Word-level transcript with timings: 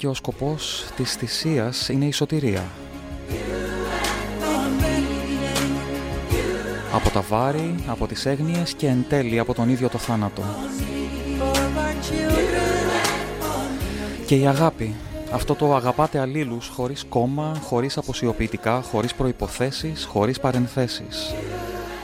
Το 0.00 0.06
μήνυμα 0.06 0.20
και 0.20 0.30
ο 0.30 0.32
σκοπός 0.32 0.84
της 0.96 1.14
θυσίας 1.14 1.88
είναι 1.88 2.04
η 2.04 2.12
σωτηρία. 2.12 2.64
Από 6.92 7.10
τα 7.10 7.20
βάρη, 7.20 7.74
από 7.86 8.06
τις 8.06 8.26
έγνοιες 8.26 8.74
και 8.74 8.86
εν 8.86 9.04
τέλει 9.08 9.38
από 9.38 9.54
τον 9.54 9.68
ίδιο 9.68 9.88
το 9.88 9.98
θάνατο. 9.98 10.42
Και 14.26 14.36
η 14.36 14.46
αγάπη, 14.46 14.94
αυτό 15.32 15.54
το 15.54 15.74
αγαπάτε 15.74 16.18
αλλήλους 16.18 16.68
χωρίς 16.68 17.04
κόμμα, 17.08 17.60
χωρίς 17.62 17.96
αποσιοποιητικά, 17.96 18.82
χωρίς 18.82 19.14
προϋποθέσεις, 19.14 20.04
χωρίς 20.04 20.40
παρενθέσεις. 20.40 21.34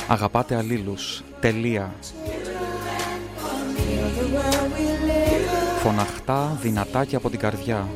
Αγαπάτε 0.08 0.56
αλλήλους. 0.56 1.22
Τελεία. 1.40 1.94
Φωναχτά, 5.86 6.58
δυνατά 6.60 7.04
και 7.04 7.16
από 7.16 7.30
την 7.30 7.38
καρδιά. 7.38 7.88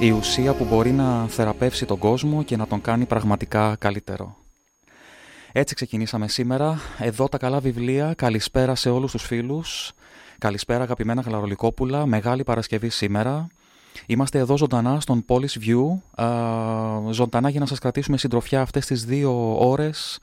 Η 0.00 0.10
ουσία 0.10 0.54
που 0.54 0.64
μπορεί 0.64 0.92
να 0.92 1.28
θεραπεύσει 1.28 1.84
τον 1.84 1.98
κόσμο 1.98 2.42
και 2.42 2.56
να 2.56 2.66
τον 2.66 2.80
κάνει 2.80 3.04
πραγματικά 3.04 3.76
καλύτερο. 3.78 4.36
Έτσι 5.52 5.74
ξεκινήσαμε 5.74 6.28
σήμερα. 6.28 6.78
Εδώ 6.98 7.28
τα 7.28 7.38
καλά 7.38 7.60
βιβλία. 7.60 8.14
Καλησπέρα 8.16 8.74
σε 8.74 8.90
όλους 8.90 9.10
τους 9.10 9.22
φίλους. 9.22 9.92
Καλησπέρα 10.38 10.82
αγαπημένα 10.82 11.20
Γλαρολικόπουλα. 11.20 12.06
Μεγάλη 12.06 12.44
Παρασκευή 12.44 12.88
σήμερα. 12.88 13.46
Είμαστε 14.06 14.38
εδώ 14.38 14.56
ζωντανά 14.56 15.00
στον 15.00 15.24
Polish 15.28 15.58
View, 15.66 15.98
ζωντανά 17.10 17.48
για 17.48 17.60
να 17.60 17.66
σας 17.66 17.78
κρατήσουμε 17.78 18.16
συντροφιά 18.16 18.60
αυτές 18.60 18.86
τις 18.86 19.04
δύο 19.04 19.56
ώρες 19.68 20.18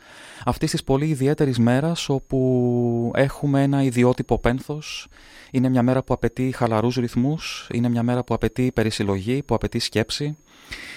αυτής 0.45 0.71
της 0.71 0.83
πολύ 0.83 1.07
ιδιαίτερης 1.07 1.59
μέρας 1.59 2.09
όπου 2.09 3.11
έχουμε 3.15 3.61
ένα 3.61 3.83
ιδιότυπο 3.83 4.39
πένθος. 4.39 5.07
Είναι 5.55 5.69
μια 5.69 5.83
μέρα 5.83 6.03
που 6.03 6.13
απαιτεί 6.13 6.51
χαλαρούς 6.55 6.95
ρυθμούς, 6.95 7.67
είναι 7.73 7.89
μια 7.89 8.03
μέρα 8.03 8.23
που 8.23 8.33
απαιτεί 8.33 8.71
περισυλλογή, 8.71 9.43
που 9.43 9.55
απαιτεί 9.55 9.79
σκέψη. 9.79 10.37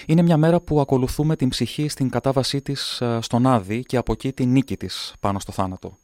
Είναι 0.06 0.22
μια 0.22 0.36
μέρα 0.36 0.60
που 0.60 0.80
ακολουθούμε 0.80 1.36
την 1.36 1.48
ψυχή 1.48 1.88
στην 1.88 2.10
κατάβασή 2.10 2.62
της 2.62 3.02
στον 3.20 3.46
Άδη 3.46 3.82
και 3.82 3.96
από 3.96 4.12
εκεί 4.12 4.32
την 4.32 4.50
νίκη 4.50 4.76
της 4.76 5.14
πάνω 5.20 5.38
στο 5.38 5.52
θάνατο. 5.52 5.98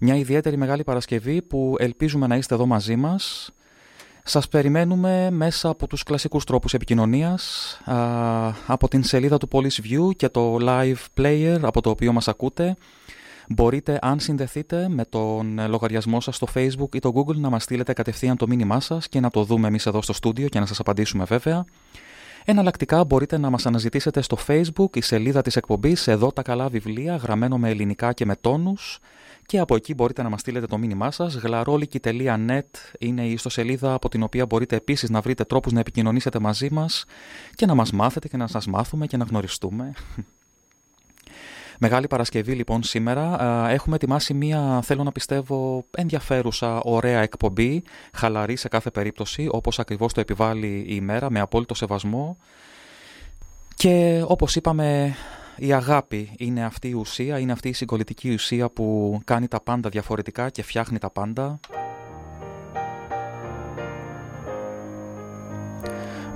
Μια 0.00 0.16
ιδιαίτερη 0.16 0.56
μεγάλη 0.56 0.84
Παρασκευή 0.84 1.42
που 1.42 1.76
ελπίζουμε 1.78 2.26
να 2.26 2.36
είστε 2.36 2.54
εδώ 2.54 2.66
μαζί 2.66 2.96
μας 2.96 3.52
σας 4.26 4.48
περιμένουμε 4.48 5.30
μέσα 5.30 5.68
από 5.68 5.86
τους 5.86 6.02
κλασικούς 6.02 6.44
τρόπους 6.44 6.74
επικοινωνίας, 6.74 7.80
από 8.66 8.88
την 8.88 9.02
σελίδα 9.02 9.38
του 9.38 9.48
Police 9.52 9.80
View 9.90 10.16
και 10.16 10.28
το 10.28 10.58
live 10.60 11.20
player 11.20 11.58
από 11.62 11.80
το 11.80 11.90
οποίο 11.90 12.12
μας 12.12 12.28
ακούτε. 12.28 12.76
Μπορείτε, 13.48 13.98
αν 14.02 14.20
συνδεθείτε 14.20 14.88
με 14.88 15.04
τον 15.04 15.68
λογαριασμό 15.68 16.20
σας 16.20 16.36
στο 16.36 16.46
Facebook 16.54 16.94
ή 16.94 16.98
το 16.98 17.12
Google, 17.14 17.36
να 17.36 17.50
μας 17.50 17.62
στείλετε 17.62 17.92
κατευθείαν 17.92 18.36
το 18.36 18.46
μήνυμά 18.46 18.80
σας 18.80 19.08
και 19.08 19.20
να 19.20 19.30
το 19.30 19.44
δούμε 19.44 19.68
εμείς 19.68 19.86
εδώ 19.86 20.02
στο 20.02 20.12
στούντιο 20.12 20.48
και 20.48 20.58
να 20.58 20.66
σας 20.66 20.80
απαντήσουμε 20.80 21.24
βέβαια. 21.24 21.64
Εναλλακτικά 22.46 23.04
μπορείτε 23.04 23.38
να 23.38 23.50
μας 23.50 23.66
αναζητήσετε 23.66 24.20
στο 24.20 24.36
Facebook, 24.46 24.96
η 24.96 25.00
σελίδα 25.00 25.42
της 25.42 25.56
εκπομπής, 25.56 26.08
εδώ 26.08 26.32
τα 26.32 26.42
καλά 26.42 26.68
βιβλία, 26.68 27.16
γραμμένο 27.16 27.58
με 27.58 27.70
ελληνικά 27.70 28.12
και 28.12 28.24
με 28.24 28.36
τόνους 28.36 28.98
και 29.46 29.58
από 29.58 29.74
εκεί 29.76 29.94
μπορείτε 29.94 30.22
να 30.22 30.28
μας 30.28 30.40
στείλετε 30.40 30.66
το 30.66 30.78
μήνυμά 30.78 31.10
σας. 31.10 31.34
γλαρόλικη.net 31.34 32.60
είναι 32.98 33.26
η 33.26 33.32
ιστοσελίδα 33.32 33.92
από 33.92 34.08
την 34.08 34.22
οποία 34.22 34.46
μπορείτε 34.46 34.76
επίσης 34.76 35.10
να 35.10 35.20
βρείτε 35.20 35.44
τρόπους 35.44 35.72
να 35.72 35.80
επικοινωνήσετε 35.80 36.38
μαζί 36.38 36.68
μας 36.70 37.04
και 37.54 37.66
να 37.66 37.74
μας 37.74 37.92
μάθετε 37.92 38.28
και 38.28 38.36
να 38.36 38.46
σας 38.46 38.66
μάθουμε 38.66 39.06
και 39.06 39.16
να 39.16 39.24
γνωριστούμε. 39.24 39.92
Μεγάλη 41.78 42.06
Παρασκευή 42.06 42.52
λοιπόν 42.52 42.82
σήμερα. 42.82 43.38
Έχουμε 43.70 43.96
ετοιμάσει 43.96 44.34
μία, 44.34 44.80
θέλω 44.82 45.02
να 45.02 45.12
πιστεύω, 45.12 45.84
ενδιαφέρουσα, 45.96 46.80
ωραία 46.80 47.20
εκπομπή, 47.20 47.82
χαλαρή 48.12 48.56
σε 48.56 48.68
κάθε 48.68 48.90
περίπτωση, 48.90 49.48
όπως 49.50 49.78
ακριβώς 49.78 50.12
το 50.12 50.20
επιβάλλει 50.20 50.66
η 50.66 50.86
ημέρα, 50.88 51.30
με 51.30 51.40
απόλυτο 51.40 51.74
σεβασμό. 51.74 52.36
Και 53.76 54.22
όπως 54.26 54.56
είπαμε, 54.56 55.14
η 55.56 55.72
αγάπη 55.72 56.30
είναι 56.36 56.64
αυτή 56.64 56.88
η 56.88 56.92
ουσία, 56.92 57.38
είναι 57.38 57.52
αυτή 57.52 57.68
η 57.68 57.72
συγκολητική 57.72 58.32
ουσία 58.32 58.70
που 58.70 59.18
κάνει 59.24 59.48
τα 59.48 59.60
πάντα 59.60 59.88
διαφορετικά 59.88 60.50
και 60.50 60.62
φτιάχνει 60.62 60.98
τα 60.98 61.10
πάντα. 61.10 61.60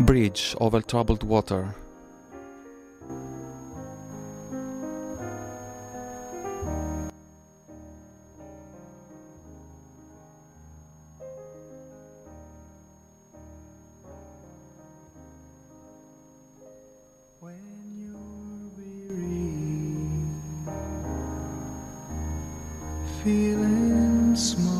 Bridge 0.08 0.54
over 0.58 0.80
troubled 0.92 1.22
water 1.30 1.62
feeling 23.24 24.36
small 24.36 24.77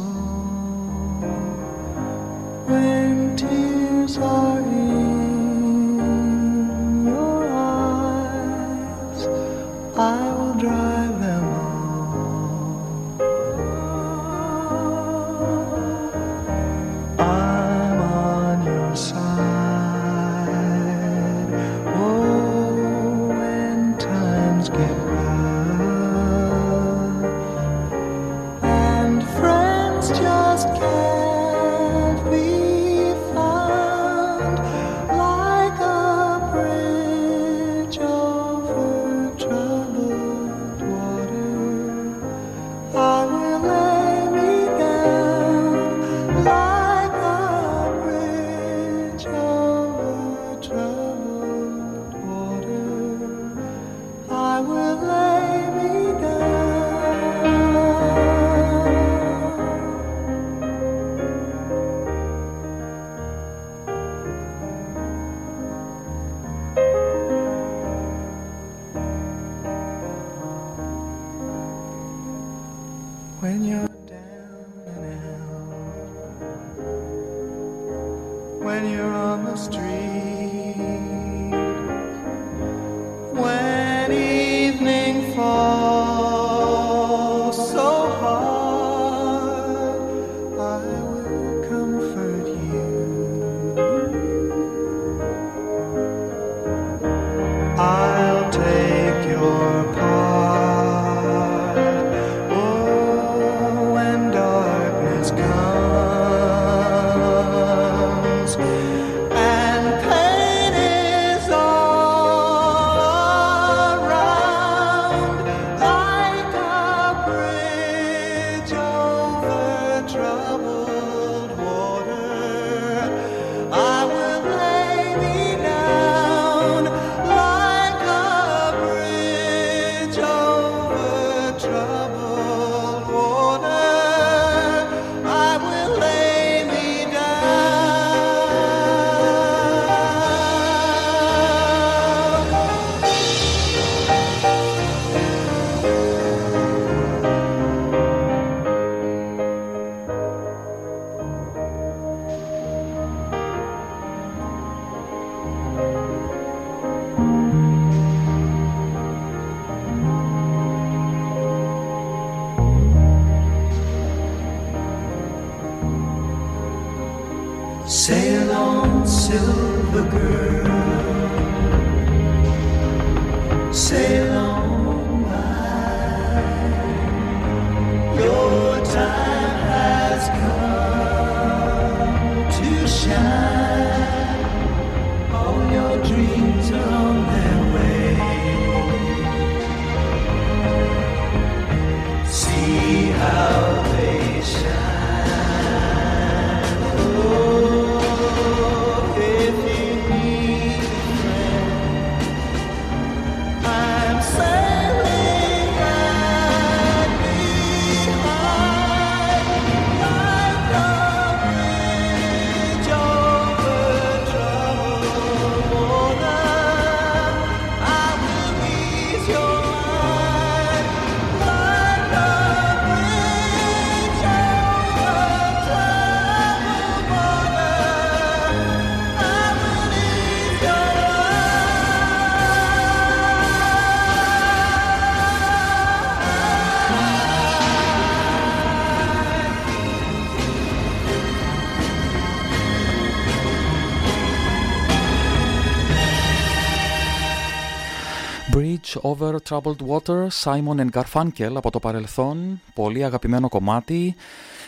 Bridge 248.53 248.97
Over 249.03 249.35
Troubled 249.49 249.83
Water, 249.89 250.29
Simon 250.43 250.81
and 250.81 250.91
Garfunkel 250.91 251.53
από 251.55 251.71
το 251.71 251.79
παρελθόν, 251.79 252.61
πολύ 252.75 253.05
αγαπημένο 253.05 253.49
κομμάτι. 253.49 254.15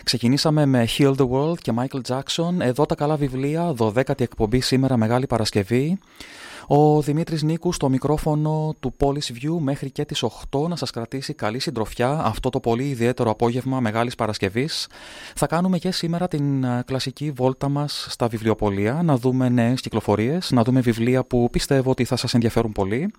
Ξεκινήσαμε 0.05 0.67
με 0.67 0.89
Heal 0.99 1.15
the 1.17 1.29
World 1.31 1.59
και 1.59 1.73
Michael 1.77 2.01
Jackson. 2.09 2.55
Εδώ 2.59 2.87
τα 2.87 2.95
καλά 2.95 3.17
βιβλία, 3.17 3.75
12η 3.79 4.21
εκπομπή 4.21 4.61
σήμερα 4.61 4.97
Μεγάλη 4.97 5.27
Παρασκευή. 5.27 5.99
Ο 6.67 7.03
Δημήτρης 7.03 7.43
Νίκου 7.43 7.73
στο 7.73 7.89
μικρόφωνο 7.89 8.75
του 8.81 8.95
Police 8.99 9.33
View 9.43 9.59
μέχρι 9.59 9.91
και 9.91 10.05
τις 10.05 10.25
8 10.51 10.69
να 10.69 10.77
σας 10.77 10.91
κρατήσει 10.91 11.35
καλή 11.35 11.59
συντροφιά 11.59 12.21
αυτό 12.25 12.51
το 12.51 12.61
πολύ 12.61 12.89
ιδιαίτερο 12.89 13.31
απόγευμα 13.31 13.81
Μεγάλης 13.81 14.15
Παρασκευής. 14.15 14.89
Θα 15.35 15.47
κάνουμε 15.47 15.79
και 15.79 15.91
σήμερα 15.91 16.29
την 16.29 16.65
ε, 16.65 16.83
κλασική 16.87 17.31
βόλτα 17.31 17.69
μας 17.69 18.07
στα 18.11 18.29
βιβλιοπολία, 18.29 19.01
να 19.05 19.17
δούμε 19.17 19.49
νέες 19.49 19.81
κυκλοφορίες, 19.81 20.51
να 20.51 20.63
δούμε 20.63 20.81
βιβλία 20.81 21.25
που 21.25 21.49
πιστεύω 21.51 21.91
ότι 21.91 22.05
θα 22.05 22.17
σας 22.17 22.35
ενδιαφέρουν 22.35 22.73
πολύ. 22.73 23.13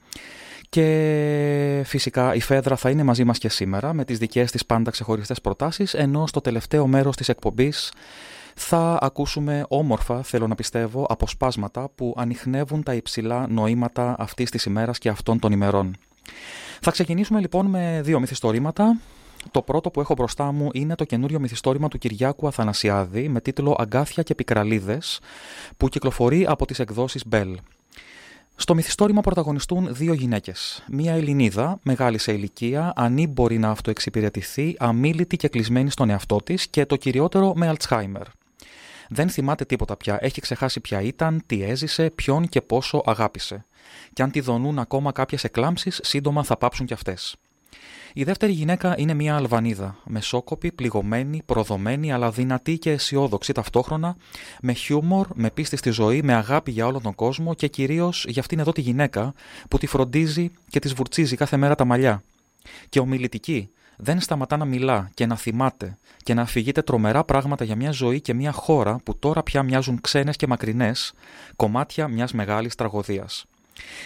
Και 0.72 1.82
φυσικά 1.86 2.36
η 2.36 2.40
Φέδρα 2.40 2.76
θα 2.76 2.90
είναι 2.90 3.04
μαζί 3.04 3.24
μας 3.24 3.38
και 3.38 3.50
σήμερα 3.50 3.94
με 3.94 4.06
τις 4.06 4.18
δικές 4.18 4.52
της 4.52 4.66
πάντα 4.66 4.92
ξεχωριστές 4.92 5.42
προτάσεις, 5.42 5.94
ενώ 5.94 6.28
στο 6.28 6.42
τελευταίο 6.42 6.88
μέρος 6.88 7.16
της 7.16 7.30
εκπομπής 7.30 7.92
θα 8.56 8.98
ακούσουμε 9.02 9.66
όμορφα, 9.68 10.24
θέλω 10.24 10.48
να 10.48 10.56
πιστεύω, 10.56 11.06
αποσπάσματα 11.10 11.90
που 11.96 12.14
ανοιχνεύουν 12.18 12.84
τα 12.84 12.94
υψηλά 12.94 13.48
νοήματα 13.50 14.16
αυτής 14.20 14.50
της 14.50 14.66
ημέρας 14.66 14.98
και 14.98 15.10
αυτών 15.10 15.40
των 15.40 15.52
ημερών. 15.52 15.96
Θα 16.82 16.92
ξεκινήσουμε 16.92 17.40
λοιπόν 17.40 17.66
με 17.66 18.02
δύο 18.04 18.20
μυθιστορήματα. 18.20 19.00
Το 19.52 19.62
πρώτο 19.62 19.92
που 19.92 20.02
έχω 20.02 20.14
μπροστά 20.14 20.52
μου 20.52 20.70
είναι 20.74 20.96
το 20.96 21.04
καινούριο 21.04 21.40
μυθιστόρημα 21.40 21.88
του 21.88 21.98
Κυριάκου 21.98 22.48
Αθανασιάδη 22.48 23.30
με 23.30 23.42
τίτλο 23.42 23.76
«Αγκάθια 23.80 24.24
και 24.24 24.36
πικραλίδες» 24.36 25.20
που 25.78 25.88
κυκλοφορεί 25.88 26.46
από 26.48 26.66
τις 26.66 26.80
εκδόσεις 26.80 27.24
Bell. 27.32 27.56
Στο 28.62 28.76
μυθιστόρημα 28.76 29.22
πρωταγωνιστούν 29.22 29.96
δύο 29.96 30.14
γυναίκες. 30.14 30.84
Μία 30.92 31.14
Ελληνίδα, 31.14 31.80
μεγάλη 31.84 32.18
σε 32.18 32.32
ηλικία, 32.32 32.94
ανήμπορη 32.96 33.58
να 33.58 33.70
αυτοεξυπηρετηθεί, 33.70 34.76
αμήλυτη 34.80 35.38
και 35.38 35.48
κλεισμένη 35.48 35.90
στον 35.90 36.10
εαυτό 36.10 36.38
της 36.38 36.68
και 36.68 36.86
το 36.86 36.96
κυριότερο 36.96 37.54
με 37.56 37.68
Αλτσχάιμερ. 37.68 38.28
Δεν 39.10 39.30
θυμάται 39.30 39.66
τίποτα 39.66 39.98
πια, 39.98 40.18
έχει 40.22 40.42
ξεχάσει 40.42 40.80
ποια 40.80 41.02
ήταν, 41.02 41.44
τι 41.46 41.64
έζησε, 41.64 42.10
ποιον 42.10 42.48
και 42.48 42.62
πόσο 42.62 43.02
αγάπησε. 43.06 43.66
Και 44.14 44.24
αν 44.24 44.32
τη 44.32 44.40
δονούν 44.40 44.80
ακόμα 44.80 45.12
κάποιες 45.12 45.44
εκλάμψεις, 45.44 46.00
σύντομα 46.04 46.44
θα 46.44 46.58
πάψουν 46.58 46.86
κι 46.86 46.94
αυτές. 46.94 47.36
Η 48.14 48.24
δεύτερη 48.24 48.52
γυναίκα 48.52 48.96
είναι 48.98 49.14
μια 49.14 49.36
Αλβανίδα, 49.36 49.98
μεσόκοπη, 50.04 50.72
πληγωμένη, 50.72 51.42
προδομένη, 51.46 52.14
αλλά 52.14 52.32
δυνατή 52.32 52.78
και 52.78 52.92
αισιόδοξη 52.92 53.54
ταυτόχρονα, 53.54 54.16
με 54.62 54.74
χιούμορ, 54.74 55.28
με 55.34 55.50
πίστη 55.50 55.76
στη 55.76 55.90
ζωή, 55.90 56.22
με 56.24 56.34
αγάπη 56.34 56.72
για 56.72 56.86
όλον 56.86 57.02
τον 57.02 57.16
κόσμο 57.16 57.54
και 57.54 57.68
κυρίως 57.68 58.26
για 58.28 58.42
αυτήν 58.42 58.60
εδώ 58.60 58.72
τη 58.72 58.82
γυναίκα 58.82 59.34
που 59.70 59.78
τη 59.78 59.88
φροντίζει 59.88 60.52
και 60.70 60.80
της 60.80 60.94
βουρτσίζει 60.94 61.36
κάθε 61.36 61.58
μέρα 61.58 61.76
τα 61.76 61.86
μαλλιά. 61.86 62.24
Και 62.90 63.00
ομιλητική, 63.00 63.70
δεν 63.98 64.20
σταματά 64.20 64.58
να 64.58 64.66
μιλά 64.66 65.10
και 65.14 65.26
να 65.26 65.36
θυμάται 65.36 65.98
και 66.24 66.34
να 66.34 66.42
αφηγείται 66.42 66.82
τρομερά 66.82 67.24
πράγματα 67.24 67.64
για 67.64 67.76
μια 67.76 67.92
ζωή 67.92 68.22
και 68.22 68.34
μια 68.34 68.52
χώρα 68.52 69.00
που 69.04 69.20
τώρα 69.20 69.44
πια 69.44 69.64
μοιάζουν 69.64 70.02
ξένες 70.02 70.36
και 70.36 70.48
μακρινές, 70.48 71.14
κομμάτια 71.56 72.08
μιας 72.08 72.34
μεγάλης 72.34 72.76
τραγωδίας. 72.76 73.46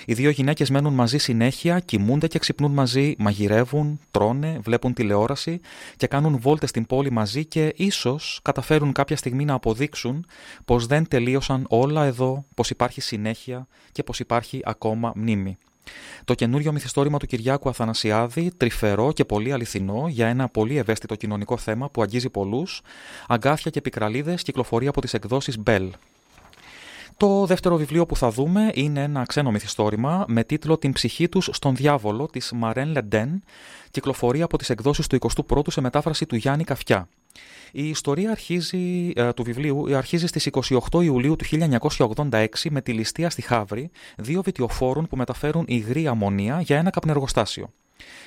Οι 0.06 0.14
δύο 0.14 0.30
γυναίκες 0.30 0.70
μένουν 0.70 0.94
μαζί 0.94 1.18
συνέχεια, 1.18 1.80
κοιμούνται 1.80 2.28
και 2.28 2.40
ξυπνούν 2.40 2.72
μαζί, 2.72 3.16
μαγειρεύουν, 3.18 4.00
τρώνε, 4.12 4.60
βλέπουν 4.64 4.94
τηλεόραση 4.94 5.60
και 5.98 6.08
κάνουν 6.08 6.40
βόλτες 6.40 6.70
στην 6.70 6.86
πόλη 6.86 7.12
μαζί 7.12 7.46
και 7.46 7.74
ίσως 7.76 8.40
καταφέρουν 8.44 8.92
κάποια 8.92 9.18
στιγμή 9.18 9.46
να 9.46 9.54
αποδείξουν 9.54 10.26
πως 10.66 10.86
δεν 10.86 11.08
τελείωσαν 11.08 11.66
όλα 11.70 12.06
εδώ, 12.06 12.46
πως 12.56 12.70
υπάρχει 12.70 13.02
συνέχεια 13.02 13.68
και 13.92 14.04
πως 14.04 14.20
υπάρχει 14.20 14.62
ακόμα 14.64 15.14
μνήμη. 15.16 15.58
Το 16.26 16.34
καινούριο 16.34 16.72
μυθιστόρημα 16.72 17.18
του 17.18 17.26
Κυριάκου 17.26 17.70
Αθανασιάδη, 17.70 18.52
τρυφερό 18.58 19.12
και 19.12 19.26
πολύ 19.26 19.52
αληθινό 19.52 20.06
για 20.08 20.28
ένα 20.28 20.50
πολύ 20.50 20.78
ευαίσθητο 20.78 21.16
κοινωνικό 21.16 21.58
θέμα 21.58 21.90
που 21.90 22.02
αγγίζει 22.02 22.30
πολλούς, 22.30 22.82
αγκάθια 23.28 23.72
και 23.72 23.82
πικραλίδες 23.82 24.42
κυκλοφορεί 24.42 24.88
από 24.88 25.02
τις 25.02 25.14
εκδόσεις 25.14 25.58
Bell. 25.66 25.90
Το 27.18 27.46
δεύτερο 27.46 27.76
βιβλίο 27.76 28.06
που 28.06 28.16
θα 28.16 28.30
δούμε 28.30 28.72
είναι 28.74 29.04
ένα 29.04 29.24
ξένο 29.24 29.52
μυθιστόρημα 29.52 30.26
με 30.28 30.44
τίτλο 30.44 30.78
«Την 30.78 30.92
ψυχή 30.92 31.30
τους 31.30 31.50
στον 31.52 31.76
διάβολο» 31.76 32.26
της 32.26 32.52
Μαρέν 32.56 32.88
Λεντέν, 32.88 33.44
κυκλοφορεί 33.92 34.42
από 34.42 34.58
τις 34.58 34.70
εκδόσεις 34.70 35.08
του 35.08 35.18
21ου 35.48 35.72
σε 35.72 35.82
μετάφραση 35.82 36.26
του 36.26 36.36
Γιάννη 36.36 36.64
Καφιά. 36.64 37.10
Η 37.72 37.90
ιστορία 37.90 38.32
αρχίζει, 38.32 39.12
ε, 39.16 39.34
του 39.34 39.44
βιβλίου 39.44 39.96
αρχίζει 39.96 40.28
στις 40.28 40.46
28 40.92 41.04
Ιουλίου 41.04 41.36
του 41.36 41.46
1986 41.46 42.70
με 42.70 42.82
τη 42.82 42.94
ληστεία 42.94 43.30
στη 43.30 43.42
Χαύρη 43.42 43.92
δύο 44.18 44.42
βιτιοφόρων 44.42 45.08
που 45.08 45.18
μεταφέρουν 45.18 45.66
υγρή 45.68 46.08
αμμονία 46.08 46.62
για 46.62 46.78
ένα 46.78 46.90
καπνεργοστάσιο. 46.90 47.70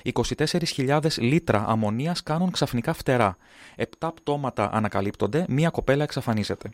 24.000 0.02 1.00
λίτρα 1.18 1.64
αμμονίας 1.68 2.23
κάνουν 2.23 2.50
ξαφνικά 2.50 2.92
φτερά. 2.92 3.37
Επτά 3.76 4.12
πτώματα 4.12 4.71
ανακαλύπτονται, 4.73 5.45
μία 5.49 5.71
κοπέλα 5.71 6.02
εξαφανίζεται. 6.02 6.71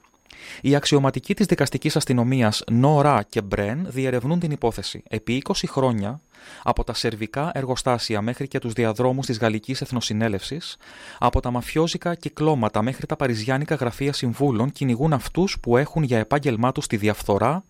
Οι 0.60 0.74
αξιωματικοί 0.74 1.34
της 1.34 1.46
δικαστικής 1.46 1.96
αστυνομίας 1.96 2.62
Νόρα 2.70 3.22
και 3.28 3.42
Μπρεν 3.42 3.86
διερευνούν 3.88 4.38
την 4.38 4.50
υπόθεση. 4.50 5.02
Επί 5.08 5.42
20 5.46 5.52
χρόνια, 5.66 6.20
από 6.62 6.84
τα 6.84 6.94
σερβικά 6.94 7.50
εργοστάσια 7.54 8.22
μέχρι 8.22 8.48
και 8.48 8.58
τους 8.58 8.72
διαδρόμους 8.72 9.26
της 9.26 9.38
Γαλλικής 9.38 9.80
Εθνοσυνέλευσης, 9.80 10.76
από 11.18 11.40
τα 11.40 11.50
μαφιόζικα 11.50 12.14
κυκλώματα 12.14 12.82
μέχρι 12.82 13.06
τα 13.06 13.16
παριζιάνικα 13.16 13.74
γραφεία 13.74 14.12
συμβούλων 14.12 14.72
κυνηγούν 14.72 15.12
αυτούς 15.12 15.56
που 15.60 15.76
έχουν 15.76 16.02
για 16.02 16.18
επάγγελμά 16.18 16.72
τους 16.72 16.86
τη 16.86 16.96
διαφθορά, 16.96 17.64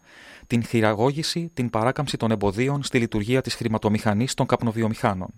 την 0.47 0.65
χειραγώγηση, 0.65 1.51
την 1.55 1.71
παράκαμψη 1.71 2.17
των 2.17 2.31
εμποδίων 2.31 2.83
στη 2.83 2.99
λειτουργία 2.99 3.41
της 3.41 3.55
χρηματομηχανής 3.55 4.35
των 4.35 4.47
καπνοβιομηχάνων. 4.47 5.35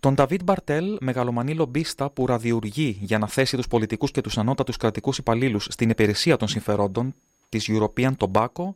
Τον 0.00 0.14
Νταβίτ 0.14 0.42
Μπαρτέλ, 0.42 0.96
μεγαλομανή 1.00 1.54
λομπίστα 1.54 2.10
που 2.10 2.26
ραδιουργεί 2.26 2.98
για 3.00 3.18
να 3.18 3.28
θέσει 3.28 3.56
τους 3.56 3.68
πολιτικούς 3.68 4.10
και 4.10 4.20
τους 4.20 4.38
ανώτατους 4.38 4.76
κρατικούς 4.76 5.18
υπαλλήλους 5.18 5.66
στην 5.70 5.90
υπηρεσία 5.90 6.36
των 6.36 6.48
συμφερόντων 6.48 7.14
της 7.48 7.70
European 7.72 8.12
Tobacco, 8.16 8.74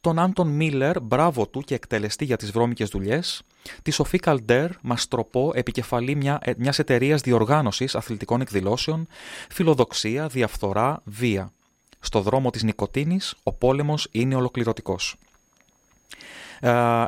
τον 0.00 0.18
Άντων 0.18 0.48
Μίλλερ, 0.48 1.00
μπράβο 1.00 1.46
του 1.46 1.60
και 1.60 1.74
εκτελεστή 1.74 2.24
για 2.24 2.36
τις 2.36 2.50
βρώμικες 2.50 2.88
δουλειές, 2.88 3.42
τη 3.82 3.90
Σοφή 3.90 4.18
Καλντέρ, 4.18 4.70
μαστροπό, 4.82 5.52
επικεφαλή 5.54 6.14
μια 6.14 6.40
μιας 6.56 6.78
εταιρείας 6.78 7.20
διοργάνωσης 7.20 7.94
αθλητικών 7.94 8.40
εκδηλώσεων, 8.40 9.06
φιλοδοξία, 9.48 10.28
διαφθορά, 10.28 11.00
βία. 11.04 11.52
Στο 12.00 12.20
δρόμο 12.20 12.50
της 12.50 12.62
νοικοτήνης, 12.62 13.34
ο 13.42 13.52
πόλεμος 13.52 14.08
είναι 14.10 14.34
ολοκληρωτικός. 14.34 15.16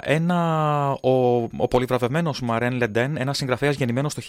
Ένα, 0.01 0.91
ο, 0.91 1.43
ο 1.57 1.69
πολυβραβευμένος 1.69 2.41
Μαρέν 2.41 2.73
Λεντέν, 2.73 3.17
ένας 3.17 3.37
συγγραφέας 3.37 3.77
γεννημένος 3.77 4.15
το 4.15 4.23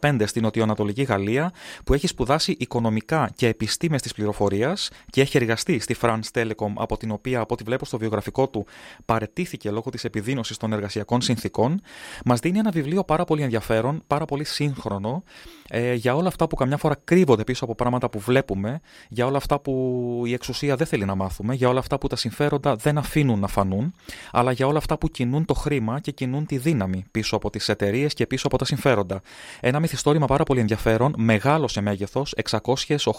1975 0.00 0.22
στην 0.24 0.42
νοτιοανατολική 0.42 1.02
Γαλλία, 1.02 1.52
που 1.84 1.94
έχει 1.94 2.06
σπουδάσει 2.06 2.56
οικονομικά 2.58 3.30
και 3.34 3.46
επιστήμες 3.46 4.02
της 4.02 4.12
πληροφορίας 4.14 4.90
και 5.10 5.20
έχει 5.20 5.36
εργαστεί 5.36 5.78
στη 5.78 5.96
France 6.00 6.30
Telecom, 6.34 6.72
από 6.74 6.96
την 6.96 7.10
οποία, 7.10 7.40
από 7.40 7.54
ό,τι 7.54 7.64
βλέπω 7.64 7.84
στο 7.84 7.98
βιογραφικό 7.98 8.48
του, 8.48 8.66
παρετήθηκε 9.04 9.70
λόγω 9.70 9.90
της 9.90 10.04
επιδείνωσης 10.04 10.56
των 10.56 10.72
εργασιακών 10.72 11.20
συνθήκων, 11.20 11.80
μας 12.24 12.40
δίνει 12.40 12.58
ένα 12.58 12.70
βιβλίο 12.70 13.04
πάρα 13.04 13.24
πολύ 13.24 13.42
ενδιαφέρον, 13.42 14.02
πάρα 14.06 14.24
πολύ 14.24 14.44
σύγχρονο, 14.44 15.22
ε, 15.68 15.94
για 15.94 16.14
όλα 16.14 16.28
αυτά 16.28 16.46
που 16.46 16.56
καμιά 16.56 16.76
φορά 16.76 16.96
κρύβονται 17.04 17.44
πίσω 17.44 17.64
από 17.64 17.74
πράγματα 17.74 18.10
που 18.10 18.18
βλέπουμε, 18.18 18.80
για 19.08 19.26
όλα 19.26 19.36
αυτά 19.36 19.58
που 19.58 20.22
η 20.26 20.32
εξουσία 20.32 20.76
δεν 20.76 20.86
θέλει 20.86 21.04
να 21.04 21.14
μάθουμε, 21.14 21.54
για 21.54 21.68
όλα 21.68 21.78
αυτά 21.78 21.98
που 21.98 22.06
τα 22.06 22.16
συμφέροντα 22.16 22.76
δεν 22.76 22.98
αφήνουν 22.98 23.38
να 23.38 23.46
φανούν, 23.46 23.94
αλλά 24.32 24.52
για 24.52 24.66
όλα 24.66 24.78
αυτά 24.78 24.98
που 24.98 25.08
κινούν 25.08 25.44
το 25.44 25.54
χρήμα 25.54 26.00
και 26.00 26.10
κινούν 26.10 26.46
τη 26.46 26.58
δύναμη 26.58 27.04
πίσω 27.10 27.36
από 27.36 27.50
τις 27.50 27.68
εταιρείες 27.68 28.14
και 28.14 28.26
πίσω 28.26 28.46
από 28.46 28.58
τα 28.58 28.64
συμφέροντα. 28.64 29.20
Ένα 29.60 29.80
μυθιστόρημα 29.80 30.26
πάρα 30.26 30.44
πολύ 30.44 30.60
ενδιαφέρον, 30.60 31.14
μεγάλο 31.16 31.68
σε 31.68 31.80
μέγεθος, 31.80 32.34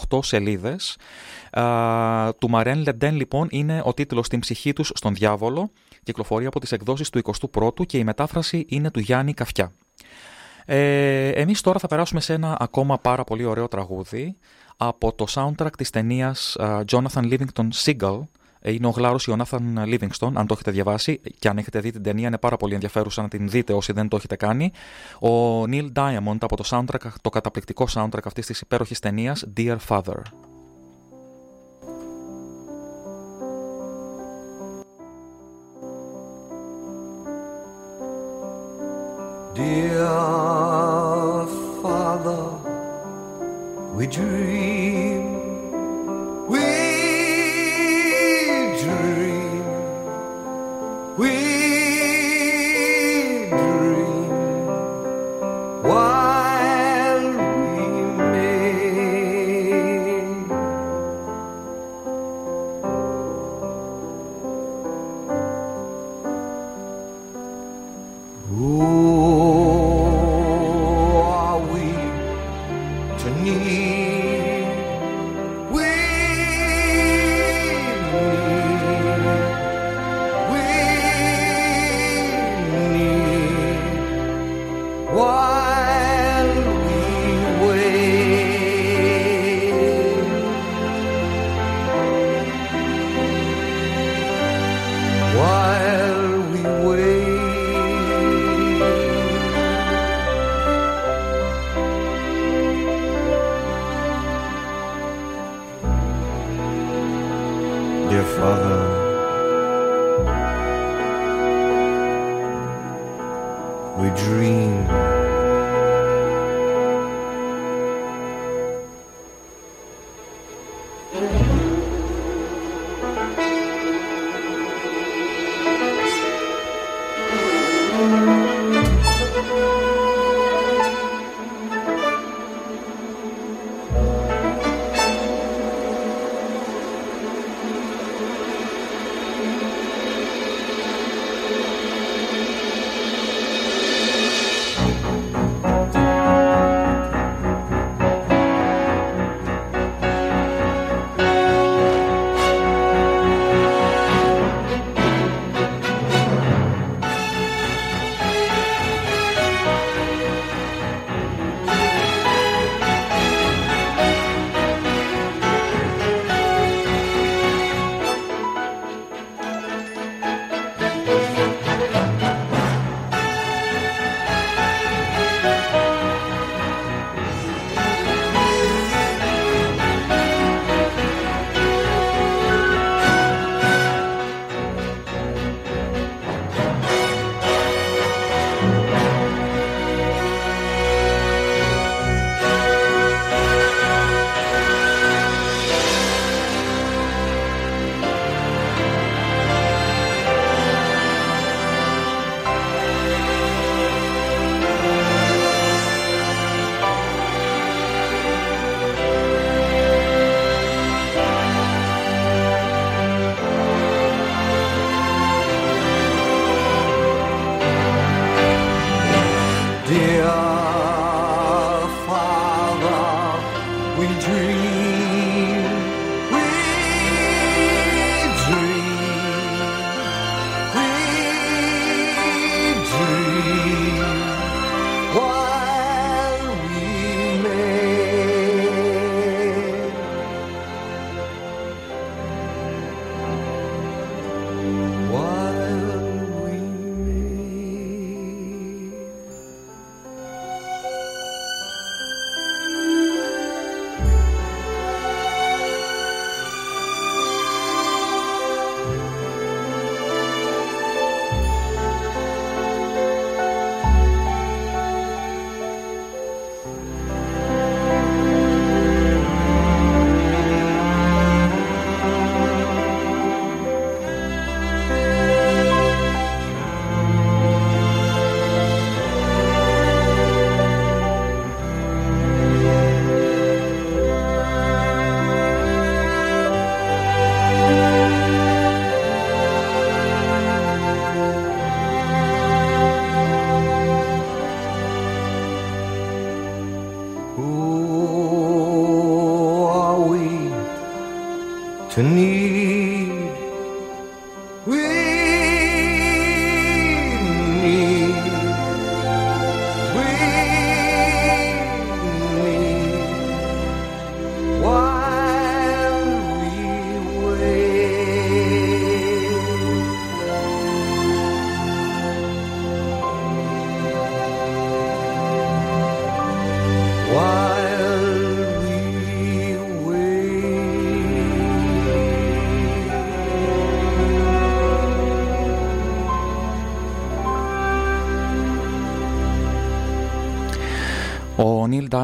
608 0.09 0.19
σελίδες. 0.21 0.97
Του 2.37 2.49
Μαρέν 2.49 2.81
Λεντέν, 2.81 3.15
λοιπόν, 3.15 3.47
είναι 3.51 3.81
ο 3.85 3.93
τίτλος 3.93 4.25
Στην 4.25 4.39
ψυχή 4.39 4.73
τους 4.73 4.91
στον 4.93 5.13
διάβολο. 5.13 5.71
Κυκλοφορεί 6.03 6.45
από 6.45 6.59
τις 6.59 6.71
εκδόσεις 6.71 7.09
του 7.09 7.21
21ου 7.51 7.85
και 7.85 7.97
η 7.97 8.03
μετάφραση 8.03 8.65
είναι 8.69 8.91
του 8.91 8.99
Γιάννη 8.99 9.33
Καφιά. 9.33 9.71
Ε, 10.65 11.29
εμείς 11.29 11.61
τώρα 11.61 11.79
θα 11.79 11.87
περάσουμε 11.87 12.21
σε 12.21 12.33
ένα 12.33 12.57
ακόμα 12.59 12.97
πάρα 12.99 13.23
πολύ 13.23 13.45
ωραίο 13.45 13.67
τραγούδι 13.67 14.37
από 14.77 15.13
το 15.13 15.25
soundtrack 15.29 15.75
της 15.77 15.89
ταινίας 15.89 16.55
uh, 16.59 16.81
Jonathan 16.91 17.23
Livington 17.31 17.67
Seagull. 17.73 18.21
Ε, 18.61 18.71
είναι 18.71 18.87
ο 18.87 18.89
γλάρος 18.89 19.29
Jonathan 19.31 19.59
Livingston, 19.75 20.31
αν 20.33 20.47
το 20.47 20.53
έχετε 20.53 20.71
διαβάσει 20.71 21.21
και 21.39 21.47
αν 21.49 21.57
έχετε 21.57 21.79
δει 21.79 21.91
την 21.91 22.03
ταινία 22.03 22.27
είναι 22.27 22.37
πάρα 22.37 22.57
πολύ 22.57 22.73
ενδιαφέρουσα 22.73 23.21
να 23.21 23.27
την 23.27 23.49
δείτε 23.49 23.73
όσοι 23.73 23.93
δεν 23.93 24.07
το 24.07 24.15
έχετε 24.15 24.35
κάνει. 24.35 24.71
Ο 25.19 25.63
Neil 25.63 25.91
Diamond 25.95 26.37
από 26.39 26.55
το 26.55 26.63
soundtrack, 26.65 27.09
το 27.21 27.29
καταπληκτικό 27.29 27.87
soundtrack 27.93 28.25
αυτής 28.25 28.45
της 28.45 28.61
υπέροχης 28.61 28.99
ταινίας 28.99 29.45
Dear 29.57 29.77
Father. 29.87 30.21
Dear 39.53 41.45
Father, 41.83 42.43
we 43.97 44.05
dream, 44.07 45.10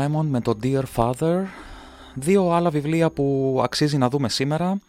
Diamond 0.07 0.25
με 0.25 0.41
το 0.41 0.57
Dear 0.63 0.83
Father. 0.95 1.43
Δύο 2.13 2.51
άλλα 2.51 2.69
βιβλία 2.69 3.09
που 3.09 3.59
αξίζει 3.63 3.97
να 3.97 4.09
δούμε 4.09 4.29
σήμερα. 4.29 4.79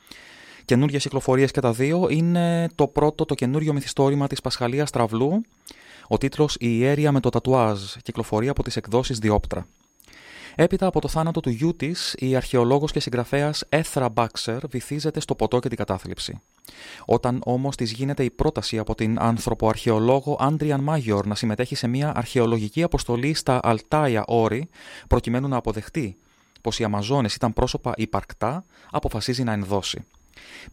Καινούργιες 0.65 1.03
κυκλοφορίες 1.03 1.51
και 1.51 1.61
τα 1.61 1.73
δύο. 1.73 2.07
Είναι 2.11 2.69
το 2.75 2.87
πρώτο, 2.87 3.25
το 3.25 3.35
καινούριο 3.35 3.73
μυθιστόρημα 3.73 4.27
της 4.27 4.41
Πασχαλίας 4.41 4.91
Τραυλού. 4.91 5.45
Ο 6.09 6.19
τίτλος 6.19 6.55
«Η 6.61 6.77
ιέρια 6.79 7.13
με 7.13 7.21
το 7.21 7.29
τατουάζ». 7.29 7.81
Κυκλοφορεί 8.03 8.49
από 8.49 8.63
τις 8.63 8.77
εκδόσεις 8.77 9.19
Διόπτρα. 9.19 9.67
Έπειτα 10.61 10.87
από 10.87 11.01
το 11.01 11.09
θάνατο 11.09 11.41
του 11.41 11.51
γιού 11.51 11.77
της, 11.77 12.15
η 12.19 12.37
αρχαιολόγος 12.37 12.93
και 12.93 13.01
συγγραφέας 13.01 13.65
Έθρα 13.69 14.09
Μπάξερ 14.09 14.67
βυθίζεται 14.69 15.21
στο 15.21 15.35
ποτό 15.35 15.59
και 15.59 15.69
την 15.69 15.77
κατάθλιψη. 15.77 16.41
Όταν 17.05 17.41
όμως 17.45 17.77
της 17.77 17.93
γίνεται 17.93 18.25
η 18.25 18.31
πρόταση 18.31 18.79
από 18.79 18.95
την 18.95 19.19
ανθρωποαρχαιολόγο 19.19 20.37
Άντριαν 20.41 20.81
Μάγιορ 20.81 21.27
να 21.27 21.35
συμμετέχει 21.35 21.75
σε 21.75 21.87
μια 21.87 22.13
αρχαιολογική 22.17 22.83
αποστολή 22.83 23.35
στα 23.35 23.61
Αλτάια 23.63 24.25
όρη, 24.27 24.69
προκειμένου 25.09 25.49
να 25.49 25.57
αποδεχτεί 25.57 26.17
πως 26.61 26.79
οι 26.79 26.85
Αμαζόνες 26.85 27.35
ήταν 27.35 27.53
πρόσωπα 27.53 27.93
υπαρκτά, 27.97 28.65
αποφασίζει 28.91 29.43
να 29.43 29.53
ενδώσει. 29.53 30.05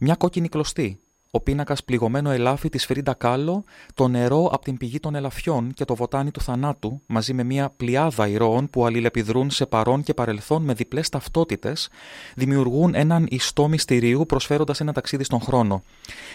Μια 0.00 0.14
κόκκινη 0.14 0.48
κλωστή, 0.48 1.00
ο 1.36 1.40
πίνακας 1.40 1.84
πληγωμένο 1.84 2.30
ελάφι 2.30 2.68
της 2.68 2.86
Φρίντα 2.86 3.14
Κάλλο, 3.14 3.64
το 3.94 4.08
νερό 4.08 4.44
από 4.52 4.64
την 4.64 4.76
πηγή 4.76 5.00
των 5.00 5.14
ελαφιών 5.14 5.72
και 5.72 5.84
το 5.84 5.94
βοτάνι 5.94 6.30
του 6.30 6.40
θανάτου, 6.40 7.00
μαζί 7.06 7.32
με 7.32 7.42
μια 7.42 7.72
πλειάδα 7.76 8.28
ηρώων 8.28 8.70
που 8.70 8.86
αλληλεπιδρούν 8.86 9.50
σε 9.50 9.66
παρόν 9.66 10.02
και 10.02 10.14
παρελθόν 10.14 10.62
με 10.62 10.74
διπλές 10.74 11.08
ταυτότητες, 11.08 11.88
δημιουργούν 12.34 12.94
έναν 12.94 13.26
ιστό 13.30 13.68
μυστηρίου 13.68 14.26
προσφέροντας 14.26 14.80
ένα 14.80 14.92
ταξίδι 14.92 15.24
στον 15.24 15.40
χρόνο. 15.40 15.82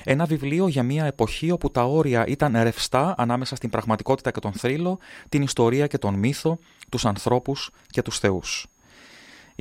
Ένα 0.03 0.25
βιβλίο 0.25 0.67
για 0.67 0.83
μια 0.83 1.05
εποχή 1.05 1.51
όπου 1.51 1.71
τα 1.71 1.83
όρια 1.83 2.27
ήταν 2.27 2.57
ρευστά 2.61 3.15
ανάμεσα 3.17 3.55
στην 3.55 3.69
πραγματικότητα 3.69 4.31
και 4.31 4.39
τον 4.39 4.51
θρύλο, 4.53 4.99
την 5.29 5.41
ιστορία 5.41 5.87
και 5.87 5.97
τον 5.97 6.13
μύθο, 6.13 6.57
τους 6.89 7.05
ανθρώπους 7.05 7.69
και 7.87 8.01
τους 8.01 8.19
θεούς. 8.19 8.67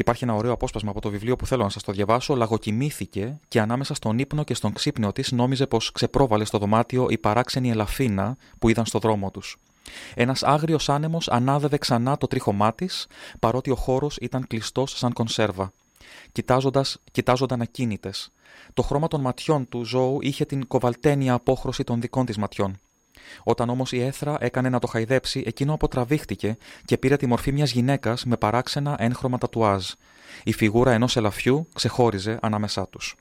Υπάρχει 0.00 0.24
ένα 0.24 0.34
ωραίο 0.34 0.52
απόσπασμα 0.52 0.90
από 0.90 1.00
το 1.00 1.10
βιβλίο 1.10 1.36
που 1.36 1.46
θέλω 1.46 1.62
να 1.62 1.68
σας 1.68 1.82
το 1.82 1.92
διαβάσω. 1.92 2.34
Λαγοκοιμήθηκε 2.34 3.40
και 3.48 3.60
ανάμεσα 3.60 3.94
στον 3.94 4.18
ύπνο 4.18 4.44
και 4.44 4.54
στον 4.54 4.72
ξύπνιο 4.72 5.12
της 5.12 5.32
νόμιζε 5.32 5.66
πως 5.66 5.92
ξεπρόβαλε 5.92 6.44
στο 6.44 6.58
δωμάτιο 6.58 7.06
η 7.10 7.18
παράξενη 7.18 7.70
ελαφίνα 7.70 8.36
που 8.58 8.68
είδαν 8.68 8.86
στο 8.86 8.98
δρόμο 8.98 9.30
τους. 9.30 9.56
Ένας 10.14 10.42
άγριος 10.42 10.88
άνεμος 10.88 11.28
ανάδευε 11.28 11.78
ξανά 11.78 12.16
το 12.16 12.26
τρίχωμά 12.26 12.74
της, 12.74 13.06
παρότι 13.38 13.70
ο 13.70 13.74
χώρος 13.74 14.16
ήταν 14.16 14.46
κλειστός 14.46 14.98
σαν 14.98 15.12
κονσέρβα. 15.12 15.72
Κοιτάζοντας, 16.32 16.98
κοιτάζονταν 17.10 17.60
ακίνητες. 17.60 18.32
Το 18.74 18.82
χρώμα 18.82 19.08
των 19.08 19.20
ματιών 19.20 19.68
του 19.68 19.84
ζώου 19.84 20.18
είχε 20.20 20.44
την 20.44 20.66
κοβαλτένια 20.66 21.34
απόχρωση 21.34 21.84
των 21.84 22.00
δικών 22.00 22.26
της 22.26 22.36
ματιών. 22.36 22.78
Όταν 23.42 23.68
όμως 23.68 23.92
η 23.92 24.00
έθρα 24.00 24.37
έκανε 24.40 24.68
να 24.68 24.78
το 24.78 24.87
χαϊδέψει, 24.87 25.42
εκείνο 25.46 25.72
αποτραβήχτηκε 25.72 26.56
και 26.85 26.98
πήρε 26.98 27.16
τη 27.16 27.26
μορφή 27.26 27.52
μιας 27.52 27.70
γυναίκας 27.72 28.24
με 28.24 28.37
παράξενα 28.37 28.96
έγχρωμα 28.98 29.38
τατουάζ. 29.38 29.88
Η 30.44 30.52
φιγούρα 30.52 30.92
ενός 30.92 31.16
ελαφιού 31.16 31.68
ξεχώριζε 31.74 32.38
ανάμεσά 32.42 32.88
τους. 32.88 33.16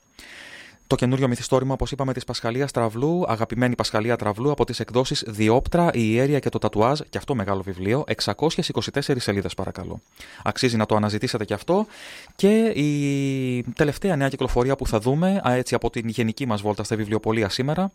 Το 0.89 0.95
καινούριο 0.95 1.27
μυθιστόρημα, 1.27 1.73
όπως 1.73 1.91
είπαμε, 1.91 2.13
της 2.13 2.23
Πασχαλίας 2.23 2.71
Τραυλού, 2.71 3.23
αγαπημένη 3.27 3.75
Πασχαλία 3.75 4.15
Τραυλού 4.15 4.51
από 4.51 4.65
τις 4.65 4.79
εκδόσεις 4.79 5.23
Διόπτρα, 5.27 5.89
η 5.93 6.01
Ιέρια 6.11 6.39
και 6.39 6.49
το 6.49 6.57
Τατουάζ, 6.57 6.99
και 7.09 7.17
αυτό 7.17 7.35
μεγάλο 7.35 7.61
βιβλίο, 7.61 8.03
624 8.07 9.19
σελίδες 9.19 9.53
παρακαλώ. 9.53 10.01
Αξίζει 10.43 10.77
να 10.77 10.85
το 10.85 10.95
αναζητήσετε 10.95 11.45
και 11.45 11.53
αυτό. 11.53 11.85
Και 12.35 12.65
η 12.65 13.63
τελευταία 13.75 14.15
νέα 14.15 14.29
κυκλοφορία 14.29 14.75
που 14.75 14.87
θα 14.87 14.99
δούμε, 14.99 15.41
α, 15.47 15.53
έτσι 15.53 15.75
από 15.75 15.89
την 15.89 16.07
γενική 16.07 16.45
μας 16.45 16.61
βόλτα 16.61 16.83
στα 16.83 16.95
βιβλιοπολία 16.95 17.49
σήμερα, 17.49 17.91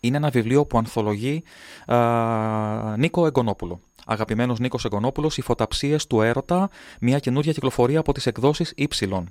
είναι 0.00 0.16
ένα 0.16 0.30
βιβλίο 0.30 0.66
που 0.66 0.78
ανθολογεί 0.78 1.42
α, 1.86 2.96
Νίκο 2.96 3.26
Εγκονόπουλο. 3.26 3.80
Αγαπημένος 4.06 4.58
Νίκος 4.58 4.84
Εγκονόπουλος, 4.84 5.38
«Οι 5.38 5.40
φωταψίες 5.40 6.06
του 6.06 6.20
έρωτα», 6.20 6.70
μια 7.00 7.18
καινούργια 7.18 7.52
κυκλοφορία 7.52 7.98
από 7.98 8.12
τις 8.12 8.26
εκδόσεις 8.26 8.74
Y. 8.76 9.22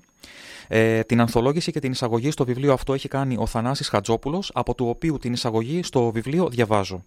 Ε, 0.67 1.01
την 1.03 1.21
ανθολόγηση 1.21 1.71
και 1.71 1.79
την 1.79 1.91
εισαγωγή 1.91 2.31
στο 2.31 2.45
βιβλίο 2.45 2.73
αυτό 2.73 2.93
έχει 2.93 3.07
κάνει 3.07 3.35
ο 3.39 3.45
Θανάσης 3.45 3.89
Χατζόπουλος, 3.89 4.51
από 4.53 4.75
του 4.75 4.87
οποίου 4.87 5.17
την 5.17 5.33
εισαγωγή 5.33 5.83
στο 5.83 6.11
βιβλίο 6.11 6.49
διαβάζω. 6.49 7.03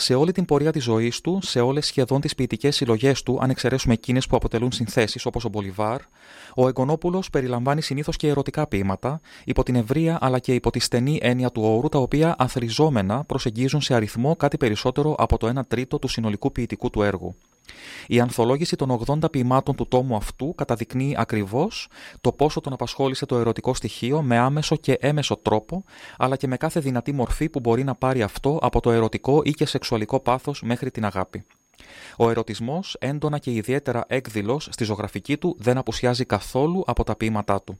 Σε 0.00 0.14
όλη 0.14 0.32
την 0.32 0.44
πορεία 0.44 0.72
της 0.72 0.82
ζωής 0.82 1.20
του, 1.20 1.38
σε 1.42 1.60
όλες 1.60 1.86
σχεδόν 1.86 2.20
τις 2.20 2.34
ποιητικές 2.34 2.76
συλλογές 2.76 3.22
του, 3.22 3.38
αν 3.40 3.50
εξαιρέσουμε 3.50 3.94
εκείνες 3.94 4.26
που 4.26 4.36
αποτελούν 4.36 4.72
συνθέσεις 4.72 5.26
όπως 5.26 5.44
ο 5.44 5.48
Μπολιβάρ, 5.48 6.00
ο 6.54 6.68
Εγκονόπουλο 6.68 7.22
περιλαμβάνει 7.32 7.82
συνήθως 7.82 8.16
και 8.16 8.28
ερωτικά 8.28 8.66
ποίηματα, 8.66 9.20
υπό 9.44 9.62
την 9.62 9.74
ευρεία 9.74 10.18
αλλά 10.20 10.38
και 10.38 10.54
υπό 10.54 10.70
τη 10.70 10.78
στενή 10.78 11.18
έννοια 11.22 11.50
του 11.50 11.62
όρου, 11.62 11.88
τα 11.88 11.98
οποία 11.98 12.34
αθροιζόμενα 12.38 13.24
προσεγγίζουν 13.24 13.80
σε 13.80 13.94
αριθμό 13.94 14.36
κάτι 14.36 14.56
περισσότερο 14.56 15.14
από 15.18 15.38
το 15.38 15.52
1 15.58 15.60
τρίτο 15.68 15.98
του 15.98 16.08
συνολικού 16.08 16.52
ποιητικού 16.52 16.90
του 16.90 17.02
έργου. 17.02 17.36
Η 18.06 18.20
ανθολόγηση 18.20 18.76
των 18.76 19.00
80 19.06 19.30
ποιημάτων 19.30 19.74
του 19.74 19.88
τόμου 19.88 20.16
αυτού 20.16 20.54
καταδεικνύει 20.54 21.14
ακριβώς 21.18 21.88
το 22.20 22.32
πόσο 22.32 22.60
τον 22.60 22.72
απασχόλησε 22.72 23.26
το 23.26 23.36
ερωτικό 23.36 23.74
στοιχείο 23.74 24.22
με 24.22 24.38
άμεσο 24.38 24.76
και 24.76 24.92
έμεσο 25.00 25.36
τρόπο, 25.36 25.84
αλλά 26.16 26.36
και 26.36 26.46
με 26.46 26.56
κάθε 26.56 26.80
δυνατή 26.80 27.12
μορφή 27.12 27.48
που 27.48 27.60
μπορεί 27.60 27.84
να 27.84 27.94
πάρει 27.94 28.22
αυτό 28.22 28.58
από 28.62 28.80
το 28.80 28.90
ερωτικό 28.90 29.40
ή 29.44 29.50
και 29.50 29.66
σεξουαλικό 29.66 30.20
πάθος 30.20 30.62
μέχρι 30.62 30.90
την 30.90 31.04
αγάπη. 31.04 31.44
Ο 32.16 32.30
ερωτισμός, 32.30 32.96
έντονα 33.00 33.38
και 33.38 33.50
ιδιαίτερα 33.50 34.04
έκδηλος 34.08 34.68
στη 34.70 34.84
ζωγραφική 34.84 35.36
του, 35.36 35.56
δεν 35.58 35.78
απουσιάζει 35.78 36.24
καθόλου 36.24 36.82
από 36.86 37.04
τα 37.04 37.16
ποίηματά 37.16 37.62
του. 37.62 37.78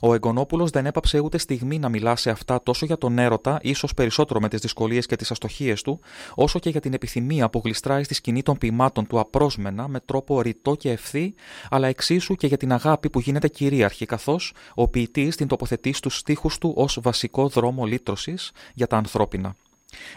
Ο 0.00 0.14
Εγκονόπουλο 0.14 0.66
δεν 0.66 0.86
έπαψε 0.86 1.18
ούτε 1.18 1.38
στιγμή 1.38 1.78
να 1.78 1.88
μιλά 1.88 2.16
σε 2.16 2.30
αυτά 2.30 2.62
τόσο 2.62 2.86
για 2.86 2.98
τον 2.98 3.18
έρωτα, 3.18 3.58
ίσως 3.62 3.94
περισσότερο 3.94 4.40
με 4.40 4.48
τις 4.48 4.60
δυσκολίες 4.60 5.06
και 5.06 5.16
τις 5.16 5.30
αστοχίες 5.30 5.82
του, 5.82 6.00
όσο 6.34 6.58
και 6.58 6.70
για 6.70 6.80
την 6.80 6.92
επιθυμία 6.92 7.50
που 7.50 7.60
γλιστράει 7.64 8.02
στη 8.02 8.14
σκηνή 8.14 8.42
των 8.42 8.58
ποιημάτων 8.58 9.06
του 9.06 9.18
απρόσμενα 9.18 9.88
με 9.88 10.00
τρόπο 10.00 10.40
ρητό 10.40 10.74
και 10.74 10.90
ευθύ, 10.90 11.34
αλλά 11.70 11.88
εξίσου 11.88 12.34
και 12.34 12.46
για 12.46 12.56
την 12.56 12.72
αγάπη 12.72 13.10
που 13.10 13.20
γίνεται 13.20 13.48
κυρίαρχη, 13.48 14.06
καθώς 14.06 14.54
ο 14.74 14.88
ποιητής 14.88 15.36
την 15.36 15.46
τοποθετεί 15.46 15.92
στους 15.92 16.18
στίχους 16.18 16.58
του 16.58 16.72
ως 16.76 16.98
βασικό 17.02 17.48
δρόμο 17.48 17.84
λύτρωσης 17.84 18.52
για 18.74 18.86
τα 18.86 18.96
ανθρώπινα. 18.96 19.56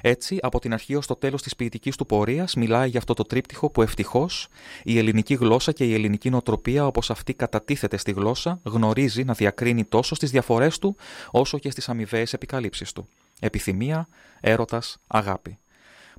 Έτσι, 0.02 0.38
από 0.42 0.60
την 0.60 0.74
αρχή 0.74 0.96
ως 0.96 1.08
το 1.08 1.16
τέλος 1.16 1.42
της 1.42 1.56
ποιητικής 1.56 1.96
του 1.96 2.06
πορείας, 2.06 2.56
μιλάει 2.56 2.90
για 2.90 3.00
αυτό 3.00 3.14
το 3.14 3.24
τρίπτυχο 3.24 3.70
που 3.70 3.82
ευτυχώς 3.82 4.48
η 4.84 4.98
ελληνική 4.98 5.34
γλώσσα 5.34 5.72
και 5.72 5.86
η 5.86 5.94
ελληνική 5.94 6.30
νοοτροπία, 6.30 6.86
όπως 6.86 7.10
αυτή 7.10 7.34
κατατίθεται 7.34 7.98
στη 7.98 8.12
γλώσσα, 8.12 8.60
γνωρίζει 8.64 9.24
να 9.24 9.34
διακρίνει 9.34 9.84
τόσο 9.84 10.16
στις 10.16 10.32
διαφορές 10.32 10.80
του, 10.80 10.96
όσο 11.32 11.58
και 11.58 11.70
στις 11.70 11.90
αμοιβαίες 11.90 12.34
επικαλύψεις 12.34 12.92
του. 12.92 13.08
Επιθυμία, 13.40 14.08
έρωτας, 14.40 14.98
αγάπη. 15.08 15.58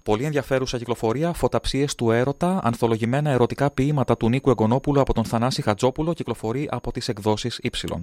Πολύ 0.08 0.24
ενδιαφέρουσα 0.24 0.78
κυκλοφορία, 0.78 1.32
φωταψίες 1.32 1.94
του 1.94 2.10
έρωτα, 2.10 2.60
ανθολογημένα 2.62 3.30
ερωτικά 3.30 3.70
ποίηματα 3.70 4.16
του 4.16 4.28
Νίκου 4.28 4.50
Εγκονόπουλου 4.50 5.00
από 5.00 5.14
τον 5.14 5.24
Θανάση 5.24 5.62
Χατζόπουλο, 5.62 6.12
κυκλοφορεί 6.12 6.68
από 6.70 6.92
τις 6.92 7.08
εκδόσεις 7.08 7.60
Y. 7.62 7.98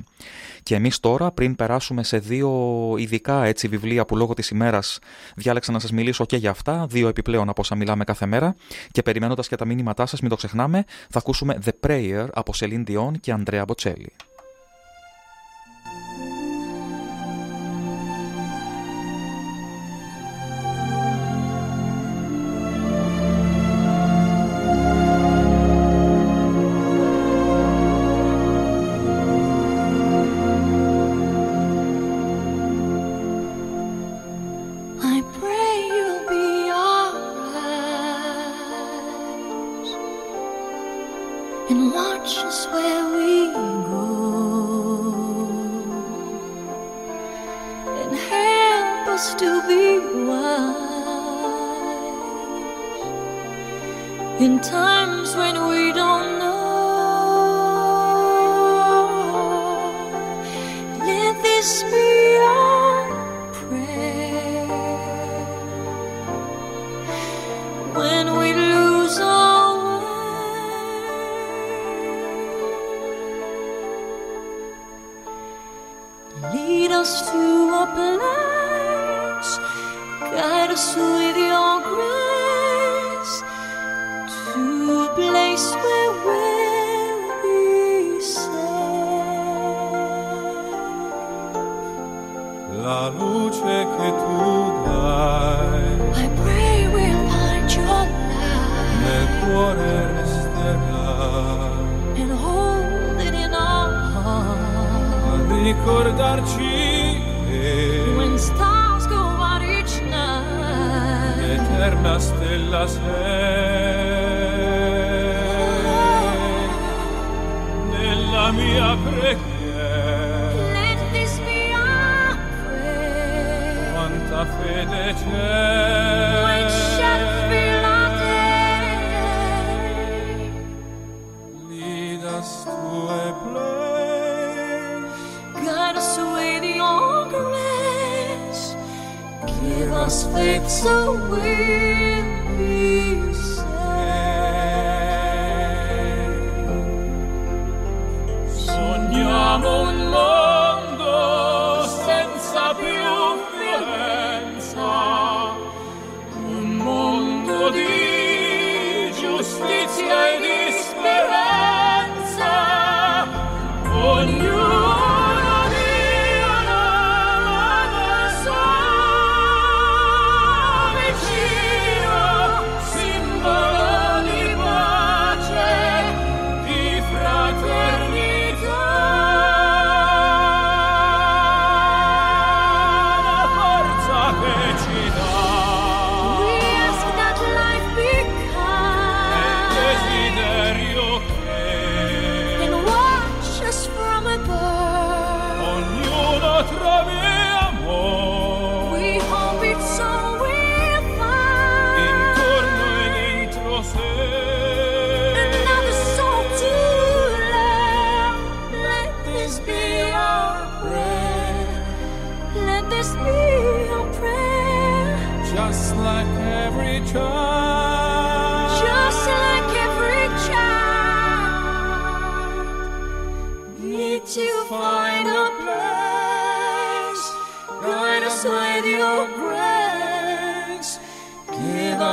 Και 0.63 0.75
εμείς 0.75 0.99
τώρα, 0.99 1.31
πριν 1.31 1.55
περάσουμε 1.55 2.03
σε 2.03 2.17
δύο 2.17 2.49
ειδικά 2.97 3.43
έτσι, 3.43 3.67
βιβλία 3.67 4.05
που 4.05 4.15
λόγω 4.15 4.33
της 4.33 4.49
ημέρας 4.49 4.99
διάλεξα 5.35 5.71
να 5.71 5.79
σας 5.79 5.91
μιλήσω 5.91 6.25
και 6.25 6.37
για 6.37 6.49
αυτά, 6.49 6.85
δύο 6.89 7.07
επιπλέον 7.07 7.49
από 7.49 7.61
όσα 7.61 7.75
μιλάμε 7.75 8.03
κάθε 8.03 8.25
μέρα, 8.25 8.55
και 8.91 9.01
περιμένοντας 9.01 9.47
και 9.47 9.55
τα 9.55 9.65
μήνυματά 9.65 10.05
σας, 10.05 10.21
μην 10.21 10.29
το 10.29 10.35
ξεχνάμε, 10.35 10.83
θα 11.09 11.19
ακούσουμε 11.19 11.57
The 11.65 11.87
Prayer 11.87 12.27
από 12.33 12.53
Σελήν 12.53 12.85
Διόν 12.85 13.19
και 13.19 13.31
Ανδρέα 13.31 13.65
Μποτσέλη. 13.65 14.11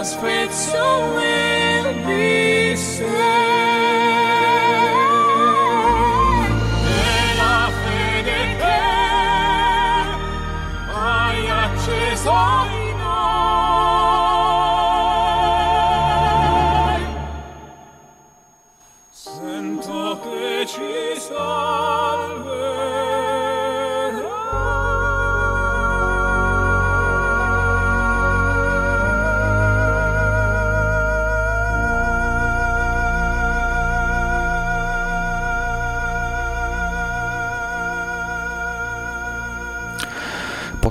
Spread 0.04 0.50
so 0.52 1.14
weird. 1.14 1.51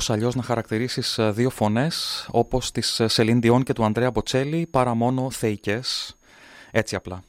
Πώς 0.02 0.10
αλλιώς 0.10 0.36
να 0.36 0.44
χαρακτηρίσεις 0.44 1.18
ε, 1.18 1.32
δύο 1.32 1.50
φωνές 1.50 2.28
όπως 2.32 2.72
της 2.72 3.02
Σελίν 3.06 3.42
Διόν 3.42 3.64
και 3.64 3.74
του 3.74 3.84
Ανδρέα 3.84 4.12
Μποτσέλι 4.12 4.68
παρά 4.72 4.94
μόνο 4.94 5.30
θεϊκές. 5.32 6.18
Έτσι 6.72 6.96
απλά. 6.96 7.24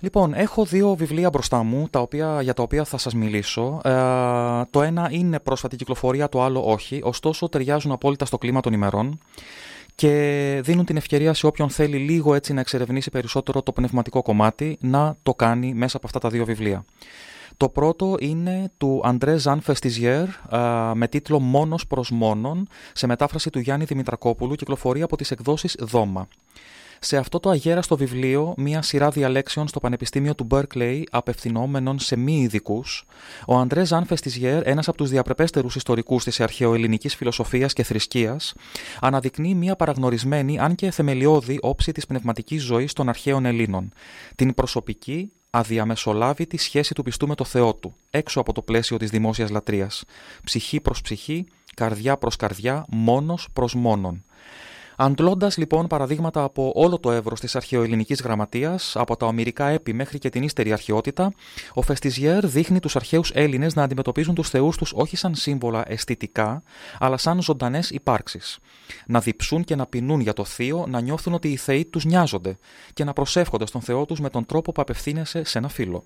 Λοιπόν, 0.00 0.34
έχω 0.34 0.64
δύο 0.64 0.94
βιβλία 0.94 1.30
μπροστά 1.30 1.62
μου 1.62 1.88
τα 1.90 2.00
οποία, 2.00 2.42
για 2.42 2.54
τα 2.54 2.62
οποία 2.62 2.84
θα 2.84 2.98
σας 2.98 3.14
μιλήσω. 3.14 3.80
Ε, 3.84 3.90
το 4.70 4.82
ένα 4.82 5.08
είναι 5.10 5.40
πρόσφατη 5.40 5.76
κυκλοφορία, 5.76 6.28
το 6.28 6.42
άλλο 6.42 6.70
όχι. 6.70 7.00
Ωστόσο 7.04 7.48
ταιριάζουν 7.48 7.92
απόλυτα 7.92 8.24
στο 8.24 8.38
κλίμα 8.38 8.60
των 8.60 8.72
ημερών 8.72 9.18
και 9.94 10.60
δίνουν 10.64 10.84
την 10.84 10.96
ευκαιρία 10.96 11.34
σε 11.34 11.46
όποιον 11.46 11.70
θέλει 11.70 11.96
λίγο 11.96 12.34
έτσι 12.34 12.52
να 12.52 12.60
εξερευνήσει 12.60 13.10
περισσότερο 13.10 13.62
το 13.62 13.72
πνευματικό 13.72 14.22
κομμάτι 14.22 14.78
να 14.80 15.16
το 15.22 15.34
κάνει 15.34 15.74
μέσα 15.74 15.96
από 15.96 16.06
αυτά 16.06 16.18
τα 16.18 16.28
δύο 16.28 16.44
βιβλία. 16.44 16.84
Το 17.58 17.68
πρώτο 17.68 18.16
είναι 18.20 18.70
του 18.76 19.00
Αντρέ 19.04 19.36
Ζαν 19.36 19.60
Φεστιζιέρ 19.60 20.26
με 20.94 21.08
τίτλο 21.08 21.40
«Μόνος 21.40 21.86
προς 21.86 22.10
μόνον» 22.10 22.68
σε 22.92 23.06
μετάφραση 23.06 23.50
του 23.50 23.58
Γιάννη 23.58 23.84
Δημητρακόπουλου 23.84 24.54
κυκλοφορεί 24.54 25.02
από 25.02 25.16
τις 25.16 25.30
εκδόσεις 25.30 25.76
Δώμα. 25.78 26.28
Σε 27.00 27.16
αυτό 27.16 27.40
το 27.40 27.50
αγέραστο 27.50 27.96
βιβλίο, 27.96 28.54
μία 28.56 28.82
σειρά 28.82 29.10
διαλέξεων 29.10 29.68
στο 29.68 29.80
Πανεπιστήμιο 29.80 30.34
του 30.34 30.46
Berkeley, 30.50 31.02
απευθυνόμενων 31.10 31.98
σε 31.98 32.16
μη 32.16 32.40
ειδικούς, 32.40 33.04
ο 33.46 33.56
Αντρέ 33.56 33.84
Ζαν 33.84 34.06
Φεστιζιέρ, 34.06 34.66
ένας 34.66 34.88
από 34.88 34.96
τους 34.96 35.10
διαπρεπέστερους 35.10 35.76
ιστορικούς 35.76 36.24
της 36.24 36.40
αρχαιοελληνικής 36.40 37.16
φιλοσοφίας 37.16 37.72
και 37.72 37.82
θρησκείας, 37.82 38.54
αναδεικνύει 39.00 39.54
μία 39.54 39.76
παραγνωρισμένη, 39.76 40.58
αν 40.58 40.74
και 40.74 40.90
θεμελιώδη, 40.90 41.58
όψη 41.62 41.92
της 41.92 42.06
πνευματικής 42.06 42.62
ζωής 42.62 42.92
των 42.92 43.08
αρχαίων 43.08 43.44
Ελλήνων. 43.44 43.92
Την 44.34 44.54
προσωπική, 44.54 45.32
αδιαμεσολάβητη 45.50 46.56
σχέση 46.56 46.94
του 46.94 47.02
πιστού 47.02 47.28
με 47.28 47.34
το 47.34 47.44
Θεό 47.44 47.74
του, 47.74 47.94
έξω 48.10 48.40
από 48.40 48.52
το 48.52 48.62
πλαίσιο 48.62 48.96
της 48.96 49.10
δημόσιας 49.10 49.50
λατρείας. 49.50 50.04
Ψυχή 50.44 50.80
προς 50.80 51.00
ψυχή, 51.00 51.46
καρδιά 51.74 52.16
προς 52.16 52.36
καρδιά, 52.36 52.84
μόνος 52.88 53.48
προς 53.52 53.74
μόνον. 53.74 54.24
Αντλώντας 55.00 55.56
λοιπόν 55.56 55.86
παραδείγματα 55.86 56.42
από 56.42 56.72
όλο 56.74 56.98
το 56.98 57.10
εύρος 57.10 57.40
της 57.40 57.56
αρχαιοελληνικής 57.56 58.20
γραμματείας, 58.20 58.96
από 58.96 59.16
τα 59.16 59.26
ομυρικά 59.26 59.68
έπι 59.68 59.92
μέχρι 59.92 60.18
και 60.18 60.28
την 60.28 60.42
ύστερη 60.42 60.72
αρχαιότητα, 60.72 61.32
ο 61.74 61.82
Φεστιζιέρ 61.82 62.46
δείχνει 62.46 62.80
τους 62.80 62.96
αρχαίους 62.96 63.30
Έλληνες 63.34 63.74
να 63.74 63.82
αντιμετωπίζουν 63.82 64.34
τους 64.34 64.48
θεούς 64.48 64.76
τους 64.76 64.92
όχι 64.94 65.16
σαν 65.16 65.34
σύμβολα 65.34 65.84
αισθητικά, 65.86 66.62
αλλά 66.98 67.16
σαν 67.16 67.42
ζωντανές 67.42 67.90
υπάρξεις. 67.90 68.58
Να 69.06 69.20
διψούν 69.20 69.64
και 69.64 69.76
να 69.76 69.86
πεινούν 69.86 70.20
για 70.20 70.32
το 70.32 70.44
θείο, 70.44 70.86
να 70.88 71.00
νιώθουν 71.00 71.34
ότι 71.34 71.48
οι 71.48 71.56
θεοί 71.56 71.84
τους 71.84 72.04
νοιάζονται 72.04 72.58
και 72.92 73.04
να 73.04 73.12
προσεύχονται 73.12 73.66
στον 73.66 73.80
Θεό 73.80 74.04
τους 74.04 74.20
με 74.20 74.30
τον 74.30 74.46
τρόπο 74.46 74.72
που 74.72 74.80
απευθύνεσαι 74.80 75.44
σε 75.44 75.58
ένα 75.58 75.68
φίλο. 75.68 76.04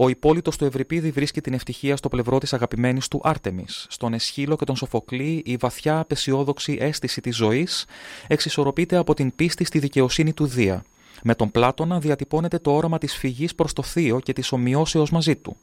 Ο 0.00 0.08
υπόλοιπο 0.08 0.50
του 0.50 0.64
Ευρυπίδη 0.64 1.10
βρίσκει 1.10 1.40
την 1.40 1.54
ευτυχία 1.54 1.96
στο 1.96 2.08
πλευρό 2.08 2.38
της 2.38 2.52
αγαπημένης 2.52 3.08
του 3.08 3.20
Άρτεμις. 3.24 3.86
Στον 3.88 4.14
Εσχύλο 4.14 4.56
και 4.56 4.64
τον 4.64 4.76
Σοφοκλή 4.76 5.42
η 5.44 5.56
βαθιά 5.56 5.98
απεσιόδοξη 5.98 6.76
αίσθηση 6.80 7.20
της 7.20 7.36
ζωής 7.36 7.86
εξισορροπείται 8.26 8.96
από 8.96 9.14
την 9.14 9.34
πίστη 9.34 9.64
στη 9.64 9.78
δικαιοσύνη 9.78 10.32
του 10.32 10.46
Δία. 10.46 10.84
Με 11.22 11.34
τον 11.34 11.50
Πλάτωνα 11.50 11.98
διατυπώνεται 11.98 12.58
το 12.58 12.74
όραμα 12.74 12.98
της 12.98 13.16
φυγής 13.16 13.54
προς 13.54 13.72
το 13.72 13.82
θείο 13.82 14.20
και 14.20 14.32
της 14.32 14.52
ομοιώσεως 14.52 15.10
μαζί 15.10 15.36
του. 15.36 15.56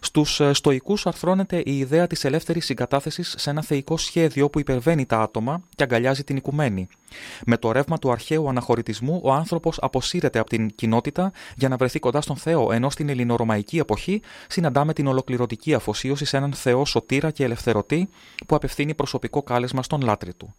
Στους 0.00 0.40
ε, 0.40 0.52
στοικούς 0.52 1.06
αρθρώνεται 1.06 1.62
η 1.64 1.78
ιδέα 1.78 2.06
της 2.06 2.24
ελεύθερης 2.24 2.64
συγκατάθεσης 2.64 3.34
σε 3.38 3.50
ένα 3.50 3.62
θεϊκό 3.62 3.96
σχέδιο 3.96 4.50
που 4.50 4.58
υπερβαίνει 4.58 5.06
τα 5.06 5.20
άτομα 5.20 5.62
και 5.76 5.82
αγκαλιάζει 5.82 6.24
την 6.24 6.36
οικουμένη. 6.36 6.88
Με 7.46 7.56
το 7.56 7.72
ρεύμα 7.72 7.98
του 7.98 8.10
αρχαίου 8.10 8.48
αναχωρητισμού, 8.48 9.20
ο 9.24 9.32
άνθρωπος 9.32 9.78
αποσύρεται 9.80 10.38
από 10.38 10.48
την 10.48 10.74
κοινότητα 10.74 11.32
για 11.56 11.68
να 11.68 11.76
βρεθεί 11.76 11.98
κοντά 11.98 12.20
στον 12.20 12.36
Θεό, 12.36 12.72
ενώ 12.72 12.90
στην 12.90 13.08
ελληνορωμαϊκή 13.08 13.78
εποχή 13.78 14.22
συναντάμε 14.48 14.92
την 14.92 15.06
ολοκληρωτική 15.06 15.74
αφοσίωση 15.74 16.24
σε 16.24 16.36
έναν 16.36 16.52
Θεό 16.52 16.84
σωτήρα 16.84 17.30
και 17.30 17.44
ελευθερωτή 17.44 18.08
που 18.46 18.54
απευθύνει 18.54 18.94
προσωπικό 18.94 19.42
κάλεσμα 19.42 19.82
στον 19.82 20.00
λάτρη 20.00 20.34
του. 20.34 20.54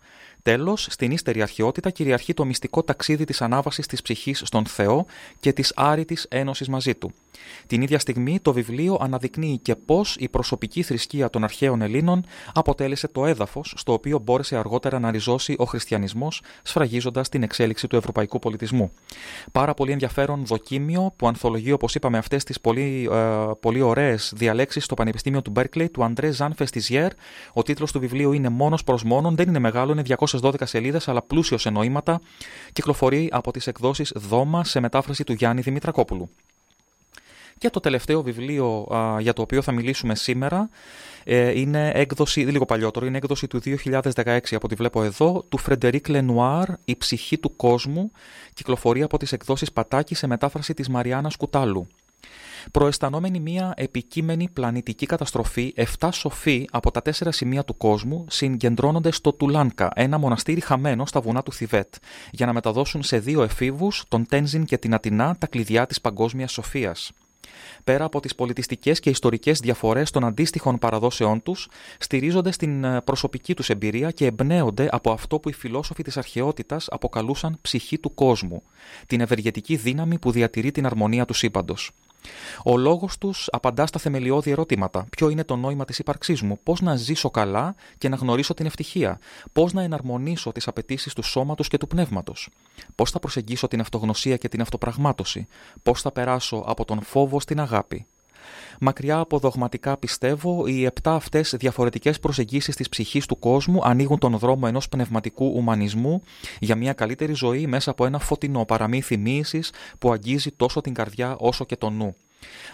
Τέλος, 0.47 0.87
στην 0.89 1.11
ύστερη 1.11 1.41
αρχαιότητα 1.41 1.89
κυριαρχεί 1.89 2.33
το 2.33 2.45
μυστικό 2.45 2.83
ταξίδι 2.83 3.25
της 3.25 3.41
ανάβασης 3.41 3.87
της 3.87 4.01
ψυχής 4.01 4.41
στον 4.45 4.65
Θεό 4.65 5.05
και 5.39 5.53
της 5.53 5.73
άρρητης 5.75 6.25
ένωσης 6.29 6.67
μαζί 6.67 6.95
του. 6.95 7.13
Την 7.67 7.81
ίδια 7.81 7.99
στιγμή, 7.99 8.39
το 8.39 8.53
βιβλίο 8.53 8.97
αναδεικνύει 9.01 9.59
και 9.61 9.75
πώς 9.75 10.15
η 10.19 10.29
προσωπική 10.29 10.83
θρησκεία 10.83 11.29
των 11.29 11.43
αρχαίων 11.43 11.81
Ελλήνων 11.81 12.25
αποτέλεσε 12.53 13.07
το 13.07 13.25
έδαφος 13.25 13.73
στο 13.77 13.93
οποίο 13.93 14.19
μπόρεσε 14.19 14.57
αργότερα 14.57 14.99
να 14.99 15.11
ριζώσει 15.11 15.55
ο 15.57 15.65
χριστιανισμός, 15.65 16.41
σφραγίζοντας 16.63 17.29
την 17.29 17.43
εξέλιξη 17.43 17.87
του 17.87 17.95
ευρωπαϊκού 17.95 18.39
πολιτισμού. 18.39 18.91
Πάρα 19.51 19.73
πολύ 19.73 19.91
ενδιαφέρον 19.91 20.45
δοκίμιο 20.45 21.13
που 21.15 21.27
ανθολογεί, 21.27 21.71
όπως 21.71 21.95
είπαμε, 21.95 22.17
αυτές 22.17 22.43
τις 22.43 22.61
πολύ, 22.61 23.09
ε, 23.11 23.51
πολύ 23.59 23.81
ωραίες 23.81 24.33
διαλέξεις 24.35 24.83
στο 24.83 24.93
Πανεπιστήμιο 24.93 25.41
του 25.41 25.51
Μπέρκλεϊ 25.51 25.89
του 25.89 26.03
Αντρέ 26.03 26.31
Ζαν 26.31 26.53
Φεστιζιέρ. 26.55 27.11
Ο 27.53 27.61
τίτλος 27.61 27.91
του 27.91 27.99
βιβλίου 27.99 28.31
είναι 28.31 28.49
Μόνος 28.49 28.83
προς 28.83 29.03
Μόνον, 29.03 29.35
δεν 29.35 29.47
είναι 29.47 29.59
μεγάλο, 29.59 29.91
είναι 29.91 30.01
212 30.01 30.65
σελίδες, 30.65 31.07
αλλά 31.07 31.21
πλούσιος 31.21 31.61
σε 31.61 31.69
νοήματα. 31.69 32.21
Κυκλοφορεί 32.73 33.29
από 33.31 33.51
τις 33.51 33.67
εκδόσεις 33.67 34.11
Δώμα 34.15 34.63
σε 34.63 34.79
μετάφραση 34.79 35.23
του 35.23 35.33
Γιάννη 35.33 35.61
Δημητρακόπουλου. 35.61 36.29
Και 37.57 37.69
το 37.69 37.79
τελευταίο 37.79 38.21
βιβλίο 38.21 38.87
α, 38.95 39.19
για 39.19 39.33
το 39.33 39.41
οποίο 39.41 39.61
θα 39.61 39.71
μιλήσουμε 39.71 40.15
σήμερα 40.15 40.69
ε, 41.23 41.59
είναι 41.59 41.91
έκδοση, 41.93 42.39
λίγο 42.39 42.65
παλιότερο, 42.65 43.05
είναι 43.05 43.17
έκδοση 43.17 43.47
του 43.47 43.61
2016 43.63 44.01
από 44.23 44.59
ό,τι 44.61 44.75
βλέπω 44.75 45.03
εδώ, 45.03 45.45
του 45.49 45.57
Φρεντερίκ 45.57 46.07
Λενουάρ, 46.07 46.69
«Η 46.85 46.95
ψυχή 46.95 47.37
του 47.37 47.55
κόσμου», 47.55 48.11
κυκλοφορεί 48.53 49.03
από 49.03 49.17
τις 49.17 49.31
εκδόσεις 49.31 49.71
Πατάκη 49.71 50.15
σε 50.15 50.27
μετάφραση 50.27 50.73
της 50.73 50.89
Μαριάννας 50.89 51.35
Κουτάλου. 51.35 51.87
Προαισθανόμενοι 52.71 53.39
μια 53.39 53.73
επικείμενη 53.75 54.49
πλανητική 54.53 55.05
καταστροφή, 55.05 55.73
7 55.99 56.09
σοφοί 56.11 56.67
από 56.71 56.91
τα 56.91 57.01
τέσσερα 57.01 57.31
σημεία 57.31 57.63
του 57.63 57.77
κόσμου 57.77 58.25
συγκεντρώνονται 58.29 59.11
στο 59.11 59.33
Τουλάνκα, 59.33 59.91
ένα 59.95 60.17
μοναστήρι 60.17 60.61
χαμένο 60.61 61.05
στα 61.05 61.21
βουνά 61.21 61.43
του 61.43 61.53
Θιβέτ, 61.53 61.95
για 62.31 62.45
να 62.45 62.53
μεταδώσουν 62.53 63.03
σε 63.03 63.19
δύο 63.19 63.43
εφήβους, 63.43 64.03
τον 64.07 64.25
Τένζιν 64.25 64.65
και 64.65 64.77
την 64.77 64.93
Ατινά, 64.93 65.35
τα 65.39 65.47
κλειδιά 65.47 65.85
της 65.85 66.01
παγκόσμιας 66.01 66.51
σοφίας 66.51 67.11
πέρα 67.83 68.05
από 68.05 68.19
τις 68.19 68.35
πολιτιστικές 68.35 68.99
και 68.99 69.09
ιστορικές 69.09 69.59
διαφορές 69.59 70.11
των 70.11 70.25
αντίστοιχων 70.25 70.77
παραδόσεών 70.77 71.43
τους, 71.43 71.69
στηρίζονται 71.99 72.51
στην 72.51 72.83
ε, 72.83 73.01
προσωπική 73.01 73.53
τους 73.53 73.69
εμπειρία 73.69 74.11
και 74.11 74.25
εμπνέονται 74.25 74.87
από 74.91 75.11
αυτό 75.11 75.39
που 75.39 75.49
οι 75.49 75.53
φιλόσοφοι 75.53 76.03
της 76.03 76.17
αρχαιότητας 76.17 76.87
αποκαλούσαν 76.89 77.57
ψυχή 77.61 77.97
του 77.99 78.13
κόσμου, 78.13 78.63
την 79.07 79.21
ευεργετική 79.21 79.75
δύναμη 79.75 80.19
που 80.19 80.31
διατηρεί 80.31 80.71
την 80.71 80.85
αρμονία 80.85 81.25
του 81.25 81.33
σύμπαντος. 81.33 81.91
Ο 82.63 82.77
λόγος 82.77 83.17
τους 83.17 83.47
απαντά 83.51 83.85
στα 83.85 83.99
θεμελιώδη 83.99 84.51
ερωτήματα. 84.51 85.05
Ποιο 85.09 85.29
είναι 85.29 85.43
το 85.43 85.55
νόημα 85.55 85.85
της 85.85 85.99
ύπαρξής 85.99 86.41
μου, 86.41 86.59
πώς 86.63 86.81
να 86.81 86.95
ζήσω 86.95 87.29
καλά 87.29 87.75
και 87.97 88.09
να 88.09 88.15
γνωρίσω 88.15 88.53
την 88.53 88.65
ευτυχία, 88.65 89.19
πώς 89.53 89.73
να 89.73 89.81
εναρμονίσω 89.81 90.51
τις 90.51 90.67
απαιτήσεις 90.67 91.13
του 91.13 91.21
σώματος 91.21 91.67
και 91.67 91.77
του 91.77 91.87
πνεύματος, 91.87 92.49
πώς 92.95 93.11
θα 93.11 93.19
προσεγγίσω 93.19 93.67
την 93.67 93.79
αυτογνωσία 93.79 94.37
και 94.37 94.47
την 94.47 94.61
αυτοπραγμάτωση, 94.61 95.47
πώς 95.83 96.01
θα 96.01 96.11
περάσω 96.11 96.63
από 96.67 96.85
τον 96.85 97.01
φόβο 97.01 97.39
στην 97.39 97.59
αγάπη; 97.59 98.05
Μακριά 98.79 99.17
από 99.17 99.39
δογματικά 99.39 99.97
πιστεύω, 99.97 100.67
οι 100.67 100.85
επτά 100.85 101.13
αυτές 101.13 101.55
διαφορετικές 101.57 102.19
προσεγγίσεις 102.19 102.75
της 102.75 102.89
ψυχής 102.89 103.25
του 103.25 103.39
κόσμου 103.39 103.79
ανοίγουν 103.83 104.17
τον 104.17 104.37
δρόμο 104.37 104.65
ενός 104.67 104.89
πνευματικού 104.89 105.51
ουμανισμού 105.55 106.21
για 106.59 106.75
μια 106.75 106.93
καλύτερη 106.93 107.33
ζωή 107.33 107.67
μέσα 107.67 107.91
από 107.91 108.05
ένα 108.05 108.19
φωτεινό 108.19 108.65
παραμύθι 108.65 109.17
μοίηση 109.17 109.59
που 109.99 110.11
αγγίζει 110.11 110.51
τόσο 110.51 110.81
την 110.81 110.93
καρδιά 110.93 111.35
όσο 111.39 111.65
και 111.65 111.75
τον 111.75 111.93
νου. 111.93 112.15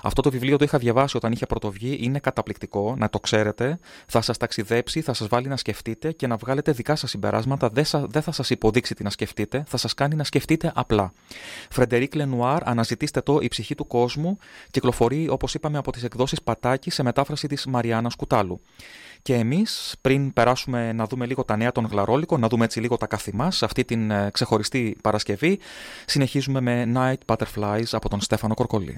Αυτό 0.01 0.21
το 0.21 0.29
βιβλίο 0.29 0.57
το 0.57 0.63
είχα 0.63 0.77
διαβάσει 0.77 1.17
όταν 1.17 1.31
είχε 1.31 1.45
πρωτοβγεί. 1.45 1.97
Είναι 2.01 2.19
καταπληκτικό, 2.19 2.95
να 2.97 3.09
το 3.09 3.19
ξέρετε. 3.19 3.79
Θα 4.07 4.21
σας 4.21 4.37
ταξιδέψει, 4.37 5.01
θα 5.01 5.13
σας 5.13 5.27
βάλει 5.27 5.47
να 5.47 5.57
σκεφτείτε 5.57 6.11
και 6.11 6.27
να 6.27 6.35
βγάλετε 6.35 6.71
δικά 6.71 6.95
σας 6.95 7.09
συμπεράσματα. 7.09 7.69
Δεν, 7.69 8.21
θα 8.21 8.31
σας 8.31 8.49
υποδείξει 8.49 8.95
τι 8.95 9.03
να 9.03 9.09
σκεφτείτε, 9.09 9.63
θα 9.67 9.77
σας 9.77 9.93
κάνει 9.93 10.15
να 10.15 10.23
σκεφτείτε 10.23 10.71
απλά. 10.75 11.13
Φρεντερίκ 11.69 12.15
Λενουάρ, 12.15 12.69
αναζητήστε 12.69 13.21
το 13.21 13.37
Η 13.41 13.47
ψυχή 13.47 13.75
του 13.75 13.87
κόσμου. 13.87 14.37
Κυκλοφορεί, 14.71 15.29
όπως 15.29 15.53
είπαμε, 15.53 15.77
από 15.77 15.91
τις 15.91 16.03
εκδόσεις 16.03 16.41
Πατάκη 16.41 16.89
σε 16.89 17.03
μετάφραση 17.03 17.47
της 17.47 17.65
Μαριάννα 17.65 18.11
Κουτάλου. 18.17 18.61
Και 19.21 19.35
εμείς, 19.35 19.95
πριν 20.01 20.33
περάσουμε 20.33 20.93
να 20.93 21.05
δούμε 21.05 21.25
λίγο 21.25 21.43
τα 21.43 21.57
νέα 21.57 21.71
των 21.71 21.85
Γλαρόλικων, 21.85 22.39
να 22.39 22.47
δούμε 22.47 22.65
έτσι 22.65 22.79
λίγο 22.79 22.97
τα 22.97 23.07
καθημά, 23.07 23.51
αυτή 23.61 23.85
την 23.85 24.11
ε, 24.11 24.29
ξεχωριστή 24.33 24.97
Παρασκευή, 25.01 25.59
συνεχίζουμε 26.05 26.61
με 26.61 26.91
Night 26.95 27.35
Butterflies 27.35 27.87
από 27.91 28.09
τον 28.09 28.21
Στέφανο 28.21 28.53
Κορκολί. 28.53 28.95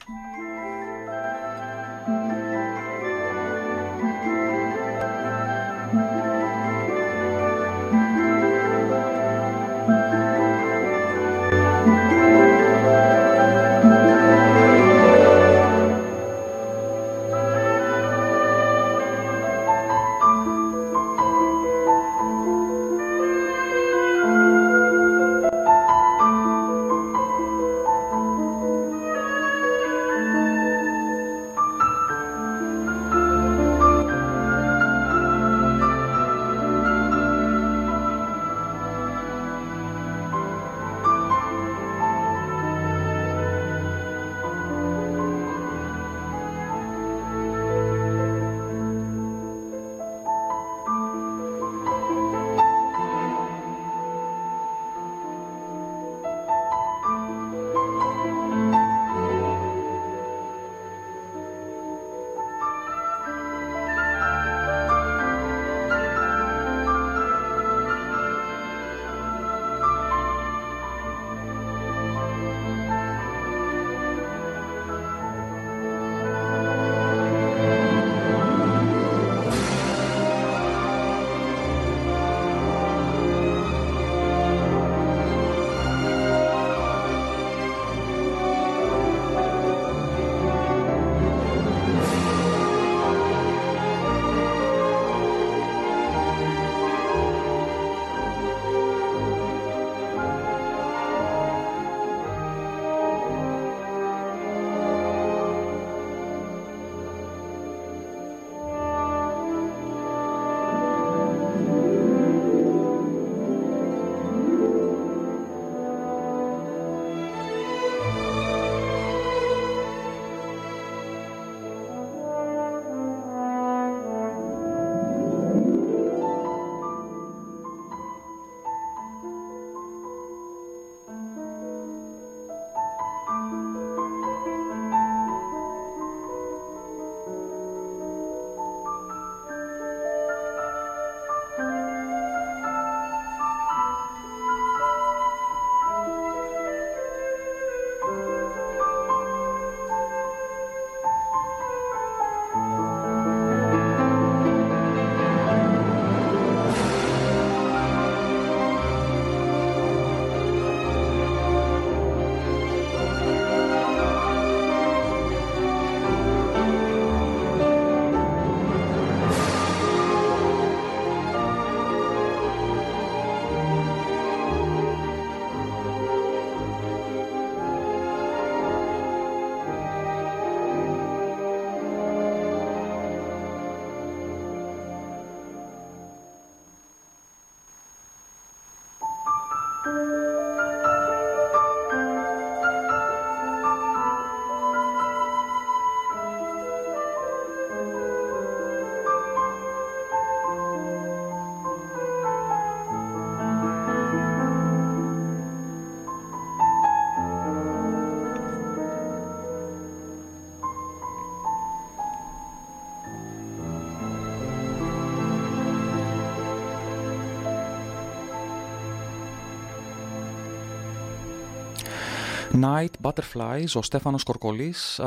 Night 222.62 222.88
Butterflies, 223.02 223.68
ο 223.76 223.82
Στέφανος 223.82 224.24
Κορκολής, 224.24 225.00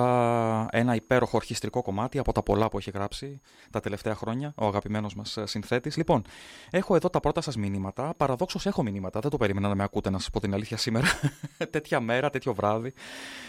ένα 0.70 0.94
υπέροχο 0.94 1.36
ορχιστρικό 1.36 1.82
κομμάτι 1.82 2.18
από 2.18 2.32
τα 2.32 2.42
πολλά 2.42 2.68
που 2.68 2.78
έχει 2.78 2.90
γράψει 2.90 3.40
τα 3.70 3.80
τελευταία 3.80 4.14
χρόνια, 4.14 4.52
ο 4.56 4.66
αγαπημένος 4.66 5.14
μας 5.14 5.36
ε, 5.36 5.46
συνθέτης. 5.46 5.96
Λοιπόν, 5.96 6.22
έχω 6.70 6.94
εδώ 6.94 7.10
τα 7.10 7.20
πρώτα 7.20 7.40
σας 7.40 7.56
μηνύματα, 7.56 8.14
παραδόξως 8.16 8.66
έχω 8.66 8.82
μηνύματα, 8.82 9.20
δεν 9.20 9.30
το 9.30 9.36
περίμενα 9.36 9.68
να 9.68 9.74
με 9.74 9.82
ακούτε 9.82 10.10
να 10.10 10.18
σας 10.18 10.30
πω 10.30 10.40
την 10.40 10.54
αλήθεια 10.54 10.76
σήμερα, 10.76 11.06
τέτοια 11.70 12.00
μέρα, 12.00 12.30
τέτοιο 12.30 12.54
βράδυ. 12.54 12.92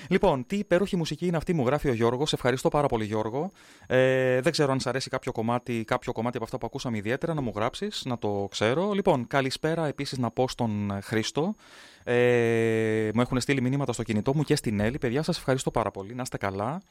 Λοιπόν, 0.08 0.46
τι 0.48 0.58
υπέροχη 0.58 0.96
μουσική 0.96 1.26
είναι 1.26 1.38
αυτή, 1.38 1.54
μου 1.54 1.66
γράφει 1.66 1.90
ο 1.90 1.94
Γιώργος, 1.94 2.34
ευχαριστώ 2.34 2.70
πάρα 2.70 2.88
πολύ 2.88 3.06
Γιώργο. 3.06 3.52
Ε, 3.88 4.42
δεν 4.42 4.52
ξέρω 4.52 4.72
αν 4.72 4.80
σα 4.80 4.90
αρέσει 4.90 5.10
κάποιο 5.10 5.32
κομμάτι, 5.32 5.84
κάποιο 5.84 6.12
κομμάτι 6.12 6.36
από 6.36 6.46
αυτά 6.46 6.58
που 6.58 6.66
ακούσαμε 6.66 6.98
ιδιαίτερα, 6.98 7.34
να 7.34 7.42
μου 7.42 7.52
γράψεις, 7.56 8.06
να 8.06 8.18
το 8.18 8.48
ξέρω. 8.52 8.92
Λοιπόν, 8.92 9.28
καλησπέρα 9.28 9.88
επίσης 9.88 10.18
να 10.18 10.32
πω 10.32 10.48
στον 10.48 11.00
Χρήστο, 11.02 11.56
ε, 12.12 13.12
μου 13.14 13.22
έχουν 13.22 13.40
στείλει 13.40 13.62
μηνύματα 13.62 13.94
στο 13.94 14.04
κινητό 14.04 14.36
μου 14.36 14.44
και 14.44 14.56
στην 14.56 14.80
Έλλη. 14.80 14.98
Παιδιά, 14.98 15.24
σας 15.24 15.38
ευχαριστώ 15.38 15.72
πάρα 15.72 15.92
πολύ. 15.92 16.16
Να 16.16 16.22
είστε 16.22 16.38
καλά. 16.38 16.82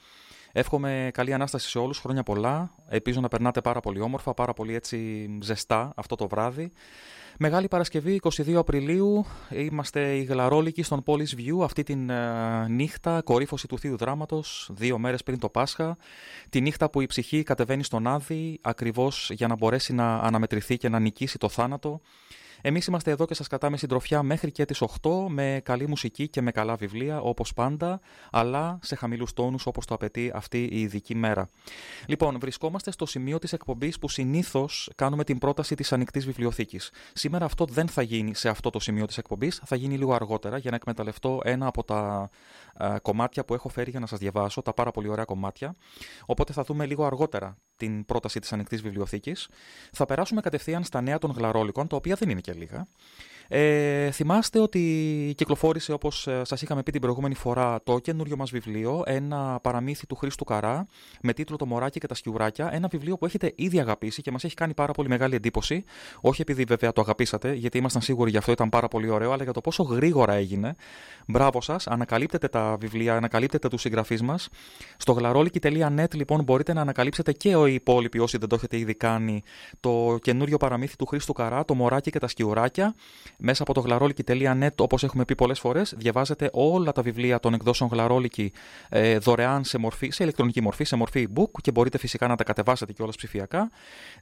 Εύχομαι 0.52 1.10
καλή 1.12 1.32
ανάσταση 1.32 1.68
σε 1.68 1.78
όλους. 1.78 1.98
Χρόνια 1.98 2.22
πολλά. 2.22 2.74
Ελπίζω 2.88 3.20
να 3.20 3.28
περνάτε 3.28 3.60
πάρα 3.60 3.80
πολύ 3.80 4.00
όμορφα, 4.00 4.34
πάρα 4.34 4.52
πολύ 4.52 4.74
έτσι 4.74 5.28
ζεστά 5.42 5.92
αυτό 5.96 6.14
το 6.14 6.28
βράδυ. 6.28 6.72
Μεγάλη 7.38 7.68
Παρασκευή, 7.68 8.20
22 8.22 8.54
Απριλίου. 8.54 9.24
Είμαστε 9.50 10.16
οι 10.16 10.22
γλαρόλικοι 10.22 10.82
στον 10.82 11.02
Πόλης 11.02 11.34
View 11.38 11.62
αυτή 11.62 11.82
την 11.82 12.10
ε, 12.10 12.68
νύχτα, 12.68 13.22
κορύφωση 13.22 13.66
του 13.66 13.78
Θείου 13.78 13.96
Δράματος, 13.96 14.70
δύο 14.72 14.98
μέρες 14.98 15.22
πριν 15.22 15.38
το 15.38 15.48
Πάσχα. 15.48 15.96
Τη 16.48 16.60
νύχτα 16.60 16.90
που 16.90 17.00
η 17.00 17.06
ψυχή 17.06 17.42
κατεβαίνει 17.42 17.82
στον 17.82 18.06
Άδη, 18.06 18.58
ακριβώς 18.62 19.30
για 19.32 19.46
να 19.46 19.56
μπορέσει 19.56 19.92
να 19.92 20.16
αναμετρηθεί 20.16 20.76
και 20.76 20.88
να 20.88 20.98
νικήσει 20.98 21.38
το 21.38 21.48
θάνατο. 21.48 22.00
Εμείς 22.60 22.86
είμαστε 22.86 23.10
εδώ 23.10 23.24
και 23.24 23.34
σας 23.34 23.46
κρατάμε 23.46 23.76
συντροφιά 23.76 24.22
μέχρι 24.22 24.50
και 24.50 24.64
τις 24.64 24.82
8 24.82 25.26
με 25.28 25.60
καλή 25.64 25.88
μουσική 25.88 26.28
και 26.28 26.40
με 26.40 26.50
καλά 26.50 26.76
βιβλία 26.76 27.20
όπως 27.20 27.52
πάντα, 27.52 28.00
αλλά 28.30 28.78
σε 28.82 28.94
χαμηλούς 28.94 29.32
τόνους 29.32 29.66
όπως 29.66 29.86
το 29.86 29.94
απαιτεί 29.94 30.30
αυτή 30.34 30.62
η 30.62 30.80
ειδική 30.80 31.14
μέρα. 31.14 31.50
Λοιπόν, 32.06 32.38
βρισκόμαστε 32.38 32.90
στο 32.90 33.06
σημείο 33.06 33.38
της 33.38 33.52
εκπομπής 33.52 33.98
που 33.98 34.08
συνήθως 34.08 34.90
κάνουμε 34.94 35.24
την 35.24 35.38
πρόταση 35.38 35.74
της 35.74 35.92
ανοιχτής 35.92 36.26
βιβλιοθήκης. 36.26 36.90
Σήμερα 37.12 37.44
αυτό 37.44 37.64
δεν 37.64 37.88
θα 37.88 38.02
γίνει 38.02 38.34
σε 38.34 38.48
αυτό 38.48 38.70
το 38.70 38.80
σημείο 38.80 39.06
της 39.06 39.18
εκπομπής, 39.18 39.60
θα 39.64 39.76
γίνει 39.76 39.98
λίγο 39.98 40.14
αργότερα 40.14 40.58
για 40.58 40.70
να 40.70 40.76
εκμεταλλευτώ 40.76 41.40
ένα 41.44 41.66
από 41.66 41.84
τα 41.84 42.30
κομμάτια 43.02 43.44
που 43.44 43.54
έχω 43.54 43.68
φέρει 43.68 43.90
για 43.90 44.00
να 44.00 44.06
σας 44.06 44.18
διαβάσω, 44.18 44.62
τα 44.62 44.72
πάρα 44.72 44.90
πολύ 44.90 45.08
ωραία 45.08 45.24
κομμάτια. 45.24 45.74
Οπότε 46.26 46.52
θα 46.52 46.62
δούμε 46.62 46.86
λίγο 46.86 47.04
αργότερα 47.04 47.56
την 47.78 48.04
πρόταση 48.04 48.40
της 48.40 48.52
ανοιχτής 48.52 48.82
βιβλιοθήκης. 48.82 49.48
Θα 49.92 50.06
περάσουμε 50.06 50.40
κατευθείαν 50.40 50.84
στα 50.84 51.00
νέα 51.00 51.18
των 51.18 51.30
γλαρόλικων, 51.30 51.86
τα 51.86 51.96
οποία 51.96 52.14
δεν 52.14 52.28
είναι 52.28 52.40
και 52.40 52.52
λίγα. 52.52 52.86
Ε, 53.50 54.10
θυμάστε 54.10 54.60
ότι 54.60 55.32
κυκλοφόρησε, 55.36 55.92
όπως 55.92 56.26
ε, 56.26 56.42
σας 56.44 56.62
είχαμε 56.62 56.82
πει 56.82 56.90
την 56.90 57.00
προηγούμενη 57.00 57.34
φορά, 57.34 57.80
το 57.84 57.98
καινούριο 57.98 58.36
μας 58.36 58.50
βιβλίο, 58.50 59.02
ένα 59.06 59.58
παραμύθι 59.62 60.06
του 60.06 60.14
Χρήστου 60.14 60.44
Καρά, 60.44 60.86
με 61.22 61.32
τίτλο 61.32 61.56
Το 61.56 61.66
Μωράκι 61.66 61.98
και 61.98 62.06
τα 62.06 62.14
Σκιουράκια. 62.14 62.68
Ένα 62.72 62.88
βιβλίο 62.88 63.16
που 63.16 63.26
έχετε 63.26 63.52
ήδη 63.56 63.80
αγαπήσει 63.80 64.22
και 64.22 64.30
μας 64.30 64.44
έχει 64.44 64.54
κάνει 64.54 64.74
πάρα 64.74 64.92
πολύ 64.92 65.08
μεγάλη 65.08 65.34
εντύπωση. 65.34 65.84
Όχι 66.20 66.40
επειδή 66.40 66.64
βέβαια 66.64 66.92
το 66.92 67.00
αγαπήσατε, 67.00 67.52
γιατί 67.52 67.78
ήμασταν 67.78 68.02
σίγουροι 68.02 68.30
γι' 68.30 68.36
αυτό 68.36 68.52
ήταν 68.52 68.68
πάρα 68.68 68.88
πολύ 68.88 69.08
ωραίο, 69.08 69.32
αλλά 69.32 69.42
για 69.42 69.52
το 69.52 69.60
πόσο 69.60 69.82
γρήγορα 69.82 70.32
έγινε. 70.32 70.74
Μπράβο 71.26 71.60
σας, 71.60 71.86
ανακαλύπτετε 71.86 72.48
τα 72.48 72.76
βιβλία, 72.80 73.16
ανακαλύπτετε 73.16 73.68
τους 73.68 73.80
συγγραφείς 73.80 74.22
μας. 74.22 74.48
Στο 74.96 75.12
γλαρόλικη.net 75.12 76.14
λοιπόν 76.14 76.42
μπορείτε 76.42 76.72
να 76.72 76.80
ανακαλύψετε 76.80 77.32
και 77.32 77.48
οι 77.48 77.74
υπόλοιποι 77.74 78.18
όσοι 78.18 78.38
δεν 78.38 78.48
το 78.48 78.54
έχετε 78.54 78.78
ήδη 78.78 78.94
κάνει 78.94 79.42
το 79.80 80.18
καινούριο 80.22 80.56
παραμύθι 80.56 80.96
του 80.96 81.06
Χρήστου 81.06 81.32
Καρά, 81.32 81.64
Το 81.64 81.74
Μωράκι 81.74 82.10
και 82.10 82.18
τα 82.18 82.28
Σκιουράκια. 82.28 82.94
Μέσα 83.40 83.62
από 83.62 83.74
το 83.74 83.80
γλαρόλικη.net, 83.80 84.74
όπως 84.76 85.02
έχουμε 85.02 85.24
πει 85.24 85.34
πολλές 85.34 85.58
φορές, 85.58 85.94
διαβάζετε 85.96 86.50
όλα 86.52 86.92
τα 86.92 87.02
βιβλία 87.02 87.40
των 87.40 87.54
εκδόσεων 87.54 87.90
γλαρόλικη 87.92 88.52
ε, 88.88 89.18
δωρεάν 89.18 89.64
σε, 89.64 89.78
μορφή, 89.78 90.10
σε 90.10 90.22
ηλεκτρονική 90.22 90.60
μορφή, 90.60 90.84
σε 90.84 90.96
μορφή 90.96 91.28
e-book 91.28 91.50
και 91.62 91.70
μπορείτε 91.70 91.98
φυσικά 91.98 92.26
να 92.26 92.36
τα 92.36 92.44
κατεβάσετε 92.44 92.92
κιόλας 92.92 93.16
ψηφιακά. 93.16 93.70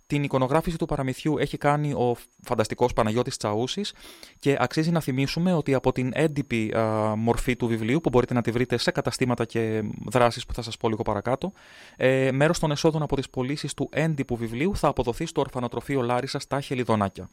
Την 0.07 0.23
εικονογράφηση 0.23 0.79
του 0.79 0.87
παραμυθιού 0.87 1.39
έχει 1.39 1.57
κάνει 1.57 1.93
ο 1.93 2.17
φανταστικός 2.43 2.93
Παναγιώτης 2.93 3.37
Τσαούσης 3.37 3.93
και 4.39 4.57
αξίζει 4.59 4.91
να 4.91 5.01
θυμίσουμε 5.01 5.53
ότι 5.53 5.75
από 5.75 5.93
την 5.93 6.11
έντυπη 6.15 6.73
μορφή 7.17 7.57
του 7.57 7.67
βιβλίου, 7.67 8.01
που 8.01 8.09
μπορείτε 8.09 8.35
να 8.35 8.43
τη 8.43 8.51
βρείτε 8.51 8.77
σε 8.77 8.91
καταστήματα 8.91 9.45
και 9.45 9.83
δράσεις 10.07 10.47
που 10.47 10.55
θα 10.55 10.63
σας 10.63 10.77
πω 10.77 10.89
λίγο 10.89 11.03
παρακάτω, 11.03 11.53
ε, 11.97 12.31
μέρος 12.33 12.59
των 12.59 12.71
εσόδων 12.71 13.03
από 13.03 13.17
τις 13.17 13.31
πωλήσεις 13.31 13.75
του 13.75 13.89
έντυπου 13.93 14.37
βιβλίου 14.37 14.77
θα 14.77 14.89
αποδοθεί 14.89 15.27
στο 15.27 15.41
ορφανοτροφείο 15.41 16.03
Λάρισα 16.03 16.39
στα 16.39 16.61
Χελιδονάκια. 16.61 17.29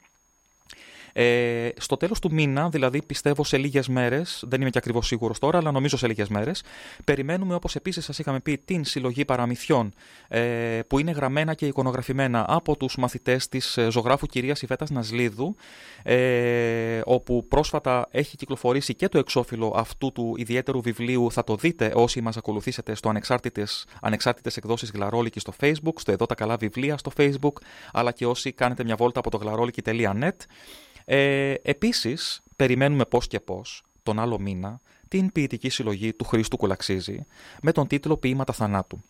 Ε, 1.14 1.70
στο 1.78 1.98
τέλος 1.98 2.20
του 2.20 2.34
μήνα, 2.34 2.70
δηλαδή 2.70 3.02
πιστεύω 3.06 3.44
σε 3.44 3.58
λίγες 3.58 3.88
μέρες, 3.88 4.44
δεν 4.48 4.62
είμαι 4.62 4.70
και 4.70 4.78
ακριβώς 4.78 5.08
σίγουρος 5.08 5.40
τώρα, 5.40 5.58
αλλά 5.58 5.72
νομίζω 5.72 5.98
σε 5.98 6.08
λίγες 6.08 6.28
μέρες, 6.28 6.64
περιμένουμε 7.04 7.56
όπως 7.56 7.76
επίσης 7.76 8.06
σας 8.06 8.20
είχαμε 8.20 8.40
πει 8.40 8.58
την 8.66 8.84
συλλογή 8.86 9.26
παραμυθιών 9.26 9.94
ε, 10.28 10.80
που 10.88 11.00
είναι 11.00 11.12
γραμμένα 11.12 11.54
και 11.54 11.66
εικονογραφημένα 11.66 12.46
από 12.48 12.78
τους 12.78 12.98
μαθητές 12.98 13.50
της 13.50 13.78
ε, 13.78 13.92
ζωγράφου 13.92 14.26
κυρίας 14.26 14.62
Ιβέτας 14.62 14.90
Νασλίδου, 14.90 15.56
ε, 16.04 17.02
όπου 17.06 17.48
πρόσφατα 17.48 18.08
έχει 18.12 18.38
κυκλοφορήσει 18.38 18.96
και 18.96 19.08
το 19.08 19.18
εξώφυλλο 19.18 19.74
αυτού 19.76 20.12
του 20.12 20.34
ιδιαίτερου 20.38 20.82
βιβλίου. 20.82 21.32
Θα 21.32 21.44
το 21.44 21.56
δείτε 21.56 21.92
όσοι 21.96 22.22
μας 22.22 22.38
ακολουθήσετε 22.38 22.96
στο 22.96 23.10
ανεξάρτητες 24.02 24.58
εκδόσεις 24.58 24.92
Γλαρόλικη 24.92 25.40
στο 25.40 25.54
Facebook, 25.60 25.94
στο 25.96 26.12
Εδώ 26.12 26.26
τα 26.26 26.36
Καλά 26.36 26.58
Βιβλία 26.58 26.98
στο 26.98 27.12
Facebook, 27.18 27.54
αλλά 27.94 28.12
και 28.12 28.26
όσοι 28.26 28.52
κάνετε 28.52 28.84
μια 28.84 28.96
βόλτα 28.96 29.20
από 29.20 29.30
το 29.30 29.38
γλαρόλικη.net. 29.38 30.38
Ε, 31.06 31.54
επίσης, 31.62 32.42
περιμένουμε 32.56 33.06
πώς 33.06 33.28
και 33.28 33.40
πώς, 33.40 33.84
τον 34.04 34.20
άλλο 34.20 34.40
μήνα, 34.40 34.82
την 35.08 35.32
ποιητική 35.32 35.70
συλλογή 35.70 36.14
του 36.14 36.26
Χρήστου 36.26 36.58
Κουλαξίζη 36.58 37.26
με 37.62 37.72
τον 37.72 37.88
τίτλο 37.88 38.18
«Ποίηματα 38.18 38.54
θανάτου». 38.54 39.02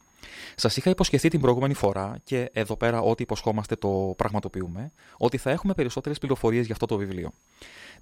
Σας 0.56 0.78
είχα 0.78 0.90
υποσχεθεί 0.90 1.30
την 1.30 1.40
προηγούμενη 1.40 1.74
φορά 1.74 2.18
και 2.24 2.50
εδώ 2.54 2.78
πέρα 2.78 3.02
ό,τι 3.02 3.24
υποσχόμαστε 3.24 3.76
το 3.76 4.14
πραγματοποιούμε, 4.18 4.92
ότι 5.18 5.38
θα 5.38 5.52
έχουμε 5.52 5.74
περισσότερες 5.74 6.18
πληροφορίες 6.18 6.66
για 6.66 6.74
αυτό 6.74 6.86
το 6.86 6.98
βιβλίο. 6.98 7.32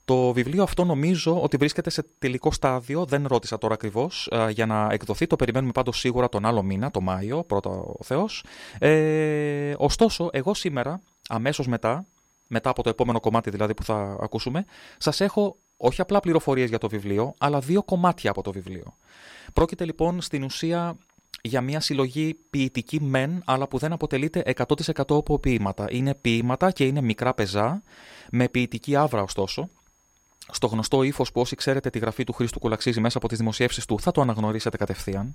Το 0.06 0.34
βιβλίο 0.34 0.64
αυτό 0.64 0.84
νομίζω 0.84 1.42
ότι 1.42 1.58
βρίσκεται 1.58 1.90
σε 1.90 2.06
τελικό 2.20 2.52
στάδιο, 2.52 3.06
δεν 3.06 3.26
ρώτησα 3.28 3.58
τώρα 3.58 3.74
ακριβώς, 3.74 4.30
για 4.50 4.66
να 4.66 4.88
εκδοθεί. 4.92 5.28
Το 5.28 5.36
περιμένουμε 5.36 5.72
πάντως 5.72 6.00
σίγουρα 6.00 6.30
τον 6.30 6.46
άλλο 6.46 6.64
μήνα, 6.64 6.92
το 6.92 7.02
Μάιο, 7.02 7.44
πρώτα 7.44 7.70
ο 7.70 8.04
Θεός. 8.04 8.44
Ε, 8.80 9.74
ωστόσο, 9.78 10.30
εγώ 10.32 10.54
σήμερα, 10.54 11.02
αμέσως 11.30 11.68
μετά, 11.68 12.06
μετά 12.52 12.70
από 12.70 12.84
το 12.84 12.90
επόμενο 12.90 13.20
κομμάτι 13.20 13.50
δηλαδή 13.50 13.74
που 13.74 13.84
θα 13.84 14.18
ακούσουμε, 14.22 14.66
σας 14.98 15.22
έχω 15.22 15.58
όχι 15.78 16.02
απλά 16.02 16.20
πληροφορίες 16.20 16.70
για 16.70 16.78
το 16.78 16.90
βιβλίο, 16.90 17.34
αλλά 17.38 17.60
δύο 17.60 17.84
κομμάτια 17.84 18.30
από 18.30 18.42
το 18.42 18.52
βιβλίο. 18.52 18.98
Πρόκειται 19.54 19.86
λοιπόν 19.86 20.22
στην 20.22 20.44
ουσία 20.44 20.98
για 21.42 21.62
μια 21.62 21.80
συλλογή 21.80 22.34
ποιητική 22.50 23.02
μεν, 23.02 23.42
αλλά 23.46 23.68
που 23.68 23.78
δεν 23.78 23.92
αποτελείται 23.92 24.44
100% 24.56 24.92
από 25.08 25.40
ποίηματα. 25.40 25.86
Είναι 25.90 26.16
ποίηματα 26.16 26.72
και 26.72 26.86
είναι 26.86 27.02
μικρά 27.02 27.34
πεζά, 27.34 27.82
με 28.32 28.50
ποιητική 28.50 28.96
άβρα 28.96 29.22
ωστόσο, 29.22 29.70
στο 30.52 30.68
γνωστό 30.68 31.04
ύφος 31.04 31.32
που 31.32 31.42
όσοι 31.42 31.56
ξέρετε 31.56 31.90
τη 31.90 32.00
γραφή 32.00 32.24
του 32.24 32.34
Χρήστου 32.34 32.60
Κουλαξίζη 32.60 33.00
μέσα 33.00 33.18
από 33.18 33.28
τις 33.28 33.38
δημοσιεύσεις 33.38 33.86
του 33.86 34.00
θα 34.00 34.12
το 34.12 34.22
αναγνωρίσετε 34.22 34.78
κατευθείαν. 34.78 35.34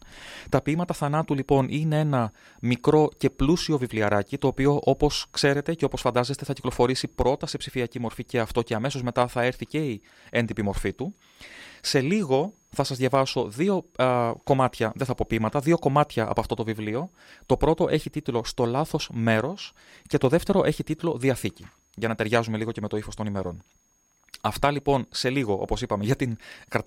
Τα 0.48 0.62
ποίηματα 0.62 0.94
θανάτου 0.94 1.34
λοιπόν 1.34 1.66
είναι 1.68 1.98
ένα 1.98 2.32
μικρό 2.60 3.08
και 3.16 3.30
πλούσιο 3.30 3.78
βιβλιαράκι 3.78 4.38
το 4.38 4.46
οποίο 4.46 4.80
όπως 4.84 5.26
ξέρετε 5.30 5.74
και 5.74 5.84
όπως 5.84 6.00
φαντάζεστε 6.00 6.44
θα 6.44 6.52
κυκλοφορήσει 6.52 7.08
πρώτα 7.08 7.46
σε 7.46 7.56
ψηφιακή 7.56 8.00
μορφή 8.00 8.24
και 8.24 8.40
αυτό 8.40 8.62
και 8.62 8.74
αμέσως 8.74 9.02
μετά 9.02 9.26
θα 9.26 9.42
έρθει 9.42 9.66
και 9.66 9.78
η 9.78 10.02
έντυπη 10.30 10.62
μορφή 10.62 10.92
του. 10.92 11.14
Σε 11.80 12.00
λίγο 12.00 12.52
θα 12.68 12.84
σας 12.84 12.96
διαβάσω 12.96 13.48
δύο 13.48 13.84
α, 13.96 14.32
κομμάτια, 14.44 14.92
δεν 14.94 15.06
θα 15.06 15.14
πω 15.14 15.24
ποίηματα, 15.28 15.60
δύο 15.60 15.78
κομμάτια 15.78 16.28
από 16.28 16.40
αυτό 16.40 16.54
το 16.54 16.64
βιβλίο. 16.64 17.10
Το 17.46 17.56
πρώτο 17.56 17.86
έχει 17.88 18.10
τίτλο 18.10 18.44
«Στο 18.44 18.64
λάθος 18.64 19.10
μέρος» 19.12 19.72
και 20.06 20.18
το 20.18 20.28
δεύτερο 20.28 20.64
έχει 20.64 20.84
τίτλο 20.84 21.16
«Διαθήκη», 21.18 21.66
για 21.94 22.08
να 22.08 22.14
ταιριάζουμε 22.14 22.56
λίγο 22.56 22.72
και 22.72 22.80
με 22.80 22.88
το 22.88 22.96
ύφος 22.96 23.14
των 23.14 23.26
ημερών. 23.26 23.64
Αυτά 24.46 24.70
λοιπόν 24.70 25.06
σε 25.10 25.30
λίγο, 25.30 25.58
όπως 25.60 25.82
είπαμε, 25.82 26.04
για 26.04 26.16
την, 26.16 26.36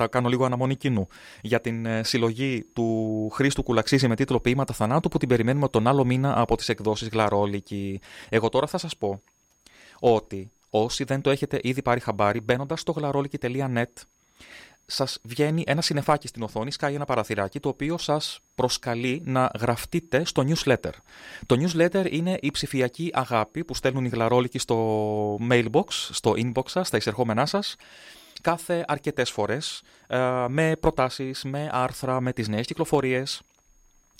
κάνω 0.09 0.29
λίγο 0.29 0.45
αναμονή 0.45 0.75
κοινού, 0.75 1.07
για 1.41 1.61
την 1.61 1.85
ε, 1.85 2.03
συλλογή 2.03 2.65
του 2.73 3.29
Χρήστου 3.33 3.63
Κουλαξίζη 3.63 4.07
με 4.07 4.15
τίτλο 4.15 4.39
Ποίηματα 4.39 4.73
Θανάτου 4.73 5.09
που 5.09 5.17
την 5.17 5.27
περιμένουμε 5.27 5.69
τον 5.69 5.87
άλλο 5.87 6.05
μήνα 6.05 6.39
από 6.39 6.57
τις 6.57 6.69
εκδόσεις 6.69 7.07
Γλαρόλικη. 7.07 7.99
Εγώ 8.29 8.49
τώρα 8.49 8.67
θα 8.67 8.77
σας 8.77 8.97
πω 8.97 9.21
ότι 9.99 10.51
όσοι 10.69 11.03
δεν 11.03 11.21
το 11.21 11.29
έχετε 11.29 11.59
ήδη 11.63 11.81
πάρει 11.81 11.99
χαμπάρι, 11.99 12.41
μπαίνοντας 12.41 12.79
στο 12.79 12.91
γλαρόλικη.net 12.91 13.83
Σας 14.91 15.19
βγαίνει 15.23 15.63
ένα 15.65 15.81
συνεφάκι 15.81 16.27
στην 16.27 16.41
οθόνη, 16.43 16.71
σκάει 16.71 16.93
ένα 16.93 17.05
παραθυράκι, 17.05 17.59
το 17.59 17.69
οποίο 17.69 17.97
σας 17.97 18.39
προσκαλεί 18.55 19.21
να 19.25 19.51
γραφτείτε 19.59 20.25
στο 20.25 20.43
newsletter. 20.47 20.91
Το 21.45 21.55
newsletter 21.59 22.11
είναι 22.11 22.37
η 22.41 22.51
ψηφιακή 22.51 23.09
αγάπη 23.13 23.63
που 23.63 23.75
στέλνουν 23.75 24.05
οι 24.05 24.09
γλαρόλικοι 24.09 24.59
στο 24.59 25.37
mailbox, 25.49 25.87
στο 25.89 26.33
inbox 26.37 26.63
σας, 26.65 26.87
στα 26.87 26.97
εισερχόμενά 26.97 27.45
σας, 27.45 27.75
κάθε 28.41 28.83
αρκετές 28.87 29.31
φορές, 29.31 29.81
ε, 30.07 30.45
με 30.47 30.75
προτάσεις, 30.79 31.43
με 31.43 31.69
άρθρα, 31.71 32.21
με 32.21 32.33
τις 32.33 32.47
νέες 32.47 32.65
κυκλοφορίες, 32.65 33.41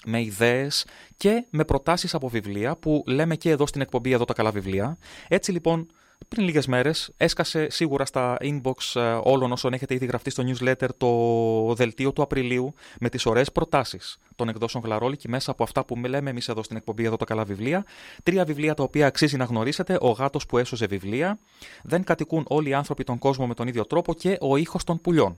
με 0.05 0.21
ιδέες 0.21 0.85
και 1.17 1.45
με 1.49 1.65
προτάσεις 1.65 2.13
από 2.13 2.27
βιβλία 2.29 2.75
που 2.75 3.03
λέμε 3.07 3.35
και 3.35 3.49
εδώ 3.49 3.67
στην 3.67 3.81
εκπομπή 3.81 4.11
εδώ 4.11 4.25
τα 4.25 4.33
καλά 4.33 4.51
βιβλία. 4.51 4.97
Έτσι 5.27 5.51
λοιπόν 5.51 5.87
πριν 6.27 6.45
λίγες 6.45 6.67
μέρες 6.67 7.11
έσκασε 7.17 7.69
σίγουρα 7.69 8.05
στα 8.05 8.37
inbox 8.41 9.01
ε, 9.01 9.19
όλων 9.23 9.51
όσων 9.51 9.73
έχετε 9.73 9.93
ήδη 9.93 10.05
γραφτεί 10.05 10.29
στο 10.29 10.43
newsletter 10.47 10.87
το 10.97 11.73
δελτίο 11.75 12.13
του 12.13 12.21
Απριλίου 12.21 12.73
με 12.99 13.09
τις 13.09 13.25
ωραίες 13.25 13.51
προτάσεις 13.51 14.17
των 14.35 14.49
εκδόσεων 14.49 14.83
Γλαρόλικη 14.83 15.29
μέσα 15.29 15.51
από 15.51 15.63
αυτά 15.63 15.85
που 15.85 15.95
λέμε 15.95 16.29
εμείς 16.29 16.47
εδώ 16.47 16.63
στην 16.63 16.77
εκπομπή 16.77 17.03
εδώ 17.03 17.15
τα 17.15 17.25
καλά 17.25 17.43
βιβλία. 17.43 17.85
Τρία 18.23 18.45
βιβλία 18.45 18.73
τα 18.73 18.83
οποία 18.83 19.07
αξίζει 19.07 19.37
να 19.37 19.43
γνωρίσετε. 19.43 19.97
Ο 20.01 20.09
γάτος 20.09 20.45
που 20.45 20.57
έσωζε 20.57 20.85
βιβλία. 20.85 21.39
Δεν 21.83 22.03
κατοικούν 22.03 22.45
όλοι 22.47 22.69
οι 22.69 22.73
άνθρωποι 22.73 23.03
τον 23.03 23.17
κόσμο 23.17 23.47
με 23.47 23.53
τον 23.53 23.67
ίδιο 23.67 23.85
τρόπο 23.85 24.13
και 24.13 24.37
ο 24.41 24.57
ήχος 24.57 24.83
των 24.83 25.01
πουλιών. 25.01 25.35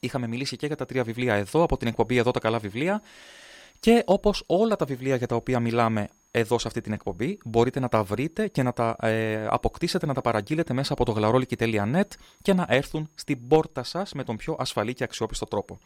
Είχαμε 0.00 0.26
μιλήσει 0.26 0.56
και 0.56 0.66
για 0.66 0.76
τα 0.76 0.84
τρία 0.84 1.04
βιβλία 1.04 1.34
εδώ 1.34 1.62
από 1.62 1.76
την 1.76 1.88
εκπομπή 1.88 2.16
εδώ 2.16 2.30
τα 2.30 2.40
καλά 2.40 2.58
βιβλία. 2.58 3.02
Και 3.80 4.02
όπως 4.06 4.42
όλα 4.46 4.76
τα 4.76 4.84
βιβλία 4.84 5.16
για 5.16 5.26
τα 5.26 5.36
οποία 5.36 5.60
μιλάμε 5.60 6.08
εδώ 6.36 6.58
σε 6.58 6.68
αυτή 6.68 6.80
την 6.80 6.92
εκπομπή. 6.92 7.38
Μπορείτε 7.44 7.80
να 7.80 7.88
τα 7.88 8.02
βρείτε 8.02 8.48
και 8.48 8.62
να 8.62 8.72
τα 8.72 8.96
ε, 9.00 9.46
αποκτήσετε, 9.50 10.06
να 10.06 10.14
τα 10.14 10.20
παραγγείλετε 10.20 10.72
μέσα 10.72 10.92
από 10.92 11.04
το 11.04 11.12
γλαρόλικη.net 11.12 12.08
και 12.42 12.54
να 12.54 12.66
έρθουν 12.68 13.10
στην 13.14 13.48
πόρτα 13.48 13.82
σας 13.82 14.12
με 14.12 14.24
τον 14.24 14.36
πιο 14.36 14.56
ασφαλή 14.58 14.94
και 14.94 15.04
αξιόπιστο 15.04 15.44
τρόπο. 15.44 15.78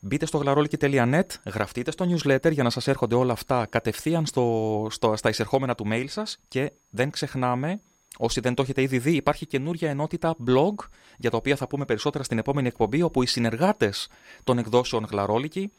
Μπείτε 0.00 0.26
στο 0.26 0.38
γλαρόλικη.net, 0.38 1.26
γραφτείτε 1.44 1.90
στο 1.90 2.06
newsletter 2.08 2.52
για 2.52 2.62
να 2.62 2.70
σας 2.70 2.88
έρχονται 2.88 3.14
όλα 3.14 3.32
αυτά 3.32 3.66
κατευθείαν 3.66 4.26
στο, 4.26 4.86
στο, 4.90 5.16
στα 5.16 5.28
εισερχόμενα 5.28 5.74
του 5.74 5.86
mail 5.90 6.04
σας 6.08 6.38
και 6.48 6.72
δεν 6.90 7.10
ξεχνάμε, 7.10 7.80
όσοι 8.18 8.40
δεν 8.40 8.54
το 8.54 8.62
έχετε 8.62 8.82
ήδη 8.82 8.98
δει, 8.98 9.14
υπάρχει 9.14 9.46
καινούργια 9.46 9.90
ενότητα 9.90 10.36
blog 10.46 10.74
για 11.18 11.30
τα 11.30 11.36
οποία 11.36 11.56
θα 11.56 11.66
πούμε 11.66 11.84
περισσότερα 11.84 12.24
στην 12.24 12.38
επόμενη 12.38 12.68
εκπομπή 12.68 13.02
όπου 13.02 13.22
οι 13.22 13.26
συνεργάτες 13.26 14.08
των 14.44 14.58
εκδόσεων 14.58 15.06
γλαρόλικη 15.10 15.70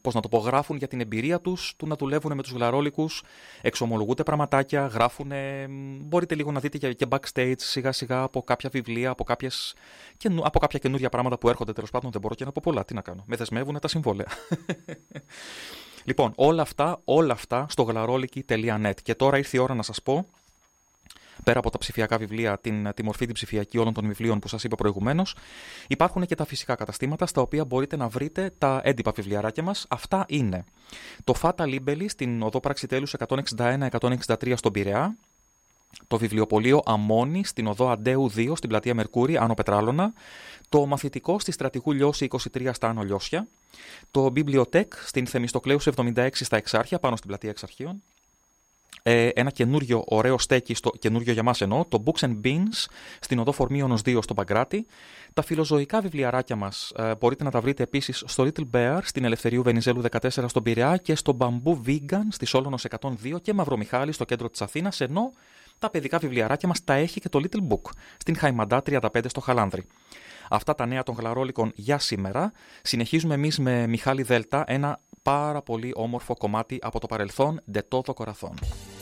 πώς 0.00 0.14
να 0.14 0.20
το 0.20 0.28
πω, 0.28 0.38
γράφουν 0.38 0.76
για 0.76 0.88
την 0.88 1.00
εμπειρία 1.00 1.40
τους 1.40 1.74
του 1.76 1.86
να 1.86 1.96
δουλεύουν 1.96 2.34
με 2.34 2.42
τους 2.42 2.52
γλαρόλικους, 2.52 3.22
εξομολογούνται 3.62 4.22
πραγματάκια, 4.22 4.86
γράφουν, 4.86 5.32
μπορείτε 6.00 6.34
λίγο 6.34 6.52
να 6.52 6.60
δείτε 6.60 6.92
και 6.92 7.06
backstage 7.08 7.54
σιγά 7.56 7.92
σιγά 7.92 8.22
από 8.22 8.42
κάποια 8.42 8.70
βιβλία, 8.72 9.10
από, 9.10 9.24
κάποιες, 9.24 9.74
από 10.42 10.58
κάποια 10.58 10.78
καινούργια 10.78 11.08
πράγματα 11.08 11.38
που 11.38 11.48
έρχονται 11.48 11.72
τέλος 11.72 11.90
πάντων, 11.90 12.10
δεν 12.10 12.20
μπορώ 12.20 12.34
και 12.34 12.44
να 12.44 12.52
πω 12.52 12.60
πολλά, 12.64 12.84
τι 12.84 12.94
να 12.94 13.00
κάνω, 13.00 13.24
με 13.26 13.36
δεσμεύουν 13.36 13.78
τα 13.80 13.88
συμβόλαια. 13.88 14.28
λοιπόν, 16.08 16.32
όλα 16.36 16.62
αυτά, 16.62 17.00
όλα 17.04 17.32
αυτά 17.32 17.66
στο 17.68 17.82
γλαρόλικη.net 17.82 18.94
και 19.02 19.14
τώρα 19.14 19.38
ήρθε 19.38 19.56
η 19.56 19.60
ώρα 19.60 19.74
να 19.74 19.82
σας 19.82 20.02
πω 20.02 20.26
πέρα 21.46 21.58
από 21.58 21.70
τα 21.70 21.78
ψηφιακά 21.78 22.18
βιβλία, 22.18 22.58
την, 22.58 22.92
τη 22.94 23.04
μορφή 23.04 23.24
την 23.24 23.34
ψηφιακή 23.34 23.78
όλων 23.78 23.92
των 23.92 24.06
βιβλίων 24.06 24.38
που 24.38 24.48
σας 24.48 24.64
είπα 24.64 24.76
προηγουμένως, 24.76 25.34
υπάρχουν 25.88 26.26
και 26.26 26.34
τα 26.34 26.44
φυσικά 26.44 26.74
καταστήματα 26.74 27.26
στα 27.26 27.40
οποία 27.40 27.64
μπορείτε 27.64 27.96
να 27.96 28.08
βρείτε 28.08 28.50
τα 28.58 28.80
έντυπα 28.84 29.12
βιβλιαράκια 29.12 29.62
μας. 29.62 29.86
Αυτά 29.88 30.24
είναι 30.28 30.64
το 31.24 31.34
Fata 31.42 31.64
Libelli 31.64 32.04
στην 32.08 32.42
οδό 32.42 32.60
Πραξιτέλου 32.60 33.06
161-163 33.56 34.52
στον 34.56 34.72
Πειραιά, 34.72 35.16
το 36.06 36.18
βιβλιοπωλείο 36.18 36.82
Αμόνη 36.84 37.44
στην 37.44 37.66
οδό 37.66 37.90
Αντέου 37.90 38.30
2 38.36 38.52
στην 38.56 38.68
πλατεία 38.68 38.94
Μερκούρη, 38.94 39.36
Άνω 39.36 39.54
Πετράλωνα, 39.54 40.12
το 40.68 40.86
μαθητικό 40.86 41.38
στη 41.38 41.52
Στρατηγού 41.52 41.92
Λιώση 41.92 42.28
23 42.54 42.70
στα 42.72 42.88
Άνω 42.88 43.02
Λιώσια, 43.02 43.48
το 44.10 44.32
Bibliotech 44.36 44.92
στην 45.06 45.26
Θεμιστοκλέους 45.26 45.88
76 45.96 46.28
στα 46.32 46.56
Εξάρχεια, 46.56 46.98
πάνω 46.98 47.16
στην 47.16 47.28
πλατεία 47.28 47.50
Εξαρχείων, 47.50 48.02
ε, 49.08 49.28
ένα 49.34 49.50
καινούριο 49.50 50.04
ωραίο 50.06 50.38
στέκι, 50.38 50.74
στο, 50.74 50.90
καινούριο 50.98 51.32
για 51.32 51.42
μας 51.42 51.60
εννοώ, 51.60 51.84
το 51.84 52.02
Books 52.06 52.26
and 52.26 52.40
Beans 52.44 52.86
στην 53.20 53.38
οδό 53.38 53.52
Φορμίωνος 53.52 54.00
2 54.04 54.18
στο 54.22 54.34
Παγκράτη. 54.34 54.86
Τα 55.32 55.42
φιλοζωικά 55.42 56.00
βιβλιαράκια 56.00 56.56
μας 56.56 56.92
ε, 56.96 57.14
μπορείτε 57.20 57.44
να 57.44 57.50
τα 57.50 57.60
βρείτε 57.60 57.82
επίσης 57.82 58.22
στο 58.26 58.44
Little 58.48 58.64
Bear 58.72 58.98
στην 59.02 59.24
Ελευθερίου 59.24 59.62
Βενιζέλου 59.62 60.02
14 60.10 60.28
στον 60.28 60.62
Πειραιά 60.62 60.96
και 60.96 61.14
στο 61.14 61.36
Bamboo 61.40 61.80
Vegan 61.86 62.26
στη 62.28 62.44
Σόλωνος 62.44 62.84
102 63.00 63.08
και 63.42 63.52
Μαυρομιχάλη 63.52 64.12
στο 64.12 64.24
κέντρο 64.24 64.50
της 64.50 64.62
Αθήνας, 64.62 65.00
ενώ 65.00 65.30
τα 65.78 65.90
παιδικά 65.90 66.18
βιβλιαράκια 66.18 66.68
μας 66.68 66.84
τα 66.84 66.94
έχει 66.94 67.20
και 67.20 67.28
το 67.28 67.40
Little 67.42 67.72
Book 67.72 67.90
στην 68.16 68.36
Χαϊμαντά 68.36 68.82
35 68.86 68.98
στο 69.26 69.40
Χαλάνδρη. 69.40 69.86
Αυτά 70.50 70.74
τα 70.74 70.86
νέα 70.86 71.02
των 71.02 71.14
γλαρόλικων 71.18 71.72
για 71.74 71.98
σήμερα. 71.98 72.52
Συνεχίζουμε 72.82 73.34
εμείς 73.34 73.58
με 73.58 73.86
Μιχάλη 73.86 74.22
Δέλτα, 74.22 74.64
ένα 74.66 75.00
πάρα 75.22 75.62
πολύ 75.62 75.92
όμορφο 75.94 76.36
κομμάτι 76.36 76.78
από 76.82 77.00
το 77.00 77.06
παρελθόν, 77.06 77.60
De 77.72 77.80
Todo 77.88 78.12
Corazón. 78.14 78.95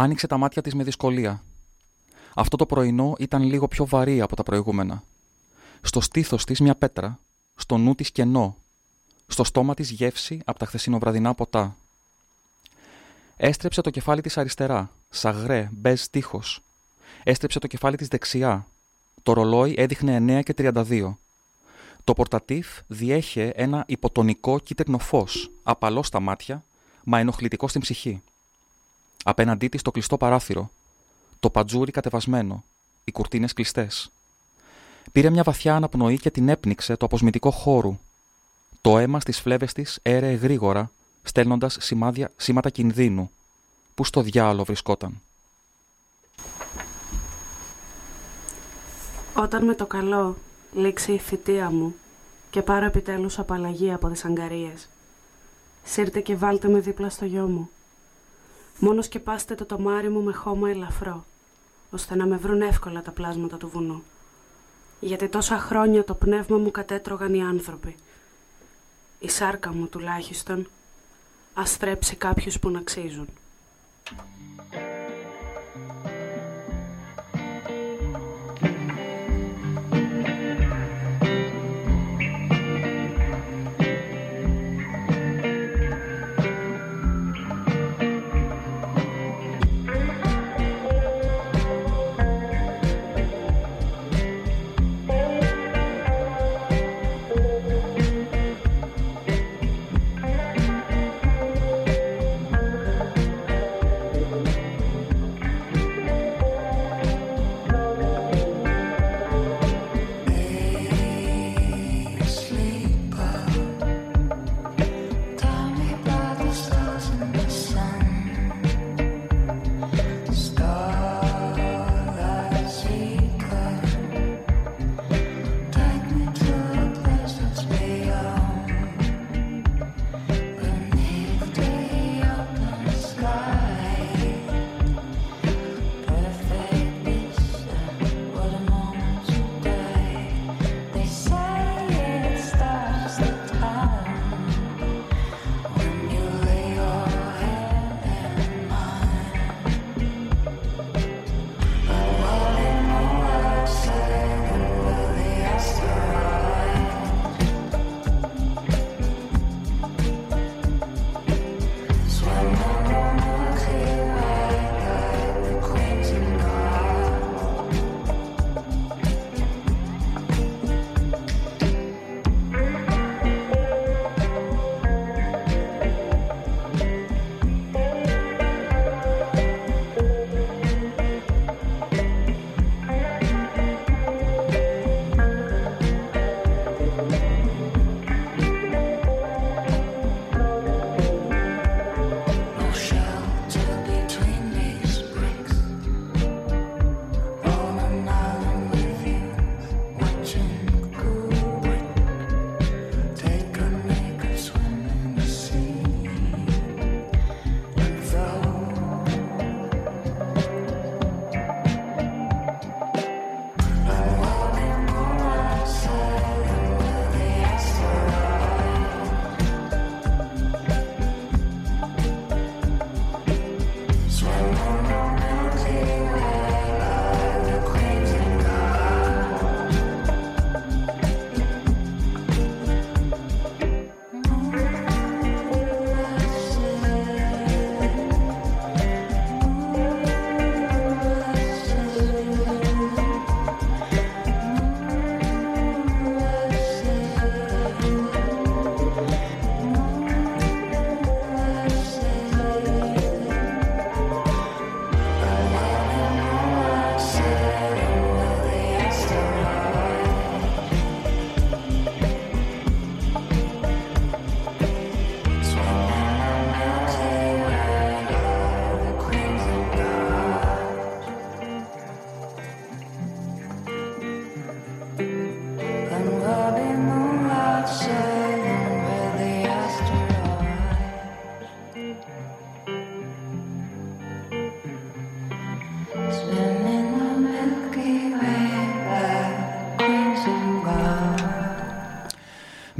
Άνοιξε 0.00 0.26
τα 0.26 0.36
μάτια 0.36 0.62
της 0.62 0.74
με 0.74 0.82
δυσκολία. 0.82 1.42
Αυτό 2.34 2.56
το 2.56 2.66
πρωινό 2.66 3.14
ήταν 3.18 3.42
λίγο 3.42 3.68
πιο 3.68 3.86
βαρύ 3.86 4.20
από 4.20 4.36
τα 4.36 4.42
προηγούμενα. 4.42 5.02
Στο 5.80 6.00
στήθος 6.00 6.44
της 6.44 6.60
μια 6.60 6.74
πέτρα, 6.74 7.18
στο 7.54 7.76
νου 7.76 7.94
της 7.94 8.10
κενό, 8.10 8.56
στο 9.26 9.44
στόμα 9.44 9.74
της 9.74 9.90
γεύση 9.90 10.40
από 10.44 10.58
τα 10.58 10.66
χθεσινοβραδινά 10.66 11.34
ποτά. 11.34 11.76
Έστρεψε 13.36 13.80
το 13.80 13.90
κεφάλι 13.90 14.20
της 14.20 14.38
αριστερά, 14.38 14.90
σαγρέ, 15.08 15.68
μπέζ 15.72 16.02
τείχος. 16.10 16.60
Έστρεψε 17.22 17.58
το 17.58 17.66
κεφάλι 17.66 17.96
της 17.96 18.08
δεξιά. 18.08 18.66
Το 19.22 19.32
ρολόι 19.32 19.74
έδειχνε 19.76 20.16
9 20.16 20.42
και 20.42 20.54
32. 20.58 21.16
Το 22.04 22.12
πορτατίφ 22.12 22.68
διέχε 22.86 23.48
ένα 23.48 23.84
υποτονικό 23.86 24.58
κίτρινο 24.58 24.98
φως, 24.98 25.50
απαλό 25.62 26.02
στα 26.02 26.20
μάτια, 26.20 26.64
μα 27.04 27.18
ενοχλητικό 27.18 27.68
στην 27.68 27.80
ψυχή. 27.80 28.22
Απέναντί 29.28 29.68
της 29.68 29.82
το 29.82 29.90
κλειστό 29.90 30.16
παράθυρο, 30.16 30.70
το 31.40 31.50
πατζούρι 31.50 31.90
κατεβασμένο, 31.90 32.64
οι 33.04 33.12
κουρτίνες 33.12 33.52
κλειστές. 33.52 34.10
Πήρε 35.12 35.30
μια 35.30 35.42
βαθιά 35.42 35.74
αναπνοή 35.74 36.18
και 36.18 36.30
την 36.30 36.48
έπνιξε 36.48 36.96
το 36.96 37.06
αποσμητικό 37.06 37.50
χώρου. 37.50 37.98
Το 38.80 38.98
αίμα 38.98 39.20
στις 39.20 39.40
φλέβες 39.40 39.72
της 39.72 39.98
έρεε 40.02 40.34
γρήγορα, 40.34 40.90
στέλνοντας 41.22 41.76
σημάδια, 41.80 42.30
σήματα 42.36 42.70
κινδύνου. 42.70 43.30
Πού 43.94 44.04
στο 44.04 44.20
διάολο 44.20 44.64
βρισκόταν. 44.64 45.20
Όταν 49.34 49.64
με 49.64 49.74
το 49.74 49.86
καλό 49.86 50.36
λήξει 50.74 51.12
η 51.12 51.18
θητεία 51.18 51.70
μου 51.70 51.94
και 52.50 52.62
πάρω 52.62 52.84
επιτέλους 52.84 53.38
απαλλαγή 53.38 53.92
από 53.92 54.08
τις 54.08 54.24
αγκαρίες. 54.24 54.88
Σύρτε 55.84 56.20
και 56.20 56.36
βάλτε 56.36 56.68
με 56.68 56.80
δίπλα 56.80 57.10
στο 57.10 57.24
γιο 57.24 57.46
μου. 57.46 57.70
Μόνος 58.78 59.04
σκεπάστε 59.04 59.54
το 59.54 59.64
τομάρι 59.64 60.08
μου 60.08 60.22
με 60.22 60.32
χώμα 60.32 60.70
ελαφρό, 60.70 61.24
ώστε 61.90 62.14
να 62.14 62.26
με 62.26 62.36
βρουν 62.36 62.62
εύκολα 62.62 63.02
τα 63.02 63.10
πλάσματα 63.10 63.56
του 63.56 63.68
βουνού. 63.68 64.02
Γιατί 65.00 65.28
τόσα 65.28 65.58
χρόνια 65.58 66.04
το 66.04 66.14
πνεύμα 66.14 66.56
μου 66.56 66.70
κατέτρωγαν 66.70 67.34
οι 67.34 67.42
άνθρωποι. 67.42 67.94
Η 69.18 69.28
σάρκα 69.28 69.72
μου 69.72 69.86
τουλάχιστον 69.86 70.68
ας 71.54 71.76
θρέψει 71.76 72.16
κάποιους 72.16 72.58
που 72.58 72.70
να 72.70 72.78
αξίζουν. 72.78 73.28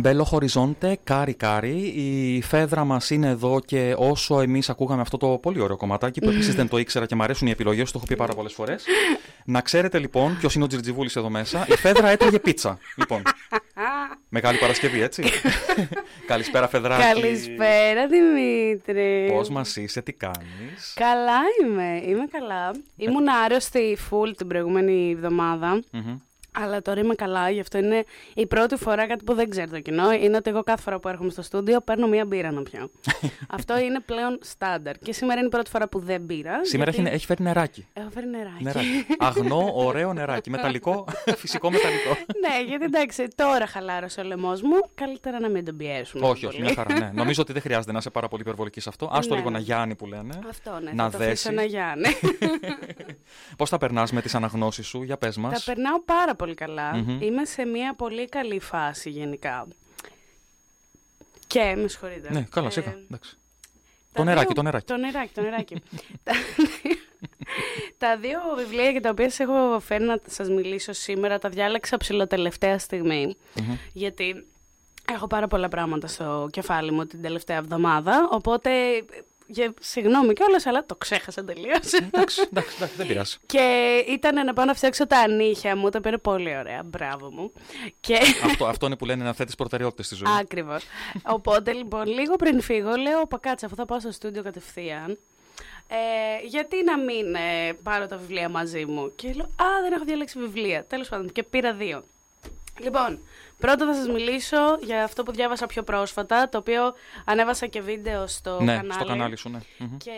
Μπέλο 0.01 0.25
Χοριζόντε, 0.25 0.99
Κάρι 1.05 1.35
Κάρι. 1.35 1.77
Η 1.97 2.43
Φαίδρα 2.43 2.85
μας 2.85 3.11
είναι 3.11 3.29
εδώ 3.29 3.61
και 3.61 3.95
όσο 3.99 4.41
εμείς 4.41 4.69
ακούγαμε 4.69 5.01
αυτό 5.01 5.17
το 5.17 5.27
πολύ 5.29 5.61
ωραίο 5.61 5.77
κομματάκι 5.77 6.21
που 6.21 6.29
επίσης 6.29 6.55
δεν 6.61 6.69
το 6.69 6.79
ήξερα 6.79 7.07
και 7.07 7.15
μου 7.15 7.23
αρέσουν 7.23 7.47
οι 7.47 7.51
επιλογές, 7.51 7.91
το 7.91 7.99
έχω 7.99 8.07
πει 8.07 8.17
πάρα 8.17 8.35
πολλές 8.35 8.53
φορές. 8.53 8.85
Να 9.45 9.61
ξέρετε 9.61 9.99
λοιπόν 9.99 10.37
ποιος 10.39 10.55
είναι 10.55 10.65
ο 10.65 10.67
Τζιρτζιβούλης 10.67 11.17
εδώ 11.17 11.31
μέσα. 11.31 11.67
Η 11.69 11.77
Φαίδρα 11.77 12.09
έτρωγε 12.09 12.39
πίτσα. 12.39 12.79
Λοιπόν. 12.97 13.23
Μεγάλη 14.29 14.59
Παρασκευή, 14.59 15.01
έτσι. 15.01 15.23
Καλησπέρα, 16.27 16.69
Φαιδράκι. 16.69 17.03
Καλησπέρα, 17.03 18.07
Δημήτρη. 18.07 19.33
Πώς 19.33 19.49
μας 19.49 19.77
είσαι, 19.77 20.03
τι 20.03 20.13
κάνεις; 20.13 20.93
Καλά 20.95 21.41
είμαι, 21.63 22.03
είμαι 22.07 22.27
καλά. 22.31 22.71
Ήμουν 22.97 23.29
άρρωστη 23.45 23.99
full 24.11 24.33
την 24.37 24.47
προηγούμενη 24.47 25.11
εβδομάδα. 25.11 25.83
Αλλά 26.63 26.83
τώρα 26.83 27.01
είμαι 27.01 27.15
καλά, 27.15 27.51
γι' 27.51 27.61
αυτό 27.61 27.79
είναι 27.79 28.05
η 28.35 28.47
πρώτη 28.47 28.77
φορά 28.77 29.07
κάτι 29.07 29.25
που 29.25 29.35
δεν 29.35 29.51
ξέρει 29.51 29.71
το 29.71 29.81
κοινό. 29.81 30.13
Είναι 30.13 30.37
ότι 30.37 30.51
εγώ 30.51 30.63
κάθε 30.63 30.83
φορά 30.83 30.99
που 30.99 31.09
έρχομαι 31.09 31.31
στο 31.31 31.43
στούντιο 31.43 31.81
παίρνω 31.81 32.07
μία 32.07 32.25
μπύρα 32.25 32.51
να 32.53 32.63
πιω. 32.63 32.91
Αυτό 33.59 33.79
είναι 33.79 34.01
πλέον 34.01 34.39
στάνταρ. 34.43 34.99
Και 34.99 35.13
σήμερα 35.13 35.39
είναι 35.39 35.47
η 35.47 35.51
πρώτη 35.51 35.71
φορά 35.71 35.89
που 35.89 35.99
δεν 35.99 36.27
πήρα. 36.27 36.65
Σήμερα 36.65 36.91
γιατί... 36.91 37.07
έχει, 37.07 37.15
έχει 37.17 37.27
φέρει 37.27 37.43
νεράκι. 37.43 37.87
Έχω 37.93 38.11
φέρει 38.11 38.27
νεράκι. 38.27 38.63
νεράκι. 38.65 39.07
Αγνό, 39.19 39.71
ωραίο 39.75 40.13
νεράκι. 40.13 40.51
Μεταλλικό, 40.51 41.05
φυσικό 41.43 41.71
μεταλλικό. 41.71 42.11
ναι, 42.41 42.69
γιατί 42.69 42.85
εντάξει, 42.85 43.29
τώρα 43.35 43.67
χαλάρωσε 43.67 44.21
ο 44.21 44.25
λαιμός 44.25 44.63
μου. 44.63 44.77
Καλύτερα 44.95 45.41
να 45.41 45.49
μην 45.49 45.65
τον 45.65 45.77
πιέσουμε. 45.77 46.27
όχι, 46.27 46.47
όχι, 46.47 46.61
μια 46.61 46.75
χαρά. 46.75 46.99
Ναι. 46.99 47.11
Νομίζω 47.21 47.43
ότι 47.43 47.53
δεν 47.53 47.63
χρειάζεται 47.63 47.93
να 47.93 47.99
είσαι 47.99 48.11
πάρα 48.11 48.29
πολύ 48.29 48.43
υπερβολική 48.43 48.81
σε 48.81 48.89
αυτό. 48.89 49.07
Α 49.07 49.19
το 49.21 49.29
Ναι, 49.29 49.37
λίγο 49.37 49.51
ναι. 49.51 49.57
να 49.59 49.63
γιάνει 49.65 49.95
που 49.95 50.07
λένε. 50.07 50.39
Αυτό 50.49 50.79
ναι, 50.83 50.91
Να 50.95 51.11
θα 51.11 51.19
το 51.19 51.25
αφήσω 51.25 51.51
δέσει. 51.51 51.55
να 51.55 51.63
γιάνει. 51.63 52.07
Πώς 53.57 53.69
θα 53.69 53.79
περνάς 53.79 54.13
με 54.13 54.21
τις 54.23 54.35
αναγνώσεις 54.35 54.87
σου, 54.87 55.03
για 55.03 55.17
πες 55.17 55.37
μας. 55.37 55.65
Τα 55.65 55.73
περνάω 55.73 56.01
πάρα 56.03 56.35
πολύ 56.35 56.48
καλά. 56.55 56.95
Μμμ. 56.97 57.21
Είμαι 57.23 57.45
σε 57.45 57.65
μια 57.65 57.95
πολύ 57.95 58.29
καλή 58.29 58.61
φάση 58.61 59.11
γενικά. 59.11 59.67
Και, 61.47 61.75
με 61.77 61.89
συγχωρείτε. 61.89 62.31
Ναι, 62.33 62.47
καλά, 62.51 62.67
Ε, 62.67 62.71
σιγά. 62.71 62.97
εντάξει. 63.11 63.37
τα 64.13 64.19
Το 64.19 64.25
νεράκι, 64.25 64.47
δύο- 64.47 64.55
το 64.55 64.63
νεράκι. 64.63 64.87
Το 64.87 64.97
νεράκι, 64.97 65.33
το 65.35 65.41
νεράκι. 65.43 65.83
τα, 66.23 66.33
τα 67.99 68.17
δύο 68.17 68.39
βιβλία 68.57 68.91
για 68.91 69.01
τα 69.01 69.11
οποία 69.11 69.31
σας 69.31 69.39
έχω 69.39 69.81
φέρει 69.81 70.05
να 70.05 70.19
σας 70.27 70.49
μιλήσω 70.49 70.93
σήμερα 70.93 71.39
τα 71.39 71.49
διάλεξα 71.49 71.97
ψηλοτελευταία 71.97 72.79
στιγμή. 72.79 73.37
Μμμ. 73.61 73.77
Γιατί 73.93 74.47
έχω 75.13 75.27
πάρα 75.27 75.47
πολλά 75.49 75.69
πράγματα 75.69 76.07
στο 76.07 76.49
κεφάλι 76.53 76.93
μου 76.93 77.07
την 77.07 77.23
τελευταία 77.23 77.57
εβδομάδα. 77.57 78.29
Οπότε, 78.31 78.71
για, 79.51 79.75
συγγνώμη 79.81 80.33
κιόλας, 80.33 80.67
αλλά 80.67 80.87
το 80.87 80.97
ξέχασα 80.97 81.45
τελείως. 81.45 81.93
εντάξει, 81.93 82.41
εντάξει, 82.51 82.77
εντάξει, 82.77 82.95
δεν 82.97 83.07
πειράζει. 83.07 83.37
Και 83.47 84.05
ήταν 84.09 84.45
να 84.45 84.53
πάω 84.53 84.65
να 84.65 84.75
φτιάξω 84.75 85.07
τα 85.07 85.19
ανήχια 85.19 85.77
μου, 85.77 85.89
τα 85.89 86.01
πήρε 86.01 86.19
πολύ 86.19 86.57
ωραία, 86.57 86.83
μπράβο 86.83 87.31
μου. 87.31 87.53
Και 88.01 88.19
αυτό, 88.49 88.67
αυτό 88.67 88.87
είναι 88.87 88.97
που 88.97 89.05
λένε 89.05 89.25
να 89.25 89.33
θέτεις 89.33 89.55
προτεραιότητες 89.55 90.07
στη 90.07 90.15
ζωή. 90.15 90.35
Ακριβώς. 90.41 90.85
Οπότε 91.23 91.73
λοιπόν, 91.73 92.07
λίγο 92.07 92.37
πριν 92.37 92.61
φύγω, 92.61 92.97
λέω: 92.97 93.27
Πακάτσα, 93.27 93.67
αφού 93.67 93.75
θα 93.75 93.85
πάω 93.85 94.01
στο 94.01 94.11
στούντιο 94.11 94.43
κατευθείαν. 94.43 95.19
Ε, 95.89 96.47
γιατί 96.47 96.85
να 96.85 96.99
μην 96.99 97.35
ε, 97.35 97.73
πάρω 97.83 98.07
τα 98.07 98.17
βιβλία 98.17 98.49
μαζί 98.49 98.85
μου. 98.85 99.13
Και 99.15 99.33
λέω: 99.33 99.47
Α, 99.47 99.67
δεν 99.83 99.93
έχω 99.93 100.05
διαλέξει 100.05 100.39
βιβλία. 100.39 100.85
Τέλος 100.85 101.09
πάντων, 101.09 101.33
και 101.33 101.43
πήρα 101.43 101.73
δύο. 101.73 102.05
Λοιπόν, 102.79 103.19
πρώτα 103.59 103.87
θα 103.87 103.95
σας 103.95 104.09
μιλήσω 104.09 104.79
για 104.81 105.05
αυτό 105.05 105.23
που 105.23 105.33
διάβασα 105.33 105.67
πιο 105.67 105.83
πρόσφατα, 105.83 106.49
το 106.49 106.59
οποίο 106.59 106.95
ανέβασα 107.25 107.67
και 107.67 107.81
βίντεο 107.81 108.27
στο 108.27 108.61
ναι, 108.61 108.75
κανάλι. 108.77 108.93
στο 108.93 109.05
κανάλι 109.05 109.37
σου, 109.37 109.49
ναι. 109.49 109.59
Μμμ. 109.79 109.97
Και 109.97 110.13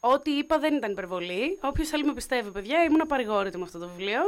ό,τι 0.00 0.30
είπα 0.30 0.58
δεν 0.58 0.74
ήταν 0.74 0.90
υπερβολή. 0.90 1.58
Όποιος 1.62 1.88
θέλει 1.88 2.04
με 2.04 2.12
πιστεύει, 2.12 2.50
παιδιά, 2.50 2.82
ήμουν 2.82 3.06
απαρηγόρητη 3.06 3.56
με 3.56 3.62
αυτό 3.62 3.78
το 3.78 3.88
βιβλίο. 3.88 4.20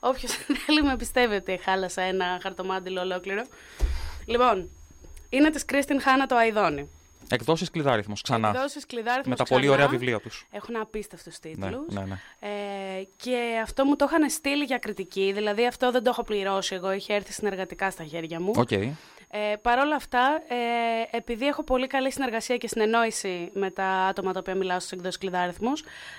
Όποιος 0.00 0.32
θέλει 0.64 0.82
με 0.82 0.96
πιστεύει 0.96 1.34
ότι 1.34 1.60
χάλασα 1.64 2.02
ένα 2.02 2.38
χαρτομάντιλο 2.42 3.00
ολόκληρο. 3.00 3.42
Λοιπόν, 4.26 4.70
είναι 5.28 5.50
της 5.50 5.64
Κρίστιν 5.64 6.00
Χάνα 6.00 6.26
το 6.26 6.36
Αηδόνι. 6.36 6.90
Εκδόσεις 7.30 7.70
Κλειδάριθμος, 7.70 8.14
ξανά. 8.22 8.48
Εκδόσεις 8.48 8.86
κλειδάριθμος 8.86 9.26
Με 9.26 9.36
τα 9.36 9.44
πολύ 9.44 9.60
ξανά. 9.66 9.76
ωραία 9.76 9.88
βιβλία 9.88 10.20
τους. 10.20 10.46
Έχουν 10.50 10.76
απίστευτους 10.76 11.38
τίτλους. 11.38 11.94
Ναι, 11.94 12.00
ναι, 12.00 12.06
ναι. 12.06 12.18
Ε, 12.98 13.02
και 13.16 13.38
αυτό 13.62 13.84
μου 13.84 13.96
το 13.96 14.06
είχαν 14.08 14.30
στείλει 14.30 14.64
για 14.64 14.78
κριτική. 14.78 15.32
Δηλαδή, 15.34 15.66
αυτό 15.66 15.90
δεν 15.90 16.02
το 16.02 16.10
έχω 16.10 16.22
πληρώσει 16.22 16.74
εγώ. 16.74 16.92
Είχε 16.92 17.14
έρθει 17.14 17.32
συνεργατικά 17.32 17.90
στα 17.90 18.04
χέρια 18.04 18.40
μου. 18.40 18.52
Οκ. 18.56 18.68
Ε, 19.30 19.56
Παρ' 19.62 19.78
όλα 19.78 19.94
αυτά, 19.94 20.42
ε, 20.48 21.16
επειδή 21.16 21.46
έχω 21.46 21.62
πολύ 21.64 21.86
καλή 21.86 22.12
συνεργασία 22.12 22.56
και 22.56 22.68
συνεννόηση 22.68 23.50
με 23.52 23.70
τα 23.70 23.84
άτομα 23.84 24.32
τα 24.32 24.38
οποία 24.38 24.54
μιλάω 24.54 24.78
στους 24.78 24.92
εκδόσεις 24.92 25.18
κλειδάριθμου, 25.18 25.72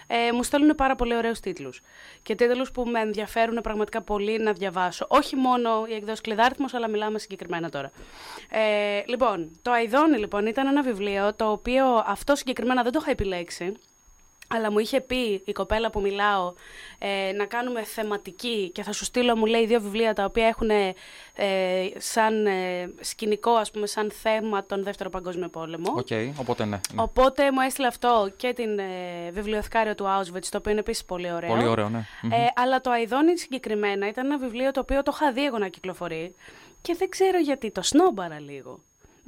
ε, 0.08 0.32
μου 0.32 0.44
στέλνουν 0.44 0.76
πάρα 0.76 0.96
πολύ 0.96 1.16
ωραίους 1.16 1.40
τίτλους. 1.40 1.82
Και 2.24 2.36
τίτλους 2.36 2.72
που 2.72 2.84
με 2.86 3.00
ενδιαφέρουν 3.00 3.62
πραγματικά 3.62 4.02
πολύ 4.02 4.40
να 4.40 4.54
διαβάσω. 4.54 5.06
Όχι 5.10 5.36
μόνο 5.36 5.86
η 5.90 5.94
εκδόση 5.94 6.22
κλειδάριθμο, 6.22 6.66
αλλά 6.72 6.88
μιλάμε 6.88 7.20
συγκεκριμένα 7.20 7.70
τώρα. 7.70 7.92
Ε, 8.50 9.04
λοιπόν, 9.06 9.52
το 9.62 9.72
Αϊδόνι 9.72 10.18
λοιπόν 10.18 10.46
ήταν 10.46 10.68
ένα 10.68 10.82
βιβλίο 10.82 11.34
το 11.34 11.52
οποίο 11.52 12.04
αυτό 12.06 12.36
συγκεκριμένα 12.36 12.84
δεν 12.84 12.92
το 12.92 13.00
είχα 13.02 13.12
επιλέξει. 13.12 13.74
Αλλά 14.54 14.72
μου 14.72 14.80
είχε 14.80 15.02
πει 15.02 15.42
η 15.46 15.52
κοπέλα 15.52 15.90
που 15.90 16.02
μιλάω 16.02 16.54
ε, 16.98 17.32
να 17.32 17.46
κάνουμε 17.46 17.84
θεματική 17.84 18.70
και 18.74 18.84
θα 18.84 18.92
σου 18.92 19.04
στείλω, 19.04 19.36
μου 19.36 19.46
λέει, 19.46 19.66
δύο 19.66 19.82
βιβλία 19.82 20.14
τα 20.14 20.26
οποία 20.26 20.48
έχουν 20.48 20.70
ε, 20.70 20.94
σαν 21.98 22.46
ε, 22.46 22.92
σκηνικό, 23.00 23.52
ας 23.52 23.72
πούμε, 23.72 23.88
σαν 23.88 24.12
θέμα 24.12 24.66
τον 24.66 24.84
Δεύτερο 24.84 25.10
Παγκόσμιο 25.10 25.50
Πόλεμο. 25.50 25.94
Οκ, 25.98 26.08
οπότε 26.40 26.66
ναι. 26.66 26.80
ναι. 26.94 27.02
Οπότε 27.02 27.52
μου 27.52 27.60
έστειλε 27.60 27.88
αυτό 27.88 28.32
και 28.36 28.54
την 28.54 28.80
ε, 28.80 28.86
βιβλιοθηκάριο 29.32 29.96
του 29.96 30.06
Auschwitz, 30.06 30.46
το 30.50 30.58
οποίο 30.58 30.72
είναι 30.72 30.80
επίσης 30.80 31.06
πολύ 31.06 31.32
ωραίο. 31.32 31.50
Πολύ 31.50 31.68
ωραίο, 31.68 31.90
ναι. 31.90 32.06
Μμμ. 32.22 32.32
Ε, 32.32 32.48
αλλά 32.56 32.82
το 32.82 32.92
Αηδόνι 32.92 33.38
συγκεκριμένα 33.38 34.08
ήταν 34.08 34.26
ένα 34.26 34.38
βιβλίο 34.38 34.72
το 34.72 34.80
οποίο 34.80 35.04
το 35.04 35.12
είχα 35.16 35.32
δει 35.32 35.46
εγώ 35.46 35.58
να 35.58 35.68
κυκλοφορεί 35.68 36.36
και 36.82 36.96
δεν 36.98 37.10
ξέρω 37.10 37.40
γιατί 37.40 37.72
το 37.72 37.82
σνόμπαρα 37.82 38.40
λίγο. 38.40 38.80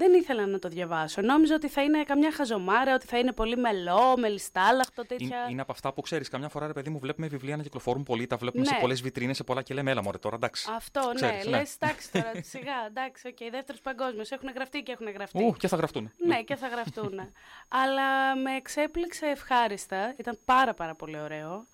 Δεν 0.02 0.14
ήθελα 0.14 0.46
να 0.46 0.60
το 0.60 0.68
διαβάσω. 0.70 1.22
Νόμιζα 1.22 1.56
ότι 1.56 1.68
θα 1.68 1.84
είναι 1.84 2.04
καμιά 2.04 2.32
χαζομάρα, 2.32 2.94
ότι 2.94 3.06
θα 3.06 3.18
είναι 3.18 3.32
πολύ 3.32 3.58
μελό, 3.58 4.18
μελιστάλαχτο, 4.18 5.06
τέτοια. 5.06 5.28
Είναι, 5.28 5.52
είναι 5.52 5.62
από 5.62 5.72
αυτά 5.72 5.94
που 5.94 6.02
ξέρεις. 6.02 6.30
Καμιά 6.30 6.50
φορά, 6.50 6.68
ρε 6.68 6.74
παιδί 6.74 6.90
μου, 6.90 7.00
βλέπουμε 7.00 7.28
βιβλία 7.28 7.58
να 7.58 7.64
κυκλοφορούν 7.64 8.04
πολύ, 8.04 8.28
τα 8.28 8.38
βλέπουμε 8.38 8.66
σε 8.66 8.74
Ναι. 8.74 8.80
πολλές 8.80 9.02
βιτρίνες, 9.02 9.36
σε 9.36 9.44
πολλά 9.44 9.62
και 9.62 9.74
λέμε, 9.74 9.92
έλα 9.92 10.04
μωρέ 10.04 10.18
τώρα, 10.18 10.36
εντάξει. 10.36 10.70
Αυτό, 10.76 11.12
Ξέρεις, 11.16 11.46
ναι. 11.46 11.52
ναι. 11.52 11.58
Λες, 11.58 11.76
εντάξει 11.76 12.12
τώρα, 12.12 12.32
σιγά, 12.54 12.86
εντάξει, 12.88 13.28
οκ, 13.28 13.52
δεύτερος 13.52 13.82
παγκόσμιος. 13.82 14.32
Έχουν 14.32 14.50
γραφτεί 14.56 14.82
και 14.82 14.92
έχουν 14.92 15.10
γραφτεί. 15.12 15.44
Ου, 15.44 15.54
και 15.58 15.68
θα 15.68 15.76
γραφτούν. 15.76 16.12
Ναι, 16.18 16.42
και 16.42 16.56
θα 16.56 16.68
γραφτούν. 16.68 17.20
Αλλά 17.84 18.36
με 18.36 18.56
εξέπληξε 18.56 19.26
ευχάριστα. 19.26 20.14
Ήταν 20.18 20.40
πάρα 20.46 20.74
πάρα 20.74 20.96
πολύ 20.96 21.20
ωραίο. 21.20 21.68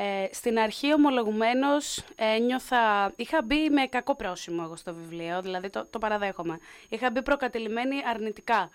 Ε, 0.00 0.28
στην 0.32 0.58
αρχή 0.58 0.92
ομολογουμένως 0.92 2.04
ένιωθα... 2.16 3.12
Είχα 3.16 3.42
μπει 3.42 3.70
με 3.70 3.86
κακό 3.86 4.14
πρόσημο 4.14 4.62
εγώ 4.64 4.76
στο 4.76 4.94
βιβλίο, 4.94 5.42
δηλαδή 5.42 5.70
το, 5.70 5.86
το 5.90 5.98
παραδέχομαι. 5.98 6.58
Είχα 6.88 7.10
μπει 7.10 7.22
προκατειλημμένη 7.22 7.96
αρνητικά, 8.06 8.70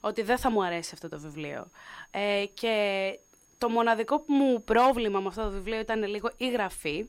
ότι 0.00 0.22
δεν 0.22 0.38
θα 0.38 0.50
μου 0.50 0.64
αρέσει 0.64 0.90
αυτό 0.94 1.08
το 1.08 1.18
βιβλίο. 1.18 1.70
Ε, 2.10 2.44
και 2.54 3.18
το 3.62 3.68
μοναδικό 3.68 4.20
που 4.20 4.32
μου 4.34 4.62
πρόβλημα 4.64 5.20
με 5.20 5.26
αυτό 5.28 5.42
το 5.42 5.50
βιβλίο 5.50 5.78
ήταν 5.80 6.04
λίγο 6.04 6.30
η 6.36 6.50
γραφή, 6.50 7.06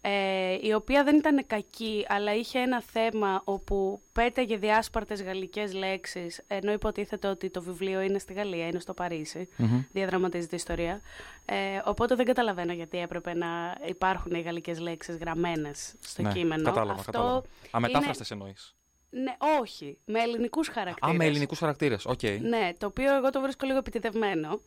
ε, 0.00 0.58
η 0.62 0.72
οποία 0.72 1.04
δεν 1.04 1.16
ήταν 1.16 1.46
κακή, 1.46 2.04
αλλά 2.08 2.34
είχε 2.34 2.58
ένα 2.58 2.82
θέμα 2.82 3.40
όπου 3.44 4.00
πέταγε 4.12 4.56
διάσπαρτες 4.56 5.22
γαλλικές 5.22 5.74
λέξεις, 5.74 6.40
ενώ 6.46 6.72
υποτίθεται 6.72 7.28
ότι 7.28 7.50
το 7.50 7.62
βιβλίο 7.62 8.00
είναι 8.00 8.18
στη 8.18 8.32
Γαλλία, 8.32 8.66
είναι 8.66 8.78
στο 8.80 8.94
Παρίσι 8.94 9.48
Μμμ. 9.56 9.82
διαδραματίζεται 9.92 10.54
η 10.54 10.58
ιστορία. 10.58 11.00
Ε, 11.44 11.54
οπότε 11.84 12.14
δεν 12.14 12.24
καταλαβαίνω 12.26 12.72
γιατί 12.72 12.98
έπρεπε 12.98 13.34
να 13.34 13.74
υπάρχουν 13.86 14.32
οι 14.34 14.40
γαλλικές 14.40 14.78
λέξεις 14.78 15.16
γραμμένες 15.16 15.94
στο 16.00 16.22
ναι, 16.22 16.32
κείμενο. 16.32 16.62
Κατάλαβα, 16.62 16.92
Αυτό 16.92 17.10
κατάλαβα. 17.10 17.36
είναι- 17.36 17.68
Αμετάφραστες 17.70 18.30
εννοείς. 18.30 18.75
Ναι, 19.10 19.36
όχι. 19.60 19.98
Με 20.04 20.20
ελληνικούς 20.20 20.68
χαρακτήρες. 20.68 21.14
Α, 21.14 21.16
με 21.16 21.24
ελληνικούς 21.24 21.58
χαρακτήρες. 21.58 22.04
Οκ. 22.06 22.22
Ναι, 22.22 22.70
το 22.78 22.86
οποίο 22.86 23.16
εγώ 23.16 23.30
το 23.30 23.40
βρίσκω 23.40 23.66
λίγο 23.66 23.78
επιτηδευμένο, 23.78 24.60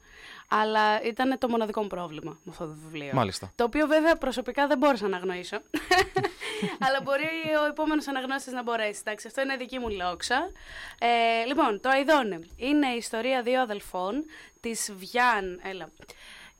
αλλά 0.47 1.01
ήταν 1.01 1.37
το 1.37 1.49
μοναδικό 1.49 1.81
μου 1.81 1.87
πρόβλημα 1.87 2.39
με 2.43 2.51
αυτό 2.51 2.65
το 2.65 2.75
βιβλίο. 2.83 3.13
Μάλιστα. 3.13 3.51
Το 3.55 3.63
οποίο 3.63 3.87
βέβαια 3.87 4.15
προσωπικά 4.15 4.67
δεν 4.67 4.77
μπόρεσα 4.77 5.07
να 5.07 5.17
αγνοήσω. 5.17 5.57
αλλά 6.85 7.01
μπορεί 7.03 7.23
ο 7.63 7.65
επόμενος 7.65 8.07
αναγνώστης 8.07 8.53
να 8.53 8.63
μπορέσει. 8.63 9.01
Εντάξει, 9.05 9.27
αυτό 9.27 9.41
είναι 9.41 9.55
δική 9.55 9.79
μου 9.79 9.89
λόξα. 9.89 10.51
Ε, 10.99 11.45
λοιπόν, 11.45 11.81
το 11.81 11.89
Αϊδόνε 11.89 12.39
είναι 12.55 12.87
η 12.87 12.97
ιστορία 12.97 13.41
δύο 13.41 13.61
αδελφών, 13.61 14.25
της 14.59 14.93
Βιάν, 14.95 15.59
έλα, 15.63 15.89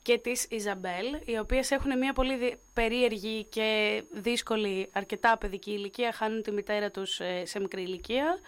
και 0.02 0.18
της 0.18 0.46
Ιζαμπέλ, 0.50 1.06
οι 1.26 1.38
οποίες 1.38 1.72
έχουν 1.72 1.98
μια 1.98 2.14
πολύ 2.14 2.36
δι- 2.38 2.56
περίεργη 2.74 3.44
και 3.44 4.02
δύσκολη 4.12 4.90
αρκετά 4.94 5.38
παιδική 5.38 5.72
ηλικία, 5.72 6.12
χάνουν 6.12 6.42
τη 6.42 6.52
μητέρα 6.52 6.92
τους 6.92 7.20
ε, 7.20 7.46
σε 7.46 7.60
μικρή 7.60 7.82
ηλικία 7.82 8.40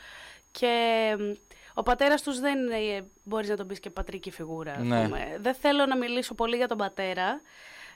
και 0.52 1.16
μ, 1.20 1.32
ο 1.74 1.84
πατέρας 1.84 2.22
τους 2.24 2.40
δεν 2.40 2.58
είναι, 2.60 3.06
μπορείς 3.24 3.50
να 3.50 3.56
τον 3.56 3.68
πεις 3.68 3.80
και 3.80 3.90
πατρική 3.90 4.32
φιγούρα. 4.32 4.72
ας 4.74 4.84
Ναι. 4.84 5.04
πούμε. 5.04 5.38
Δεν 5.40 5.54
θέλω 5.56 5.86
να 5.86 5.98
μιλήσω 5.98 6.34
πολύ 6.36 6.56
για 6.56 6.68
τον 6.68 6.78
πατέρα, 6.78 7.42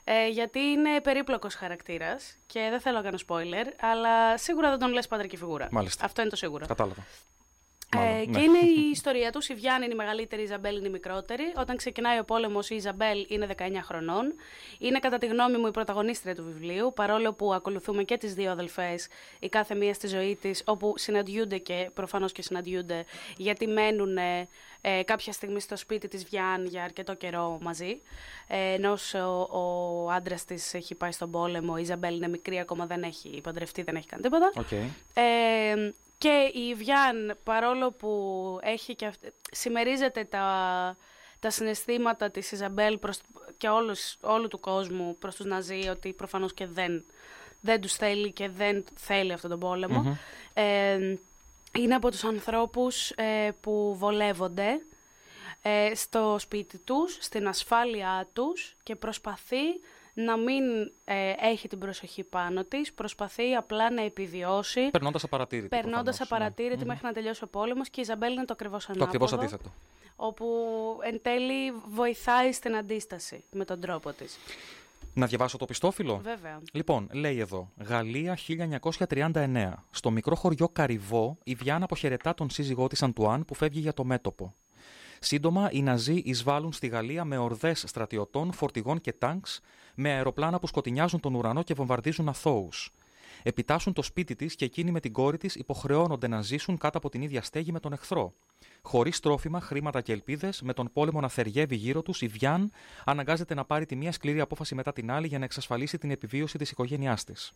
ε, 0.04 0.28
γιατί 0.28 0.58
είναι 0.58 1.00
περίπλοκος 1.00 1.54
χαρακτήρας 1.54 2.36
και 2.46 2.66
δεν 2.70 2.80
θέλω 2.80 2.96
να 2.96 3.02
κάνω 3.02 3.18
spoiler, 3.28 3.66
αλλά 3.80 4.38
σίγουρα 4.38 4.70
δεν 4.70 4.78
τον 4.78 4.92
λες 4.92 5.06
πατρική 5.08 5.36
φιγούρα. 5.36 5.68
Μάλιστα. 5.70 6.04
Αυτό 6.04 6.20
είναι 6.20 6.30
το 6.30 6.36
σίγουρο. 6.36 6.66
Κατάλαβα. 6.66 7.06
Μάλλον. 7.94 8.08
Ε, 8.12 8.16
ναι. 8.16 8.38
Και 8.38 8.40
είναι 8.44 8.58
η 8.58 8.90
ιστορία 8.96 9.32
τους. 9.32 9.48
Η 9.48 9.54
Βιάν 9.54 9.84
είναι 9.84 9.94
η 9.94 9.96
μεγαλύτερη, 9.96 10.40
η 10.40 10.44
Ιζαμπέλ 10.44 10.76
είναι 10.76 10.86
η 10.86 10.90
μικρότερη. 10.90 11.52
Όταν 11.56 11.76
ξεκινάει 11.76 12.18
ο 12.18 12.24
πόλεμος, 12.24 12.70
η 12.70 12.74
Ιζαμπέλ 12.74 13.26
είναι 13.28 13.46
19 13.56 13.62
χρονών. 13.82 14.34
Είναι 14.78 14.98
κατά 14.98 15.18
τη 15.18 15.26
γνώμη 15.26 15.56
μου 15.56 15.66
η 15.66 15.70
πρωταγωνίστρια 15.70 16.34
του 16.34 16.44
βιβλίου, 16.44 16.92
παρόλο 16.94 17.32
που 17.32 17.54
ακολουθούμε 17.54 18.02
και 18.02 18.16
τις 18.16 18.34
δύο 18.34 18.50
αδελφές, 18.50 19.08
η 19.38 19.48
κάθε 19.48 19.74
μία 19.74 19.94
στη 19.94 20.06
ζωή 20.06 20.36
της, 20.40 20.62
όπου 20.66 20.92
συναντιούνται 20.96 21.58
και 21.58 21.90
προφανώς 21.94 22.32
και 22.32 22.42
συναντιούνται, 22.42 23.04
γιατί 23.36 23.66
μένουν 23.66 24.16
ε, 24.16 24.48
ε, 24.80 25.02
κάποια 25.02 25.32
στιγμή 25.32 25.60
στο 25.60 25.76
σπίτι 25.76 26.08
της 26.08 26.24
Βιάν 26.24 26.66
για 26.66 26.82
αρκετό 26.82 27.14
καιρό 27.14 27.58
μαζί. 27.60 28.00
Ε, 28.46 28.72
Ενώ 28.72 28.96
ο, 29.14 29.58
ο 29.58 30.10
άντρας 30.10 30.44
της 30.44 30.74
έχει 30.74 30.94
πάει 30.94 31.12
στον 31.12 31.30
πόλεμο, 31.30 31.74
η 31.78 31.80
Ιζαμπέλ 31.80 32.16
είναι 32.16 32.28
μικρή, 32.28 32.58
ακόμα 32.58 32.86
δεν 32.86 33.02
έχει 33.02 33.40
παντρευτεί, 33.42 33.82
δεν 33.82 33.96
έχει 33.96 34.06
κάνει 34.06 34.22
τίποτα. 34.22 34.52
Οκ. 34.56 34.72
Ε, 35.14 35.92
και 36.18 36.50
η 36.54 36.74
Βιάν, 36.74 37.38
παρόλο 37.44 37.92
που 37.92 38.58
έχει 38.62 38.94
και 38.94 39.06
αυ- 39.06 39.24
συμμερίζεται 39.50 40.24
τα, 40.24 40.96
τα 41.40 41.50
συναισθήματα 41.50 42.30
της 42.30 42.52
Ιζαμπέλ 42.52 42.98
προς, 42.98 43.18
και 43.56 43.68
όλους, 43.68 44.16
όλου 44.20 44.48
του 44.48 44.60
κόσμου 44.60 45.16
προς 45.18 45.34
τους 45.36 45.46
Ναζί, 45.46 45.88
ότι 45.88 46.12
προφανώς 46.12 46.54
και 46.54 46.66
δεν, 46.66 47.04
δεν 47.60 47.80
τους 47.80 47.94
θέλει 47.94 48.32
και 48.32 48.48
δεν 48.48 48.84
θέλει 48.94 49.32
αυτόν 49.32 49.50
τον 49.50 49.58
πολεμο 49.58 50.00
Μμμ. 50.00 50.14
Ε, 50.54 51.18
είναι 51.72 51.94
από 51.94 52.10
τους 52.10 52.24
ανθρώπους 52.24 53.10
ε, 53.10 53.50
που 53.60 53.94
βολεύονται 53.98 54.80
ε, 55.62 55.94
στο 55.94 56.36
σπίτι 56.38 56.78
τους, 56.78 57.16
στην 57.20 57.48
ασφάλειά 57.48 58.28
τους 58.32 58.76
και 58.82 58.96
προσπαθεί 58.96 59.80
να 60.18 60.36
μην 60.36 60.62
ε, 61.04 61.32
έχει 61.40 61.68
την 61.68 61.78
προσοχή 61.78 62.24
πάνω 62.24 62.64
της, 62.64 62.92
προσπαθεί 62.92 63.54
απλά 63.54 63.90
να 63.90 64.02
επιβιώσει 64.02 64.90
Περνώντας 64.90 65.24
απαρατήρητη. 65.24 65.68
περνώντας 65.68 66.16
προφανώς, 66.16 66.30
ναι. 66.30 66.36
απαρατήρητη 66.36 66.80
Μμμ. 66.80 66.86
μέχρι 66.86 67.04
να 67.06 67.12
τελειώσει 67.12 67.44
ο 67.44 67.46
πόλεμος 67.46 67.88
και 67.88 68.00
η 68.00 68.02
Ιζαμπέλ 68.02 68.32
είναι 68.32 68.44
το 68.44 68.52
ακριβώς 68.52 68.88
ανάποδο. 68.88 69.04
Το 69.04 69.10
ακριβώς 69.10 69.32
αντίθετο. 69.32 69.72
Όπου 70.16 70.46
εν 71.02 71.22
τέλει 71.22 71.72
βοηθάει 71.88 72.52
στην 72.52 72.76
αντίσταση 72.76 73.44
με 73.50 73.64
τον 73.64 73.80
τρόπο 73.80 74.12
της. 74.12 74.38
Να 75.14 75.26
διαβάσω 75.26 75.56
το 75.56 75.64
πιστόφυλλο. 75.64 76.20
Βέβαια. 76.22 76.60
Λοιπόν, 76.72 77.08
λέει 77.12 77.38
εδώ, 77.38 77.70
Γαλλία 77.76 78.38
1939. 79.08 79.72
Στο 79.90 80.10
μικρό 80.10 80.34
χωριό 80.34 80.68
Καριβό, 80.68 81.38
η 81.44 81.54
Βιάννα 81.54 81.84
αποχαιρετά 81.84 82.34
τον 82.34 82.50
σύζυγό 82.50 82.86
της 82.86 83.02
Αντουάν 83.02 83.44
που 83.44 83.54
φεύγει 83.54 83.80
για 83.80 83.92
το 83.94 84.04
μέτωπο. 84.04 84.54
Σύντομα, 85.20 85.68
οι 85.72 85.82
Ναζί 85.82 86.22
εισβάλλουν 86.24 86.72
στη 86.72 86.86
Γαλλία 86.86 87.24
με 87.24 87.38
ορδές 87.38 87.84
στρατιωτών, 87.86 88.52
φορτηγών 88.52 89.00
και 89.00 89.12
τάγκς, 89.12 89.60
με 89.96 90.12
αεροπλάνα 90.12 90.58
που 90.58 90.66
σκοτεινιάζουν 90.66 91.20
τον 91.20 91.34
ουρανό 91.34 91.62
και 91.62 91.74
βομβαρδίζουν 91.74 92.28
αθώους. 92.28 92.92
Επιτάσσουν 93.42 93.92
το 93.92 94.02
σπίτι 94.02 94.34
της 94.36 94.54
και 94.54 94.64
εκείνη 94.64 94.90
με 94.90 95.00
την 95.00 95.12
κόρη 95.12 95.36
της 95.36 95.54
υποχρεώνονται 95.54 96.28
να 96.28 96.42
ζήσουν 96.42 96.78
κάτω 96.78 96.98
από 96.98 97.08
την 97.08 97.22
ίδια 97.22 97.42
στέγη 97.42 97.72
με 97.72 97.80
τον 97.80 97.92
εχθρό. 97.92 98.32
Χωρίς 98.82 99.20
τρόφιμα, 99.20 99.60
χρήματα 99.60 100.00
και 100.00 100.12
ελπίδες, 100.12 100.62
με 100.62 100.72
τον 100.72 100.90
πόλεμο 100.92 101.20
να 101.20 101.28
θεριεύει 101.28 101.76
γύρω 101.76 102.02
τους, 102.02 102.22
η 102.22 102.26
Βιάν 102.26 102.70
αναγκάζεται 103.04 103.54
να 103.54 103.64
πάρει 103.64 103.86
τη 103.86 103.96
μία 103.96 104.12
σκληρή 104.12 104.40
απόφαση 104.40 104.74
μετά 104.74 104.92
την 104.92 105.10
άλλη 105.10 105.26
για 105.26 105.38
να 105.38 105.44
εξασφαλίσει 105.44 105.98
την 105.98 106.10
επιβίωση 106.10 106.58
της 106.58 106.70
οικογένειάς 106.70 107.24
της. 107.24 107.52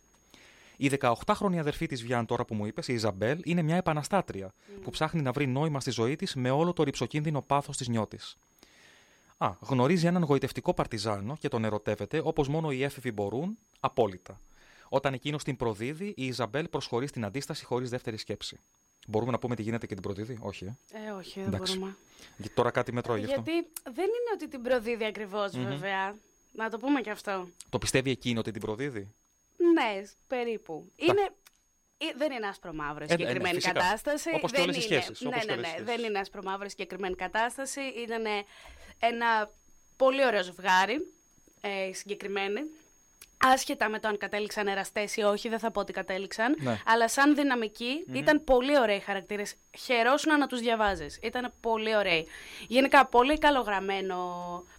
Η 0.77 0.91
18χρονη 1.01 1.57
αδερφή 1.57 1.85
της 1.85 2.03
Βιάν, 2.03 2.25
τώρα 2.25 2.45
που 2.45 2.55
μου 2.55 2.65
είπες, 2.65 2.87
η 2.87 2.93
Ιζαμπέλ, 2.93 3.39
είναι 3.43 3.61
μια 3.61 3.75
επαναστάτρια 3.75 4.53
που 4.83 4.89
ψάχνει 4.89 5.21
να 5.21 5.31
βρει 5.31 5.47
νόημα 5.47 5.79
στη 5.79 5.91
ζωή 5.91 6.15
της 6.15 6.35
με 6.35 6.49
όλο 6.49 6.73
το 6.73 6.83
ριψοκίνδυνο 6.83 7.41
πάθος 7.41 7.77
της 7.77 7.87
νιότης. 7.87 8.37
Α, 9.41 9.55
γνωρίζει 9.59 10.07
έναν 10.07 10.23
γοητευτικό 10.23 10.73
παρτιζάνο 10.73 11.37
και 11.39 11.47
τον 11.47 11.65
ερωτεύεται 11.65 12.21
όπως 12.23 12.47
μόνο 12.47 12.71
οι 12.71 12.83
έφηβοι 12.83 13.11
μπορούν, 13.11 13.57
απόλυτα. 13.79 14.39
Όταν 14.89 15.13
εκείνος 15.13 15.43
την 15.43 15.55
προδίδει, 15.55 16.13
η 16.17 16.25
Ιζαμπέλ 16.25 16.67
προσχωρεί 16.67 17.07
στην 17.07 17.25
αντίσταση 17.25 17.65
χωρίς 17.65 17.89
δεύτερη 17.89 18.17
σκέψη. 18.17 18.59
Μπορούμε 19.07 19.31
να 19.31 19.39
πούμε 19.39 19.55
τι 19.55 19.61
γίνεται 19.61 19.87
και 19.87 19.93
την 19.93 20.03
προδίδει, 20.03 20.37
όχι. 20.41 20.65
Ε; 20.65 21.07
Ε, 21.07 21.11
όχι, 21.11 21.39
δεν 21.39 21.53
Εντάξει. 21.53 21.77
μπορούμε. 21.77 21.95
Γιατί 22.37 22.53
Τώρα 22.53 22.71
κάτι 22.71 22.93
με 22.93 23.01
τρώει 23.01 23.19
γι' 23.19 23.25
αυτό. 23.25 23.41
Γιατί 23.45 23.67
δεν 23.83 24.05
είναι 24.05 24.31
ότι 24.33 24.47
την 24.47 24.61
προδίδει 24.61 25.05
ακριβώς, 25.05 25.51
βέβαια. 25.57 26.15
Να 26.51 26.69
το 26.69 26.77
πούμε 26.77 27.01
και 27.01 27.11
αυτό. 27.11 27.47
Το 27.69 27.77
πιστεύει 27.77 28.11
εκείνο 28.11 28.39
ότι 28.39 28.51
την 28.51 28.61
προδίδει; 28.61 29.07
Ναι, 29.73 30.01
περίπου. 30.27 30.91
Είναι. 30.95 31.29
Ε, 32.01 32.13
Δεν 32.17 32.31
είναι 32.31 32.47
άσπρο 32.47 32.73
μαύρο 32.73 33.03
η 33.03 33.07
Ε, 33.09 33.15
ναι, 33.15 33.19
συγκεκριμένη 33.19 33.55
φυσικά. 33.55 33.73
κατάσταση. 33.73 34.29
Όπως 34.35 34.51
και 34.51 34.57
δεν 34.57 34.65
όλες 34.69 34.83
οι 34.83 34.87
είναι. 34.89 35.01
σχέσεις, 35.01 35.21
Ναι, 35.21 35.27
όπως 35.27 35.39
και 35.39 35.45
ναι, 35.45 35.53
όλες 35.53 35.65
οι 35.65 35.71
ναι. 35.71 35.77
σχέσεις. 35.77 35.95
Δεν 35.95 36.03
είναι 36.09 36.19
άσπρο 36.19 36.41
μαύρο 36.43 36.65
η 36.65 36.69
συγκεκριμένη 36.69 37.15
κατάσταση. 37.15 37.81
Είναι 37.81 38.43
ένα 38.99 39.51
πολύ 39.97 40.25
ωραίο 40.25 40.43
ζευγάρι 40.43 41.13
ε, 41.61 41.87
η 41.87 41.93
συγκεκριμένη. 41.93 42.61
Άσχετα 43.43 43.89
με 43.89 43.99
το 43.99 44.07
αν 44.07 44.17
κατέληξαν 44.17 44.67
εραστές 44.67 45.15
ή 45.15 45.21
όχι, 45.21 45.49
δεν 45.49 45.59
θα 45.59 45.71
πω 45.71 45.79
ότι 45.79 45.93
κατέληξαν. 45.93 46.55
Ναι. 46.59 46.77
Αλλά 46.85 47.09
σαν 47.09 47.35
δυναμικη 47.35 48.05
ήταν 48.13 48.43
πολύ 48.43 48.79
ωραίοι 48.79 48.99
χαρακτήρες. 48.99 49.55
Χαιρόσουν 49.77 50.37
να 50.37 50.47
τους 50.47 50.59
διαβάζεις. 50.59 51.19
Ήταν 51.21 51.53
πολύ 51.61 51.95
ωραίοι. 51.95 52.27
Γενικά, 52.67 53.05
πολύ, 53.05 53.37
καλογραμμένο, 53.37 54.17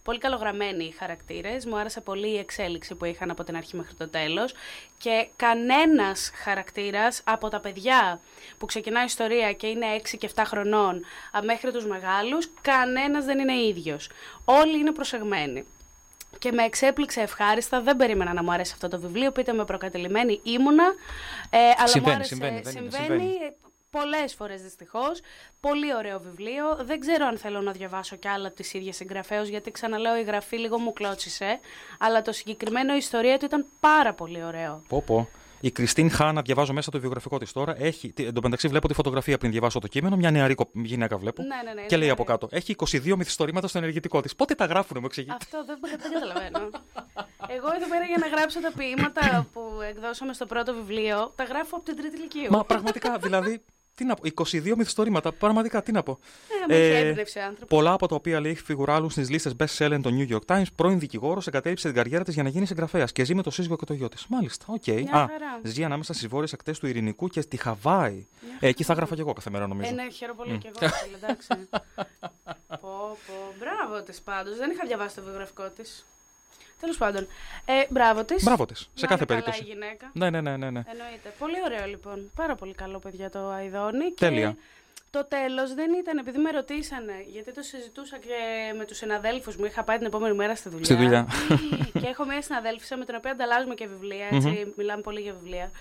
πολύ 0.03 0.17
καλογραμμένοι 0.17 0.83
οι 0.83 0.91
χαρακτήρες. 0.91 1.65
Μου 1.65 1.77
άρεσε 1.77 2.01
πολύ 2.01 2.27
η 2.27 2.37
εξέλιξη 2.37 2.95
που 2.95 3.05
είχαν 3.05 3.29
από 3.29 3.43
την 3.43 3.55
αρχή 3.55 3.75
μέχρι 3.75 3.93
το 3.93 4.07
τέλος. 4.07 4.53
Και 4.97 5.27
κανένας 5.35 6.31
χαρακτήρας 6.35 7.21
από 7.23 7.49
τα 7.49 7.59
παιδιά 7.59 8.19
που 8.57 8.65
ξεκινάει 8.65 9.03
η 9.03 9.05
ιστορία 9.05 9.53
και 9.53 9.67
είναι 9.67 9.85
6 9.95 10.17
και 10.17 10.29
7 10.35 10.41
χρονών 10.45 11.05
α, 11.37 11.43
μέχρι 11.43 11.71
τους 11.71 11.85
μεγάλους, 11.85 12.49
κανένας 12.61 13.25
δεν 13.25 13.39
είναι 13.39 13.55
ίδιος. 13.55 14.09
Όλοι 14.45 14.77
είναι 14.79 14.91
προσεγμένοι. 14.91 15.65
Και 16.39 16.51
με 16.51 16.63
εξέπληξε 16.63 17.21
ευχάριστα. 17.21 17.81
Δεν 17.81 17.95
περίμενα 17.95 18.33
να 18.33 18.43
μου 18.43 18.51
αρέσει 18.51 18.71
αυτό 18.73 18.87
το 18.87 18.99
βιβλίο. 18.99 19.31
Πείτε 19.31 19.53
με 19.53 19.65
προκατελημένη 19.65 20.39
ήμουνα. 20.43 20.93
Ε, 21.49 21.57
αλλά 21.77 21.87
Συμβαίνει, 21.87 22.09
μου 22.11 22.15
άρεσε. 22.15 22.33
συμβαίνει, 22.33 22.61
δεν 22.61 22.75
είναι, 22.75 22.89
συμβαίνει 22.91 23.19
συμβαίνει. 23.29 23.55
πολλές 23.89 24.33
φορές 24.33 24.61
δυστυχώς. 24.61 25.21
Πολύ 25.59 25.95
ωραίο 25.95 26.19
βιβλίο. 26.19 26.77
Δεν 26.81 26.99
ξέρω 26.99 27.25
αν 27.25 27.37
θέλω 27.37 27.61
να 27.61 27.71
διαβάσω 27.71 28.15
κι 28.15 28.27
άλλα 28.27 28.51
τη 28.51 28.69
ίδια 28.73 28.93
συγγραφέως, 28.93 29.47
γιατί 29.47 29.71
ξαναλέω 29.71 30.17
η 30.17 30.23
γραφή 30.23 30.57
λίγο 30.57 30.79
μου 30.79 30.93
κλώτσισε. 30.93 31.59
Αλλά 31.99 32.21
το 32.21 32.31
συγκεκριμένο 32.31 32.93
η 32.93 32.97
ιστορία 32.97 33.37
του 33.37 33.45
ήταν 33.45 33.65
πάρα 33.79 34.13
πολύ 34.13 34.43
ωραίο. 34.43 34.83
Πω, 34.87 35.01
πω. 35.05 35.29
Η 35.65 35.71
Κριστίν 35.71 36.09
Χάνα, 36.11 36.41
διαβάζω 36.41 36.73
μέσα 36.73 36.91
το 36.91 36.99
βιογραφικό 36.99 37.37
της 37.37 37.51
τώρα. 37.51 37.75
Έχει, 37.81 38.11
τι- 38.11 38.25
εν 38.25 38.33
τω 38.33 38.41
μεταξύ, 38.43 38.67
βλέπω 38.67 38.87
τη 38.87 38.93
φωτογραφία 38.93 39.37
πριν 39.37 39.51
διαβάσω 39.51 39.79
το 39.79 39.87
κείμενο. 39.87 40.15
Μια 40.15 40.31
νεαρή 40.31 40.55
κο- 40.55 40.69
γυναίκα 40.73 41.17
βλέπω. 41.17 41.41
Ναι, 41.41 41.47
ναι, 41.47 41.73
ναι, 41.73 41.87
και 41.87 41.95
είναι 41.95 42.03
λέει 42.03 42.09
από 42.09 42.23
νεαρή. 42.27 42.39
κάτω. 42.39 42.55
Έχει 42.55 42.71
22 42.71 43.15
μυθιστορήματα 43.17 43.67
στο 43.67 43.77
ενεργητικό 43.77 44.21
της. 44.21 44.35
Πότε 44.35 44.55
τα 44.55 44.65
γράφουνε, 44.65 44.99
μου 44.99 45.05
εξηγεί. 45.05 45.29
Αυτό 45.31 45.65
δεν, 45.65 45.77
δεν 45.81 46.11
καταλαβαίνω. 46.11 46.59
Εγώ 47.47 47.67
εδώ 47.75 47.87
πέρα 47.89 48.05
για 48.05 48.17
να 48.19 48.27
γράψω 48.27 48.61
τα 48.61 48.71
ποίηματα 48.77 49.47
που 49.53 49.61
εκδώσαμε 49.89 50.33
στο 50.33 50.45
πρώτο 50.45 50.73
βιβλίο, 50.73 51.31
τα 51.35 51.43
γράφω 51.43 51.75
από 51.75 51.85
την 51.85 51.95
τρίτη 51.95 52.15
λυκείου. 52.17 52.51
Μα 52.51 52.63
πραγματικά, 52.65 53.17
δηλαδή. 53.17 53.61
Τι 53.95 54.05
να 54.05 54.15
πω, 54.15 54.21
22 54.43 54.75
μυθιστορήματα. 54.77 55.31
Πραγματικά, 55.31 55.83
τι 55.83 55.91
να 55.91 56.03
πω. 56.03 56.19
Ε, 56.67 56.73
με 56.73 56.75
έχει 56.75 57.05
έμπνευση 57.07 57.39
ο 57.39 57.41
άνθρωπος. 57.41 57.67
πολλά 57.77 57.91
από 57.91 58.07
τα 58.07 58.15
οποία 58.15 58.39
λέει 58.39 58.55
φιγουράρουν 58.55 59.09
στις 59.09 59.29
λίστες 59.29 59.55
best 59.57 59.77
selling 59.77 59.99
των 60.01 60.17
New 60.19 60.33
York 60.33 60.55
Times. 60.55 60.65
Πρώην 60.75 60.99
δικηγόρος 60.99 61.47
εγκατέλειψε 61.47 61.87
την 61.87 61.95
καριέρα 61.95 62.23
της 62.23 62.33
για 62.33 62.43
να 62.43 62.49
γίνει 62.49 62.65
συγγραφέας 62.65 63.11
και 63.11 63.23
ζει 63.23 63.35
με 63.35 63.41
το 63.41 63.51
σύζυγο 63.51 63.75
και 63.75 63.85
το 63.85 63.93
γιο 63.93 64.09
της. 64.09 64.25
Μάλιστα, 64.29 64.65
οκ. 64.67 64.87
Μια 64.87 65.11
Α, 65.11 65.27
χαρά. 65.27 65.59
ζει 65.63 65.83
ανάμεσα 65.83 66.13
στις 66.13 66.27
βόρειες 66.27 66.53
ακτές 66.53 66.79
του 66.79 66.87
Ειρηνικού 66.87 67.27
και 67.27 67.41
στη 67.41 67.57
Χαβάη. 67.57 68.27
Ε, 68.59 68.67
εκεί 68.67 68.83
θα 68.83 68.93
γράφα 68.93 69.15
κι 69.15 69.21
εγώ 69.21 69.33
κάθε 69.33 69.49
μέρα, 69.49 69.67
νομίζω. 69.67 69.89
Ε, 69.89 69.93
ναι, 69.93 70.09
χαίρομαι 70.09 70.43
πολύ 70.43 70.57
και 70.57 70.69
εγώ, 70.81 70.93
φίλε, 70.93 71.15
εντάξει. 71.15 71.47
πω, 72.81 73.17
πω. 73.27 73.33
Μπράβο 73.59 74.03
της 74.03 74.21
πάντως. 74.21 74.57
Δεν 74.57 74.69
είχα 74.71 74.85
διαβάσει 74.87 75.15
το 75.15 75.21
βιογραφικό 75.23 75.69
της. 75.69 76.05
Τέλος 76.83 76.97
πάντων. 76.97 77.27
Ε, 77.65 77.85
μπράβο 77.89 78.23
της. 78.23 78.43
Μπράβο 78.43 78.65
της, 78.65 78.89
σε 78.93 79.07
κάθε 79.07 79.25
Καλά 79.27 79.41
περίπτωση. 79.41 79.63
η 79.63 79.73
γυναίκα. 79.73 80.09
Ναι, 80.13 80.29
ναι, 80.29 80.41
ναι, 80.41 80.57
ναι. 80.57 80.69
ναι. 80.69 80.83
Εννοείται. 80.91 81.33
Πολύ 81.39 81.55
ωραίο 81.65 81.85
λοιπόν. 81.87 82.31
Πάρα 82.35 82.55
πολύ 82.55 82.73
καλό 82.73 82.99
παιδιά 82.99 83.29
το 83.29 83.49
Αϊδόνι. 83.49 84.11
Τέλεια. 84.13 84.49
Και 84.51 84.57
το 85.11 85.25
τέλος 85.25 85.73
δεν 85.73 85.93
ήταν, 85.93 86.17
επειδή 86.17 86.37
με 86.37 86.51
ρωτήσανε, 86.51 87.25
γιατί 87.27 87.51
το 87.53 87.61
συζητούσα 87.61 88.17
και 88.17 88.37
με 88.77 88.85
τους 88.85 88.97
συναδέλφους 88.97 89.55
μου, 89.55 89.65
είχα 89.65 89.83
πάει 89.83 89.97
την 89.97 90.05
επόμενη 90.05 90.35
μέρα 90.35 90.55
στη 90.55 90.69
δουλειά. 90.69 90.85
Στη 90.85 90.95
δουλειά. 90.95 91.27
και 92.01 92.07
έχω 92.07 92.25
μια 92.25 92.41
συναδέλφισσα 92.41 92.97
με 92.97 93.05
την 93.05 93.15
οποία 93.15 93.31
ανταλλάζουμε 93.31 93.73
και 93.73 93.87
βιβλία, 93.87 94.27
έτσι, 94.31 94.73
μιλάμε 94.77 95.01
πολύ 95.01 95.21
για 95.21 95.33
βιβλία. 95.33 95.71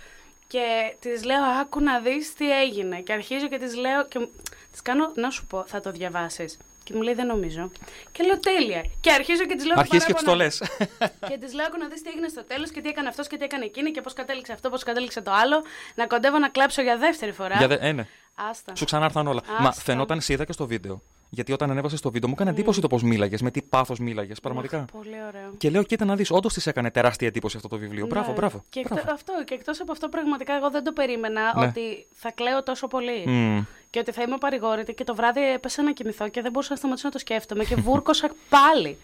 Και 0.46 0.94
της 1.00 1.24
λέω, 1.24 1.42
άκου 1.60 1.80
να 1.80 2.00
δεις 2.00 2.34
τι 2.34 2.60
έγινε. 2.60 3.00
Και 3.00 3.12
αρχίζω 3.12 3.48
και 3.48 3.58
της 3.58 3.76
λέω, 3.76 4.06
και 4.06 4.28
της 4.70 4.82
κάνω, 4.82 5.12
να 5.14 5.30
σου 5.30 5.46
πω, 5.46 5.64
θα 5.66 5.80
το 5.80 5.90
διαβάσεις. 5.90 6.58
Και 6.92 6.98
μου 6.98 7.04
λέει, 7.04 7.14
δεν 7.14 7.26
νομίζω. 7.26 7.70
Και 8.12 8.22
λέω, 8.24 8.38
τέλεια. 8.40 8.84
Και 9.00 9.10
αρχίζω 9.12 9.44
και 9.46 9.54
της 9.54 9.64
λέω, 9.66 9.78
Αρχίζεις 9.78 10.04
και 10.06 10.12
τους 10.12 10.22
το 10.22 10.30
παράπονα. 10.30 10.44
λες. 10.44 10.62
Και 11.30 11.38
της 11.38 11.54
λέω: 11.54 11.66
«Άκου 11.66 11.78
να 11.78 11.88
δεις 11.88 12.02
τι 12.02 12.08
έγινε 12.10 12.28
στο 12.28 12.44
τέλος 12.44 12.70
και 12.70 12.80
τι 12.80 12.88
έκανε 12.88 13.08
αυτός 13.08 13.26
και 13.26 13.36
τι 13.36 13.44
έκανε 13.44 13.64
εκείνη 13.64 13.90
και 13.90 14.00
πώς 14.00 14.12
κατέληξε 14.12 14.52
αυτό, 14.52 14.70
πώς 14.70 14.82
κατέληξε 14.82 15.20
το 15.20 15.30
άλλο. 15.32 15.62
Να 15.94 16.06
κοντεύω 16.06 16.38
να 16.38 16.48
κλάψω 16.48 16.82
για 16.82 16.96
δεύτερη 16.96 17.32
φορά. 17.32 17.56
Για 17.56 17.68
δε... 17.68 17.76
ε, 17.80 17.92
ναι. 17.92 18.06
Άστα. 18.50 18.76
Σου 18.76 18.84
ξανάρθαν 18.84 19.26
όλα. 19.26 19.42
Μα 19.60 19.68
Άστα. 19.68 19.82
φαινόταν, 19.82 20.20
σε 20.20 20.32
είδα 20.32 20.44
και 20.44 20.52
στο 20.52 20.66
βίντεο. 20.66 21.02
Γιατί 21.34 21.52
όταν 21.52 21.70
ανέβασε 21.70 22.00
το 22.00 22.10
βίντεο 22.10 22.28
μου 22.28 22.34
έκανε 22.38 22.50
εντύπωση 22.50 22.80
το 22.80 22.86
πώς 22.86 23.02
μίλαγες, 23.02 23.42
με 23.42 23.50
τι 23.50 23.62
πάθος 23.62 23.98
μίλαγες. 23.98 24.40
Πραγματικά. 24.40 24.78
Αχ, 24.78 24.84
Πολύ 24.84 25.16
ωραίο. 25.28 25.52
Και 25.56 25.70
λέω, 25.70 25.82
κοίτα 25.82 26.04
να 26.04 26.16
δεις, 26.16 26.30
όντως 26.30 26.52
της 26.54 26.66
έκανε 26.66 26.90
τεράστια 26.90 27.28
εντύπωση 27.28 27.56
αυτό 27.56 27.68
το 27.68 27.76
βιβλίο. 27.78 28.06
Μπράβο, 28.06 28.28
Ναι. 28.30 28.34
μπράβο. 28.36 28.64
Και, 28.68 28.80
μπράβο. 28.80 29.00
εκτό, 29.00 29.12
αυτό, 29.12 29.32
και 29.44 29.54
εκτός 29.54 29.80
από 29.80 29.92
αυτό 29.92 30.08
πραγματικά 30.08 30.54
εγώ 30.56 30.70
δεν 30.70 30.84
το 30.84 30.92
περίμενα 30.92 31.52
Ναι. 31.58 31.66
ότι 31.66 32.06
θα 32.12 32.30
κλαίω 32.32 32.62
τόσο 32.62 32.86
πολύ. 32.86 33.24
Μμμ. 33.26 33.64
Και 33.90 33.98
ότι 33.98 34.12
θα 34.12 34.22
είμαι 34.22 34.36
απαρηγόρητη 34.38 34.94
και 34.94 35.04
το 35.04 35.14
βράδυ 35.14 35.52
έπεσα 35.52 35.82
να 35.82 35.92
κοιμηθώ 35.92 36.28
και 36.28 36.40
δεν 36.42 36.50
μπορούσα 36.50 36.70
να 36.72 36.76
σταματήσω 36.76 37.06
να 37.06 37.12
το 37.12 37.18
σκέφτομαι 37.18 37.64
και 37.64 37.74
βούρκωσα 37.74 38.30
πάλι. 38.54 38.96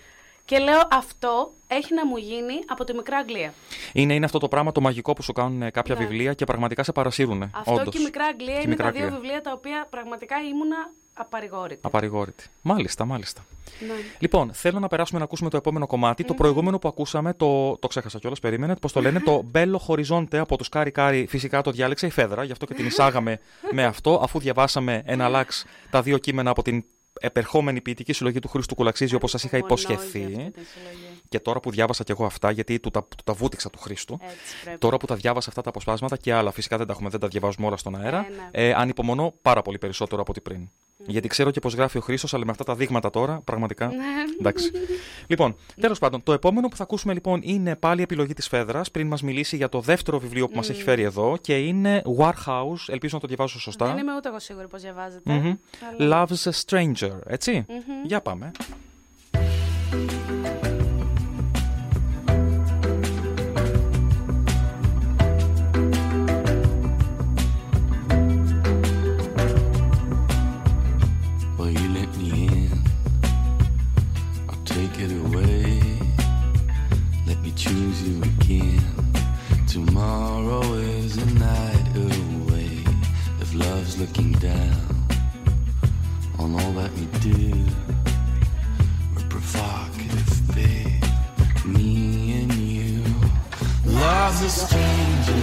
Και 0.45 0.59
λέω 0.59 0.81
αυτό 0.91 1.53
έχει 1.67 1.95
να 1.95 2.07
μου 2.07 2.17
γίνει 2.17 2.55
από 2.67 2.85
τη 2.85 2.95
Μικρά 2.95 3.17
Αγγλία. 3.17 3.53
Είναι, 3.93 4.15
είναι 4.15 4.25
αυτό 4.25 4.39
το 4.39 4.49
πράγμα 4.49 4.73
το 4.73 4.81
μαγικό 4.81 5.13
που 5.13 5.23
σου 5.23 5.33
κάνουν 5.33 5.63
ε, 5.63 5.71
κάποια 5.71 5.95
Ναι. 5.95 6.01
βιβλία 6.05 6.33
και 6.35 6.45
πραγματικά 6.45 6.83
σε 6.83 6.93
παρασύρουν. 6.93 7.43
Αυτό 7.55 7.73
όντως. 7.73 7.95
και 7.95 8.01
η 8.01 8.05
Μικρά 8.05 8.25
Αγγλία 8.25 8.47
Και 8.53 8.59
η 8.59 8.61
είναι 8.63 8.69
Μικρά 8.71 8.85
τα 8.85 8.91
δύο 8.93 9.03
Αγγλία. 9.03 9.21
βιβλία 9.21 9.41
τα 9.41 9.53
οποία 9.53 9.87
πραγματικά 9.91 10.37
ήμουνα 10.51 10.91
απαρηγόρητη. 11.19 11.81
Απαρηγόρητη. 11.83 12.45
Μάλιστα, 12.63 13.05
μάλιστα. 13.05 13.45
Ναι. 13.87 13.95
Λοιπόν, 14.19 14.53
θέλω 14.53 14.79
να 14.79 14.89
περάσουμε 14.89 15.19
να 15.19 15.25
ακούσουμε 15.25 15.51
το 15.51 15.57
επόμενο 15.57 15.87
κομμάτι. 15.87 16.25
Το 16.25 16.35
προηγούμενο 16.35 16.79
που 16.79 16.89
ακούσαμε, 16.89 17.35
το, 17.35 17.77
το 17.77 17.89
ξέχασα 17.89 18.19
κιόλας, 18.19 18.41
περίμενε. 18.41 18.77
Πώς 18.77 18.93
το 18.93 19.01
λένε, 19.01 19.21
το 19.21 19.45
Belo 19.55 19.77
Horizonte 19.87 20.37
από 20.37 20.57
τους 20.57 20.69
Cari 20.69 20.91
Cari. 20.91 21.27
Φυσικά 21.29 21.63
το 21.63 21.71
διάλεξε 21.71 22.07
η 22.07 22.11
Φαίδρα, 22.11 22.45
γι' 22.45 22.53
αυτό 22.53 22.67
και 22.67 22.75
την 22.75 22.87
εισάγαμε 22.91 23.41
με 23.73 23.85
αυτό, 23.85 24.21
αφού 24.23 24.39
διαβάσαμε 24.39 25.03
ένα 25.05 25.29
λάξ 25.29 25.65
τα 25.91 26.03
δύο 26.03 26.19
κείμενα 26.19 26.51
από 26.51 26.63
την 26.63 26.85
επερχόμενη 27.21 27.81
ποιητική 27.81 28.13
συλλογή 28.13 28.39
του 28.39 28.49
Χρήστου 28.49 28.75
Κουλαξίζη, 28.75 29.15
όπως 29.15 29.31
σας 29.31 29.45
είχα 29.45 29.57
Μόνο 29.59 29.67
για 29.67 29.77
υποσχεθεί. 29.95 30.25
αυτή 30.25 30.51
τη 30.51 30.65
συλλογή. 30.65 31.21
Και 31.29 31.41
τώρα 31.41 31.61
που 31.61 31.71
διάβασα 31.71 32.05
κι 32.05 32.11
εγώ 32.11 32.25
αυτά, 32.25 32.51
γιατί 32.51 32.81
του 32.81 32.91
τα, 32.91 33.05
του 33.05 33.23
τα 33.25 33.33
βούτυξα 33.33 33.71
του 33.71 33.79
Χρήστου. 33.79 34.19
Έτσι 34.23 34.37
πρέπει. 34.65 34.79
Τώρα 34.79 34.97
που 34.97 35.07
τα 35.07 35.15
διάβασα 35.15 35.49
αυτά 35.49 35.63
τα 35.63 35.69
αποσπάσματα 35.69 36.17
και 36.17 36.33
άλλα, 36.33 36.51
φυσικά 36.51 36.77
δεν 36.77 36.87
τα 36.87 36.93
έχουμε, 36.93 37.09
δεν 37.09 37.21
τα 37.21 37.29
διαβάζουμε 37.29 37.67
όλα 37.67 37.77
στον 37.77 37.97
αέρα. 37.97 38.19
Ε, 38.19 38.61
ναι. 38.61 38.69
Ε, 38.69 38.75
ανυπομονώ 38.75 39.35
πάρα 39.43 39.63
πολύ 39.63 39.79
περισσότερο 39.79 40.21
από 40.21 40.31
ό,τι 40.31 40.41
πριν. 40.41 40.71
Γιατί 41.07 41.29
ξέρω 41.29 41.51
και 41.51 41.61
πώς 41.61 41.75
γράφει 41.75 41.99
ο 41.99 42.01
Χρήστος, 42.01 42.35
αλλά 42.35 42.45
με 42.45 42.51
αυτά 42.51 42.65
τα 42.65 42.75
δείγματα 42.75 43.11
τώρα, 43.11 43.41
πραγματικά. 43.45 43.87
Ναι. 43.87 43.95
Εντάξει. 44.41 44.71
λοιπόν, 45.27 45.57
τέλος 45.81 45.99
πάντων, 45.99 46.23
το 46.23 46.33
επόμενο 46.33 46.69
που 46.69 46.77
θα 46.77 46.83
ακούσουμε 46.83 47.13
λοιπόν 47.13 47.41
είναι 47.43 47.77
πάλι 47.77 48.03
επιλογή 48.03 48.33
της 48.33 48.49
Φέδρας, 48.49 48.91
πριν 48.91 49.07
μας 49.07 49.23
μιλήσει 49.23 49.57
για 49.57 49.69
το 49.69 49.81
δεύτερο 49.81 50.19
βιβλίο 50.19 50.49
που 50.49 50.57
μας 50.57 50.71
έχει 50.71 50.83
φέρει 50.83 51.03
εδώ 51.03 51.37
και 51.41 51.59
είναι 51.59 52.03
Warhouse. 52.19 52.85
Ελπίζω 52.87 53.15
να 53.15 53.21
το 53.21 53.27
διαβάζω 53.27 53.61
σωστά. 53.61 53.87
Δεν 53.87 53.99
είμαι 53.99 54.15
ούτε 54.17 54.29
εγώ 54.29 54.39
σίγουρη 54.39 54.67
πώς 54.69 54.83
διαβάζεται. 54.83 55.33
Μμμ. 55.33 55.55
αλλά- 55.99 56.27
Love's 56.27 56.51
a 56.51 56.53
Stranger, 56.67 57.19
έτσι. 57.27 57.67
Για 58.05 58.21
πάμε. 58.21 58.51
Choose 77.59 78.03
you 78.09 78.23
again. 78.23 78.81
Tomorrow 79.67 80.63
is 80.75 81.17
a 81.17 81.27
night 81.27 81.89
away. 81.97 82.85
If 83.41 83.53
love's 83.53 83.99
looking 83.99 84.31
down 84.35 84.79
on 86.39 86.55
all 86.55 86.73
that 86.75 86.93
we 86.93 87.07
do, 87.19 87.67
we're 89.17 89.29
provocative, 89.29 90.55
babe. 90.55 91.03
Me 91.65 92.43
and 92.43 92.53
you. 92.55 93.03
Love's 93.85 94.43
a 94.43 94.51
stranger 94.51 95.43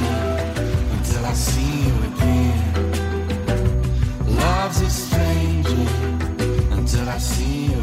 until 0.96 1.26
I 1.26 1.34
see 1.34 1.88
you 1.88 1.96
again. 2.12 2.62
Love's 4.38 4.82
a 4.82 4.90
stranger 4.90 5.86
until 6.78 7.10
I 7.10 7.18
see 7.18 7.66
you 7.66 7.75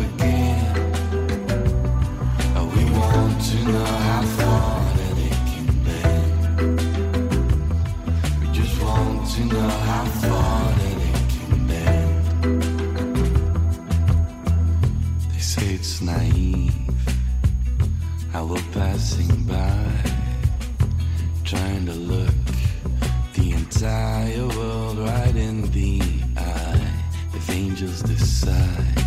angels 27.82 28.02
decide 28.02 29.00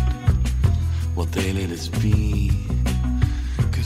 what 1.14 1.32
they 1.32 1.52
let 1.52 1.70
us 1.70 1.88
be, 1.88 2.50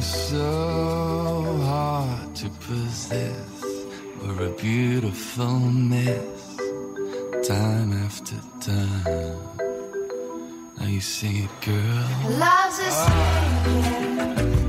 So 0.00 1.60
hard 1.62 2.34
to 2.36 2.48
possess. 2.66 3.64
We're 4.20 4.46
a 4.46 4.50
beautiful 4.50 5.58
mess, 5.60 6.56
time 7.46 7.92
after 8.04 8.36
time. 8.60 9.38
Now 10.78 10.86
you 10.86 11.00
see 11.00 11.44
it, 11.44 11.50
girl. 11.60 12.08
Love's 12.38 12.78
a 12.80 12.90
stranger 12.90 14.04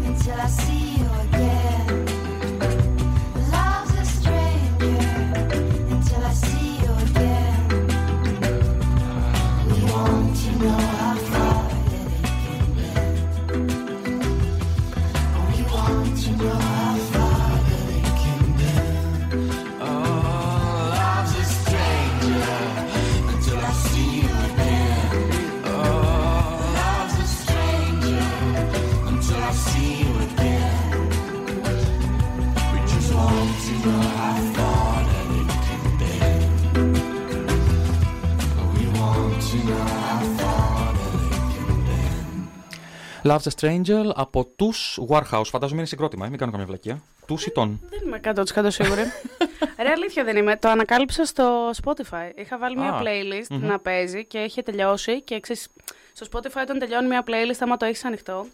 until 0.07 0.39
I 0.39 0.47
see 0.47 0.97
you 0.97 1.09
again. 1.23 1.54
Love's 43.25 43.37
a 43.37 43.59
Stranger 43.59 44.11
από 44.15 44.45
τους 44.45 44.99
Warhouse. 45.09 45.45
Φαντάζομαι 45.45 45.79
είναι 45.79 45.87
συγκρότημα, 45.87 46.25
ε, 46.25 46.29
μην 46.29 46.39
κάνω 46.39 46.51
καμία 46.51 46.65
βλακεία. 46.65 47.01
Τους 47.27 47.45
ή 47.45 47.51
τον. 47.51 47.79
Δεν 47.89 47.99
είμαι 48.05 48.19
100% 48.63 48.65
σίγουρη. 48.71 49.01
Ρε, 49.83 49.89
αλήθεια 49.89 50.23
δεν 50.23 50.37
είμαι. 50.37 50.57
Το 50.57 50.69
ανακάλυψα 50.69 51.25
στο 51.25 51.69
Spotify. 51.83 52.31
Είχα 52.35 52.57
βάλει 52.57 52.77
μια 52.77 52.93
Α, 52.93 53.01
playlist 53.01 53.55
να 53.59 53.79
παίζει 53.79 54.25
και 54.25 54.37
είχε 54.37 54.61
τελειώσει. 54.61 55.21
Και 55.21 55.39
ξέρεις, 55.39 55.67
στο 56.13 56.25
Spotify 56.31 56.61
όταν 56.61 56.79
τελειώνει 56.79 57.07
μια 57.07 57.23
playlist, 57.27 57.57
άμα 57.59 57.77
το 57.77 57.85
έχεις 57.85 58.05
ανοιχτό, 58.05 58.45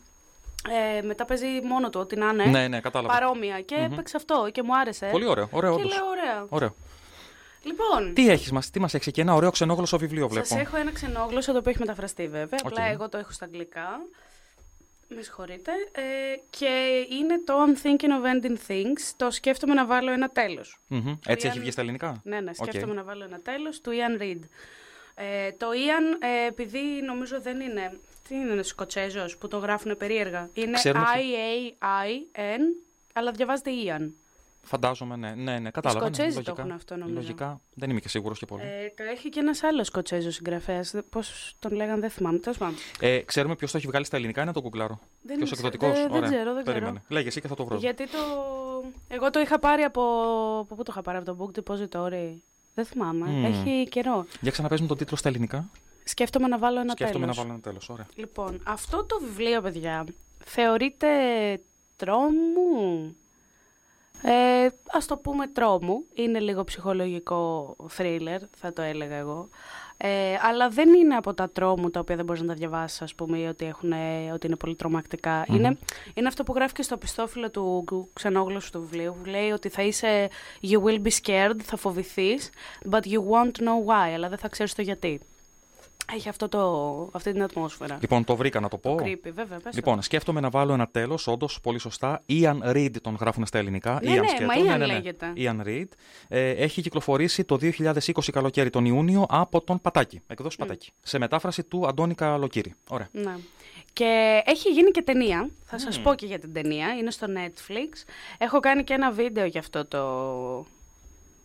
ε, 0.98 1.02
μετά 1.02 1.26
παίζει 1.26 1.48
μόνο 1.64 1.90
του, 1.90 2.00
ό,τι 2.00 2.16
να 2.16 2.30
είναι. 2.30 2.46
Ναι, 2.46 2.68
ναι, 2.68 2.80
κατάλαβα. 2.80 3.14
Παρόμοια. 3.14 3.62
Και 3.62 3.76
έπαιξε 3.92 4.18
αυτό 4.18 4.50
και 4.52 4.64
μου 4.64 4.78
άρεσε. 4.78 5.08
Πολύ 5.12 5.26
ωραίο, 5.26 5.48
ωραίο 5.52 5.76
Και 5.76 5.82
όντως. 5.82 5.96
λέω 5.96 6.06
ωραία. 6.06 6.46
Ωραίο. 6.50 6.76
Λοιπόν, 7.64 8.14
Τι 8.14 8.30
έχεις 8.30 8.52
μας, 8.52 8.70
τι 8.70 8.80
μας 8.80 8.94
έχεις 8.94 9.08
εκεί, 9.08 9.20
ένα 9.22 9.34
ωραίο 9.34 9.52
ξενόγλωσσο 9.52 9.98
βιβλίο 9.98 10.28
βλέπω. 10.28 10.46
Σας 10.46 10.60
έχω 10.60 10.78
ένα 10.78 10.92
ξενόγλωσσο 10.92 11.52
το 11.52 11.58
οποίο 11.58 11.72
έχει 11.72 11.80
μεταφραστεί 11.80 12.28
βέβαια. 12.28 12.60
Οκ. 12.64 12.72
Απλά 12.72 12.86
εγώ 12.86 13.10
το 13.10 13.18
έχω 13.18 13.32
στα 13.32 13.46
αγγλικά. 13.46 14.00
Με 15.16 15.22
συγχωρείτε. 15.22 15.72
Ε, 15.92 16.02
και 16.50 17.06
είναι 17.10 17.42
το 17.46 17.54
I'm 17.64 17.86
thinking 17.86 18.10
of 18.10 18.26
ending 18.46 18.58
things. 18.72 19.12
Το 19.18 19.32
σκέφτομαι 19.32 19.74
να 19.74 19.86
βάλω 19.86 20.12
ένα 20.12 20.30
τέλος. 20.30 20.80
Μμμ. 20.88 21.14
Έτσι 21.26 21.48
Ian- 21.48 21.50
έχει 21.50 21.60
βγει 21.60 21.72
στα 21.72 21.82
ελληνικά; 21.82 22.22
Ναι, 22.24 22.40
ναι, 22.40 22.50
Οκ. 22.50 22.68
σκέφτομαι 22.68 22.94
να 22.94 23.04
βάλω 23.04 23.24
ένα 23.24 23.40
τέλος 23.40 23.82
του 23.82 23.92
Iain 23.92 24.22
Reid. 24.22 24.40
Ε, 25.16 25.52
το 25.52 25.72
Ιαν, 25.74 26.18
ε, 26.22 26.48
επειδή 26.48 26.80
νομίζω 27.06 27.42
δεν 27.42 27.60
είναι. 27.60 28.00
Τι 28.28 28.36
είναι 28.36 28.64
Σκοτσέζος 28.64 29.38
που 29.38 29.48
το 29.48 29.58
γράφουν 29.58 29.98
περίεργα; 29.98 30.50
Είναι 30.54 30.72
Ξέρουμε 30.72 31.06
ποιο- 31.14 31.24
I-A-I-N, 31.24 32.62
αλλά 33.14 33.32
διαβάζεται 33.32 33.72
Ian. 33.72 34.16
Φαντάζομαι, 34.64 35.16
ναι, 35.16 35.34
ναι, 35.36 35.60
ναι 35.60 35.70
κατάλαβα. 35.72 36.00
ναι, 36.10 36.14
Σκοτσέζοι 36.14 36.36
το 36.36 36.42
λογικά. 36.46 36.62
έχουν 36.62 36.72
αυτό, 36.76 36.96
νομίζω. 36.96 37.16
Λογικά, 37.20 37.62
δεν 37.74 37.90
είμαι 37.90 38.00
και 38.00 38.10
σίγουρος 38.10 38.40
και 38.40 38.46
πολύ. 38.46 38.64
Ε, 38.64 38.94
το 38.96 39.04
έχει 39.04 39.30
και 39.30 39.40
ένας 39.40 39.64
άλλος 39.64 39.88
Σκοτσέζος 39.88 40.34
συγγραφέας. 40.36 40.94
Πώς 41.10 41.54
τον 41.60 41.72
λέγανε, 41.74 42.00
δεν 42.00 42.10
θυμάμαι. 42.10 42.38
Τέλος 42.38 42.58
πάντων. 42.58 42.76
Ε, 43.00 43.20
ξέρουμε 43.20 43.56
ποιος 43.56 43.72
το 43.72 43.78
έχει 43.78 43.88
βγάλει 43.88 44.06
στα 44.06 44.18
ελληνικά, 44.18 44.42
είναι 44.42 44.52
το 44.54 44.62
κουκλάρο. 44.62 45.00
Δεν 45.22 45.38
Ποιος 45.38 45.52
ξέρω, 45.52 45.68
εκδοτικός. 45.68 46.02
δεν- 46.02 46.12
δεν 46.22 46.30
ξέρω, 46.30 46.54
δεν 46.54 46.64
Περίμενε. 46.64 46.92
ξέρω. 46.92 47.06
Λέγε 47.08 47.28
εσύ 47.28 47.42
και 47.42 47.48
θα 47.48 47.56
το 47.56 47.66
βρω. 47.66 47.78
Γιατί 47.78 48.08
το. 48.10 48.18
Εγώ 49.08 49.30
το 49.30 49.40
είχα 49.40 49.60
πάρει 49.60 49.82
από. 49.82 50.02
Από 50.60 50.76
πού 50.76 50.84
το 50.84 50.92
είχα 50.92 51.02
πάρει, 51.02 51.18
από 51.18 51.26
το 51.26 51.38
Book 51.40 51.60
Depository. 51.60 52.34
Δεν 52.74 52.86
θυμάμαι. 52.86 53.26
Μμμ. 53.30 53.46
Έχει 53.46 53.88
καιρό. 53.90 54.26
Για 54.42 54.52
ξαναπες 54.52 54.82
μου 54.82 54.88
τον 54.88 54.98
τίτλο 54.98 55.18
στα 55.18 55.30
ελληνικά. 55.30 55.70
Σκέφτομαι 56.04 56.48
να 56.48 56.58
βάλω 56.58 56.80
ένα 56.80 56.92
Σκέφτομαι 56.92 57.20
τέλος. 57.20 57.36
να 57.38 57.42
βάλω 57.42 57.54
ένα 57.54 57.64
τέλος. 57.64 57.90
Ωραία. 57.90 58.06
Λοιπόν, 58.16 58.62
αυτό 58.64 59.04
το 59.06 59.20
βιβλίο, 59.20 59.62
παιδιά, 59.62 60.06
θεωρείται 60.46 61.08
τρόμου. 61.96 63.16
Ε, 64.24 64.68
ας 64.92 65.06
το 65.06 65.18
πούμε 65.18 65.48
τρόμου. 65.48 66.04
Είναι 66.14 66.40
λίγο 66.40 66.64
ψυχολογικό 66.64 67.76
thriller, 67.98 68.40
θα 68.58 68.74
το 68.74 68.82
έλεγα 68.82 69.16
εγώ. 69.16 69.48
Ε, 70.04 70.38
αλλά 70.42 70.70
δεν 70.70 70.94
είναι 70.94 71.16
από 71.16 71.34
τα 71.34 71.50
τρόμου 71.50 71.90
τα 71.90 72.00
οποία 72.00 72.16
δεν 72.16 72.26
μπορείς 72.26 72.42
να 72.42 72.48
τα 72.48 72.54
διαβάσεις, 72.54 73.02
ας 73.02 73.16
πούμε, 73.16 73.38
ή 73.38 73.46
ότι, 73.46 73.66
έχουν, 73.66 73.94
ότι 74.34 74.48
είναι 74.48 74.56
πολύ 74.56 74.76
τρομακτικά. 74.76 75.46
Μμμ. 75.48 75.56
Είναι, 75.56 75.78
είναι 76.14 76.28
αυτό 76.28 76.44
που 76.44 76.54
γράφει 76.54 76.74
και 76.74 76.82
στο 76.82 76.98
πιστόφυλλο 76.98 77.50
του 77.52 77.84
γκου- 77.84 78.10
ξενόγλωσσου 78.14 78.72
του 78.72 78.80
βιβλίου, 78.82 79.16
που 79.24 79.30
λέει 79.30 79.52
ότι 79.52 79.70
θα 79.70 79.82
είσαι 79.82 80.30
«You 80.62 80.84
will 80.84 81.02
be 81.02 81.10
scared», 81.22 81.60
θα 81.64 81.78
φοβηθείς, 81.78 82.50
«but 82.92 83.02
you 83.02 83.20
won't 83.20 83.64
know 83.64 83.86
why», 83.88 84.14
αλλά 84.14 84.30
δεν 84.30 84.38
θα 84.38 84.48
ξέρεις 84.48 84.76
το 84.76 84.82
γιατί. 84.82 85.20
Έχει 86.14 86.30
αυτό 86.30 86.50
το, 86.50 87.10
αυτή 87.12 87.32
την 87.32 87.44
ατμόσφαιρα. 87.44 87.98
Λοιπόν, 88.02 88.24
το 88.24 88.36
βρήκα 88.36 88.60
να 88.60 88.68
το 88.68 88.78
πω. 88.78 88.96
Creepy, 89.00 89.32
βέβαια, 89.34 89.46
πες 89.46 89.64
το. 89.64 89.70
Λοιπόν, 89.74 90.02
σκέφτομαι 90.02 90.40
να 90.40 90.50
βάλω 90.50 90.74
ένα 90.74 90.88
τέλος, 90.88 91.28
όντως 91.28 91.60
πολύ 91.62 91.80
σωστά. 91.80 92.24
Ian 92.30 92.58
Reed 92.64 93.02
τον 93.02 93.18
γράφουν 93.20 93.46
στα 93.46 93.58
ελληνικά. 93.58 94.00
Ναι, 94.04 94.12
Ian 94.12 94.22
ναι, 94.22 94.28
σκέτο. 94.28 94.46
μα 94.46 94.76
Ian 94.76 94.88
λέγεται. 94.88 95.34
Ian 95.38 95.66
Reed. 95.66 95.88
Ε, 96.28 96.50
έχει 96.50 96.82
κυκλοφορήσει 96.82 97.44
το 97.44 97.58
2020 97.62 98.12
καλοκαίρι 98.32 98.70
τον 98.70 98.86
Ιούνιο 98.86 99.26
από 99.30 99.62
τον 99.62 99.82
Πατάκη. 99.82 100.22
Εκδόσει 100.28 100.58
Πατάκη. 100.58 100.92
Σε 101.02 101.18
μετάφραση 101.18 101.64
του 101.64 101.88
Αντώνη 101.88 102.16
Καλοκύρη. 102.16 102.74
Ωραία. 102.90 103.08
Ναι. 103.12 103.36
Και 103.94 104.42
έχει 104.46 104.70
γίνει 104.70 104.92
και 104.92 105.02
ταινία. 105.02 105.50
Θα 105.64 105.80
σας 105.80 106.00
πω 106.00 106.14
και 106.14 106.26
για 106.26 106.40
την 106.40 106.54
ταινία. 106.54 106.94
Είναι 106.94 107.12
στο 107.12 107.28
Netflix. 107.30 108.04
Έχω 108.38 108.60
κάνει 108.60 108.84
και 108.84 108.94
ένα 108.94 109.12
βίντεο 109.12 109.46
για 109.46 109.60
αυτό 109.60 109.86
το... 109.86 110.00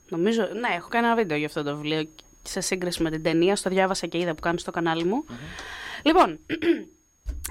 Νομίζω, 0.09 0.43
ναι, 0.43 0.75
έχω 0.77 0.89
κάνει 0.89 1.07
ένα 1.07 1.17
βίντεο 1.17 1.37
για 1.37 1.47
αυτό 1.47 1.63
το 1.63 1.77
βιβλίο 1.77 2.09
σε 2.48 2.60
σύγκριση 2.60 3.02
με 3.02 3.10
την 3.10 3.23
ταινία. 3.23 3.56
Στο 3.56 3.70
διάβασα 3.70 4.06
και 4.06 4.18
είδα 4.18 4.35
που 4.35 4.40
κάνω 4.40 4.59
στο 4.59 4.70
κανάλι 4.70 5.05
μου. 5.05 5.24
Λοιπόν, 6.02 6.39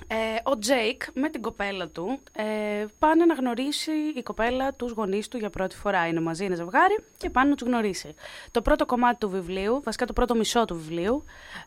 ε, 0.08 0.16
ο 0.44 0.58
Τζέικ 0.60 1.02
με 1.14 1.30
την 1.30 1.42
κοπέλα 1.42 1.88
του 1.88 2.20
ε, 2.32 2.86
πάνε 3.00 3.26
να 3.26 3.34
γνωρίσει 3.34 3.92
η 4.16 4.24
κοπέλα 4.24 4.74
τους 4.74 4.92
γονείς 4.92 5.28
του 5.28 5.38
για 5.38 5.50
πρώτη 5.50 5.76
φορά. 5.76 6.08
Είναι 6.08 6.20
μαζί, 6.22 6.46
είναι 6.46 6.56
ζευγάρι 6.56 6.96
και 7.18 7.30
πάνε 7.30 7.50
να 7.50 7.56
τους 7.56 7.68
γνωρίσει. 7.68 8.14
Το 8.52 8.62
πρώτο 8.62 8.86
κομμάτι 8.86 9.18
του 9.20 9.30
βιβλίου, 9.30 9.82
βασικά 9.84 10.06
το 10.06 10.14
πρώτο 10.14 10.36
μισό 10.36 10.66
του 10.66 10.76
βιβλίου, 10.76 11.24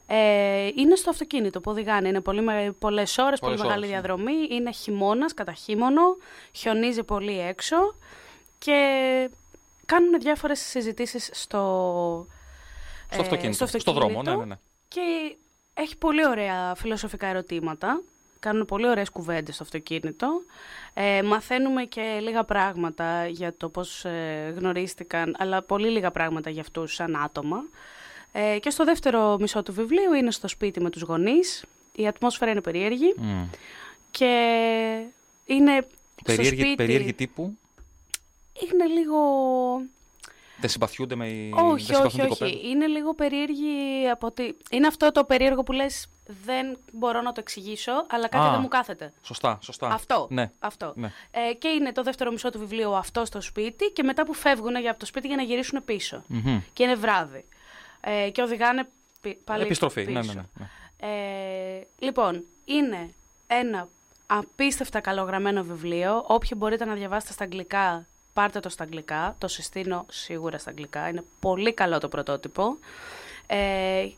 ε, 0.07 0.67
είναι 0.77 0.95
στο 0.95 1.11
αυτοκίνητο 1.11 1.61
που 1.61 1.71
οδηγάνε. 1.71 2.09
Είναι 2.09 2.21
πολύ, 2.21 2.43
με- 2.43 2.75
πολλές 2.79 3.19
ώρες, 3.19 3.39
πολύ 3.41 3.57
Πολλές 3.57 3.61
μεγάλη 3.61 3.87
ώρες, 3.87 3.91
ναι. 3.91 4.01
διαδρομή. 4.01 4.47
Είναι 4.51 4.73
χειμώνας, 4.73 5.35
καταχείμωνο, 5.35 6.03
χιονίζει 6.53 7.03
πολύ 7.03 7.41
έξω 7.41 7.77
και 8.59 9.31
κάνουν 9.87 10.21
διάφορες 10.21 10.61
συζητήσεις 10.61 11.31
στο, 11.33 12.27
Στο 13.11 13.21
ε, 13.21 13.25
αυτοκίνητο. 13.25 13.67
Στο 13.67 13.93
δρόμο, 13.93 14.23
ναι, 14.23 14.35
ναι, 14.35 14.45
ναι. 14.45 14.59
και 14.89 15.37
έχει 15.75 15.97
πολύ 15.97 16.27
ωραία 16.27 16.75
φιλοσοφικά 16.75 17.27
ερωτήματα. 17.27 18.03
Κάνουν 18.41 18.65
πολύ 18.65 18.89
ωραίες 18.89 19.11
κουβέντες 19.11 19.55
στο 19.55 19.65
αυτοκίνητο. 19.65 20.43
Ε, 20.95 21.23
μαθαίνουμε 21.23 21.85
και 21.85 22.19
λίγα 22.23 22.45
πράγματα 22.45 23.27
για 23.27 23.55
το 23.57 23.69
πώς 23.69 24.05
ε, 24.05 24.55
γνωρίστηκαν, 24.59 25.37
αλλά 25.39 25.63
πολύ 25.63 25.89
λίγα 25.89 26.11
πράγματα 26.11 26.51
για 26.51 26.61
αυτούς 26.61 26.95
σαν 26.95 27.17
άτομα. 27.17 27.65
Ε, 28.33 28.59
και 28.59 28.71
στο 28.71 28.85
δεύτερο 28.85 29.37
μισό 29.41 29.63
του 29.63 29.73
βιβλίου 29.73 30.13
είναι 30.13 30.31
στο 30.31 30.49
σπίτι 30.49 30.81
με 30.81 30.91
τους 30.91 31.03
γονείς. 31.03 31.65
Η 31.93 32.07
ατμόσφαιρα 32.07 32.51
είναι 32.51 32.61
περίεργη 32.61 33.15
Μμ. 33.17 33.45
και 34.11 34.27
είναι 35.47 35.87
στο 36.15 36.23
Περίεργη, 36.25 36.61
σπίτι... 36.61 36.75
περίεργη 36.75 37.15
τύπου; 37.15 37.59
Είναι 38.73 38.87
λίγο... 38.87 39.19
Δεν 40.61 40.71
συμπαθιούνται 40.71 41.15
με 41.15 41.29
η 41.29 41.53
Όχι, 41.57 41.63
δεν 41.63 41.71
όχι, 41.75 41.85
συμπαθούν 41.87 42.11
την 42.11 42.21
όχι. 42.21 42.29
κοπέλα. 42.39 42.71
Είναι 42.71 42.87
λίγο 42.87 43.15
περίεργη 43.15 44.09
από 44.13 44.27
ότι... 44.27 44.57
Είναι 44.71 44.87
αυτό 44.87 45.13
το 45.13 45.25
περίεργο 45.25 45.63
που 45.63 45.73
λες 45.73 46.07
δεν 46.45 46.79
μπορώ 46.93 47.21
να 47.23 47.33
το 47.33 47.41
εξηγήσω, 47.41 47.93
αλλά 48.11 48.29
κάτι 48.29 48.47
Α. 48.47 48.51
δεν 48.51 48.61
μου 48.61 48.69
κάθεται. 48.69 49.13
Σωστά, 49.23 49.59
σωστά. 49.63 49.89
Αυτό. 49.89 50.27
Ναι. 50.31 50.51
αυτό. 50.59 50.93
Ναι. 50.97 51.11
Ε, 51.31 51.53
και 51.55 51.69
είναι 51.69 51.93
το 51.93 52.03
δεύτερο 52.03 52.31
μισό 52.31 52.51
του 52.51 52.59
βιβλίου 52.59 52.95
αυτό 52.97 53.25
στο 53.25 53.41
σπίτι 53.41 53.91
και 53.93 54.03
μετά 54.03 54.25
που 54.25 54.35
φεύγουν 54.35 54.77
για 54.81 54.91
από 54.91 54.99
το 54.99 55.07
σπίτι 55.07 55.27
για 55.27 55.37
να 55.37 55.43
γυρίσουν 55.43 55.85
πίσω. 55.85 56.23
Μμμ. 56.27 56.61
Και 56.73 56.83
είναι 56.83 56.95
βράδυ. 56.95 57.45
Ε, 58.01 58.31
και 58.31 58.43
οδηγάνε 58.43 58.89
πι- 59.21 59.45
πάλι 59.45 59.63
Επιστροφή. 59.63 60.05
πίσω. 60.05 60.19
Ναι, 60.21 60.27
ναι, 60.27 60.33
ναι, 60.33 60.43
ναι. 60.55 60.67
Ε, 61.79 61.87
λοιπόν, 61.99 62.45
είναι 62.65 63.15
ένα 63.47 63.89
απίστευτα 64.27 65.01
καλογραμμένο 65.01 65.63
βιβλίο. 65.63 66.25
Όποιοι 66.27 66.51
μπορείτε 66.57 66.85
να 66.85 66.95
διαβάσετε 66.95 67.33
στα 67.33 67.45
αγγλικά, 67.45 68.07
πάρτε 68.39 68.61
το 68.61 68.69
στα 68.69 68.83
αγγλικά. 68.85 69.35
Το 69.39 69.49
συστήνω 69.49 70.07
σίγουρα 70.09 70.59
στα 70.59 70.71
αγγλικά. 70.71 71.09
Είναι 71.09 71.25
πολύ 71.41 71.73
καλό 71.73 71.99
το 71.99 72.09
πρωτότυπο. 72.09 72.77
Ε, 73.47 74.09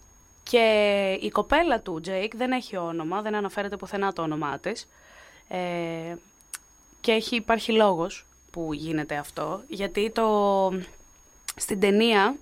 και 0.42 1.18
η 1.20 1.30
κοπέλα 1.30 1.80
του, 1.80 2.00
Τζέικ, 2.00 2.36
δεν 2.36 2.52
έχει 2.52 2.76
όνομα, 2.76 3.22
δεν 3.22 3.34
αναφέρεται 3.34 3.76
πουθενά 3.76 4.12
το 4.12 4.22
όνομά 4.22 4.58
της. 4.58 4.88
Ε, 5.48 6.14
και 7.00 7.12
έχει, 7.12 7.36
υπάρχει 7.36 7.72
λόγος 7.72 8.26
που 8.50 8.72
γίνεται 8.72 9.16
αυτό, 9.16 9.62
γιατί 9.68 10.10
το, 10.10 10.26
στην 11.56 11.80
ταινία 11.80 12.36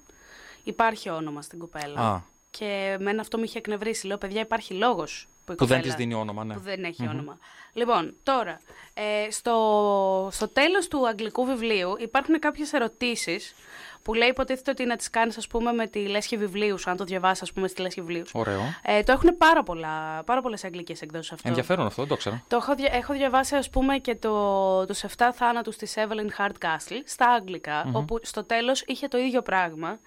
υπάρχει 0.64 1.08
όνομα 1.08 1.42
στην 1.42 1.58
κοπέλα. 1.58 2.00
Α, 2.00 2.20
Και 2.50 2.96
εμένα 3.00 3.20
αυτό 3.20 3.38
με 3.38 3.44
είχε 3.44 3.58
εκνευρίσει. 3.58 4.06
Λέω, 4.06 4.18
παιδιά, 4.18 4.40
υπάρχει 4.40 4.74
λόγος 4.74 5.28
που, 5.48 5.52
η 5.52 5.56
που 5.56 5.66
δεν 5.66 5.76
κοπέλα- 5.76 5.82
της 5.82 6.04
δίνει 6.04 6.14
όνομα, 6.20 6.44
ναι. 6.44 6.54
Που 6.54 6.60
δεν 6.60 6.84
έχει 6.84 7.02
Μμμ. 7.02 7.08
όνομα. 7.10 7.38
Λοιπόν, 7.72 8.14
τώρα, 8.22 8.60
ε, 8.94 9.30
στο, 9.30 10.28
στο 10.32 10.48
τέλος 10.48 10.88
του 10.88 11.08
αγγλικού 11.08 11.44
βιβλίου 11.44 11.96
υπάρχουν 11.98 12.38
κάποιες 12.38 12.72
ερωτήσεις 12.72 13.54
που 14.02 14.14
λέει 14.14 14.28
υποτίθεται 14.28 14.70
ότι 14.70 14.84
να 14.84 14.96
τις 14.96 15.10
κάνεις, 15.10 15.36
ας 15.36 15.46
πούμε, 15.46 15.72
με 15.72 15.86
τη 15.86 15.98
λέσχη 16.08 16.36
βιβλίου 16.36 16.78
σου, 16.78 16.90
αν 16.90 16.96
το 16.96 17.04
διαβάσεις, 17.04 17.42
ας 17.42 17.52
πούμε, 17.52 17.68
στη 17.68 17.80
λέσχη 17.82 18.00
βιβλίου 18.00 18.26
σου. 18.26 18.38
Ωραίο. 18.38 18.60
Ε, 18.82 19.02
το 19.02 19.12
έχουν 19.12 19.36
πάρα, 19.36 19.62
πολλά, 19.62 20.22
πάρα 20.24 20.42
πολλές 20.42 20.64
αγγλικές 20.64 21.02
εκδόσεις 21.02 21.32
αυτό. 21.32 21.48
Ενδιαφέρον 21.48 21.86
αυτό, 21.86 22.00
δεν 22.00 22.08
το 22.08 22.14
ήξερα. 22.14 22.42
Το 22.48 22.56
έχω, 22.56 22.74
δια- 22.74 22.92
έχω 22.92 23.12
διαβάσει, 23.12 23.56
ας 23.56 23.70
πούμε, 23.70 23.98
και 23.98 24.14
το, 24.14 24.86
τους 24.86 25.02
7 25.02 25.32
θάνατους 25.34 25.76
της 25.76 25.94
Evelyn 25.96 26.42
Hardcastle 26.42 27.00
στα 27.04 27.28
αγγλικα 27.28 27.90
όπου 27.92 28.18
στο 28.22 28.44
τέλος 28.44 28.82
είχε 28.86 29.08
το 29.08 29.18
ίδιο 29.18 29.42
πράγμα 29.42 29.98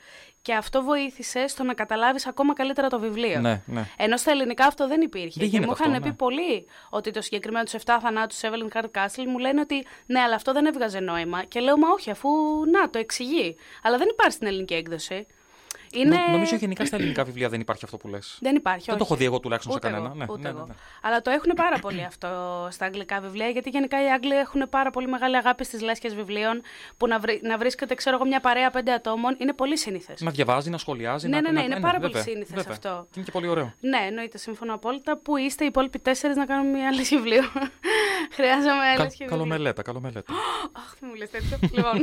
και 0.41 0.53
αυτό 0.53 0.83
βοήθησε 0.83 1.47
στο 1.47 1.63
να 1.63 1.73
καταλάβεις 1.73 2.27
ακόμα 2.27 2.53
καλύτερα 2.53 2.87
το 2.87 2.99
βιβλίο. 2.99 3.39
Ναι, 3.39 3.61
ναι. 3.65 3.87
Ενώ 3.97 4.17
στα 4.17 4.31
ελληνικά 4.31 4.65
αυτό 4.65 4.87
δεν 4.87 5.01
υπήρχε. 5.01 5.39
Δεν 5.39 5.49
και 5.49 5.59
μου 5.59 5.63
γίνεται 5.63 5.71
είχαν 5.73 5.91
αυτό, 5.91 6.03
πει 6.03 6.09
ναι. 6.09 6.15
πολλοί 6.15 6.67
ότι 6.89 7.11
το 7.11 7.21
συγκεκριμένο 7.21 7.63
τους 7.63 7.73
7 7.85 7.97
θανάτους 8.01 8.39
της 8.39 8.49
Evelyn 8.49 8.77
Hardcastle 8.77 9.25
μου 9.27 9.37
λένε 9.37 9.61
ότι 9.61 9.85
ναι, 10.05 10.19
αλλά 10.19 10.35
αυτό 10.35 10.51
δεν 10.51 10.65
έβγαζε 10.65 10.99
νόημα. 10.99 11.43
Και 11.43 11.59
λέω, 11.59 11.77
μα 11.77 11.89
όχι, 11.89 12.11
αφού 12.11 12.29
να 12.71 12.89
το 12.89 12.99
εξηγεί. 12.99 13.55
Αλλά 13.83 13.97
δεν 13.97 14.07
υπάρχει 14.11 14.33
στην 14.33 14.47
ελληνική 14.47 14.73
έκδοση. 14.73 15.27
Είναι... 15.93 16.15
Νο- 16.15 16.31
Νομίζω 16.31 16.55
γενικά 16.55 16.85
στα 16.85 16.95
ελληνικά 16.95 17.23
βιβλία 17.23 17.49
δεν 17.49 17.59
υπάρχει 17.59 17.85
αυτό 17.85 17.97
που 17.97 18.07
λες. 18.07 18.37
Δεν 18.41 18.55
υπάρχει. 18.55 18.85
Δεν 18.85 18.97
το 18.97 19.03
όχι. 19.03 19.11
έχω 19.11 19.19
δει 19.21 19.25
εγώ 19.25 19.39
τουλάχιστον 19.39 19.75
Ούτε 19.75 19.87
σε 19.87 19.93
κανένα. 19.93 20.09
Εγώ, 20.13 20.17
Ναι, 20.19 20.25
ούτε 20.29 20.41
ναι, 20.41 20.49
ναι, 20.53 20.57
εγώ. 20.57 20.65
ναι. 20.67 20.73
Αλλά 21.01 21.21
το 21.21 21.29
έχουν 21.29 21.51
πάρα 21.55 21.79
πολύ 21.79 22.03
αυτό 22.03 22.27
στα 22.71 22.85
αγγλικά 22.85 23.19
βιβλία, 23.19 23.47
γιατί 23.47 23.69
γενικά 23.69 24.03
οι 24.03 24.11
Άγγλοι 24.11 24.35
έχουν 24.35 24.69
πάρα 24.69 24.89
πολύ 24.91 25.07
μεγάλη 25.07 25.37
αγάπη 25.37 25.63
στις 25.63 25.81
λέσχες 25.81 26.15
βιβλίων 26.15 26.61
που 26.97 27.07
να, 27.07 27.19
βρει, 27.19 27.39
να 27.43 27.57
βρίσκεται, 27.57 27.95
ξέρω 27.95 28.15
εγώ, 28.15 28.25
μια 28.25 28.39
παρέα 28.39 28.69
πέντε 28.69 28.91
ατόμων 28.91 29.35
είναι 29.39 29.53
πολύ 29.53 29.77
σύνηθες. 29.77 30.21
Να 30.21 30.31
διαβάζει, 30.31 30.69
να 30.69 30.77
σχολιάζει. 30.77 31.27
Ναι, 31.27 31.35
να, 31.35 31.41
ναι, 31.41 31.47
να- 31.47 31.67
ναι, 31.67 31.73
είναι 31.75 31.79
πάρα 31.79 31.99
πολύ 31.99 32.11
βέβαια, 32.11 32.23
σύνηθες 32.33 32.55
βέβαια. 32.55 32.71
αυτό. 32.71 33.03
Και 33.03 33.13
Είναι 33.15 33.25
και 33.25 33.31
πολύ 33.31 33.47
ωραίο. 33.47 33.73
Ναι, 33.79 33.97
εννοείται, 34.07 34.37
σύμφωνα 34.37 34.73
απόλυτα. 34.73 35.17
Πού 35.17 35.37
είστε 35.37 35.63
οι 35.63 35.67
υπόλοιποι 35.67 35.99
τέσσερις 35.99 36.35
να 36.35 36.45
κάνουμε 36.45 36.77
μια 36.77 36.91
λέσχη 36.93 37.15
βιβλίου; 37.15 37.43
Χρειάζομαι 38.37 38.83
Κα, 38.95 39.03
λέσχη 39.03 39.09
βιβλίου. 39.09 39.27
καλομελέτα, 39.29 39.81
καλομελέτα. 39.81 40.33
Αχ, 40.71 40.93
μην 41.01 41.09
μου 41.13 41.17
λες 41.17 41.29
τέτοιο. 41.29 41.57
λοιπόν. 41.61 41.99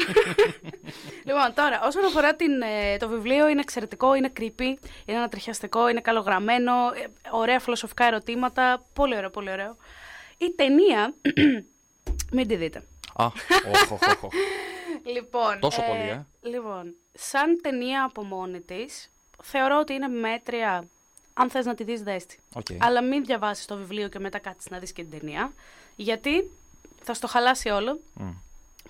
λοιπόν, 1.29 1.53
τώρα, 1.55 1.81
όσον 1.85 2.05
αφορά 2.05 2.35
την, 2.35 2.51
ε, 2.63 2.97
το 2.97 3.09
βιβλίο, 3.09 3.49
είναι 3.49 3.63
εξαιρετικό, 3.79 4.15
είναι 4.15 4.33
creepy, 4.41 4.87
είναι 5.05 5.19
ανατριχιαστικό, 5.19 5.89
είναι 5.89 6.01
καλογραμμένο, 6.01 6.73
ε, 6.73 7.07
ωραία 7.31 7.61
φιλοσοφικά 7.61 8.05
ερωτήματα. 8.05 8.85
Πολύ 8.93 9.17
ωραίο, 9.17 9.31
πολύ 9.31 9.51
ωραίο. 9.51 9.77
Η 10.39 10.51
ταινία. 10.51 11.15
μην 12.33 12.49
τη 12.49 12.57
δείτε. 12.57 12.83
Α, 13.15 13.25
όχ, 13.25 13.91
όχ, 13.91 14.03
όχ, 14.03 14.23
όχ. 14.25 14.33
Λοιπόν, 15.15 15.61
Τόσο 15.61 15.83
πολύ, 15.83 16.09
ε. 16.09 16.27
Λοιπόν, 16.41 16.95
σαν 17.13 17.61
ταινία 17.63 18.05
από 18.05 18.25
μόνη 18.25 18.61
της, 18.61 19.11
θεωρώ 19.43 19.79
ότι 19.79 19.93
είναι 19.93 20.09
μέτρια. 20.09 20.89
Αν 21.35 21.51
θες 21.51 21.67
να 21.67 21.75
τη 21.75 21.85
δεις, 21.85 22.03
δες 22.03 22.27
τη. 22.27 22.37
Οκ. 22.55 22.67
Αλλά 22.79 23.03
μην 23.03 23.25
διαβάσεις 23.25 23.67
το 23.67 23.77
βιβλίο 23.77 24.09
και 24.09 24.19
μετά 24.19 24.39
κάτσεις 24.39 24.71
να 24.71 24.79
δεις 24.79 24.93
και 24.93 25.03
την 25.03 25.19
ταινία. 25.19 25.53
Γιατί 25.97 26.51
θα 27.03 27.15
στο 27.15 27.27
χαλάσει 27.27 27.69
όλο. 27.69 28.01
Μμ. 28.15 28.31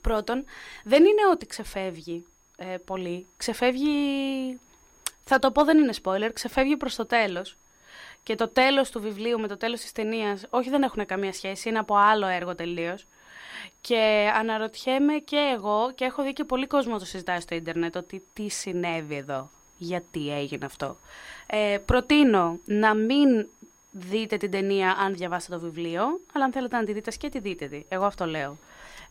Πρώτον, 0.00 0.44
δεν 0.84 1.00
είναι 1.04 1.26
ότι 1.32 1.46
ξεφεύγει 1.46 2.24
ε, 2.56 2.76
πολύ. 2.84 3.26
Ξεφεύγει 3.36 3.90
Θα 5.30 5.38
το 5.38 5.50
πω, 5.50 5.64
δεν 5.64 5.78
είναι 5.78 5.92
spoiler, 6.02 6.30
ξεφεύγει 6.32 6.76
προς 6.76 6.94
το 6.94 7.06
τέλος. 7.06 7.56
Και 8.22 8.34
το 8.34 8.48
τέλος 8.48 8.90
του 8.90 9.00
βιβλίου 9.00 9.40
με 9.40 9.48
το 9.48 9.56
τέλος 9.56 9.80
της 9.80 9.92
ταινίας, 9.92 10.46
όχι 10.50 10.70
δεν 10.70 10.82
έχουν 10.82 11.06
καμία 11.06 11.32
σχέση, 11.32 11.68
είναι 11.68 11.78
από 11.78 11.96
άλλο 11.96 12.26
έργο 12.26 12.54
τελείως. 12.54 13.06
Και 13.80 14.30
αναρωτιέμαι 14.34 15.14
και 15.14 15.52
εγώ, 15.54 15.92
και 15.94 16.04
έχω 16.04 16.22
δει 16.22 16.32
και 16.32 16.44
πολύ 16.44 16.66
κόσμο 16.66 16.98
το 16.98 17.04
συζητάει 17.04 17.40
στο 17.40 17.54
ίντερνετ, 17.54 17.96
ότι 17.96 18.22
τι 18.32 18.48
συνέβη 18.48 19.14
εδώ, 19.14 19.50
γιατί 19.78 20.32
έγινε 20.32 20.64
αυτό. 20.64 20.96
Ε, 21.46 21.78
προτείνω 21.84 22.58
να 22.64 22.94
μην 22.94 23.46
δείτε 23.90 24.36
την 24.36 24.50
ταινία 24.50 24.90
αν 24.90 25.14
διαβάσετε 25.14 25.54
το 25.54 25.60
βιβλίο, 25.60 26.20
αλλά 26.32 26.44
αν 26.44 26.52
θέλετε 26.52 26.76
να 26.76 26.84
τη 26.84 26.92
δείτε 26.92 27.10
και 27.10 27.28
τη 27.28 27.38
δείτε. 27.38 27.66
τη. 27.66 27.82
Εγώ 27.88 28.04
αυτό 28.04 28.26
λέω. 28.26 28.56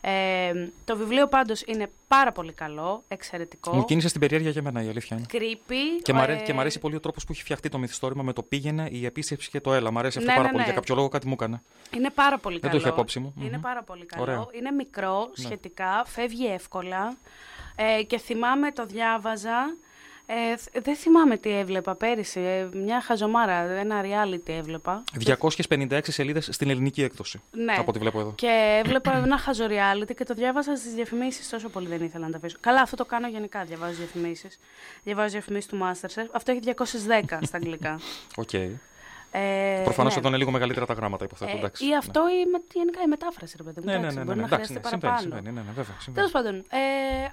Ε, 0.00 0.52
το 0.84 0.96
βιβλίο 0.96 1.26
πάντως 1.28 1.62
είναι 1.66 1.90
πάρα 2.08 2.32
πολύ 2.32 2.52
καλό, 2.52 3.04
εξαιρετικό. 3.08 3.74
Μου 3.74 3.84
κίνησε 3.84 4.10
την 4.10 4.20
περιέργεια 4.20 4.50
για 4.50 4.62
μένα, 4.62 4.82
η 4.82 4.88
αλήθεια 4.88 5.16
είναι. 5.16 5.26
Creepy. 5.32 6.02
Και 6.02 6.12
μ' 6.12 6.18
αρέσει, 6.18 6.40
ε, 6.40 6.44
και 6.44 6.52
μ' 6.52 6.60
αρέσει 6.60 6.78
πολύ 6.78 6.94
ο 6.96 7.00
τρόπος 7.00 7.24
που 7.24 7.32
έχει 7.32 7.42
φτιαχτεί 7.42 7.68
το 7.68 7.78
μυθιστόρημα 7.78 8.22
με 8.22 8.32
το 8.32 8.42
πήγαινε, 8.42 8.88
η 8.90 9.04
επίσκεψη 9.04 9.50
και 9.50 9.60
το 9.60 9.72
έλα. 9.72 9.90
Μ' 9.90 9.98
αρέσει 9.98 10.18
αυτό 10.18 10.30
Ναι, 10.30 10.36
πάρα 10.36 10.46
ναι, 10.46 10.52
πολύ. 10.52 10.64
ναι. 10.64 10.70
Για 10.70 10.78
κάποιο 10.80 10.94
λόγο 10.94 11.08
κάτι 11.08 11.26
μου 11.26 11.32
έκανε. 11.32 11.62
Είναι 11.96 12.10
πάρα 12.10 12.38
πολύ 12.38 12.54
Δεν 12.58 12.62
το 12.62 12.76
καλό. 12.76 12.80
είχα 12.80 12.88
υπόψη 12.94 13.18
μου. 13.20 13.34
Είναι 13.40 13.56
Μμμ. 13.56 13.60
πάρα 13.62 13.82
πολύ 13.82 14.06
καλό. 14.06 14.22
Ωραία. 14.22 14.36
Ναι. 14.36 14.44
Είναι 14.52 14.70
μικρό 14.70 15.30
σχετικά, 15.32 16.02
φεύγει 16.06 16.46
εύκολα. 16.46 17.16
Ε, 17.76 18.02
και 18.02 18.18
θυμάμαι 18.18 18.72
το 18.72 18.86
διάβαζα. 18.86 19.76
Ε, 20.30 20.56
θ- 20.56 20.82
δεν 20.82 20.96
θυμάμαι 20.96 21.36
τι 21.36 21.50
έβλεπα 21.50 21.94
πέρυσι. 21.94 22.40
ε, 22.40 22.68
μια 22.72 23.00
χαζομάρα, 23.00 23.54
ένα 23.54 24.02
reality 24.02 24.48
έβλεπα. 24.48 25.02
256 25.26 25.98
σελίδες 26.02 26.48
στην 26.52 26.70
ελληνική 26.70 27.02
έκδοση. 27.02 27.40
Ναι. 27.50 27.72
Από 27.72 27.84
ό,τι 27.88 27.98
βλέπω 27.98 28.20
εδώ. 28.20 28.32
Και 28.36 28.80
έβλεπα 28.84 29.16
ένα 29.16 29.38
χαζο 29.38 29.64
reality 29.66 30.14
και 30.16 30.24
το 30.24 30.34
διάβασα 30.34 30.76
στις 30.76 30.92
διαφημίσεις. 30.94 31.48
Τόσο 31.48 31.68
πολύ 31.68 31.86
δεν 31.88 32.02
ήθελα 32.02 32.24
να 32.24 32.30
τα 32.30 32.36
αφήσω. 32.36 32.56
Καλά, 32.60 32.80
αυτό 32.82 32.96
το 32.96 33.04
κάνω 33.04 33.28
γενικά. 33.28 33.64
Διαβάζω 33.64 33.92
διαφημίσεις. 33.96 34.58
Διαβάζω 35.04 35.28
διαφημίσεις 35.28 35.70
του 35.70 35.78
Masterchef. 35.82 36.26
Αυτό 36.32 36.50
έχει 36.52 36.60
210 36.60 37.38
στα 37.42 37.56
αγγλικά. 37.56 38.00
Οκ. 38.36 38.50
Ε, 39.30 39.80
Προφανώς 39.84 40.12
ναι. 40.12 40.18
εδώ 40.18 40.28
είναι 40.28 40.36
λίγο 40.36 40.50
μεγαλύτερα 40.50 40.86
τα 40.86 40.94
γράμματα, 40.94 41.24
υποθέτω. 41.24 41.50
Ε, 41.50 41.58
εντάξει. 41.58 41.88
ή 41.88 41.96
αυτό 41.96 42.20
ή 42.28 42.50
με, 42.50 42.58
γενικά 42.74 43.00
η 43.02 43.06
μετάφραση, 43.06 43.54
ρε 43.56 43.62
παιδί 43.62 43.80
μου. 43.80 43.86
Ναι, 43.86 43.92
ναι, 43.92 43.98
εντάξει, 43.98 44.16
ναι, 44.16 44.22
ναι, 44.22 44.26
μπορεί 44.26 44.40
ναι, 44.40 44.46
να 44.48 44.54
εντάξει, 44.54 44.72
χρειαστεί 44.72 44.94
ναι, 44.94 45.00
παραπάνω. 45.00 45.20
συμβαίνει, 45.20 45.42
συμβαίνει, 45.44 45.66
ναι, 45.66 45.70
ναι, 45.70 45.76
βέβαια. 45.76 45.96
συμβαίνει. 45.98 46.16
Τέλος 46.16 46.30
πάντων, 46.30 46.54
ε, 46.70 46.80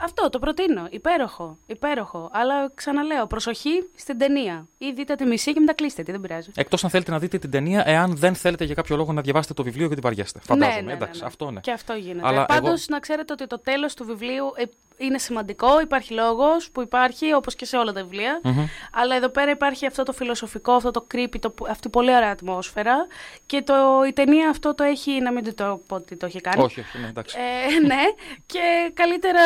αυτό 0.01 0.29
το 0.29 0.39
προτείνω. 0.39 0.87
Υπέροχο. 0.89 1.57
Υπέροχο. 1.65 2.29
Αλλά 2.33 2.71
ξαναλέω, 2.73 3.27
προσοχή 3.27 3.87
στην 3.95 4.17
ταινία. 4.17 4.67
Ή 4.77 4.91
δείτε 4.91 5.15
τη 5.15 5.25
μισή 5.25 5.53
και 5.53 5.59
μετά 5.59 5.73
κλείστε 5.73 6.03
τη, 6.03 6.11
δεν 6.11 6.21
πειράζει. 6.21 6.51
Εκτός 6.55 6.83
αν 6.83 6.89
θέλετε 6.89 7.11
να 7.11 7.19
δείτε 7.19 7.37
την 7.37 7.49
ταινία, 7.51 7.83
εάν 7.87 8.15
δεν 8.15 8.35
θέλετε 8.35 8.63
για 8.63 8.75
κάποιο 8.75 8.95
λόγο 8.95 9.13
να 9.13 9.21
διαβάσετε 9.21 9.53
το 9.53 9.63
βιβλίο 9.63 9.85
γιατί 9.87 10.01
βαριέστε. 10.01 10.39
Φαντάζομαι. 10.43 10.75
ναι, 10.75 10.81
ναι, 10.87 10.93
εντάξει, 10.93 11.19
ναι. 11.21 11.27
αυτό 11.27 11.51
ναι. 11.51 11.59
Και 11.59 11.71
αυτό 11.71 11.93
γίνεται. 11.93 12.27
Αλλά 12.27 12.45
Πάντως, 12.45 12.67
εγώ- 12.67 12.85
να 12.89 12.99
ξέρετε 12.99 13.33
ότι 13.33 13.47
το 13.47 13.59
τέλος 13.59 13.93
του 13.93 14.05
βιβλίου 14.05 14.45
ε, 14.55 14.63
είναι 14.97 15.17
σημαντικό. 15.17 15.81
Υπάρχει 15.81 16.13
λόγος 16.13 16.71
που 16.71 16.81
υπάρχει, 16.81 17.33
όπως 17.33 17.55
και 17.55 17.65
σε 17.65 17.77
όλα 17.77 17.91
τα 17.91 18.01
βιβλία. 18.03 18.39
Μμμ. 18.43 18.65
Αλλά 18.91 19.15
εδώ 19.15 19.29
πέρα 19.29 19.51
υπάρχει 19.51 19.85
αυτό 19.85 20.03
το 20.03 20.13
φιλοσοφικό, 20.13 20.71
αυτό 20.71 20.91
το 20.91 21.07
creepy, 21.13 21.39
το, 21.39 21.53
που- 21.89 21.95
αυτή 21.95 22.05
η 22.05 22.05
πολύ 22.05 22.15
ωραία 22.15 22.31
ατμόσφαιρα. 22.31 23.07
Και 23.45 23.61
το, 23.61 23.73
η 24.07 24.13
ταινία 24.13 24.49
αυτό 24.49 24.75
το 24.75 24.83
έχει, 24.83 25.21
να 25.21 25.31
μην 25.31 25.55
το 25.55 25.81
πω 25.87 25.95
ότι 25.95 26.15
το 26.15 26.25
έχει 26.25 26.41
κάνει. 26.41 26.63
Όχι, 26.63 26.79
όχι, 26.79 26.97
ναι, 26.99 27.07
εντάξει. 27.07 27.37
Ε, 27.39 27.79
ναι, 27.79 28.01
και 28.45 28.91
καλύτερα 28.93 29.41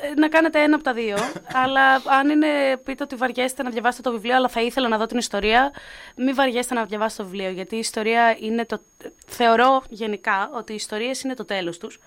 ε, 0.00 0.14
να 0.16 0.28
κάνετε 0.28 0.62
ένα 0.62 0.74
από 0.74 0.84
τα 0.84 0.92
δύο. 0.92 1.16
αλλά 1.64 1.94
αν 1.94 2.28
είναι, 2.28 2.46
πείτε 2.84 3.02
ότι 3.02 3.14
βαριέστε 3.14 3.62
να 3.62 3.70
διαβάσετε 3.70 4.02
το 4.02 4.14
βιβλίο, 4.14 4.36
αλλά 4.36 4.48
θα 4.48 4.60
ήθελα 4.60 4.88
να 4.88 4.96
δω 4.98 5.06
την 5.06 5.18
ιστορία, 5.18 5.72
μην 6.16 6.34
βαριέστε 6.34 6.74
να 6.74 6.84
διαβάσετε 6.84 7.22
το 7.22 7.28
βιβλίο. 7.28 7.50
Γιατί 7.50 7.74
η 7.76 7.78
ιστορία 7.78 8.36
είναι 8.40 8.64
το. 8.66 8.80
Θεωρώ 9.26 9.82
γενικά 9.90 10.50
ότι 10.54 10.72
οι 10.72 10.74
ιστορίες 10.74 11.22
είναι 11.22 11.34
το 11.34 11.44
τέλος 11.44 11.78
τους. 11.78 11.98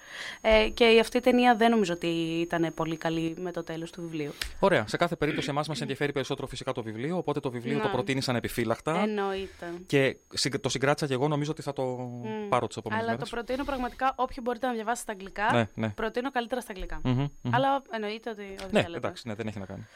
Ε, 0.42 0.70
και 0.70 0.98
αυτή 1.00 1.18
η 1.18 1.20
ταινία 1.20 1.56
δεν 1.56 1.70
νομίζω 1.70 1.94
ότι 1.94 2.08
ήταν 2.42 2.72
πολύ 2.76 2.98
καλή 2.98 3.36
με 3.40 3.52
το 3.52 3.64
τέλος 3.64 3.92
του 3.92 4.02
βιβλίου. 4.02 4.32
Ωραία. 4.60 4.88
Σε 4.88 4.98
κάθε 4.98 5.16
περίπτωση, 5.16 5.50
εμάς 5.50 5.68
μας 5.68 5.82
ενδιαφέρει 5.82 6.12
περισσότερο 6.12 6.48
φυσικά 6.48 6.72
το 6.72 6.84
βιβλίο, 6.84 7.18
οπότε 7.18 7.40
το 7.40 7.52
βιβλίο 7.52 7.78
Ναι. 7.78 7.84
το 7.84 7.90
προτείνει 7.90 8.22
ανεπιφύλακτα. 8.28 9.00
Εννοείται. 9.02 9.72
Και 9.86 10.18
συγκ- 10.34 10.60
το 10.62 10.70
συγκράτησα 10.70 11.08
και 11.08 11.14
εγώ, 11.14 11.28
νομίζω 11.28 11.52
ότι 11.52 11.62
θα 11.62 11.74
το 11.74 11.84
Μμ. 11.84 12.50
πάρω 12.50 12.68
τις 12.68 12.78
επόμενες 12.78 13.04
Αλλά 13.04 13.14
μέρες. 13.14 13.30
το 13.30 13.36
προτείνω 13.36 13.64
πραγματικά 13.64 14.14
όποιοι 14.16 14.38
μπορείτε 14.42 14.68
να 14.68 14.74
διαβάσετε 14.74 15.02
στα 15.02 15.12
αγγλικά. 15.12 15.58
Ναι, 15.58 15.86
ναι. 15.86 15.90
Προτείνω 15.90 16.32
καλύτερα 16.32 16.62
στα 16.62 16.72
αγγλικά. 16.72 17.00
Μμμ, 17.04 17.28
μμμ. 17.42 17.56
Αλλά 17.56 17.82
εννοείται 17.92 18.30
ότι. 18.30 18.42
ότι 18.64 18.74
Ναι, 18.74 18.82
θέλετε. 18.82 18.98
εντάξει, 18.98 19.28
ναι, 19.28 19.34
δεν 19.34 19.48
έχει 19.48 19.60
να 19.60 19.66
κάνει. 19.66 19.88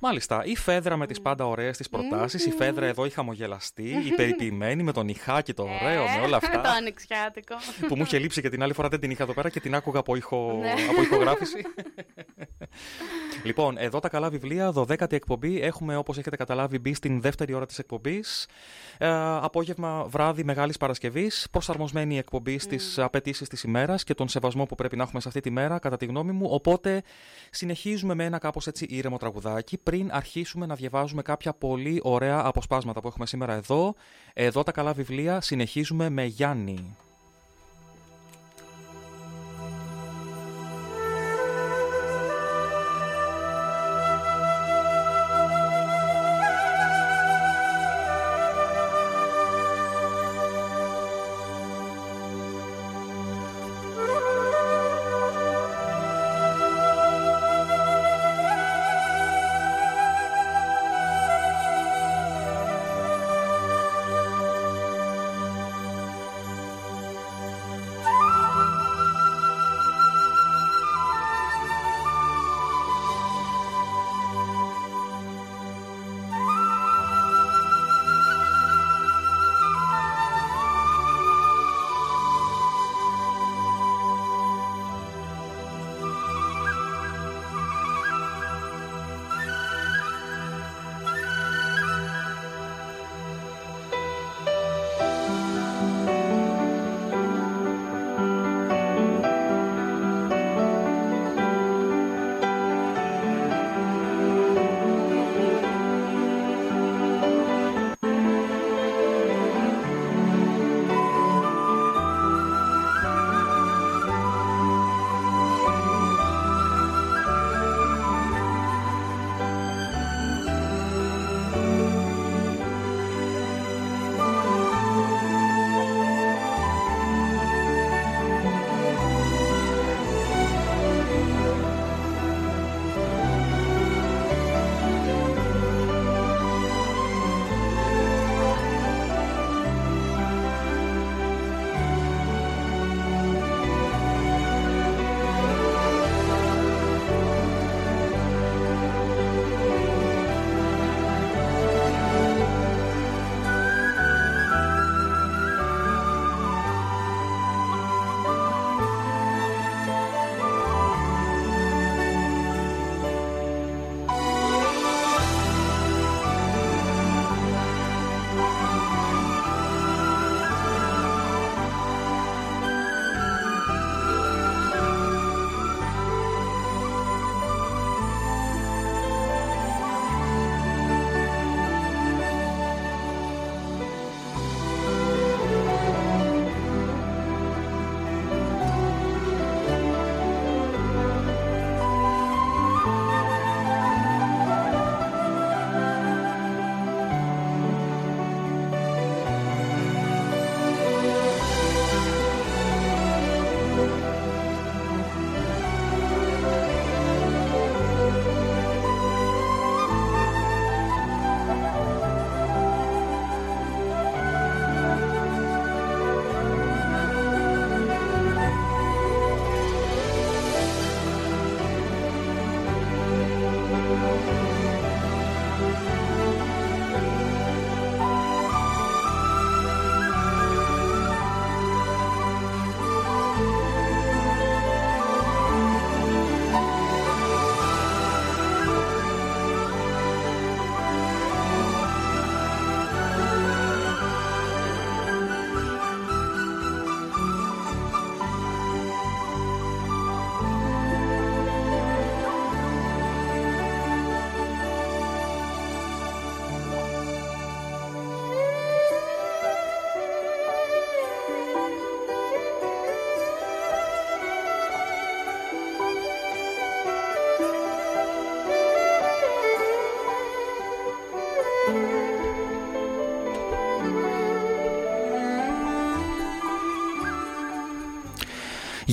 Μάλιστα, 0.00 0.42
η 0.44 0.56
Φέδρα 0.56 0.96
με 0.96 1.06
τις 1.06 1.20
πάντα 1.20 1.46
ωραίες 1.46 1.76
της 1.76 1.88
προτάσεις, 1.88 2.46
η 2.46 2.50
Φέδρα 2.50 2.86
εδώ 2.86 3.04
η 3.04 3.10
χαμογελαστή, 3.10 3.88
η 4.06 4.14
περιποιημένη 4.16 4.82
με 4.82 4.92
τον 4.92 5.08
Ιχάκη 5.08 5.54
το 5.54 5.62
ωραίο, 5.62 6.02
με 6.04 6.20
όλα 6.24 6.36
Ε, 6.36 6.40
το 6.40 6.58
αυτά. 6.58 6.70
ανοιξιάτικο. 6.70 7.54
που 7.88 7.96
μου 7.96 8.02
είχε 8.02 8.18
λείψει 8.18 8.40
και 8.40 8.48
την 8.48 8.62
άλλη 8.62 8.72
φορά 8.72 8.88
δεν 8.88 9.00
την 9.00 9.10
είχα 9.10 9.22
εδώ 9.22 9.32
πέρα 9.32 9.50
και 9.50 9.60
την 9.60 9.74
άκουγα 9.74 9.98
από, 9.98 10.16
ηχο... 10.16 10.58
Ναι. 10.60 10.74
από 10.90 11.02
ηχογράφηση. 11.02 11.62
λοιπόν, 13.44 13.76
εδώ 13.78 14.00
τα 14.00 14.08
καλά 14.08 14.30
βιβλία, 14.30 14.72
12η 14.74 15.12
εκπομπή. 15.12 15.60
Έχουμε, 15.60 15.96
όπως 15.96 16.18
έχετε 16.18 16.36
καταλάβει, 16.36 16.78
μπει 16.78 16.94
στην 16.94 17.20
δεύτερη 17.20 17.52
ώρα 17.52 17.66
της 17.66 17.78
εκπομπής. 17.78 18.46
Ε, 18.98 19.08
απόγευμα, 19.40 20.04
βράδυ 20.04 20.44
Μεγάλης 20.44 20.76
Παρασκευής. 20.76 21.48
Προσαρμοσμένη 21.50 22.14
η 22.14 22.18
εκπομπή 22.18 22.58
στις 22.58 22.98
απαιτήσεις 22.98 23.48
της 23.48 23.62
ημέρας 23.62 24.04
και 24.04 24.14
τον 24.14 24.28
σεβασμό 24.28 24.64
που 24.64 24.74
πρέπει 24.74 24.96
να 24.96 25.02
έχουμε 25.02 25.20
σε 25.20 25.28
αυτή 25.28 25.40
τη 25.40 25.50
μέρα, 25.50 25.78
κατά 25.78 25.96
τη 25.96 26.06
γνώμη 26.06 26.32
μου. 26.32 26.46
Οπότε, 26.50 27.02
συνεχίζουμε 27.50 28.14
με 28.14 28.24
ένα 28.24 28.38
κάπως 28.38 28.66
έτσι 28.66 28.86
ήρεμο 28.88 29.16
τραγουδάκι 29.16 29.78
πριν 29.78 30.08
αρχίσουμε 30.12 30.66
να 30.66 30.74
διαβάζουμε 30.74 31.22
κάποια 31.22 31.52
πολύ 31.52 32.00
ωραία 32.02 32.40
αποσπάσματα 32.44 33.00
που 33.00 33.08
έχουμε 33.08 33.26
σήμερα 33.26 33.54
εδώ. 33.54 33.94
Εδώ 34.34 34.62
τα 34.62 34.72
καλά 34.72 34.92
βιβλία 34.92 35.40
συνεχίζουμε 35.40 36.08
με 36.08 36.24
Γιάννη. 36.24 36.96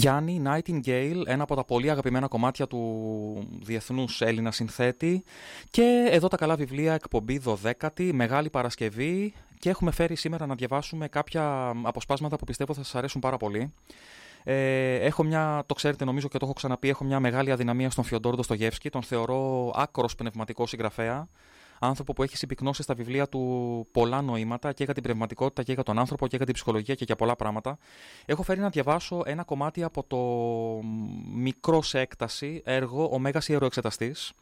Γιάννη 0.04 0.42
Nightingale, 0.46 1.22
ένα 1.26 1.44
από 1.44 1.56
τα 1.56 1.64
πολύ 1.64 1.90
αγαπημένα 1.90 2.28
κομμάτια 2.28 2.68
του 2.68 3.60
διεθνούς 3.62 4.22
Έλληνα 4.22 4.52
συνθέτη 4.52 5.24
και 5.70 6.08
εδώ 6.12 6.28
τα 6.28 6.38
καλά 6.38 6.56
βιβλία 6.56 6.94
εκπομπή 6.94 7.42
12η, 7.46 8.12
Μεγάλη 8.14 8.50
Παρασκευή 8.50 9.34
και 9.60 9.70
έχουμε 9.70 9.92
φέρει 9.92 10.16
σήμερα 10.16 10.46
να 10.46 10.56
διαβάσουμε 10.56 11.08
κάποια 11.08 11.74
αποσπάσματα 11.84 12.36
που 12.36 12.46
πιστεύω 12.46 12.74
θα 12.74 12.84
σας 12.84 12.96
αρέσουν 12.96 13.22
πάρα 13.22 13.38
πολύ. 13.38 13.74
Ε, 14.44 14.96
έχω 14.96 15.24
μια, 15.24 15.64
το 15.66 15.74
ξέρετε 15.74 16.06
νομίζω 16.06 16.28
και 16.28 16.38
το 16.38 16.46
έχω 16.46 16.54
ξαναπεί, 16.54 16.90
έχω 16.90 17.04
μια 17.04 17.20
μεγάλη 17.20 17.52
αδυναμία 17.52 17.90
στον 17.90 18.04
Φιοντόρντο 18.04 18.44
στο 18.44 18.54
Γεύσκι. 18.54 18.90
Τον 18.90 19.04
θεωρώ 19.04 19.72
άκρος 19.76 20.16
πνευματικό 20.16 20.68
συγγραφέα 20.68 21.28
άνθρωπο 21.84 22.14
που 22.14 22.24
έχει 22.24 22.38
συμπυκνώσει 22.38 22.84
στα 22.84 22.94
βιβλία 22.94 23.30
του 23.30 23.88
πολλά 23.92 24.22
νοήματα 24.22 24.74
και 24.74 24.84
για 24.84 24.94
την 24.94 25.04
πνευματικότητα 25.04 25.64
και 25.64 25.74
για 25.74 25.84
τον 25.84 26.00
άνθρωπο 26.00 26.28
και 26.28 26.36
για 26.38 26.46
την 26.46 26.54
ψυχολογία 26.54 26.96
και 26.96 27.04
για 27.06 27.16
πολλά 27.16 27.36
πράγματα. 27.36 27.78
Έχω 28.26 28.44
φέρει 28.44 28.60
να 28.60 28.70
διαβάσω 28.70 29.22
ένα 29.26 29.44
κομμάτι 29.44 29.84
από 29.84 30.04
το 30.04 30.18
μικρός 31.34 31.88
σε 31.88 32.00
έκταση 32.00 32.62
έργο 32.66 33.10
«Ο 33.12 33.20
Μέγας 33.20 33.48
Ιεροεξεταστής», 33.48 34.34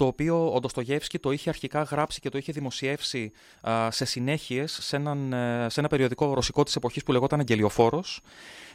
το 0.00 0.06
οποίο 0.06 0.54
ο 0.54 0.60
Ντοστογεύσκη 0.60 1.18
το 1.18 1.30
είχε 1.30 1.48
αρχικά 1.48 1.82
γράψει 1.82 2.20
και 2.20 2.28
το 2.28 2.38
είχε 2.38 2.52
δημοσιεύσει 2.52 3.32
α, 3.68 3.90
σε 3.90 4.04
συνέχειες 4.04 4.78
σε, 4.80 4.96
έναν, 4.96 5.32
ε, 5.32 5.66
σε 5.68 5.80
ένα 5.80 5.88
περιοδικό 5.88 6.34
ρωσικό 6.34 6.62
της 6.62 6.76
εποχής 6.76 7.02
που 7.02 7.12
λεγόταν 7.12 7.40
Αγγελιοφόρος. 7.40 8.20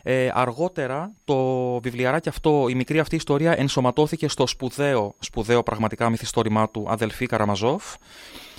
Ε, 0.04 0.30
αργότερα 0.34 1.12
το 1.24 1.36
βιβλιαράκι 1.80 2.30
αυτό, 2.30 2.66
η 2.70 2.76
μικρή 2.76 3.00
αυτή 3.00 3.16
ιστορία 3.16 3.60
ενσωματώθηκε 3.60 4.28
στο 4.28 4.48
σπουδαίο, 4.48 5.16
σπουδαίο 5.20 5.64
πραγματικά 5.64 6.10
μυθιστόρημά 6.10 6.70
του 6.70 6.86
Αδελφή 6.90 7.26
Καραμαζόφ. 7.26 7.84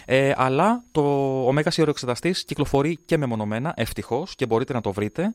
Ε, 0.08 0.32
αλλά 0.36 0.84
το 0.92 1.02
ο 1.46 1.52
Μέγας 1.52 1.76
Ιεροεξεταστής 1.76 2.44
κυκλοφορεί 2.44 2.98
και 3.04 3.16
μεμονωμένα, 3.16 3.72
ευτυχώς, 3.76 4.34
και 4.34 4.46
μπορείτε 4.46 4.72
να 4.72 4.80
το 4.80 4.92
βρείτε. 4.92 5.34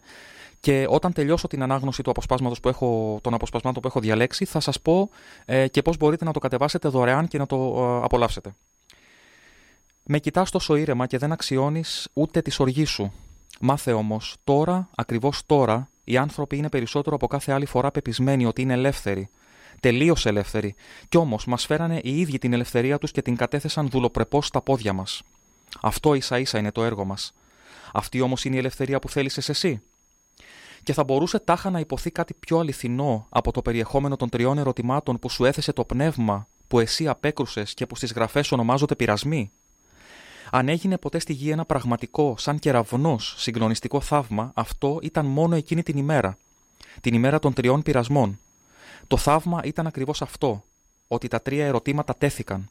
Και 0.60 0.85
όταν 0.89 1.14
τελειώσω 1.14 1.48
την 1.48 1.64
ανάγνωση 1.64 2.02
του 2.03 2.10
αποσπάσματος 2.10 2.60
που 2.60 2.69
έχω, 2.69 3.19
των 3.22 3.34
αποσπασμάτων 3.34 3.81
που 3.81 3.88
έχω 3.88 3.99
διαλέξει, 3.99 4.45
θα 4.45 4.60
σας 4.60 4.81
πω 4.81 5.10
ε, 5.45 5.68
και 5.68 5.81
πώς 5.81 5.98
μπορείτε 5.98 6.26
να 6.26 6.34
το 6.34 6.39
κατεβάσετε 6.39 6.88
δωρεάν 6.88 7.27
και 7.27 7.38
να 7.38 7.45
το 7.45 7.56
ε, 7.56 8.03
απολαύσετε. 8.03 8.56
Με 10.03 10.19
κοιτάς 10.19 10.52
τόσο 10.52 10.76
ήρεμα 10.76 11.07
και 11.07 11.18
δεν 11.18 11.31
αξιώνεις 11.31 12.10
ούτε 12.14 12.41
τη 12.41 12.56
οργή 12.60 12.85
σου. 12.85 13.14
Μάθε 13.60 13.93
όμως, 13.93 14.35
τώρα, 14.43 14.89
ακριβώς 14.95 15.45
τώρα, 15.45 15.89
οι 16.03 16.18
άνθρωποι 16.18 16.57
είναι 16.57 16.69
περισσότερο 16.69 17.15
από 17.15 17.27
κάθε 17.27 17.52
άλλη 17.52 17.65
φορά 17.65 17.91
πεπισμένοι 17.91 18.45
ότι 18.45 18.61
είναι 18.61 18.73
ελεύθεροι. 18.73 19.30
Τελείως 19.82 20.26
ελεύθεροι. 20.26 20.76
Κι 21.10 21.18
όμως 21.18 21.45
μας 21.45 21.66
φέρανε 21.66 21.99
οι 22.03 22.20
ίδιοι 22.20 22.38
την 22.38 22.53
ελευθερία 22.53 22.98
τους 22.98 23.12
και 23.12 23.22
την 23.22 23.36
κατέθεσαν 23.36 23.90
δουλοπρεπώς 23.90 24.45
στα 24.45 24.62
πόδια 24.62 24.94
μας. 24.94 25.22
Αυτό 25.82 26.14
ίσα 26.14 26.40
ίσα 26.40 26.58
είναι 26.60 26.72
το 26.72 26.84
έργο 26.84 27.06
μας. 27.06 27.34
Αυτή 27.94 28.22
όμως 28.22 28.45
είναι 28.45 28.56
η 28.56 28.60
ελευθερία 28.60 28.99
που 28.99 29.10
θέλησες 29.10 29.49
εσύ. 29.49 29.82
Και 30.84 30.94
θα 30.94 31.03
μπορούσε 31.03 31.40
τάχα 31.40 31.70
να 31.70 31.80
υποθεί 31.80 32.12
κάτι 32.12 32.34
πιο 32.34 32.60
αληθινό 32.60 33.28
από 33.30 33.52
το 33.52 33.62
περιεχόμενο 33.62 34.16
των 34.16 34.30
τριών 34.30 34.58
ερωτημάτων 34.58 35.20
που 35.20 35.30
σου 35.30 35.45
έθεσε 35.45 35.74
το 35.74 35.86
πνεύμα 35.86 36.48
που 36.68 36.80
εσύ 36.80 37.08
απέκρουσες 37.08 37.74
και 37.74 37.86
που 37.86 37.95
στις 37.95 38.14
γραφές 38.14 38.52
ονομάζονται 38.52 38.95
πειρασμοί; 38.95 39.52
Αν 40.52 40.70
έγινε 40.70 40.98
ποτέ 40.98 41.20
στη 41.20 41.34
γη 41.34 41.49
ένα 41.49 41.66
πραγματικό, 41.66 42.36
σαν 42.38 42.60
κεραυνό, 42.60 43.18
συγκλονιστικό 43.20 44.02
θαύμα, 44.02 44.52
αυτό 44.56 44.99
ήταν 45.02 45.26
μόνο 45.26 45.56
εκείνη 45.56 45.84
την 45.84 45.98
ημέρα. 45.98 46.38
Την 47.02 47.14
ημέρα 47.14 47.40
των 47.40 47.53
τριών 47.53 47.82
πειρασμών. 47.82 48.40
Το 49.11 49.17
θαύμα 49.17 49.61
ήταν 49.63 49.88
ακριβώς 49.88 50.21
αυτό, 50.21 50.63
ότι 51.07 51.27
τα 51.27 51.41
τρία 51.41 51.65
ερωτήματα 51.65 52.15
τέθηκαν. 52.15 52.69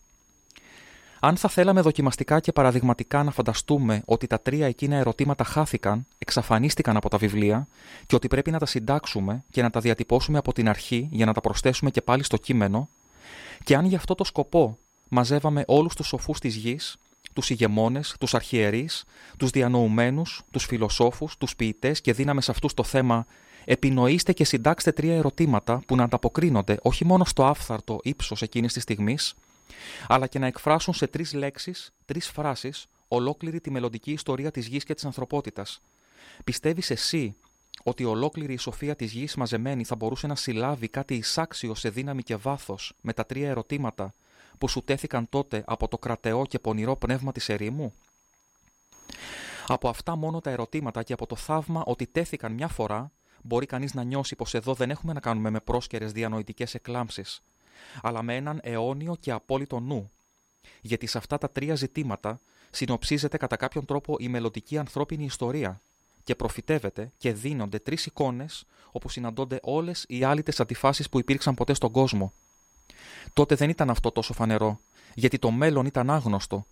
Αν 1.20 1.36
θα 1.36 1.48
θέλαμε 1.48 1.80
δοκιμαστικά 1.80 2.40
και 2.40 2.52
παραδειγματικά 2.52 3.22
να 3.22 3.30
φανταστούμε 3.30 4.02
ότι 4.04 4.26
τα 4.26 4.40
τρία 4.40 4.66
εκείνα 4.66 4.96
ερωτήματα 4.96 5.44
χάθηκαν, 5.44 6.06
εξαφανίστηκαν 6.18 6.96
από 6.96 7.08
τα 7.08 7.18
βιβλία 7.18 7.66
και 8.06 8.14
ότι 8.14 8.28
πρέπει 8.28 8.50
να 8.50 8.58
τα 8.58 8.66
συντάξουμε 8.66 9.44
και 9.50 9.62
να 9.62 9.70
τα 9.70 9.80
διατυπώσουμε 9.80 10.38
από 10.38 10.52
την 10.52 10.68
αρχή 10.68 11.08
για 11.10 11.26
να 11.26 11.32
τα 11.32 11.40
προσθέσουμε 11.40 11.90
και 11.90 12.00
πάλι 12.00 12.22
στο 12.22 12.36
κείμενο, 12.36 12.88
και 13.64 13.76
αν 13.76 13.84
για 13.84 13.96
αυτό 13.96 14.14
το 14.14 14.24
σκοπό 14.24 14.78
μαζεύαμε 15.08 15.64
όλους 15.66 15.94
τους 15.94 16.06
σοφούς 16.06 16.38
της 16.38 16.54
γης, 16.54 16.96
τους 17.32 17.50
ηγεμόνες, 17.50 18.14
τους 18.20 18.34
αρχιερείς, 18.34 19.04
τους 19.36 19.50
διανοουμένους, 19.50 20.42
τους 20.50 20.64
φιλοσόφους, 20.64 21.36
τους 21.38 21.56
ποιητές 21.56 22.00
και 22.00 22.12
δίναμε 22.12 22.40
σε 22.40 22.50
αυτούς 22.50 22.74
το 22.74 22.84
θέμα 22.84 23.26
επινοήστε 23.64 24.32
και 24.32 24.44
συντάξτε 24.44 24.92
τρία 24.92 25.14
ερωτήματα 25.14 25.82
που 25.86 25.96
να 25.96 26.04
ανταποκρίνονται 26.04 26.78
όχι 26.82 27.04
μόνο 27.04 27.24
στο 27.24 27.44
άφθαρτο 27.44 28.00
ύψος 28.02 28.42
εκείνης 28.42 28.72
της 28.72 28.82
στιγμής, 28.82 29.34
αλλά 30.08 30.26
και 30.26 30.38
να 30.38 30.46
εκφράσουν 30.46 30.94
σε 30.94 31.06
τρεις 31.06 31.32
λέξεις, 31.32 31.92
τρεις 32.04 32.28
φράσεις, 32.28 32.86
ολόκληρη 33.08 33.60
τη 33.60 33.70
μελλοντική 33.70 34.12
ιστορία 34.12 34.50
της 34.50 34.66
γης 34.66 34.84
και 34.84 34.94
της 34.94 35.04
ανθρωπότητας. 35.04 35.80
Πιστεύεις 36.44 36.90
εσύ 36.90 37.36
ότι 37.82 38.04
ολόκληρη 38.04 38.52
η 38.52 38.56
σοφία 38.56 38.96
της 38.96 39.12
γης 39.12 39.34
μαζεμένη 39.34 39.84
θα 39.84 39.96
μπορούσε 39.96 40.26
να 40.26 40.34
συλλάβει 40.34 40.88
κάτι 40.88 41.14
εισάξιο 41.14 41.74
σε 41.74 41.88
δύναμη 41.88 42.22
και 42.22 42.36
βάθος 42.36 42.92
με 43.00 43.12
τα 43.12 43.26
τρία 43.26 43.48
ερωτήματα 43.48 44.14
που 44.58 44.68
σου 44.68 44.82
τέθηκαν 44.82 45.28
τότε 45.28 45.62
από 45.66 45.88
το 45.88 45.98
κρατεό 45.98 46.46
και 46.46 46.58
πονηρό 46.58 46.96
πνεύμα 46.96 47.32
της 47.32 47.48
ερήμου; 47.48 47.94
Από 49.66 49.88
αυτά 49.88 50.16
μόνο 50.16 50.40
τα 50.40 50.50
ερωτήματα 50.50 51.02
και 51.02 51.12
από 51.12 51.26
το 51.26 51.36
θαύμα 51.36 51.82
ότι 51.86 52.06
τέθηκαν 52.06 52.52
μια 52.52 52.68
φορά, 52.68 53.10
μπορεί 53.42 53.66
κανείς 53.66 53.94
να 53.94 54.02
νιώσει 54.02 54.36
πως 54.36 54.54
εδώ 54.54 54.74
δεν 54.74 54.90
έχουμε 54.90 55.12
να 55.12 55.20
κάνουμε 55.20 55.50
με 55.50 55.60
πρόσκαιρες 55.60 56.12
διανοητικές 56.12 56.74
εκλάμψεις, 56.74 57.42
αλλά 58.02 58.22
με 58.22 58.36
έναν 58.36 58.60
αιώνιο 58.62 59.16
και 59.20 59.30
απόλυτο 59.30 59.80
νου. 59.80 60.10
Γιατί 60.80 61.06
σε 61.06 61.18
αυτά 61.18 61.38
τα 61.38 61.50
τρία 61.50 61.74
ζητήματα 61.74 62.40
συνοψίζεται 62.70 63.36
κατά 63.36 63.56
κάποιον 63.56 63.84
τρόπο 63.84 64.16
η 64.18 64.28
μελλοντική 64.28 64.78
ανθρώπινη 64.78 65.24
ιστορία 65.24 65.80
και 66.24 66.34
προφητεύεται 66.34 67.12
και 67.18 67.32
δίνονται 67.32 67.78
τρεις 67.78 68.06
εικόνες 68.06 68.64
όπου 68.92 69.08
συναντώνται 69.08 69.58
όλες 69.62 70.04
οι 70.08 70.24
άλυτες 70.24 70.60
αντιφάσεις 70.60 71.08
που 71.08 71.18
υπήρξαν 71.18 71.54
ποτέ 71.54 71.74
στον 71.74 71.90
κόσμο. 71.90 72.32
Τότε 73.32 73.54
δεν 73.54 73.70
ήταν 73.70 73.90
αυτό 73.90 74.10
τόσο 74.10 74.32
φανερό, 74.32 74.80
γιατί 75.14 75.38
το 75.38 75.50
μέλλον 75.50 75.86
ήταν 75.86 76.10
άγνωστο. 76.10 76.66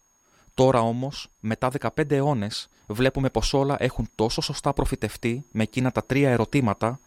Τώρα 0.58 0.80
όμως, 0.80 1.28
μετά 1.40 1.70
15 1.70 2.10
αιώνες, 2.10 2.68
βλέπουμε 2.86 3.30
πως 3.30 3.52
όλα 3.52 3.76
έχουν 3.78 4.08
τόσο 4.14 4.40
σωστά 4.40 4.72
προφητευτεί 4.72 5.44
με 5.50 5.62
εκείνα 5.62 5.92
τα 5.92 6.04
τρία 6.04 6.30
ερωτήματα 6.30 7.00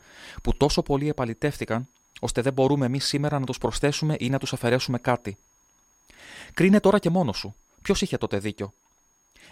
που 0.43 0.57
τόσο 0.57 0.81
πολύ 0.81 1.09
επαλητεύτηκαν 1.09 1.87
ώστε 2.19 2.41
δεν 2.41 2.53
μπορούμε 2.53 2.85
εμείς 2.85 3.05
σήμερα 3.05 3.39
να 3.39 3.45
τους 3.45 3.57
προσθέσουμε 3.57 4.15
ή 4.19 4.29
να 4.29 4.37
τους 4.37 4.53
αφαιρέσουμε 4.53 4.97
κάτι. 4.97 5.37
Κρίνε 6.53 6.79
τώρα 6.79 6.99
και 6.99 7.09
μόνος 7.09 7.37
σου. 7.37 7.55
Ποιος 7.81 8.01
είχε 8.01 8.17
τότε 8.17 8.37
δίκιο. 8.37 8.73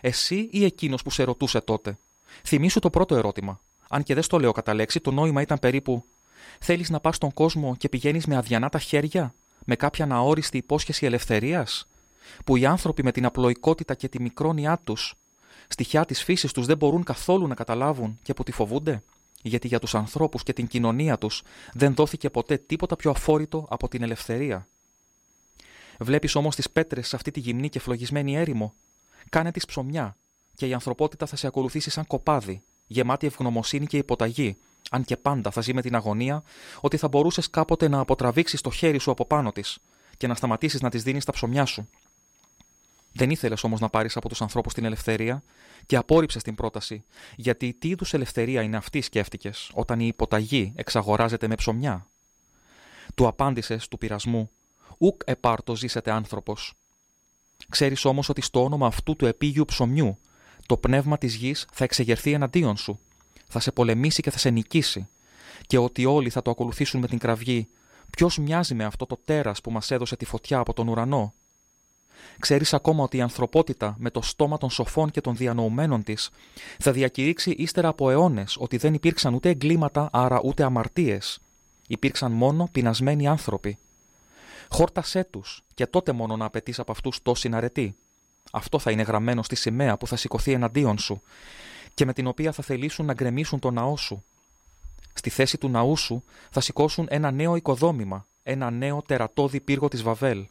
Εσύ 0.02 0.48
ή 0.52 0.64
εκείνος 0.64 1.04
που 1.04 1.10
σε 1.10 1.24
ρωτούσε 1.24 1.62
τότε. 1.62 1.98
Θυμήσου 2.44 2.80
το 2.80 2.90
πρώτο 2.90 3.16
ερώτημα. 3.16 3.60
Αν 3.90 4.04
και 4.04 4.14
δεν 4.14 4.24
στο 4.24 4.40
λέω 4.40 4.52
κατά 4.52 4.74
λέξη, 4.74 5.00
το 5.00 5.12
νόημα 5.12 5.42
ήταν 5.42 5.60
περίπου 5.60 6.06
Θέλεις 6.60 6.90
να 6.90 7.00
πας 7.00 7.16
στον 7.16 7.34
κόσμο 7.34 7.76
και 7.76 7.90
πηγαίνεις 7.90 8.26
με 8.26 8.36
αδιανά 8.36 8.70
τα 8.70 8.80
χέρια, 8.80 9.34
με 9.66 9.76
κάποια 9.76 10.08
αόριστη 10.12 10.58
υπόσχεση 10.58 11.06
ελευθερίας, 11.06 11.88
που 12.46 12.56
οι 12.56 12.66
άνθρωποι 12.66 13.04
με 13.04 13.12
την 13.12 13.26
απλοϊκότητα 13.26 13.94
και 13.94 14.08
τη 14.08 14.22
μικρόνιά 14.22 14.80
τους, 14.84 15.16
στοιχιά 15.68 16.06
της 16.06 16.24
φύσης 16.24 16.52
τους 16.52 16.66
δεν 16.66 16.78
μπορούν 16.78 17.04
καθόλου 17.04 17.48
να 17.48 17.56
καταλάβουν 17.56 18.20
και 18.22 18.34
που 18.34 18.44
τη 18.44 18.52
φοβούνται; 18.52 19.04
Γιατί 19.42 19.68
για 19.68 19.80
τους 19.80 19.96
ανθρώπους 19.96 20.44
και 20.44 20.54
την 20.54 20.68
κοινωνία 20.68 21.18
τους 21.18 21.44
δεν 21.74 21.94
δόθηκε 21.96 22.30
ποτέ 22.30 22.58
τίποτα 22.58 22.96
πιο 22.96 23.12
αφόρητο 23.12 23.66
από 23.70 23.88
την 23.88 24.04
ελευθερία. 24.04 24.68
Βλέπεις 26.00 26.36
όμως 26.36 26.56
τις 26.56 26.70
πέτρες 26.70 27.08
σε 27.08 27.16
αυτή 27.16 27.32
τη 27.32 27.40
γυμνή 27.40 27.70
και 27.70 27.80
φλογισμένη 27.80 28.36
έρημο. 28.36 28.74
Κάνε 29.30 29.52
τις 29.52 29.66
ψωμιά 29.66 30.16
και 30.56 30.68
η 30.68 30.74
ανθρωπότητα 30.74 31.26
θα 31.26 31.36
σε 31.36 31.48
ακολουθήσει 31.48 31.90
σαν 31.90 32.08
κοπάδι, 32.08 32.62
γεμάτη 32.88 33.28
ευγνωμοσύνη 33.28 33.86
και 33.86 33.98
υποταγή, 33.98 34.58
αν 34.90 35.04
και 35.04 35.18
πάντα 35.18 35.52
θα 35.52 35.62
ζει 35.62 35.74
με 35.74 35.82
την 35.82 35.96
αγωνία 35.96 36.44
ότι 36.82 36.98
θα 36.98 37.08
μπορούσες 37.08 37.50
κάποτε 37.50 37.88
να 37.88 38.00
αποτραβήξεις 38.00 38.62
το 38.62 38.72
χέρι 38.72 38.98
σου 38.98 39.12
από 39.12 39.26
πάνω 39.26 39.52
της 39.52 39.78
και 40.18 40.28
να 40.28 40.36
σταματήσεις 40.36 40.82
να 40.82 40.90
της 40.90 41.04
δίνεις 41.04 41.26
τα 41.26 41.32
ψωμιά 41.32 41.66
σου. 41.66 41.90
Δεν 43.12 43.30
ήθελες 43.30 43.64
όμως 43.64 43.80
να 43.80 43.90
πάρεις 43.90 44.18
από 44.18 44.30
τους 44.30 44.42
ανθρώπους 44.42 44.74
την 44.74 44.86
ελευθερία 44.86 45.44
και 45.86 45.96
απόρριψες 45.96 46.44
την 46.44 46.56
πρόταση, 46.56 47.04
γιατί 47.36 47.74
τι 47.74 47.88
είδους 47.88 48.14
ελευθερία 48.14 48.62
είναι 48.62 48.78
αυτή, 48.78 49.02
σκέφτηκες, 49.02 49.72
όταν 49.74 50.00
η 50.00 50.08
υποταγή 50.08 50.74
εξαγοράζεται 50.76 51.48
με 51.48 51.56
ψωμιά; 51.56 52.08
Του 53.16 53.28
απάντησες 53.28 53.88
του 53.88 53.98
πειρασμού, 53.98 54.50
Ουκ 54.98 55.22
επάρτο 55.26 55.76
ζήσετε 55.76 56.12
άνθρωπος. 56.12 56.74
Ξέρεις 57.70 58.06
όμως 58.06 58.30
ότι 58.30 58.42
στο 58.42 58.64
όνομα 58.64 58.88
αυτού 58.88 59.16
του 59.16 59.26
επίγειου 59.26 59.66
ψωμιού, 59.66 60.18
το 60.66 60.78
πνεύμα 60.78 61.18
της 61.18 61.36
γης 61.36 61.68
θα 61.72 61.84
εξεγερθεί 61.84 62.32
εναντίον 62.32 62.78
σου, 62.78 63.00
θα 63.48 63.60
σε 63.60 63.72
πολεμήσει 63.72 64.22
και 64.22 64.32
θα 64.32 64.38
σε 64.38 64.50
νικήσει, 64.50 65.08
και 65.68 65.78
ότι 65.78 66.06
όλοι 66.06 66.30
θα 66.30 66.42
το 66.42 66.52
ακολουθήσουν 66.52 67.00
με 67.00 67.08
την 67.08 67.18
κραυγή. 67.18 67.68
Ποιος 68.10 68.38
μοιάζει 68.38 68.74
με 68.74 68.84
αυτό 68.84 69.06
το 69.06 69.20
τέρας 69.26 69.62
που 69.62 69.72
μας 69.72 69.92
έδωσε 69.92 70.16
τη 70.16 70.26
φωτιά 70.26 70.60
από 70.60 70.74
τον 70.74 70.88
ουρανό, 70.88 71.34
Ξέρεις 72.40 72.74
ακόμα 72.74 73.04
ότι 73.04 73.18
η 73.18 73.22
ανθρωπότητα 73.22 73.96
με 73.98 74.10
το 74.10 74.22
στόμα 74.22 74.58
των 74.58 74.70
σοφών 74.70 75.12
και 75.12 75.22
των 75.22 75.36
διανοουμένων 75.36 76.04
της 76.04 76.30
θα 76.80 76.92
διακηρύξει 76.92 77.52
ύστερα 77.52 77.88
από 77.88 78.10
αιώνες 78.10 78.58
ότι 78.60 78.78
δεν 78.78 78.94
υπήρξαν 78.94 79.34
ούτε 79.34 79.50
εγκλήματα, 79.50 80.10
άρα 80.12 80.42
ούτε 80.44 80.64
αμαρτίες. 80.64 81.40
Υπήρξαν 81.88 82.32
μόνο 82.32 82.68
πεινασμένοι 82.72 83.28
άνθρωποι. 83.28 83.78
Χόρτασέ 84.70 85.24
τους 85.24 85.64
και 85.74 85.88
τότε 85.88 86.12
μόνο 86.12 86.38
να 86.38 86.46
απαιτείς 86.46 86.80
από 86.80 86.92
αυτούς 86.92 87.22
τόση 87.22 87.50
αρετή. 87.54 87.96
Αυτό 88.52 88.80
θα 88.80 88.92
είναι 88.92 89.02
γραμμένο 89.02 89.44
στη 89.44 89.56
σημαία 89.56 89.98
που 89.98 90.08
θα 90.08 90.16
σηκωθεί 90.16 90.52
εναντίον 90.52 90.98
σου 90.98 91.22
και 91.94 92.06
με 92.06 92.14
την 92.14 92.28
οποία 92.28 92.52
θα 92.52 92.64
θελήσουν 92.64 93.06
να 93.06 93.14
γκρεμίσουν 93.14 93.60
το 93.60 93.72
ναό 93.72 93.98
σου. 93.98 94.24
Στη 95.14 95.30
θέση 95.30 95.58
του 95.58 95.70
ναού 95.70 95.96
σου 95.96 96.24
θα 96.52 96.62
σηκώσουν 96.62 97.08
ένα 97.10 97.32
νέο 97.32 97.56
οικοδόμημα, 97.56 98.28
ένα 98.44 98.70
νέο 98.70 99.02
τερατώδη 99.02 99.62
πύργο 99.62 99.88
της 99.88 100.04
Βαβέλ. 100.04 100.48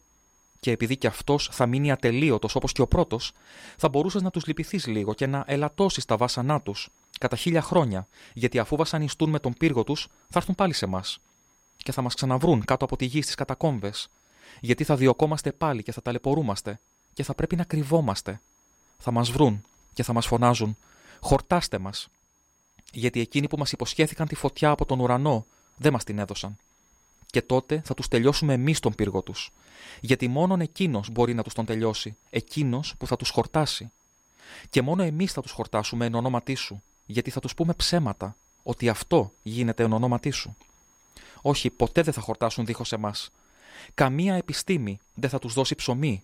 Και 0.60 0.70
επειδή 0.70 0.96
και 0.96 1.06
αυτός 1.06 1.48
θα 1.52 1.66
μείνει 1.66 1.90
ατελείωτος 1.90 2.54
όπως 2.54 2.72
και 2.72 2.82
ο 2.82 2.86
πρώτος, 2.86 3.32
θα 3.76 3.88
μπορούσες 3.88 4.22
να 4.22 4.30
τους 4.30 4.46
λυπηθείς 4.46 4.86
λίγο 4.86 5.14
και 5.14 5.26
να 5.26 5.44
ελαττώσεις 5.46 6.04
τα 6.04 6.16
βάσανά 6.16 6.60
τους 6.60 6.88
κατά 7.18 7.36
χίλια 7.36 7.62
χρόνια, 7.62 8.08
γιατί 8.32 8.58
αφού 8.58 8.76
βασανιστούν 8.76 9.30
με 9.30 9.38
τον 9.38 9.54
πύργο 9.58 9.84
τους, 9.84 10.08
θα 10.28 10.38
έρθουν 10.38 10.54
πάλι 10.54 10.72
σε 10.72 10.84
εμά. 10.84 11.04
Και 11.76 11.92
θα 11.92 12.02
μας 12.02 12.14
ξαναβρούν 12.14 12.64
κάτω 12.64 12.84
από 12.84 12.96
τη 12.96 13.04
γη 13.04 13.22
στις 13.22 13.34
κατακόμβες, 13.34 14.08
γιατί 14.60 14.84
θα 14.84 14.96
διωκόμαστε 14.96 15.52
πάλι 15.52 15.82
και 15.82 15.92
θα 15.92 16.02
ταλαιπωρούμαστε 16.02 16.80
και 17.12 17.22
θα 17.22 17.34
πρέπει 17.34 17.56
να 17.56 17.64
κρυβόμαστε. 17.64 18.40
Θα 18.98 19.10
μας 19.10 19.30
βρουν 19.30 19.62
και 19.92 20.02
θα 20.02 20.12
μας 20.12 20.26
φωνάζουν 20.26 20.76
«Χορτάστε 21.20 21.78
μας» 21.78 22.08
γιατί 22.92 23.20
εκείνοι 23.20 23.48
που 23.48 23.58
μας 23.58 23.72
υποσχέθηκαν 23.72 24.26
τη 24.26 24.34
φωτιά 24.34 24.70
από 24.70 24.84
τον 24.84 25.00
ουρανό 25.00 25.46
δεν 25.76 25.92
μας 25.92 26.04
την 26.04 26.18
έδωσαν. 26.18 26.56
Και 27.30 27.42
τότε 27.42 27.82
θα 27.84 27.94
τους 27.94 28.08
τελειώσουμε 28.08 28.52
εμείς 28.52 28.80
τον 28.80 28.94
πύργο 28.94 29.22
τους. 29.22 29.50
Γιατί 30.00 30.28
μόνον 30.28 30.60
εκείνος 30.60 31.10
μπορεί 31.10 31.34
να 31.34 31.42
τους 31.42 31.54
τον 31.54 31.64
τελειώσει, 31.64 32.16
εκείνος 32.30 32.94
που 32.98 33.06
θα 33.06 33.16
τους 33.16 33.30
χορτάσει. 33.30 33.90
Και 34.70 34.82
μόνο 34.82 35.02
εμείς 35.02 35.32
θα 35.32 35.42
τους 35.42 35.50
χορτάσουμε 35.50 36.06
εν 36.06 36.14
ονόματί 36.14 36.54
σου, 36.54 36.82
γιατί 37.06 37.30
θα 37.30 37.40
τους 37.40 37.54
πούμε 37.54 37.72
ψέματα, 37.72 38.36
ότι 38.62 38.88
αυτό 38.88 39.32
γίνεται 39.42 39.82
εν 39.82 39.92
ονόματί 39.92 40.30
σου. 40.30 40.56
Όχι, 41.42 41.70
ποτέ 41.70 42.02
δεν 42.02 42.12
θα 42.12 42.20
χορτάσουν 42.20 42.64
δίχως 42.64 42.92
εμάς. 42.92 43.30
Καμία 43.94 44.34
επιστήμη 44.34 44.98
δεν 45.14 45.30
θα 45.30 45.38
τους 45.38 45.54
δώσει 45.54 45.74
ψωμί, 45.74 46.22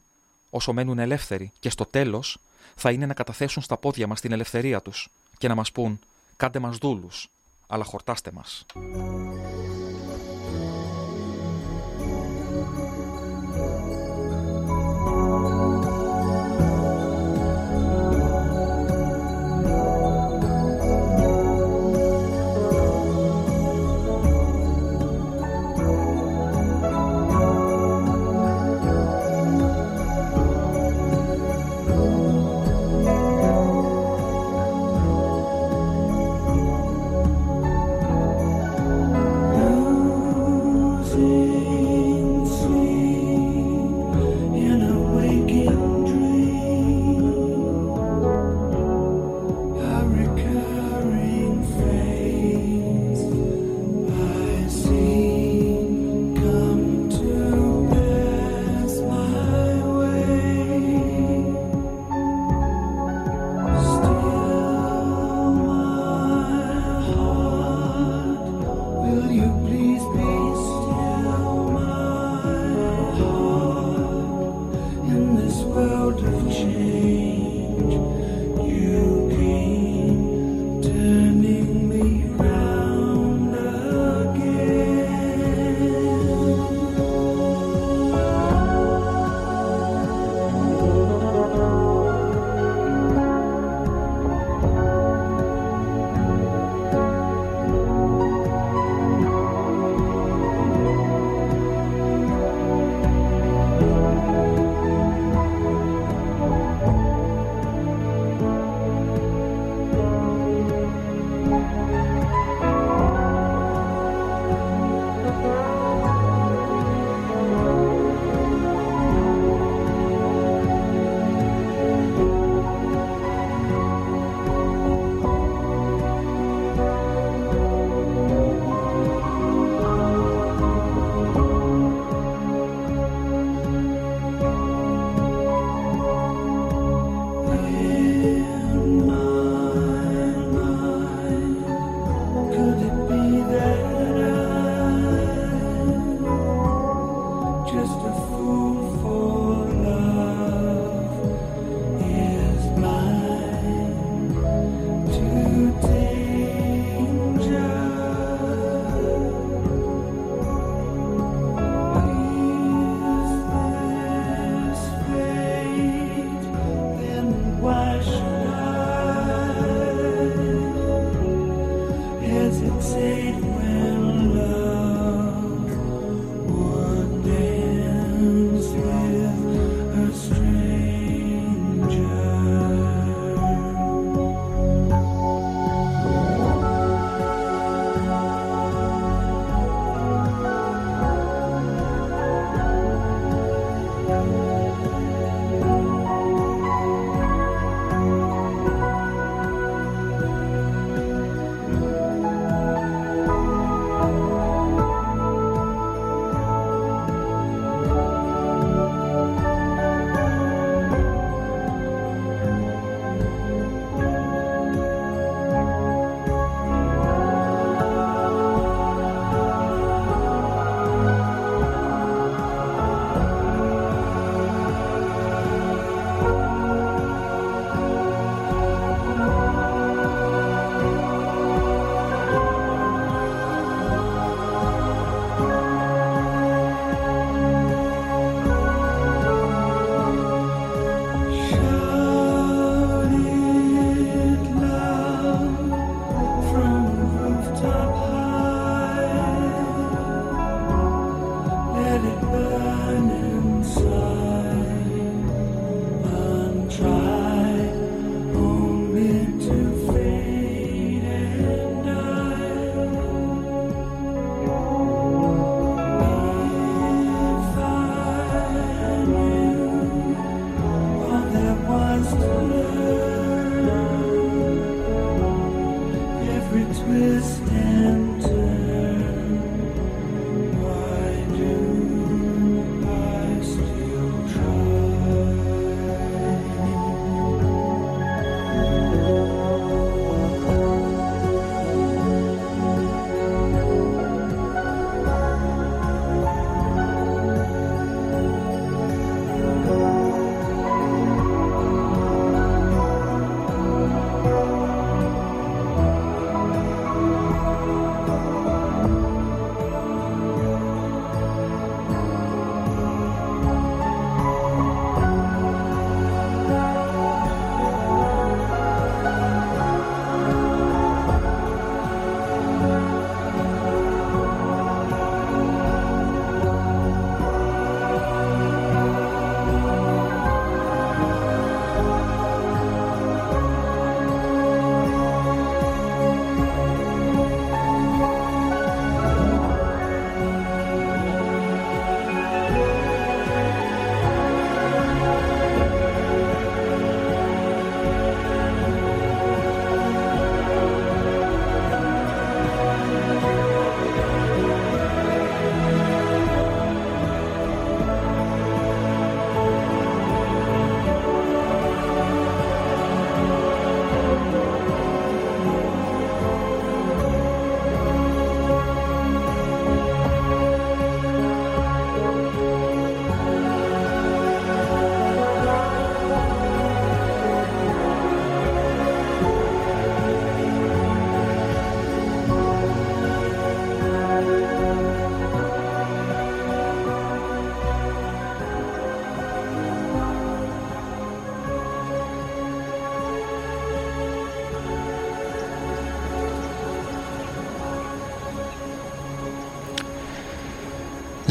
όσο 0.50 0.72
μένουν 0.72 0.98
ελεύθεροι 0.98 1.52
και 1.58 1.70
στο 1.70 1.86
τέλος 1.86 2.38
θα 2.74 2.90
είναι 2.90 3.06
να 3.06 3.14
καταθέσουν 3.14 3.62
στα 3.62 3.76
πόδια 3.76 4.06
μας 4.06 4.20
την 4.20 4.32
ελευθερία 4.32 4.82
τους 4.82 5.08
και 5.38 5.48
να 5.48 5.54
μας 5.54 5.72
πούν 5.72 5.98
«Κάντε 6.36 6.58
μας 6.58 6.76
δούλους, 6.76 7.28
αλλά 7.66 7.84
χορτάστε 7.84 8.30
μας». 8.32 8.66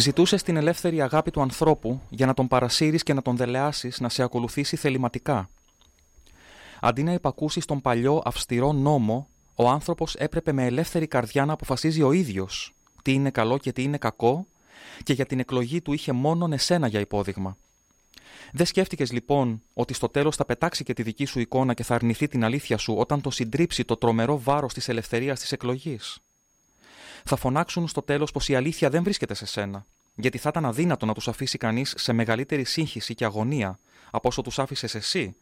Ζητούσε 0.03 0.35
την 0.35 0.55
ελεύθερη 0.55 1.01
αγάπη 1.01 1.31
του 1.31 1.41
ανθρώπου 1.41 2.01
για 2.09 2.25
να 2.25 2.33
τον 2.33 2.47
παρασύρεις 2.47 3.03
και 3.03 3.13
να 3.13 3.21
τον 3.21 3.37
δελεάσεις 3.37 3.99
να 3.99 4.09
σε 4.09 4.23
ακολουθήσει 4.23 4.75
θεληματικά. 4.75 5.49
Αντί 6.81 7.03
να 7.03 7.13
υπακούσεις 7.13 7.65
τον 7.65 7.81
παλιό 7.81 8.21
αυστηρό 8.25 8.71
νόμο, 8.71 9.27
ο 9.55 9.69
άνθρωπος 9.69 10.15
έπρεπε 10.15 10.51
με 10.51 10.65
ελεύθερη 10.65 11.07
καρδιά 11.07 11.45
να 11.45 11.53
αποφασίζει 11.53 12.01
ο 12.01 12.11
ίδιος 12.11 12.73
τι 13.01 13.13
είναι 13.13 13.29
καλό 13.29 13.57
και 13.57 13.71
τι 13.71 13.83
είναι 13.83 13.97
κακό 13.97 14.47
και 15.03 15.13
για 15.13 15.25
την 15.25 15.39
εκλογή 15.39 15.81
του 15.81 15.93
είχε 15.93 16.11
μόνον 16.11 16.53
εσένα 16.53 16.87
για 16.87 16.99
υπόδειγμα. 16.99 17.57
Δεν 18.51 18.65
σκέφτηκες 18.65 19.11
λοιπόν 19.11 19.61
ότι 19.73 19.93
στο 19.93 20.09
τέλος 20.09 20.35
θα 20.35 20.45
πετάξει 20.45 20.83
και 20.83 20.93
τη 20.93 21.03
δική 21.03 21.25
σου 21.25 21.39
εικόνα 21.39 21.73
και 21.73 21.83
θα 21.83 21.95
αρνηθεί 21.95 22.27
την 22.27 22.43
αλήθεια 22.43 22.77
σου 22.77 22.95
όταν 22.97 23.21
το 23.21 23.29
συντρίψει 23.29 23.85
το 23.85 23.97
τρομερό 23.97 24.39
βάρος 24.39 24.73
της 24.73 24.89
ελευθερίας 24.89 25.39
της 25.39 25.51
εκλογής; 25.51 26.19
Θα 27.23 27.35
φωνάξουν 27.35 27.87
στο 27.87 28.01
τέλος 28.01 28.31
πως 28.31 28.49
η 28.49 28.55
αλήθεια 28.55 28.89
δεν 28.89 29.03
βρίσκεται 29.03 29.33
σε 29.33 29.45
σένα, 29.45 29.85
γιατί 30.15 30.37
θα 30.37 30.49
ήταν 30.49 30.65
αδύνατο 30.65 31.05
να 31.05 31.13
τους 31.13 31.27
αφήσει 31.27 31.57
κανείς 31.57 31.93
σε 31.97 32.13
μεγαλύτερη 32.13 32.63
σύγχυση 32.63 33.15
και 33.15 33.25
αγωνία 33.25 33.79
από 34.11 34.27
όσο 34.27 34.41
τους 34.41 34.59
άφησες 34.59 34.95
εσύ, 34.95 35.35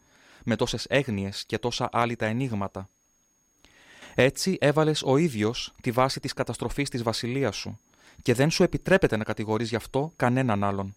με 0.44 0.56
τόσες 0.56 0.86
έγνοιες 0.88 1.44
και 1.46 1.58
τόσα 1.58 1.88
άλυτα 1.92 2.26
ενίγματα. 2.26 2.88
Έτσι 4.14 4.56
έβαλες 4.60 5.02
ο 5.02 5.16
ίδιος 5.16 5.74
τη 5.82 5.90
βάση 5.90 6.20
της 6.20 6.32
καταστροφής 6.32 6.88
της 6.88 7.02
βασιλείας 7.02 7.56
σου 7.56 7.78
και 8.22 8.34
δεν 8.34 8.50
σου 8.50 8.62
επιτρέπεται 8.62 9.16
να 9.16 9.24
κατηγορείς 9.24 9.68
γι' 9.68 9.76
αυτό 9.76 10.12
κανέναν 10.16 10.64
άλλον. 10.64 10.94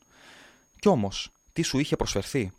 Κι 0.79 0.87
όμως, 0.87 1.31
τι 1.53 1.61
σου 1.61 1.79
είχε 1.79 1.95
προσφερθεί; 1.95 2.51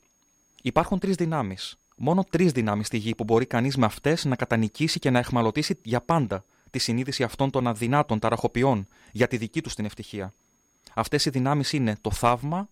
Υπάρχουν 0.63 0.99
τρεις 0.99 1.15
δυνάμεις. 1.15 1.77
Μόνο 1.97 2.25
τρεις 2.31 2.53
δυνάμεις 2.53 2.87
στη 2.87 2.97
γη 2.97 3.15
που 3.15 3.25
μπορεί 3.25 3.47
κανείς 3.47 3.77
με 3.77 3.87
αυτές 3.87 4.25
να 4.25 4.37
κατανικήσει 4.37 4.99
και 4.99 5.11
να 5.11 5.19
εχμαλωτήσει 5.19 5.79
για 5.83 6.01
πάντα 6.01 6.45
τη 6.71 6.79
συνείδηση 6.79 7.23
αυτών 7.23 7.51
των 7.51 7.67
αδυνάτων 7.67 8.19
ταραχοποιών 8.19 8.89
για 9.13 9.29
τη 9.29 9.37
δική 9.37 9.63
τους 9.63 9.75
την 9.75 9.85
ευτυχία. 9.85 10.35
Αυτές 10.95 11.25
οι 11.25 11.31
δυνάμεις 11.31 11.73
είναι 11.73 11.97
το 12.01 12.11
θαύμα, 12.11 12.69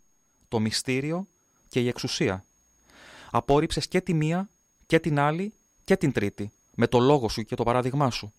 το 0.49 0.59
μυστήριο 0.59 1.27
και 1.69 1.81
η 1.81 1.89
εξουσία. 1.89 2.45
Απόρριψες 3.31 3.89
και 3.89 4.01
τη 4.01 4.15
μία 4.15 4.49
και 4.87 4.99
την 4.99 5.19
άλλη 5.19 5.53
και 5.85 5.97
την 5.97 6.13
τρίτη 6.13 6.53
με 6.75 6.87
το 6.87 6.99
λόγο 6.99 7.29
σου 7.29 7.43
και 7.43 7.55
το 7.55 7.63
παράδειγμά 7.63 8.11
σου. 8.11 8.33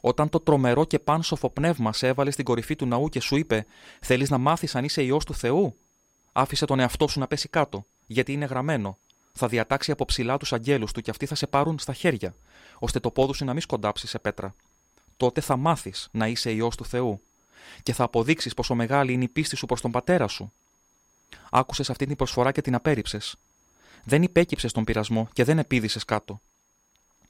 Όταν 0.00 0.28
το 0.28 0.40
τρομερό 0.40 0.84
και 0.84 0.98
πάνσοφο 0.98 1.50
πνεύμα 1.50 1.92
σε 1.92 2.06
έβαλε 2.06 2.30
στην 2.30 2.44
κορυφή 2.44 2.76
του 2.76 2.86
ναού 2.86 3.08
και 3.08 3.20
σου 3.20 3.36
είπε: 3.36 3.66
Θέλεις 4.00 4.30
να 4.30 4.38
μάθεις 4.38 4.74
αν 4.74 4.84
είσαι 4.84 5.02
ιό 5.02 5.16
του 5.16 5.34
Θεού, 5.34 5.76
άφησε 6.32 6.64
τον 6.64 6.80
εαυτό 6.80 7.08
σου 7.08 7.18
να 7.18 7.26
πέσει 7.26 7.48
κάτω, 7.48 7.86
γιατί 8.06 8.32
είναι 8.32 8.44
γραμμένο. 8.44 8.98
Θα 9.32 9.48
διατάξει 9.48 9.90
από 9.90 10.04
ψηλά 10.04 10.36
τους 10.36 10.52
αγγέλους 10.52 10.92
του 10.92 11.00
και 11.00 11.10
αυτοί 11.10 11.26
θα 11.26 11.34
σε 11.34 11.46
πάρουν 11.46 11.78
στα 11.78 11.92
χέρια, 11.92 12.34
ώστε 12.78 13.00
το 13.00 13.10
πόδι 13.10 13.34
σου 13.34 13.44
να 13.44 13.52
μην 13.52 13.60
σκοντάψει 13.60 14.06
σε 14.06 14.18
πέτρα. 14.18 14.54
Τότε 15.16 15.40
θα 15.40 15.56
μάθεις 15.56 16.08
να 16.10 16.26
είσαι 16.28 16.52
ιό 16.52 16.68
του 16.76 16.84
Θεού 16.84 17.20
και 17.82 17.92
θα 17.92 18.04
αποδείξεις 18.04 18.54
πόσο 18.54 18.74
μεγάλη 18.74 19.12
είναι 19.12 19.24
η 19.24 19.28
πίστη 19.28 19.56
σου 19.56 19.66
προς 19.66 19.80
τον 19.80 19.90
πατέρα 19.90 20.28
σου. 20.28 20.52
Άκουσες 21.50 21.90
αυτή 21.90 22.06
την 22.06 22.16
προσφορά 22.16 22.52
και 22.52 22.60
την 22.60 22.74
απέρριψες. 22.74 23.36
Δεν 24.04 24.22
υπέκυψες 24.22 24.72
τον 24.72 24.84
πειρασμό 24.84 25.28
και 25.32 25.44
δεν 25.44 25.58
επίδησες 25.58 26.04
κάτω. 26.04 26.40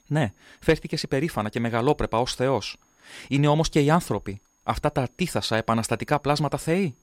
Ναι, 0.06 0.32
φέρθηκες 0.60 1.02
υπερήφανα 1.02 1.48
και 1.48 1.60
μεγαλόπρεπα 1.60 2.18
ως 2.18 2.34
Θεός. 2.34 2.76
Είναι 3.28 3.46
όμως 3.46 3.68
και 3.68 3.80
οι 3.80 3.90
άνθρωποι, 3.90 4.40
αυτά 4.62 4.92
τα 4.92 5.02
ατίθασα 5.02 5.56
επαναστατικά 5.56 6.20
πλάσματα 6.20 6.56
Θεοί. 6.56 6.96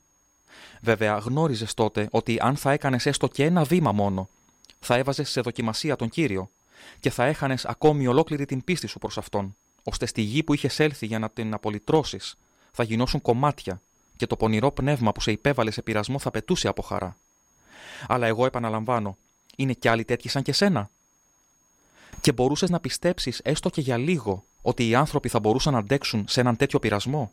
Βέβαια, 0.81 1.17
γνώριζες 1.17 1.73
τότε 1.73 2.07
ότι 2.11 2.37
αν 2.41 2.55
θα 2.55 2.71
έκανες 2.71 3.05
έστω 3.05 3.27
και 3.27 3.45
ένα 3.45 3.63
βήμα 3.63 3.91
μόνο, 3.91 4.29
θα 4.79 4.95
έβαζες 4.95 5.29
σε 5.29 5.41
δοκιμασία 5.41 5.95
τον 5.95 6.09
κύριο 6.09 6.51
και 6.99 7.09
θα 7.09 7.23
έχανες 7.23 7.65
ακόμη 7.65 8.07
ολόκληρη 8.07 8.45
την 8.45 8.63
πίστη 8.63 8.87
σου 8.87 8.99
προς 8.99 9.17
αυτόν, 9.17 9.55
ώστε 9.83 10.05
στη 10.05 10.21
γη 10.21 10.43
που 10.43 10.53
είχες 10.53 10.79
έλθει 10.79 11.05
για 11.05 11.19
να 11.19 11.29
την 11.29 11.53
απολυτρώσεις 11.53 12.35
θα 12.71 12.83
γινώσουν 12.83 13.21
κομμάτια 13.21 13.81
και 14.15 14.27
το 14.27 14.35
πονηρό 14.35 14.71
πνεύμα 14.71 15.11
που 15.11 15.21
σε 15.21 15.31
υπέβαλε 15.31 15.71
σε 15.71 15.81
πειρασμό 15.81 16.19
θα 16.19 16.31
πετούσε 16.31 16.67
από 16.67 16.81
χαρά. 16.81 17.17
Αλλά 18.07 18.27
εγώ 18.27 18.45
επαναλαμβάνω, 18.45 19.17
είναι 19.55 19.73
κι 19.73 19.87
άλλοι 19.87 20.05
τέτοιοι 20.05 20.29
σαν 20.29 20.41
και 20.41 20.53
σένα, 20.53 20.89
και 22.21 22.31
μπορούσες 22.31 22.69
να 22.69 22.79
πιστέψεις 22.79 23.39
έστω 23.43 23.69
και 23.69 23.81
για 23.81 23.97
λίγο 23.97 24.45
ότι 24.61 24.87
οι 24.87 24.95
άνθρωποι 24.95 25.29
θα 25.29 25.39
μπορούσαν 25.39 25.73
να 25.73 25.79
αντέξουν 25.79 26.25
σε 26.27 26.39
έναν 26.39 26.55
τέτοιο 26.55 26.79
πειρασμό; 26.79 27.31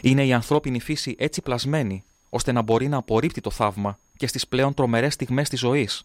Είναι 0.00 0.26
η 0.26 0.32
ανθρώπινη 0.32 0.80
φύση 0.80 1.14
έτσι 1.18 1.42
πλασμένη, 1.42 2.04
ώστε 2.30 2.52
να 2.52 2.62
μπορεί 2.62 2.88
να 2.88 2.96
απορρίπτει 2.96 3.40
το 3.40 3.50
θαύμα 3.50 3.98
και 4.16 4.26
στις 4.26 4.48
πλέον 4.48 4.74
τρομερές 4.74 5.14
στιγμές 5.14 5.48
της 5.48 5.60
ζωής, 5.60 6.04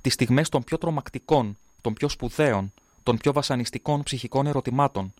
τις 0.00 0.12
στιγμές 0.12 0.48
των 0.48 0.64
πιο 0.64 0.78
τρομακτικών, 0.78 1.56
των 1.80 1.92
πιο 1.92 2.08
σπουδαίων, 2.08 2.72
των 3.10 3.18
πιο 3.18 3.32
βασανιστικών 3.32 4.02
ψυχικών 4.02 4.46
ερωτημάτων, 4.46 5.14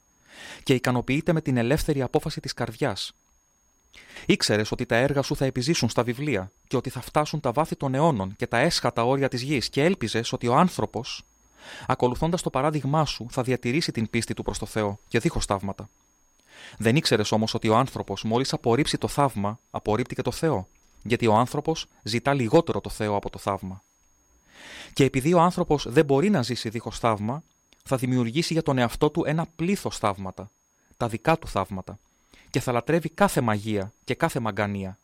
και 0.63 0.75
ικανοποιείται 0.75 1.33
με 1.33 1.41
την 1.41 1.57
ελεύθερη 1.57 2.03
απόφαση 2.03 2.41
της 2.41 2.55
καρδιάς. 2.55 3.13
Ήξερες 4.27 4.73
ότι 4.73 4.87
τα 4.87 4.97
έργα 4.97 5.23
σου 5.23 5.37
θα 5.37 5.45
επιζήσουν 5.45 5.89
στα 5.89 6.03
βιβλία 6.03 6.53
και 6.69 6.77
ότι 6.77 6.91
θα 6.91 7.01
φτάσουν 7.01 7.41
τα 7.41 7.53
βάθη 7.53 7.77
των 7.77 7.95
αιώνων 7.95 8.37
και 8.37 8.47
τα 8.47 8.59
έσχατα 8.59 9.05
όρια 9.05 9.29
της 9.29 9.43
γης 9.43 9.69
και 9.69 9.85
έλπιζες 9.85 10.33
ότι 10.33 10.47
ο 10.47 10.55
άνθρωπος 10.55 11.25
Ακολουθώντας 11.87 12.43
το 12.43 12.51
παράδειγμά 12.51 13.05
σου, 13.05 13.27
θα 13.31 13.43
διατηρήσει 13.43 13.93
την 13.93 14.11
πίστη 14.11 14.35
του 14.35 14.43
προς 14.43 14.59
το 14.59 14.67
Θεό 14.67 14.99
και 15.09 15.19
δίχως 15.19 15.45
θαύματα. 15.45 15.89
Δεν 16.79 16.97
ήξερες 16.97 17.33
όμως 17.33 17.55
ότι 17.55 17.69
ο 17.69 17.77
άνθρωπος, 17.77 18.25
μόλις 18.25 18.53
απορρίψει 18.53 18.99
το 18.99 19.09
θαύμα, 19.09 19.59
απορρίπτει 19.71 20.15
και 20.15 20.23
το 20.23 20.31
Θεό, 20.31 20.69
γιατί 21.03 21.27
ο 21.27 21.35
άνθρωπος 21.35 21.87
ζητά 22.03 22.35
λιγότερο 22.35 22.81
το 22.81 22.91
Θεό 22.91 23.17
από 23.17 23.31
το 23.31 23.39
θαύμα. 23.39 23.83
Και 24.93 25.05
επειδή 25.05 25.33
ο 25.33 25.41
άνθρωπος 25.41 25.87
δεν 25.89 26.05
μπορεί 26.05 26.31
να 26.31 26.43
ζήσει 26.43 26.69
δίχως 26.69 26.99
θαύμα, 26.99 27.43
θα 27.83 27.97
δημιουργήσει 27.97 28.53
για 28.53 28.63
τον 28.63 28.79
εαυτό 28.79 29.11
του 29.11 29.25
ένα 29.25 29.47
πλήθος 29.57 29.99
θαύματα, 29.99 30.51
τα 30.97 31.09
δικά 31.09 31.39
του 31.39 31.49
θαύματα, 31.49 31.99
και 32.51 32.61
θα 32.61 32.73
λατρεύει 32.73 33.09
κάθε 33.09 33.41
μαγεία 33.41 33.93
και 34.05 34.15
κάθε 34.15 34.41
μαγκανία, 34.41 34.99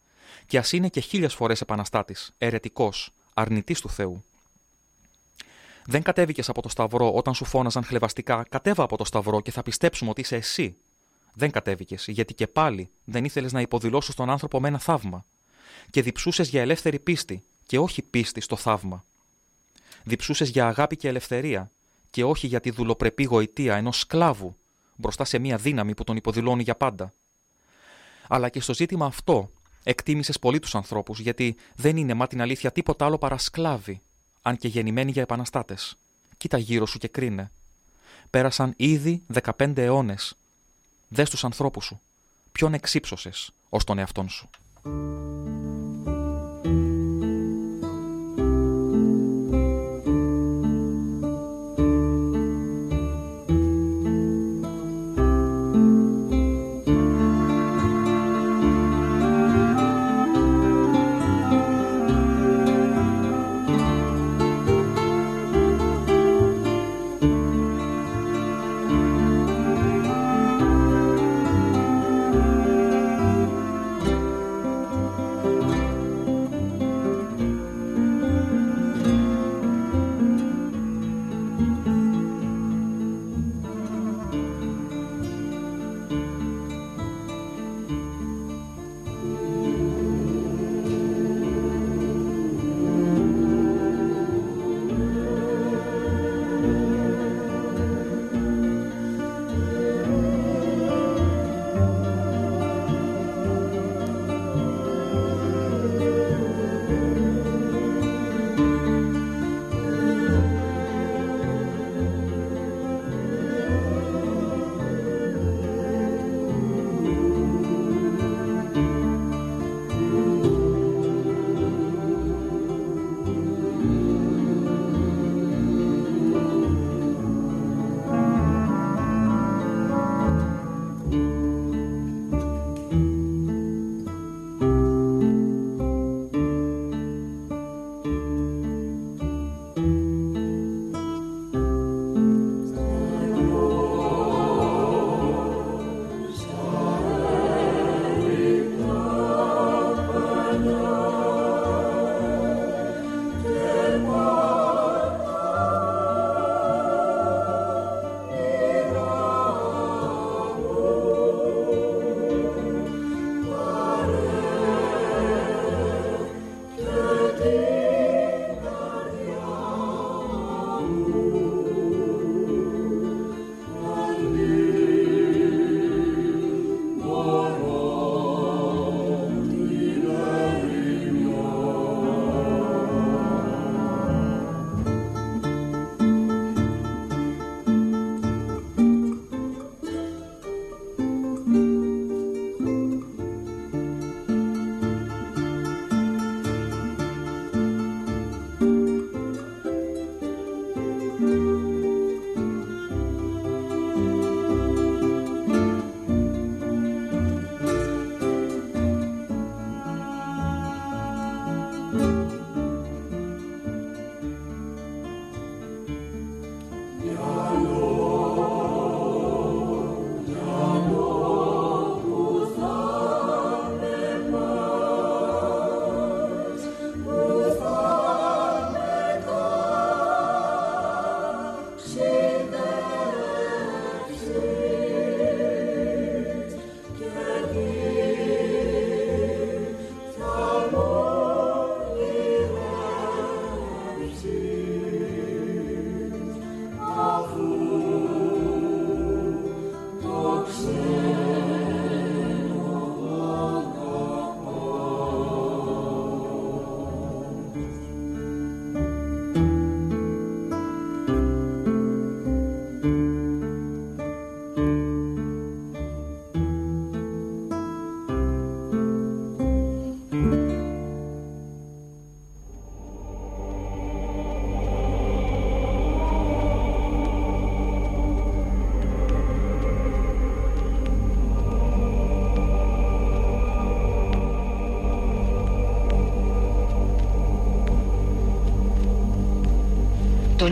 και 0.47 0.59
ας 0.59 0.73
είναι 0.73 0.89
και 0.89 1.01
χίλιες 1.01 1.35
φορές 1.35 1.61
επαναστάτης, 1.61 2.33
αιρετικός, 2.39 3.13
αρνητής 3.35 3.81
του 3.81 3.89
Θεού. 3.89 4.25
Δεν 5.87 6.03
κατέβηκες 6.03 6.49
από 6.49 6.63
το 6.63 6.69
Σταυρό 6.69 7.15
όταν 7.15 7.35
σου 7.35 7.45
φώναζαν 7.45 7.85
χλεβαστικά, 7.85 8.47
κατέβα 8.49 8.83
από 8.83 8.97
το 8.97 9.05
Σταυρό 9.05 9.41
και 9.41 9.51
θα 9.51 9.63
πιστέψουμε 9.63 10.11
ότι 10.11 10.21
είσαι 10.21 10.37
εσύ. 10.37 10.77
Δεν 11.35 11.51
κατέβηκες, 11.51 12.07
γιατί 12.09 12.35
και 12.35 12.47
πάλι 12.47 12.91
δεν 13.05 13.25
ήθελες 13.25 13.53
να 13.53 13.61
υποδηλώσεις 13.61 14.15
τον 14.15 14.31
άνθρωπο 14.31 14.61
με 14.61 14.69
ένα 14.69 14.79
θαύμα. 14.79 15.25
Και 15.91 16.03
διψούσες 16.03 16.49
για 16.49 16.61
ελεύθερη 16.61 16.99
πίστη, 16.99 17.45
και 17.67 17.79
όχι 17.79 18.03
πίστη 18.03 18.41
στο 18.41 18.57
θαύμα. 18.57 19.05
Διψούσες 20.05 20.49
για 20.49 20.67
αγάπη 20.67 20.97
και 20.97 21.09
ελευθερία, 21.09 21.71
και 22.11 22.25
όχι 22.25 22.47
για 22.47 22.61
τη 22.61 22.71
δουλοπρεπή 22.71 23.25
γοητεία 23.25 23.77
ενός 23.77 23.99
σκλάβου 23.99 24.57
μπροστά 24.97 25.25
σε 25.25 25.39
μια 25.39 25.57
δύναμη 25.57 25.95
που 25.95 26.05
τον 26.05 26.17
υποδηλώνει 26.17 26.63
για 26.63 26.77
πάντα. 26.77 27.13
Αλλά 28.29 28.49
και 28.49 28.61
στο 28.61 28.75
ζήτημα 28.75 29.07
αυτό 29.07 29.51
εκτίμησες 29.83 30.39
πολύ 30.39 30.59
τους 30.59 30.75
ανθρώπους, 30.75 31.21
γιατί 31.21 31.57
δεν 31.77 31.97
είναι 31.97 32.15
μα 32.15 32.27
την 32.27 32.41
αλήθεια 32.41 32.73
τίποτα 32.73 33.05
άλλο 33.05 33.19
παρά 33.19 33.39
σκλάβοι 33.39 34.01
αν 34.43 34.57
και 34.57 34.69
γεννημένοι 34.69 35.11
για 35.11 35.23
επαναστάτες. 35.23 35.97
Κοίτα 36.37 36.59
γύρω 36.59 36.87
σου 36.87 36.99
και 36.99 37.09
κρίνε. 37.09 37.51
Πέρασαν 38.31 38.73
ήδη 38.77 39.23
15 39.59 39.77
αιώνες. 39.77 40.37
Δες 41.09 41.31
τους 41.31 41.45
ανθρώπους 41.45 41.85
σου. 41.85 42.01
Ποιον 42.53 42.75
εξύψωσες 42.75 43.53
ως 43.69 43.85
τον 43.85 43.99
εαυτόν 43.99 44.29
σου; 44.29 44.51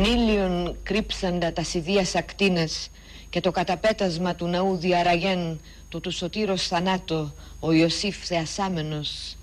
Τον 0.05 0.13
ήλιον 0.13 0.77
κρύψαντα 0.83 1.53
τα 1.53 1.63
σιδίας 1.63 2.15
ακτίνες 2.15 2.89
και 3.31 3.41
το 3.41 3.51
καταπέτασμα 3.51 4.35
του 4.35 4.47
ναού 4.47 4.77
διαραγέν 4.77 5.61
του 5.89 6.01
του 6.01 6.11
σωτήρος 6.11 6.67
θανάτο 6.67 7.35
ο 7.61 7.73
Ιωσήφ 7.73 8.27
θεασάμενος 8.27 9.37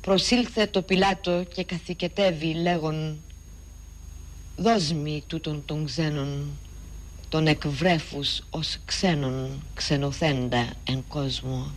προσήλθε 0.00 0.66
το 0.66 0.82
Πιλάτο 0.82 1.44
και 1.54 1.64
καθηκετεύει 1.64 2.54
λέγον 2.54 3.18
«Δώσ' 4.56 4.92
μη 4.92 5.22
τούτον 5.26 5.62
των 5.64 5.84
ξένων, 5.84 6.58
τον 7.28 7.46
εκβρέφους 7.46 8.42
ως 8.50 8.78
ξένων 8.84 9.62
ξενοθέντα 9.74 10.72
εν 10.88 11.04
κόσμο. 11.08 11.70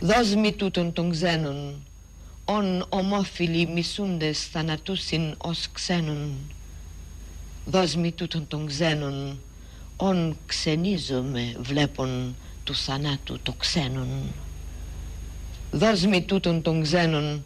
Δώσ' 0.00 0.34
μη 0.34 0.52
τούτον 0.52 0.92
των 0.92 1.10
ξένων, 1.10 1.86
ον 2.44 2.86
ομόφιλοι 2.88 3.66
μισούντες 3.66 4.46
θανατούσιν 4.46 5.34
ως 5.38 5.68
ξένων. 5.72 6.36
Δώσ' 7.66 7.94
μη 7.94 8.12
τούτον 8.12 8.46
των 8.46 8.66
ξένων, 8.66 9.40
ον 9.96 10.36
ξενίζομαι 10.46 11.56
βλέπον 11.60 12.36
του 12.64 12.74
θανάτου 12.74 13.38
το 13.42 13.52
ξένον. 13.52 14.32
Δώσ' 15.70 16.04
μη 16.04 16.22
τούτον 16.22 16.62
των 16.62 16.82
ξένων, 16.82 17.44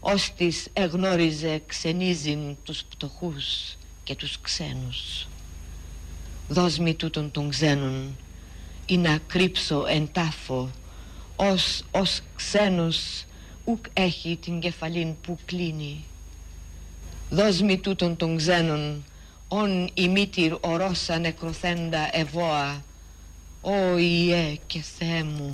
ώστις 0.00 0.68
εγνώριζε 0.72 1.62
ξενίζειν 1.66 2.56
τους 2.64 2.82
πτωχούς 2.82 3.76
και 4.04 4.14
τους 4.14 4.40
ξένους. 4.40 5.28
Δώσ' 6.48 6.78
μη 6.78 6.94
τούτον 6.94 7.30
των 7.30 7.48
ξένων, 7.48 8.16
ή 8.86 8.96
να 8.96 9.18
κρύψω 9.26 9.84
εν 9.86 10.08
τάφο, 10.12 10.70
ως, 11.36 11.82
ως 11.90 12.20
ξένος 12.36 13.24
ουκ 13.64 13.84
έχει 13.92 14.38
την 14.42 14.60
κεφαλήν 14.60 15.14
που 15.20 15.38
κλείνει. 15.44 16.04
Δώσ' 17.30 17.60
μη 17.60 17.78
τούτον 17.78 18.16
των 18.16 18.36
ξένων, 18.36 19.04
ον 19.52 19.90
η 19.94 20.08
μήτυρ 20.08 20.56
ορώσα 20.60 21.18
νεκροθέντα 21.18 22.08
ευώα, 22.12 22.82
Ω 23.60 23.98
Ιε 23.98 24.58
και 24.66 24.82
Θεέ 24.98 25.22
μου. 25.22 25.48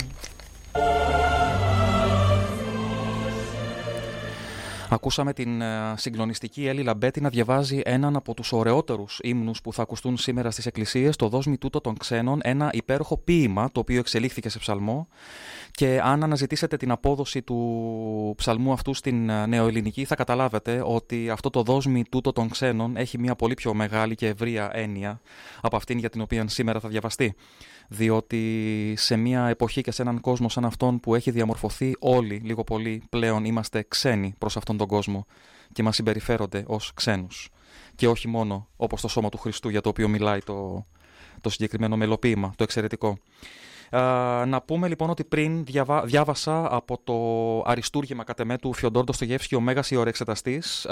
Ακούσαμε 4.89 5.33
την 5.33 5.61
ε, 5.61 5.93
συγκλονιστική 5.97 6.67
Έλλη 6.67 6.83
Λαμπέτη 6.83 7.21
να 7.21 7.29
διαβάζει 7.29 7.81
έναν 7.83 8.15
από 8.15 8.33
τους 8.33 8.51
ωραιότερους 8.51 9.19
ύμνους 9.23 9.61
που 9.61 9.73
θα 9.73 9.81
ακουστούν 9.81 10.17
σήμερα 10.17 10.51
στις 10.51 10.65
εκκλησίες, 10.65 11.15
το 11.15 11.27
«Δώσ' 11.27 11.47
τούτο 11.59 11.81
των 11.81 11.97
ξένων», 11.97 12.39
ένα 12.43 12.69
υπέροχο 12.73 13.17
ποίημα 13.17 13.71
το 13.71 13.79
οποίο 13.79 13.99
εξελίχθηκε 13.99 14.49
σε 14.49 14.59
ψαλμό. 14.59 15.07
Και 15.71 16.01
αν 16.03 16.23
αναζητήσετε 16.23 16.77
την 16.77 16.91
απόδοση 16.91 17.41
του 17.41 18.33
ψαλμού 18.37 18.71
αυτού 18.71 18.93
στην 18.93 19.29
ε, 19.29 19.45
νεοελληνική 19.45 20.05
θα 20.05 20.15
καταλάβετε 20.15 20.81
ότι 20.85 21.29
αυτό 21.29 21.49
το 21.49 21.63
«Δώσ' 21.63 21.87
τούτο 22.09 22.31
των 22.31 22.49
ξένων» 22.49 22.97
έχει 22.97 23.19
μια 23.19 23.35
πολύ 23.35 23.53
πιο 23.53 23.73
μεγάλη 23.73 24.15
και 24.15 24.27
ευρεία 24.27 24.69
έννοια 24.73 25.21
από 25.61 25.75
αυτήν 25.75 25.97
για 25.97 26.09
την 26.09 26.21
οποία 26.21 26.47
σήμερα 26.47 26.79
θα 26.79 26.89
διαβαστεί 26.89 27.35
διότι 27.87 28.93
σε 28.97 29.15
μια 29.15 29.47
εποχή 29.47 29.81
και 29.81 29.91
σε 29.91 30.01
έναν 30.01 30.21
κόσμο 30.21 30.49
σαν 30.49 30.65
αυτόν 30.65 30.99
που 30.99 31.15
έχει 31.15 31.31
διαμορφωθεί 31.31 31.95
όλοι 31.99 32.35
λίγο 32.35 32.63
πολύ 32.63 33.03
πλέον 33.09 33.45
είμαστε 33.45 33.85
ξένοι 33.87 34.33
προς 34.37 34.57
αυτόν 34.57 34.77
τον 34.77 34.87
κόσμο 34.87 35.25
και 35.73 35.83
μας 35.83 35.95
συμπεριφέρονται 35.95 36.63
ως 36.67 36.93
ξένους 36.93 37.49
και 37.95 38.07
όχι 38.07 38.27
μόνο 38.27 38.67
όπως 38.75 39.01
το 39.01 39.07
σώμα 39.07 39.29
του 39.29 39.37
Χριστού 39.37 39.69
για 39.69 39.81
το 39.81 39.89
οποίο 39.89 40.07
μιλάει 40.07 40.39
το, 40.39 40.85
το 41.41 41.49
συγκεκριμένο 41.49 41.97
μελοποίημα, 41.97 42.53
το 42.55 42.63
εξαιρετικό. 42.63 43.17
Να 44.45 44.61
πούμε 44.65 44.87
λοιπόν 44.87 45.09
ότι 45.09 45.23
πριν 45.23 45.65
διαβα... 45.65 46.05
διάβασα 46.05 46.75
από 46.75 46.99
το 47.03 47.69
αριστούργημα 47.71 48.23
κατ' 48.23 48.39
εμέ 48.39 48.57
του 48.57 48.73
Φιοντόρ 48.73 49.03
Ντοστογεύσκη 49.03 49.55
«Ο 49.55 49.59
Μέγας 49.59 49.91
Ιωρεξεταστής». 49.91 50.85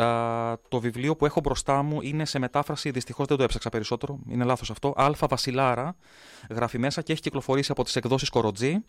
το 0.68 0.80
βιβλίο 0.80 1.16
που 1.16 1.26
έχω 1.26 1.40
μπροστά 1.40 1.82
μου 1.82 2.02
είναι 2.02 2.26
σε 2.26 2.40
μετάφραση, 2.40 2.92
δυστυχώς 2.92 3.28
δεν 3.28 3.38
το 3.38 3.44
έψαξα 3.44 3.70
περισσότερο, 3.70 4.20
είναι 4.30 4.44
λάθος 4.44 4.70
αυτό, 4.70 4.94
Αλφα 4.98 5.28
Βασιλάρα, 5.28 5.96
γράφει 6.50 6.78
μέσα 6.78 7.02
και 7.02 7.12
έχει 7.12 7.22
κυκλοφορήσει 7.22 7.72
από 7.72 7.84
τις 7.84 7.96
εκδόσεις 7.96 8.30
Κοροτζή. 8.30 8.84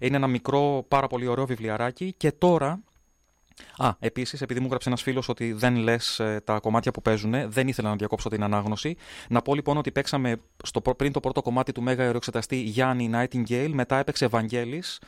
Είναι 0.00 0.16
ένα 0.16 0.26
μικρό, 0.26 0.84
πάρα 0.88 1.06
πολύ 1.06 1.26
ωραίο 1.26 1.46
βιβλιαράκι 1.46 2.14
και 2.16 2.32
τώρα 2.32 2.80
Α, 3.76 3.90
επίσης, 3.98 4.42
επειδή 4.42 4.60
μου 4.60 4.66
έγραψε 4.66 4.88
ένας 4.88 5.02
φίλος 5.02 5.28
ότι 5.28 5.52
δεν 5.52 5.76
λες 5.76 6.20
τα 6.44 6.58
κομμάτια 6.58 6.90
που 6.90 7.02
παίζουν, 7.02 7.50
δεν 7.50 7.68
ήθελα 7.68 7.88
να 7.88 7.96
διακόψω 7.96 8.28
την 8.28 8.42
ανάγνωση. 8.42 8.96
Να 9.28 9.42
πω 9.42 9.54
λοιπόν 9.54 9.76
ότι 9.76 9.92
παίξαμε 9.92 10.36
στο, 10.64 10.80
πριν 10.80 11.12
το 11.12 11.20
πρώτο 11.20 11.42
κομμάτι 11.42 11.72
του 11.72 11.82
Μέγα 11.82 12.04
Αεροεξεταστή 12.04 12.56
Γιάννη 12.56 13.10
Nightingale, 13.14 13.70
μετά 13.72 13.96
έπαιξε 13.96 14.24
Ευαγγέλης, 14.24 14.98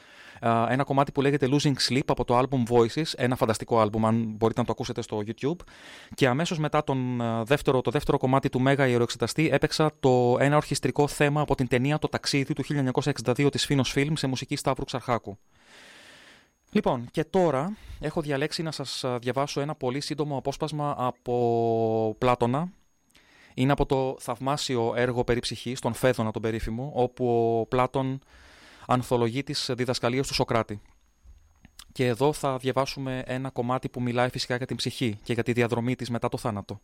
ένα 0.68 0.84
κομμάτι 0.84 1.12
που 1.12 1.20
λέγεται 1.20 1.48
Losing 1.50 1.74
Sleep 1.88 2.06
από 2.06 2.24
το 2.24 2.38
album 2.38 2.72
Voices, 2.74 3.12
ένα 3.16 3.36
φανταστικό 3.36 3.82
album 3.82 4.00
αν 4.04 4.24
μπορείτε 4.36 4.60
να 4.60 4.66
το 4.66 4.72
ακούσετε 4.72 5.02
στο 5.02 5.22
YouTube. 5.26 5.64
Και 6.14 6.28
αμέσως 6.28 6.58
μετά 6.58 6.84
τον 6.84 7.22
δεύτερο, 7.44 7.80
το 7.80 7.90
δεύτερο 7.90 8.18
κομμάτι 8.18 8.48
του 8.48 8.60
Μέγα 8.60 8.86
Ιεροεξεταστή 8.86 9.48
έπαιξα 9.52 9.90
το 10.00 10.36
ένα 10.40 10.56
ορχιστρικό 10.56 11.08
θέμα 11.08 11.40
από 11.40 11.54
την 11.54 11.68
ταινία 11.68 11.98
Το 11.98 12.08
Ταξίδι 12.08 12.52
του 12.54 12.64
1962 13.02 13.48
της 13.50 13.66
Φίνος 13.66 13.94
Film 13.96 14.12
σε 14.14 14.26
μουσική 14.26 14.56
Σταύρου 14.56 14.84
Ξαρχάκου. 14.84 15.38
Λοιπόν, 16.72 17.08
και 17.10 17.24
τώρα 17.24 17.76
έχω 18.00 18.20
διαλέξει 18.20 18.62
να 18.62 18.70
σας 18.70 19.04
διαβάσω 19.20 19.60
ένα 19.60 19.74
πολύ 19.74 20.00
σύντομο 20.00 20.36
απόσπασμα 20.36 20.94
από 20.98 22.16
Πλάτωνα. 22.18 22.72
Είναι 23.54 23.72
από 23.72 23.86
το 23.86 24.16
θαυμάσιο 24.18 24.92
έργο 24.96 25.24
περί 25.24 25.40
ψυχής, 25.40 25.80
τον 25.80 25.94
Φέδωνα 25.94 26.30
τον 26.30 26.42
περίφημο, 26.42 26.92
όπου 26.94 27.58
ο 27.60 27.66
Πλάτων 27.66 28.18
ανθολογεί 28.86 29.42
τις 29.42 29.70
διδασκαλίες 29.74 30.26
του 30.26 30.34
Σοκράτη. 30.34 30.80
Και 31.92 32.06
εδώ 32.06 32.32
θα 32.32 32.56
διαβάσουμε 32.56 33.22
ένα 33.26 33.50
κομμάτι 33.50 33.88
που 33.88 34.02
μιλάει 34.02 34.28
φυσικά 34.28 34.56
για 34.56 34.66
την 34.66 34.76
ψυχή 34.76 35.18
και 35.22 35.32
για 35.32 35.42
τη 35.42 35.52
διαδρομή 35.52 35.96
της 35.96 36.10
μετά 36.10 36.28
το 36.28 36.38
θάνατο. 36.38 36.80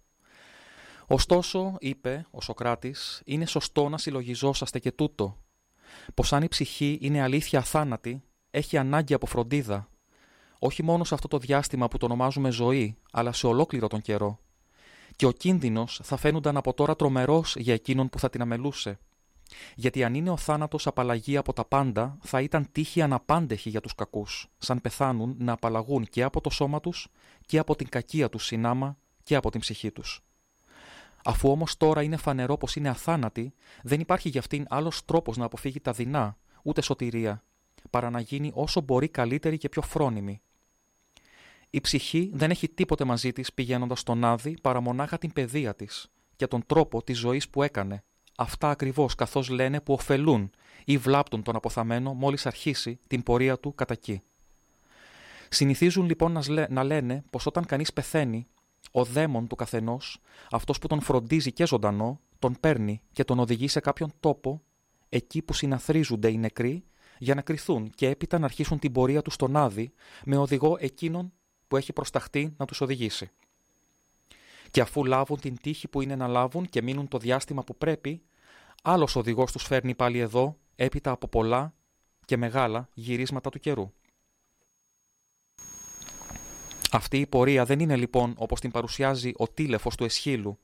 Ωστόσο, 1.07 1.77
είπε 1.79 2.27
ο 2.31 2.41
Σοκράτης, 2.41 3.23
είναι 3.25 3.47
σωστό 3.47 3.89
να 3.89 3.99
συλλογιζόσαστε 3.99 4.79
και 4.79 4.93
τούτο, 4.93 5.37
πως 6.15 6.33
αν 6.33 6.43
η 6.43 6.49
ψυχή 6.49 6.99
είναι 7.01 7.23
αλήθεια 7.23 7.59
αθάνατη, 7.59 8.23
έχει 8.57 8.77
ανάγκη 8.77 9.15
από 9.15 9.27
φροντίδα, 9.27 9.89
όχι 10.59 10.83
μόνο 10.83 11.05
σε 11.05 11.15
αυτό 11.15 11.28
το 11.28 11.39
διάστημα 11.39 11.89
που 11.89 11.99
το 11.99 12.05
ονομάζουμε 12.05 12.51
ζωή, 12.51 12.97
αλλά 13.12 13.33
σε 13.33 13.47
ολόκληρο 13.47 13.87
τον 13.87 14.01
καιρό. 14.01 14.39
Και 15.16 15.27
ο 15.27 15.31
κίνδυνος 15.31 16.01
θα 16.03 16.16
φαίνονταν 16.16 16.57
από 16.57 16.74
τώρα 16.74 16.97
τρομερός 16.97 17.57
για 17.57 17.74
εκείνον 17.74 18.09
που 18.09 18.19
θα 18.19 18.31
την 18.31 18.41
αμελούσε. 18.41 18.99
Γιατί 19.74 20.05
αν 20.05 20.15
είναι 20.15 20.31
ο 20.31 20.37
θάνατος 20.37 20.87
απαλλαγή 20.87 21.37
από 21.37 21.53
τα 21.53 21.65
πάντα, 21.65 22.19
θα 22.23 22.41
ήταν 22.41 22.69
τύχη 22.73 23.03
αναπάντεχη 23.03 23.69
για 23.70 23.81
τους 23.81 23.95
κακούς, 23.95 24.49
σαν 24.59 24.81
πεθάνουν 24.81 25.37
να 25.39 25.53
απαλλαγούν 25.53 26.05
και 26.05 26.23
από 26.23 26.41
το 26.41 26.51
σώμα 26.51 26.81
τους 26.81 27.09
και 27.47 27.59
από 27.59 27.77
την 27.77 27.89
κακία 27.89 28.28
τους 28.28 28.45
συνάμα 28.45 28.99
και 29.23 29.37
από 29.37 29.51
την 29.51 29.61
ψυχή 29.61 29.91
τους. 29.91 30.20
Αφού 31.24 31.51
όμως 31.51 31.77
τώρα 31.77 32.03
είναι 32.03 32.16
φανερό 32.16 32.57
πως 32.57 32.77
είναι 32.77 32.89
αθάνατη, 32.89 33.55
δεν 33.83 34.01
υπάρχει 34.01 34.28
για 34.28 34.41
αυτήν 34.41 34.66
άλλος 34.69 35.05
τρόπος 35.05 35.37
να 35.37 35.45
αποφύγει 35.45 35.81
τα 35.81 35.93
δεινά, 35.93 36.37
ούτε 36.62 36.81
σωτηρία, 36.81 37.43
παρά 37.91 38.11
να 38.11 38.21
γίνει 38.21 38.51
όσο 38.55 38.81
μπορεί 38.81 39.09
καλύτερη 39.09 39.59
και 39.59 39.69
πιο 39.69 39.83
φρόνιμη. 39.83 40.41
Η 41.71 41.81
ψυχή 41.81 42.31
δεν 42.35 42.51
έχει 42.51 42.69
τίποτε 42.69 43.05
μαζί 43.05 43.33
της 43.33 43.53
πηγαίνοντας 43.53 44.01
στον 44.01 44.25
Άδη 44.25 44.57
παρά 44.61 44.81
μονάχα 44.81 45.19
την 45.19 45.33
παιδεία 45.33 45.75
της 45.75 46.11
και 46.37 46.47
τον 46.47 46.67
τρόπο 46.67 47.03
της 47.03 47.19
ζωής 47.19 47.49
που 47.49 47.63
έκανε, 47.63 48.05
αυτά 48.37 48.71
ακριβώς 48.71 49.15
καθώς 49.15 49.49
λένε 49.49 49.81
που 49.81 49.93
ωφελούν 49.93 50.51
ή 50.85 50.99
βλάπτουν 50.99 51.43
τον 51.43 51.57
αποθαμένο 51.57 52.15
μόλις 52.15 52.47
αρχίσει 52.47 52.99
την 53.07 53.23
πορεία 53.23 53.59
του 53.59 53.75
κατά 53.75 53.93
εκεί. 53.93 54.23
Συνηθίζουν 55.49 56.07
λοιπόν 56.07 56.39
να 56.69 56.85
λένε 56.85 57.25
πως 57.31 57.47
όταν 57.47 57.67
κανείς 57.67 57.93
πεθαίνει, 57.93 58.47
ο 58.91 59.05
δαίμον 59.05 59.47
του 59.47 59.57
καθενός, 59.57 60.21
αυτός 60.51 60.79
που 60.79 60.87
τον 60.87 61.01
φροντίζει 61.01 61.53
και 61.53 61.67
ζωντανό, 61.67 62.21
τον 62.39 62.57
παίρνει 62.61 63.01
και 63.13 63.25
τον 63.25 63.39
οδηγεί 63.39 63.69
σε 63.69 63.81
κάποιον 63.81 64.13
τόπο, 64.21 64.63
εκεί 65.09 65.43
που 65.43 65.53
συναθρίζονται 65.53 66.31
οι 66.31 66.39
νεκροί, 66.39 66.85
για 67.18 67.34
να 67.34 67.40
κρυθούν 67.40 67.90
και 67.90 68.09
έπειτα 68.09 68.38
να 68.38 68.44
αρχίσουν 68.44 68.78
την 68.78 68.93
πορεία 68.93 69.22
τους 69.22 69.34
στον 69.34 69.56
Άδη, 69.56 69.93
με 70.24 70.36
οδηγό 70.36 70.76
εκείνον 70.80 71.32
που 71.68 71.76
έχει 71.76 71.93
προσταχτεί 71.93 72.55
να 72.56 72.64
τους 72.64 72.80
οδηγήσει 72.80 73.30
και 74.70 74.80
αφού 74.80 75.05
λάβουν 75.05 75.40
την 75.40 75.56
τύχη 75.60 75.88
που 75.88 76.01
είναι 76.01 76.16
να 76.16 76.26
λάβουν 76.26 76.66
και 76.68 76.82
μείνουν 76.82 77.09
το 77.09 77.18
διάστημα 77.18 77.64
που 77.64 77.76
πρέπει, 77.76 78.22
άλλος 78.82 79.16
οδηγός 79.16 79.52
τους 79.52 79.62
φέρνει 79.62 79.94
πάλι 79.94 80.18
εδώ, 80.18 80.56
έπειτα 80.76 81.10
από 81.10 81.28
πολλά 81.28 81.74
και 82.24 82.36
μεγάλα 82.36 82.88
γυρίσματα 82.94 83.51
του 83.51 83.59
καιρού. 83.59 83.93
Αυτή 86.90 87.20
η 87.20 87.26
πορεία 87.26 87.64
δεν 87.64 87.80
είναι 87.80 87.97
λοιπόν 87.97 88.34
όπως 88.36 88.60
την 88.60 88.70
παρουσιάζει 88.70 89.32
ο 89.36 89.48
τήλεφος 89.48 89.97
του 89.97 90.05
Εσχύλου, 90.05 90.59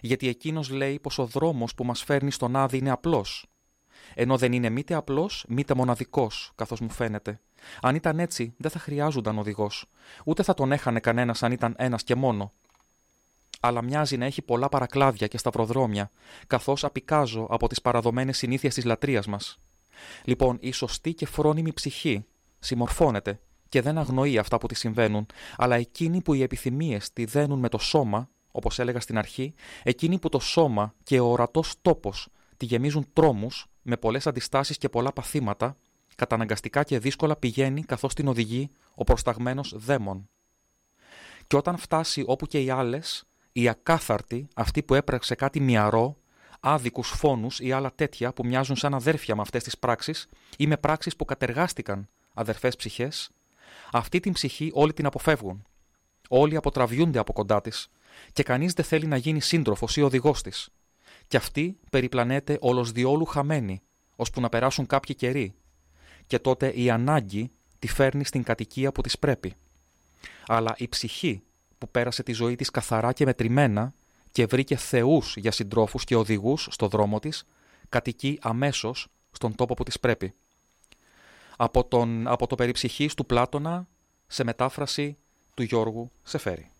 γιατί 0.00 0.28
εκείνος 0.28 0.70
λέει 0.70 0.98
πως 0.98 1.18
ο 1.18 1.26
δρόμος 1.26 1.74
που 1.74 1.84
μας 1.84 2.02
φέρνει 2.02 2.30
στον 2.30 2.56
Άδη 2.56 2.78
είναι 2.78 2.90
απλός, 2.90 3.46
ενώ 4.14 4.36
δεν 4.36 4.52
είναι 4.52 4.68
μήτε 4.68 4.94
απλός, 4.94 5.44
μήτε 5.48 5.74
μοναδικός, 5.74 6.52
καθώς 6.54 6.80
μου 6.80 6.90
φαίνεται. 6.90 7.40
Αν 7.82 7.94
ήταν 7.94 8.18
έτσι, 8.18 8.54
δεν 8.56 8.70
θα 8.70 8.78
χρειάζονταν 8.78 9.38
οδηγός. 9.38 9.86
Ούτε 10.24 10.42
θα 10.42 10.54
τον 10.54 10.72
έχανε 10.72 11.00
κανένας 11.00 11.42
αν 11.42 11.52
ήταν 11.52 11.74
ένας 11.78 12.02
και 12.02 12.14
μόνο 12.14 12.52
αλλά 13.60 13.82
μοιάζει 13.82 14.16
να 14.16 14.24
έχει 14.24 14.42
πολλά 14.42 14.68
παρακλάδια 14.68 15.26
και 15.26 15.38
σταυροδρόμια, 15.38 16.10
καθώς 16.46 16.84
απικάζω 16.84 17.46
από 17.50 17.68
τις 17.68 17.80
παραδομένες 17.80 18.36
συνήθειες 18.36 18.74
της 18.74 18.84
λατρείας 18.84 19.26
μας. 19.26 19.58
Λοιπόν, 20.24 20.56
η 20.60 20.72
σωστή 20.72 21.14
και 21.14 21.26
φρόνιμη 21.26 21.72
ψυχή 21.72 22.24
συμμορφώνεται 22.58 23.40
και 23.68 23.82
δεν 23.82 23.98
αγνοεί 23.98 24.38
αυτά 24.38 24.58
που 24.58 24.66
τη 24.66 24.74
συμβαίνουν, 24.74 25.26
αλλά 25.56 25.76
εκείνοι 25.76 26.22
που 26.22 26.34
οι 26.34 26.42
επιθυμίες 26.42 27.12
τη 27.12 27.24
δένουν 27.24 27.58
με 27.58 27.68
το 27.68 27.78
σώμα, 27.78 28.28
όπως 28.50 28.78
έλεγα 28.78 29.00
στην 29.00 29.18
αρχή, 29.18 29.54
εκείνη 29.82 30.18
που 30.18 30.28
το 30.28 30.38
σώμα 30.38 30.94
και 31.02 31.20
ο 31.20 31.26
ορατός 31.26 31.74
τόπος 31.82 32.28
τη 32.56 32.64
γεμίζουν 32.64 33.06
τρόμους 33.12 33.66
με 33.82 33.96
πολλές 33.96 34.26
αντιστάσεις 34.26 34.78
και 34.78 34.88
πολλά 34.88 35.12
παθήματα, 35.12 35.76
καταναγκαστικά 36.14 36.82
και 36.82 36.98
δύσκολα 36.98 37.36
πηγαίνει 37.36 37.82
καθώς 37.82 38.14
την 38.14 38.28
οδηγεί 38.28 38.70
ο 38.94 39.04
προσταγμένος 39.04 39.74
δαίμον. 39.76 40.28
Και 41.46 41.56
όταν 41.56 41.76
φτάσει 41.76 42.24
όπου 42.26 42.46
και 42.46 42.62
οι 42.62 42.70
άλλες, 42.70 43.24
η 43.52 43.68
ακάθαρτη, 43.68 44.48
αυτή 44.54 44.82
που 44.82 44.94
έπραξε 44.94 45.34
κάτι 45.34 45.60
μυαρό, 45.60 46.16
άδικους 46.60 47.08
φόνους 47.08 47.60
ή 47.60 47.72
άλλα 47.72 47.92
τέτοια 47.94 48.32
που 48.32 48.46
μοιάζουν 48.46 48.76
σαν 48.76 48.94
αδέρφια 48.94 49.34
με 49.36 49.42
αυτές 49.42 49.62
τις 49.62 49.78
πράξεις 49.78 50.28
ή 50.56 50.66
με 50.66 50.76
πράξεις 50.76 51.16
που 51.16 51.24
κατεργάστηκαν 51.24 52.08
αδερφές 52.34 52.76
ψυχές, 52.76 53.30
αυτή 53.92 54.20
την 54.20 54.32
ψυχή 54.32 54.70
όλοι 54.74 54.92
την 54.92 55.06
αποφεύγουν. 55.06 55.64
Όλοι 56.28 56.56
αποτραβιούνται 56.56 57.18
από 57.18 57.32
κοντά 57.32 57.60
της 57.60 57.88
και 58.32 58.42
κανείς 58.42 58.72
δεν 58.72 58.84
θέλει 58.84 59.06
να 59.06 59.16
γίνει 59.16 59.40
σύντροφος 59.40 59.96
ή 59.96 60.02
οδηγός 60.02 60.42
της. 60.42 60.68
Και 61.28 61.36
αυτή 61.36 61.78
περιπλανέται 61.90 62.58
όλος 62.60 62.92
διόλου 62.92 63.24
χαμένη, 63.24 63.82
ώσπου 64.16 64.40
να 64.40 64.48
περάσουν 64.48 64.86
κάποιοι 64.86 65.14
καιροί. 65.14 65.54
Και 66.26 66.38
τότε 66.38 66.68
η 66.68 66.90
ανάγκη 66.90 67.50
τη 67.78 67.88
φέρνει 67.88 68.24
στην 68.24 68.42
κατοικία 68.42 68.92
που 68.92 69.00
της 69.00 69.18
πρέπει. 69.18 69.54
Αλλά 70.46 70.74
η 70.78 70.88
ψυχή 70.88 71.42
που 71.78 71.88
πέρασε 71.88 72.22
τη 72.22 72.32
ζωή 72.32 72.56
της 72.56 72.70
καθαρά 72.70 73.12
και 73.12 73.24
μετρημένα 73.24 73.92
και 74.32 74.46
βρήκε 74.46 74.76
θεούς 74.76 75.36
για 75.36 75.50
συντρόφους 75.50 76.04
και 76.04 76.16
οδηγούς 76.16 76.68
στο 76.70 76.88
δρόμο 76.88 77.18
της, 77.18 77.46
κατοικεί 77.88 78.38
αμέσως 78.42 79.08
στον 79.32 79.54
τόπο 79.54 79.74
που 79.74 79.82
της 79.82 80.00
πρέπει. 80.00 80.34
Από, 81.56 81.84
τον, 81.84 82.28
από 82.28 82.46
το 82.46 82.54
περιψυχής 82.54 83.14
του 83.14 83.26
Πλάτωνα 83.26 83.86
σε 84.26 84.44
μετάφραση 84.44 85.16
του 85.54 85.62
Γιώργου 85.62 86.10
Σεφέρη. 86.22 86.70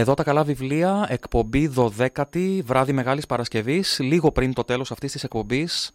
Εδώ 0.00 0.14
τα 0.14 0.22
καλά 0.22 0.44
βιβλία, 0.44 1.06
εκπομπή 1.08 1.72
12η, 1.76 2.60
βράδυ 2.64 2.92
Μεγάλης 2.92 3.26
Παρασκευής. 3.26 3.98
Λίγο 4.00 4.32
πριν 4.32 4.52
το 4.52 4.64
τέλος 4.64 4.90
αυτής 4.90 5.12
της 5.12 5.24
εκπομπής, 5.24 5.90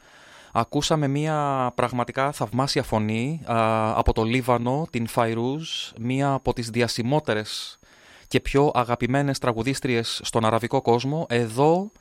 ακούσαμε 0.54 1.08
μια 1.08 1.72
πραγματικά 1.76 2.32
θαυμάσια 2.32 2.84
φωνή 2.84 3.42
α, 3.46 3.94
από 3.98 4.14
το 4.14 4.24
Λίβανο, 4.24 4.88
την 4.90 5.08
Φαϊρούζ, 5.08 5.70
μία 6.00 6.32
από 6.32 6.54
τις 6.54 6.70
διασημότερες 6.70 7.80
και 8.28 8.40
πιο 8.40 8.72
αγαπημένες 8.74 9.40
τραγουδίστριες 9.40 10.20
στον 10.24 10.46
αραβικό 10.46 10.82
κόσμο. 10.82 11.26
Εδώ 11.30 11.92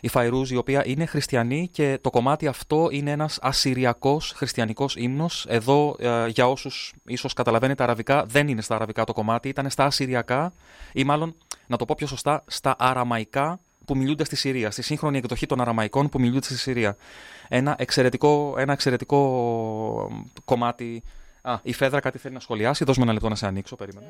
η 0.00 0.08
Φαϊρούζ, 0.08 0.50
η 0.50 0.56
οποία 0.56 0.82
είναι 0.86 1.06
χριστιανή 1.06 1.68
και 1.72 1.98
το 2.00 2.10
κομμάτι 2.10 2.46
αυτό 2.46 2.88
είναι 2.90 3.10
ένας 3.10 3.38
ασσυριακός 3.42 4.32
χριστιανικός 4.36 4.96
ύμνος. 4.96 5.46
Εδώ, 5.48 5.96
ε, 5.98 6.26
για 6.26 6.48
όσους 6.48 6.92
ίσως 7.06 7.32
καταλαβαίνετε 7.32 7.82
αραβικά, 7.82 8.24
δεν 8.24 8.48
είναι 8.48 8.62
στα 8.62 8.74
αραβικά 8.74 9.04
το 9.04 9.12
κομμάτι, 9.12 9.48
ήταν 9.48 9.70
στα 9.70 9.84
ασσυριακά 9.84 10.52
ή 10.92 11.04
μάλλον, 11.04 11.34
να 11.70 11.76
το 11.76 11.84
πω 11.84 11.94
πιο 11.98 12.06
σωστά, 12.06 12.44
στα 12.46 12.74
αραμαϊκά 12.78 13.60
που 13.84 13.96
μιλούνται 13.96 14.24
στη 14.24 14.36
Συρία, 14.36 14.70
στη 14.70 14.82
σύγχρονη 14.82 15.18
εκδοχή 15.18 15.46
των 15.46 15.60
αραμαϊκών 15.60 16.08
που 16.08 16.20
μιλούνται 16.20 16.44
στη 16.44 16.58
Συρία. 16.58 16.96
Ένα 17.48 17.74
εξαιρετικό, 17.78 18.54
ένα 18.58 18.72
εξαιρετικό 18.72 19.18
κομμάτι. 20.44 21.02
Α, 21.42 21.58
η 21.62 21.72
Φέδρα 21.72 22.00
κάτι 22.00 22.18
θέλει 22.18 22.34
να 22.34 22.40
σχολιάσει. 22.40 22.84
Δώσ' 22.84 22.96
μου 22.96 23.02
ένα 23.02 23.12
λεπτό 23.12 23.28
να 23.28 23.34
σε 23.34 23.46
ανοίξω. 23.46 23.76
Περίμενε. 23.76 24.06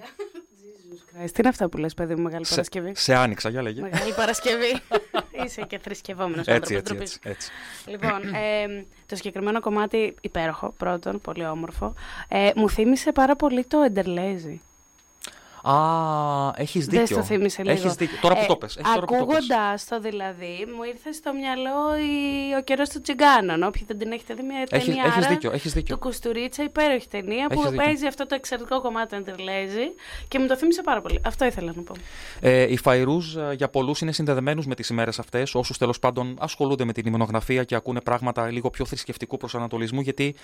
Τι 1.13 1.33
είναι 1.39 1.49
αυτά 1.49 1.69
που 1.69 1.77
λες 1.77 1.95
παιδί 1.95 2.15
μου, 2.15 2.23
Μεγάλη 2.23 2.45
σε, 2.45 2.51
Παρασκευή; 2.51 2.93
σε 2.95 3.15
άνοιξα, 3.15 3.49
για 3.49 3.63
λέγε. 3.63 3.81
Μεγάλη 3.81 4.13
Παρασκευή. 4.13 4.81
Είσαι 5.45 5.63
και 5.63 5.79
θρησκευόμενος 5.79 6.47
Έτσι, 6.47 6.75
άνθρωπος. 6.75 7.01
έτσι, 7.01 7.19
ντροπής. 7.19 7.19
έτσι, 7.23 7.51
έτσι. 7.85 7.91
Λοιπόν, 7.91 8.35
ε, 8.35 8.85
το 9.07 9.17
συγκεκριμένο 9.17 9.61
κομμάτι 9.61 10.15
υπέροχο, 10.21 10.75
πρώτον, 10.77 11.21
πολύ 11.21 11.47
όμορφο. 11.47 11.95
Ε, 12.29 12.51
μου 12.55 12.71
θύμισε 12.71 13.13
πάρα 13.13 13.37
πολύ 13.37 13.65
το 13.65 13.81
Εντερλέζι. 13.81 14.61
Α, 15.63 15.75
έχεις 16.57 16.87
Δεν 16.87 17.01
δίκιο. 17.01 17.17
στο 17.17 17.25
θύμισε 17.25 17.63
λίγο. 17.63 17.75
Έχεις 17.75 17.95
δίκιο. 17.95 18.19
Τώρα 18.21 18.35
που 18.35 18.41
Ε, 18.43 18.47
το 18.47 18.57
πες. 18.57 18.77
έχεις 18.77 18.93
τώρα 18.95 19.07
που 19.07 19.17
το 19.19 19.25
πες. 19.27 19.37
Ακούγοντας 19.37 19.85
το 19.89 20.01
δηλαδή, 20.01 20.67
μου 20.77 20.83
ήρθε 20.83 21.13
στο 21.13 21.33
μυαλό 21.35 21.97
η... 21.97 22.55
ο 22.59 22.63
καιρός 22.63 22.89
του 22.89 23.01
Τσιγκάνων. 23.01 23.63
Όποιοι 23.63 23.85
δεν 23.87 23.99
την 23.99 24.13
έχετε 24.13 24.35
δει, 24.35 24.43
μια 24.43 24.67
Έχεις, 24.71 24.87
ταινία 24.87 25.05
έχεις 25.07 25.27
δίκιο, 25.27 25.51
έχεις 25.53 25.73
δίκιο. 25.73 25.95
του 25.95 26.01
Κουστουρίτσα, 26.01 26.63
υπέροχη 26.63 27.09
ταινία 27.09 27.47
Έχεις 27.51 27.57
που 27.65 27.71
δίκιο. 27.71 27.85
παίζει 27.85 28.07
αυτό 28.07 28.27
το 28.27 28.35
εξαιρετικό 28.35 28.81
κομμάτι 28.81 29.09
του 29.09 29.15
Εντερλέζι 29.15 29.87
και 30.29 30.39
μου 30.39 30.47
το 30.47 30.57
θύμισε 30.57 30.83
πάρα 30.83 31.01
πολύ. 31.01 31.21
Αυτό 31.25 31.45
ήθελα 31.45 31.73
να 31.77 31.83
πω. 31.83 31.93
Ε, 32.41 32.73
οι 32.73 32.77
Φαϊρούζ 32.77 33.37
ε, 33.37 33.53
για 33.57 33.69
πολλούς 33.69 34.01
είναι 34.01 34.13
συνδεδεμένους 34.13 34.67
με 34.67 34.75
τις 34.75 34.89
ημέρες 34.89 35.19
αυτές, 35.19 35.55
όσους 35.55 35.79
τέλος 35.79 35.99
πάντων 35.99 36.37
ασχολούνται 36.41 36.85
με 36.85 36.93
την 36.93 37.07
υμνογραφία 37.07 37.65
και 37.65 37.75
ακούνε 37.75 38.01
πράγματα 38.01 38.51
λίγο 38.51 38.71
πιο 38.71 38.85
θρησκευτικού 38.85 39.37
προσανατολισμού, 39.37 40.01
γιατί 40.01 40.35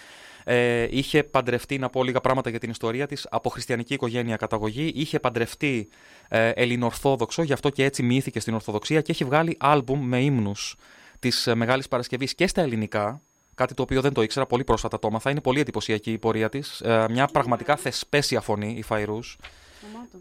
ε, 0.48 0.86
είχε 0.90 1.22
παντρευτεί, 1.22 1.78
να 1.78 1.90
πω 1.90 2.04
λίγα 2.04 2.20
πράγματα 2.20 2.50
για 2.50 2.58
την 2.58 2.70
ιστορία 2.70 3.06
της, 3.06 3.26
από 3.30 3.48
χριστιανική 3.48 3.94
οικογένεια 3.94 4.36
καταγωγή, 4.36 4.92
είχε 4.94 5.20
παντρευτεί 5.20 5.88
ε, 6.28 6.48
ελληνοορθόδοξο, 6.48 7.42
γι' 7.42 7.52
αυτό 7.52 7.70
και 7.70 7.84
έτσι 7.84 8.02
μοιήθηκε 8.02 8.40
στην 8.40 8.54
Ορθοδοξία 8.54 9.00
και 9.00 9.12
έχει 9.12 9.24
βγάλει 9.24 9.56
άλμπουμ 9.60 10.06
με 10.06 10.20
ύμνους 10.20 10.76
της 11.18 11.48
Μεγάλης 11.54 11.88
Παρασκευής 11.88 12.34
και 12.34 12.46
στα 12.46 12.62
ελληνικά. 12.62 13.20
Κάτι 13.54 13.74
το 13.74 13.82
οποίο 13.82 14.00
δεν 14.00 14.12
το 14.12 14.22
ήξερα, 14.22 14.46
πολύ 14.46 14.64
πρόσφατα 14.64 14.98
το 14.98 15.06
έμαθα. 15.06 15.30
Είναι 15.30 15.40
πολύ 15.40 15.60
εντυπωσιακή 15.60 16.12
η 16.12 16.18
πορεία 16.18 16.48
της. 16.48 16.82
μια 17.10 17.26
πραγματικά 17.26 17.76
θεσπέσια 17.76 18.40
φωνή, 18.40 18.74
η 18.78 18.82
Φαϊρούς. 18.82 19.38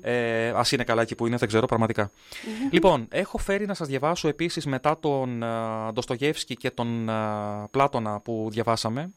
Ε, 0.02 0.49
Α 0.49 0.65
είναι 0.72 0.84
καλά 0.84 1.02
εκεί 1.02 1.15
που 1.15 1.27
είναι, 1.27 1.38
δεν 1.38 1.47
ξέρω 1.47 1.65
πραγματικά. 1.65 2.11
Λοιπόν, 2.72 3.07
έχω 3.10 3.38
φέρει 3.38 3.65
να 3.65 3.73
σας 3.73 3.88
διαβάσω 3.88 4.27
επίσης 4.27 4.65
μετά 4.65 4.99
τον 4.99 5.41
uh, 5.43 5.93
Ντοστογεύσκη 5.93 6.56
και 6.56 6.72
τον 6.72 7.10
α, 7.10 7.68
Πλάτωνα 7.72 8.19
που 8.19 8.47
διαβάσαμε, 8.52 9.14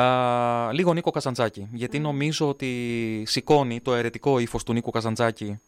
α, 0.00 0.72
λίγο 0.72 0.94
Νίκο 0.94 1.10
Καζαντζάκη. 1.10 1.68
Γιατί 1.72 1.98
νομίζω 1.98 2.48
ότι 2.48 3.22
σηκώνει 3.26 3.80
το 3.80 3.94
αιρετικό 3.94 4.38
ύφος 4.38 4.64
του 4.64 4.72
Νίκο 4.72 4.90
Καζαντζάκη, 4.90 5.60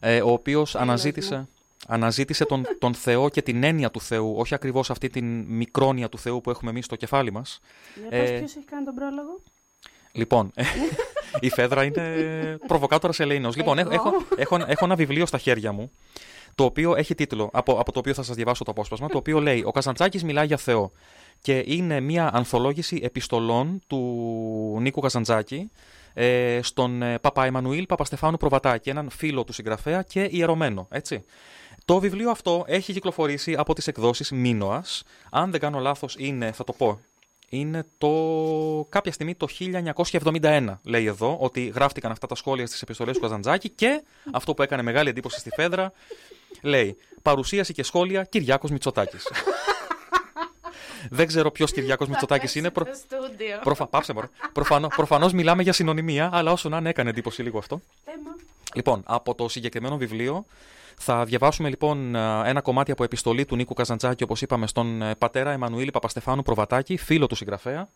ε, 0.00 0.22
ο 0.22 0.30
οποίος 0.30 0.76
αναζήτησε, 0.76 1.48
αναζήτησε 1.86 2.44
τον, 2.44 2.64
τον 2.78 2.94
Θεό 2.94 3.28
και 3.28 3.42
την 3.42 3.62
έννοια 3.62 3.90
του 3.90 4.00
Θεού, 4.00 4.34
όχι 4.36 4.54
ακριβώς 4.54 4.90
αυτή 4.90 5.08
την 5.08 5.44
μικρόνια 5.48 6.08
του 6.08 6.18
Θεού 6.18 6.40
που 6.40 6.50
έχουμε 6.50 6.70
εμείς 6.70 6.84
στο 6.84 6.96
κεφάλι 6.96 7.32
μας. 7.32 7.60
Για 8.00 8.08
πες 8.08 8.30
Ε, 8.30 8.38
ποιος 8.38 8.56
έχει 8.56 8.66
κάνει 8.66 8.84
τον 8.84 8.94
πρόλογο. 8.94 9.42
Λοιπόν, 10.12 10.52
η 11.40 11.50
Φέδρα 11.50 11.84
είναι 11.84 12.02
προβοκάτορας 12.66 13.20
Ελεηνό. 13.20 13.50
Λοιπόν, 13.56 13.78
έχω, 13.78 13.90
έχω, 13.90 14.26
έχω, 14.36 14.56
έχω 14.66 14.84
ένα 14.84 14.94
βιβλίο 14.94 15.26
στα 15.26 15.38
χέρια 15.38 15.72
μου, 15.72 15.90
το 16.56 16.64
οποίο 16.64 16.96
έχει 16.96 17.14
τίτλο, 17.14 17.50
από, 17.52 17.72
από 17.72 17.92
το 17.92 17.98
οποίο 17.98 18.14
θα 18.14 18.22
σας 18.22 18.36
διαβάσω 18.36 18.64
το 18.64 18.70
απόσπασμα, 18.70 19.08
το 19.08 19.18
οποίο 19.18 19.40
λέει 19.40 19.62
Ο 19.66 19.70
Καζαντζάκης 19.70 20.24
μιλάει 20.24 20.46
για 20.46 20.56
Θεό. 20.56 20.92
Και 21.40 21.64
είναι 21.66 22.00
μια 22.00 22.30
ανθολόγηση 22.32 23.00
επιστολών 23.02 23.80
του 23.86 23.98
Νίκου 24.80 25.00
Καζαντζάκη 25.00 25.70
ε, 26.14 26.60
στον 26.62 27.02
ε, 27.02 27.18
Παπα 27.18 27.44
Εμμανουήλ 27.44 27.86
Παπαστεφάνου 27.86 28.36
Προβατάκη, 28.36 28.90
έναν 28.90 29.10
φίλο 29.10 29.44
του 29.44 29.52
συγγραφέα 29.52 30.02
και 30.02 30.28
ιερωμένο. 30.30 30.86
Έτσι. 30.90 31.24
Το 31.84 32.00
βιβλίο 32.00 32.30
αυτό 32.30 32.64
έχει 32.66 32.92
κυκλοφορήσει 32.92 33.54
από 33.54 33.74
τις 33.74 33.86
εκδόσεις 33.86 34.30
Μίνωας. 34.30 35.02
Αν 35.30 35.50
δεν 35.50 35.60
κάνω 35.60 35.78
λάθος 35.78 36.16
είναι, 36.18 36.52
θα 36.52 36.64
το 36.64 36.72
πω, 36.72 37.00
είναι 37.48 37.84
το 37.98 38.10
κάποια 38.88 39.12
στιγμή 39.12 39.34
το 39.34 39.46
1971, 40.40 40.78
λέει 40.82 41.04
εδώ, 41.06 41.36
ότι 41.40 41.66
γράφτηκαν 41.74 42.10
αυτά 42.10 42.26
τα 42.26 42.34
σχόλια 42.34 42.66
στις 42.66 42.82
επιστολές 42.82 43.14
του 43.14 43.20
Καζαντζάκη 43.20 43.68
και 43.68 44.02
αυτό 44.32 44.54
που 44.54 44.62
έκανε 44.62 44.82
μεγάλη 44.82 45.08
εντύπωση 45.08 45.40
στη 45.40 45.50
Φέδρα, 45.50 45.92
λέει 46.66 46.96
παρουσίαση 47.22 47.72
και 47.72 47.82
σχόλια 47.82 48.24
Κυριάκος 48.24 48.70
Μητσοτάκης. 48.70 49.26
Δεν 51.10 51.26
ξέρω 51.26 51.50
ποιος 51.50 51.72
Κυριάκος 51.72 52.08
Μητσοτάκης 52.08 52.54
είναι. 52.54 52.70
Προ... 52.70 52.84
Στο 52.84 52.94
στούντιο. 52.96 53.58
Προφα... 53.62 53.86
Πάψε 53.86 54.12
μωρέ. 54.12 54.26
Προφανώ, 54.52 54.88
προφανώς 54.96 55.32
μιλάμε 55.32 55.62
για 55.62 55.72
συνωνυμία, 55.72 56.30
αλλά 56.32 56.52
όσο 56.52 56.68
να 56.68 56.76
είναι 56.76 56.88
έκανε 56.88 57.10
εντύπωση 57.10 57.42
λίγο 57.42 57.58
αυτό. 57.58 57.80
Θέμα. 58.04 58.36
Λοιπόν, 58.74 59.02
από 59.06 59.34
το 59.34 59.48
συγκεκριμένο 59.48 59.96
βιβλίο 59.96 60.44
θα 60.98 61.24
διαβάσουμε 61.24 61.68
λοιπόν 61.68 62.14
ε, 62.14 62.48
ένα 62.48 62.60
κομμάτι 62.60 62.90
από 62.90 63.04
επιστολή 63.04 63.44
του 63.44 63.56
Νίκου 63.56 63.74
Καζαντζάκη, 63.74 64.22
όπως 64.22 64.42
είπαμε, 64.42 64.66
στον 64.66 65.02
ε, 65.02 65.14
πατέρα 65.14 65.50
Εμμανουήλ 65.50 65.90
Παπαστεφάνου 65.90 66.42
Προβατάκη, 66.42 66.96
φίλο 66.96 67.26
του 67.26 67.34
συγγραφέα. 67.34 67.88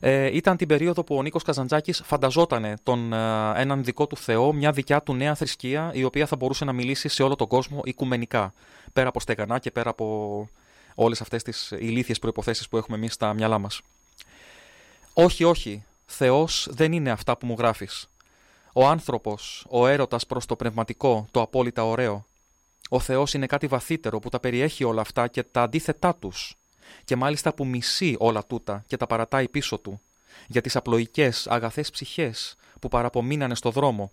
Ε, 0.00 0.36
ήταν 0.36 0.56
την 0.56 0.68
περίοδο 0.68 1.04
που 1.04 1.16
ο 1.16 1.22
Νίκος 1.22 1.42
Καζαντζάκης 1.42 2.02
φανταζότανε 2.04 2.74
τον, 2.82 3.12
ε, 3.12 3.52
έναν 3.56 3.84
δικό 3.84 4.06
του 4.06 4.16
Θεό, 4.16 4.52
μια 4.52 4.72
δικιά 4.72 5.02
του 5.02 5.14
νέα 5.14 5.34
θρησκεία, 5.34 5.90
η 5.94 6.04
οποία 6.04 6.26
θα 6.26 6.36
μπορούσε 6.36 6.64
να 6.64 6.72
μιλήσει 6.72 7.08
σε 7.08 7.22
όλο 7.22 7.36
τον 7.36 7.46
κόσμο 7.46 7.80
οικουμενικά, 7.84 8.52
πέρα 8.92 9.08
από 9.08 9.20
στεγανά 9.20 9.58
και 9.58 9.70
πέρα 9.70 9.90
από 9.90 10.48
όλες 10.94 11.20
αυτές 11.20 11.42
τις 11.42 11.70
ηλίθιες 11.70 12.18
προϋποθέσεις 12.18 12.68
που 12.68 12.76
έχουμε 12.76 12.96
εμείς 12.96 13.12
στα 13.12 13.32
μυαλά 13.32 13.58
μας. 13.58 13.80
Όχι, 15.12 15.44
όχι, 15.44 15.84
Θεός 16.06 16.68
δεν 16.70 16.92
είναι 16.92 17.10
αυτά 17.10 17.36
που 17.36 17.46
μου 17.46 17.54
γράφεις. 17.58 18.08
Ο 18.72 18.86
άνθρωπος, 18.86 19.66
ο 19.68 19.86
έρωτας 19.86 20.26
προς 20.26 20.46
το 20.46 20.56
πνευματικό, 20.56 21.26
το 21.30 21.40
απόλυτα 21.40 21.84
ωραίο. 21.84 22.26
Ο 22.88 23.00
Θεός 23.00 23.34
είναι 23.34 23.46
κάτι 23.46 23.66
βαθύτερο 23.66 24.18
που 24.18 24.28
τα 24.28 24.40
περιέχει 24.40 24.84
όλα 24.84 25.00
αυτά 25.00 25.28
και 25.28 25.42
τα 25.42 25.62
αντίθετά 25.62 26.14
τους. 26.14 26.56
Και 27.04 27.16
μάλιστα 27.16 27.54
που 27.54 27.66
μισεί 27.66 28.16
όλα 28.18 28.46
τούτα 28.46 28.84
και 28.86 28.96
τα 28.96 29.06
παρατάει 29.06 29.48
πίσω 29.48 29.78
του. 29.78 30.00
Για 30.48 30.60
τις 30.60 30.76
απλοϊκές, 30.76 31.46
αγαθές 31.46 31.90
ψυχές 31.90 32.56
που 32.80 32.88
παραπομείνανε 32.88 33.54
στο 33.54 33.70
δρόμο. 33.70 34.12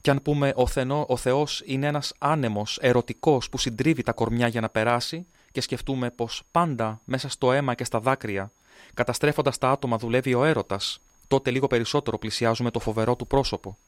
Και 0.00 0.10
αν 0.10 0.22
πούμε 0.22 0.52
ο, 0.56 0.66
Θενό, 0.66 1.04
ο 1.08 1.16
Θεός 1.16 1.62
είναι 1.66 1.86
ένας 1.86 2.12
άνεμος, 2.18 2.78
ερωτικός 2.80 3.48
που 3.48 3.58
συντρίβει 3.58 4.02
τα 4.02 4.12
κορμιά 4.12 4.48
για 4.48 4.60
να 4.60 4.68
περάσει 4.68 5.26
και 5.52 5.60
σκεφτούμε 5.60 6.10
πως 6.10 6.42
πάντα 6.50 7.00
μέσα 7.04 7.28
στο 7.28 7.52
αίμα 7.52 7.74
και 7.74 7.84
στα 7.84 8.00
δάκρυα, 8.00 8.52
καταστρέφοντας 8.94 9.58
τα 9.58 9.70
άτομα 9.70 9.96
δουλεύει 9.96 10.34
ο 10.34 10.44
έρωτας, 10.44 11.00
τότε 11.28 11.50
λίγο 11.50 11.66
περισσότερο 11.66 12.18
πλησιάζουμε 12.18 12.70
το 12.70 12.78
φοβερό 12.78 13.16
του 13.16 13.26
πρόσωπο. 13.26 13.78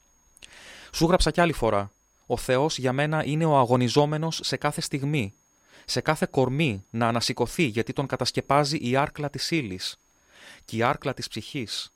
Σου 0.93 1.07
γράψα 1.07 1.31
κι 1.31 1.41
άλλη 1.41 1.53
φορά. 1.53 1.91
Ο 2.27 2.37
Θεός 2.37 2.79
για 2.79 2.93
μένα 2.93 3.25
είναι 3.25 3.45
ο 3.45 3.57
αγωνιζόμενος 3.57 4.41
σε 4.43 4.57
κάθε 4.57 4.81
στιγμή, 4.81 5.35
σε 5.85 6.01
κάθε 6.01 6.27
κορμί 6.31 6.85
να 6.91 7.09
ανασηκωθεί 7.09 7.65
γιατί 7.65 7.93
τον 7.93 8.07
κατασκεπάζει 8.07 8.79
η 8.81 8.97
άρκλα 8.97 9.31
της 9.31 9.51
ύλης 9.51 9.99
και 10.65 10.77
η 10.77 10.83
άρκλα 10.83 11.15
της 11.15 11.29
ψυχής. 11.29 11.93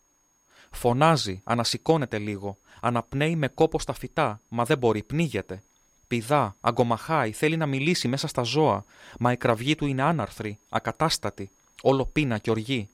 Φωνάζει, 0.70 1.40
ανασηκώνεται 1.44 2.18
λίγο, 2.18 2.58
αναπνέει 2.80 3.36
με 3.36 3.48
κόπο 3.48 3.78
στα 3.78 3.92
φυτά, 3.92 4.40
μα 4.48 4.64
δεν 4.64 4.78
μπορεί, 4.78 5.02
πνίγεται. 5.02 5.62
Πηδά, 6.08 6.56
αγκομαχάει, 6.60 7.32
θέλει 7.32 7.56
να 7.56 7.66
μιλήσει 7.66 8.08
μέσα 8.08 8.26
στα 8.26 8.42
ζώα, 8.42 8.84
μα 9.18 9.32
η 9.32 9.36
κραυγή 9.36 9.74
του 9.74 9.86
είναι 9.86 10.02
άναρθρη, 10.02 10.58
ακατάστατη, 10.68 11.50
όλο 11.82 12.06
πείνα 12.06 12.38
και 12.38 12.50
οργή. 12.50 12.88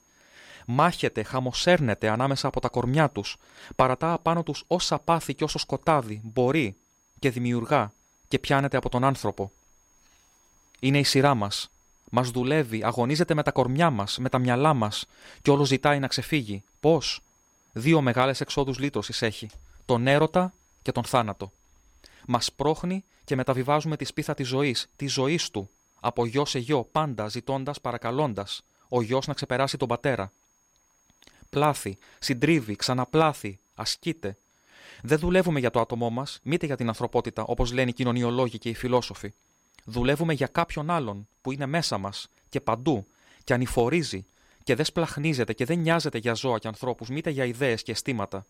Μάχεται, 0.66 1.22
χαμοσέρνεται 1.22 2.08
ανάμεσα 2.08 2.46
από 2.48 2.60
τα 2.60 2.68
κορμιά 2.68 3.10
τους, 3.10 3.36
παρατά 3.76 4.12
απάνω 4.12 4.42
τους 4.42 4.64
όσα 4.66 4.98
πάθη 4.98 5.34
και 5.34 5.44
όσο 5.44 5.58
σκοτάδι 5.58 6.20
μπορεί 6.24 6.76
και 7.18 7.30
δημιουργά 7.30 7.92
και 8.28 8.38
πιάνεται 8.38 8.76
από 8.76 8.88
τον 8.88 9.04
άνθρωπο. 9.04 9.52
Είναι 10.84 10.98
η 10.98 11.02
σειρά 11.02 11.34
μας. 11.34 11.70
Μας 12.10 12.30
δουλεύει, 12.30 12.84
αγωνίζεται 12.84 13.34
με 13.34 13.42
τα 13.42 13.52
κορμιά 13.52 13.90
μας, 13.90 14.18
με 14.18 14.28
τα 14.28 14.38
μυαλά 14.38 14.74
μας 14.74 15.06
και 15.42 15.50
όλος 15.50 15.68
ζητάει 15.68 15.98
να 15.98 16.06
ξεφύγει. 16.06 16.62
Πώς; 16.80 17.20
Δύο 17.72 18.00
μεγάλες 18.00 18.40
εξόδους 18.40 18.78
λύτρωσης 18.78 19.22
έχει. 19.22 19.48
Τον 19.84 20.06
έρωτα 20.06 20.52
και 20.82 20.92
τον 20.92 21.04
θάνατο. 21.04 21.52
Μας 22.26 22.52
πρόχνει 22.52 23.04
και 23.24 23.36
μεταβιβάζουμε 23.36 23.96
τη 23.96 24.04
σπίθα 24.04 24.34
της 24.34 24.48
ζωής, 24.48 24.88
της 24.96 25.12
ζωής 25.12 25.50
του, 25.50 25.70
από 26.00 26.26
γιο 26.26 26.44
σε 26.44 26.58
γιο, 26.58 26.88
πάντα 26.92 27.28
ζητώντας, 27.28 27.80
παρακαλώντας, 27.80 28.64
ο 28.88 29.02
γιος 29.02 29.26
να 29.26 29.34
ξεπεράσει 29.34 29.76
τον 29.76 29.88
πατέρα. 29.88 30.32
Πλάθη, 31.50 31.98
συντρίβει, 32.18 32.76
ξαναπλάθη, 32.76 33.58
ασκείται. 33.74 34.36
Δεν 35.02 35.18
δουλεύουμε 35.18 35.58
για 35.60 35.70
το 35.70 35.80
άτομό 35.80 36.10
μας, 36.10 36.40
μήτε 36.42 36.66
για 36.66 36.76
την 36.76 36.88
ανθρωπότητα, 36.88 37.44
όπως 37.44 37.72
λένε 37.72 37.90
οι 37.90 37.92
κοινωνιολόγοι 37.92 38.58
και 38.58 38.68
οι 38.68 38.74
φιλόσοφοι. 38.74 39.32
Δουλεύουμε 39.84 40.32
για 40.32 40.46
κάποιον 40.46 40.90
άλλον 40.90 41.28
που 41.40 41.52
είναι 41.52 41.66
μέσα 41.66 41.98
μας 41.98 42.28
και 42.48 42.60
παντού 42.60 43.06
και 43.44 43.54
ανηφορίζει 43.54 44.26
και 44.62 44.74
δεν 44.74 44.84
σπλαχνίζεται 44.84 45.52
και 45.52 45.64
δεν 45.64 45.78
νοιάζεται 45.78 46.18
για 46.18 46.34
ζώα 46.34 46.58
και 46.58 46.68
ανθρώπους, 46.68 47.08
μήτε 47.08 47.30
για 47.30 47.44
ιδέες 47.44 47.82
και 47.82 47.92
αισθήματα. 47.92 48.46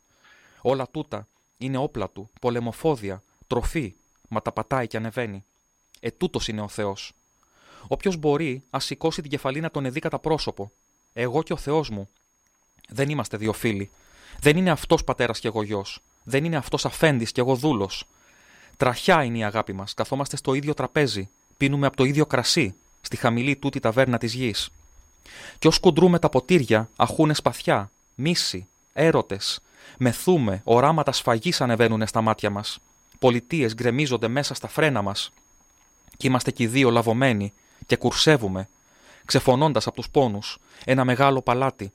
Όλα 0.63 0.89
τούτα 0.91 1.29
είναι 1.59 1.77
όπλα 1.77 2.11
του, 2.11 2.31
πολεμοφόδια, 2.41 3.23
τροφή, 3.47 3.95
μα 4.29 4.43
τα 4.43 4.53
πατάει 4.53 4.87
και 4.87 4.97
ανεβαίνει. 4.97 5.45
Ε, 6.01 6.11
τούτος 6.11 6.49
είναι 6.49 6.61
ο 6.61 6.69
Θεός. 6.69 7.13
Όποιος 7.89 8.17
μπορεί, 8.17 8.63
ας 8.71 8.85
σηκώσει 8.85 9.21
την 9.23 9.31
κεφαλή 9.31 9.61
να 9.61 9.71
τον 9.71 9.85
εδεί 9.85 10.01
κατά 10.01 10.19
πρόσωπο. 10.19 10.73
Εγώ 11.13 11.43
και 11.43 11.53
ο 11.53 11.57
Θεός 11.57 11.91
μου. 11.91 12.09
Δεν 12.89 13.09
είμαστε 13.09 13.37
δύο 13.37 13.53
φίλοι. 13.53 13.91
Δεν 14.41 14.57
είναι 14.57 14.71
αυτός 14.71 15.05
πατέρας 15.05 15.41
και 15.41 15.49
εγώ 15.49 15.63
γιος. 15.63 16.03
Δεν 16.23 16.45
είναι 16.45 16.57
αυτός 16.57 16.85
αφέντης 16.85 17.33
και 17.33 17.41
εγώ 17.41 17.55
δούλος. 17.55 18.05
Τραχιά 18.77 19.25
είναι 19.25 19.39
η 19.39 19.45
αγάπη 19.45 19.73
μας. 19.73 19.95
Καθόμαστε 19.95 20.37
στο 20.37 20.55
ίδιο 20.55 20.75
τραπέζι. 20.75 21.29
Πίνουμε 21.57 21.87
από 21.87 21.97
το 21.97 22.05
ίδιο 22.05 22.27
κρασί. 22.27 22.75
Στη 23.01 23.17
χαμηλή 23.17 23.57
τούτη 23.57 23.81
ταβέρνα 23.81 24.19
της 24.19 24.35
γης. 24.35 24.71
Κι 25.59 25.67
ως 25.67 25.79
κουντρούμε 25.79 26.19
τα 26.19 26.29
ποτήρια, 26.29 26.89
αχούνες 26.97 27.37
σπαθιά, 27.37 27.91
μίση, 28.15 28.67
έρωτες. 28.93 29.61
Μεθούμε, 29.99 30.61
οράματα 30.65 31.13
σφαγής 31.13 31.61
ανεβαίνουν 31.61 32.07
στα 32.07 32.21
μάτια 32.21 32.51
μας. 32.51 32.79
Πολιτείες 33.19 33.75
γκρεμίζονται 33.75 34.29
μέσα 34.29 34.55
στα 34.55 34.69
φρένα 34.69 35.03
μας. 35.03 35.33
Κι 36.17 36.27
είμαστε 36.27 36.51
κι 36.51 36.63
οι 36.63 36.67
δύο 36.67 36.91
λαβωμένοι 36.91 37.53
και 37.87 37.97
κουρσεύουμε, 37.97 38.69
ξεφωνώντας 39.25 39.87
από 39.87 39.97
τους 39.97 40.11
πόνους, 40.11 40.59
ένα 40.85 41.05
μεγάλο 41.05 41.43
παλάτι. 41.43 41.93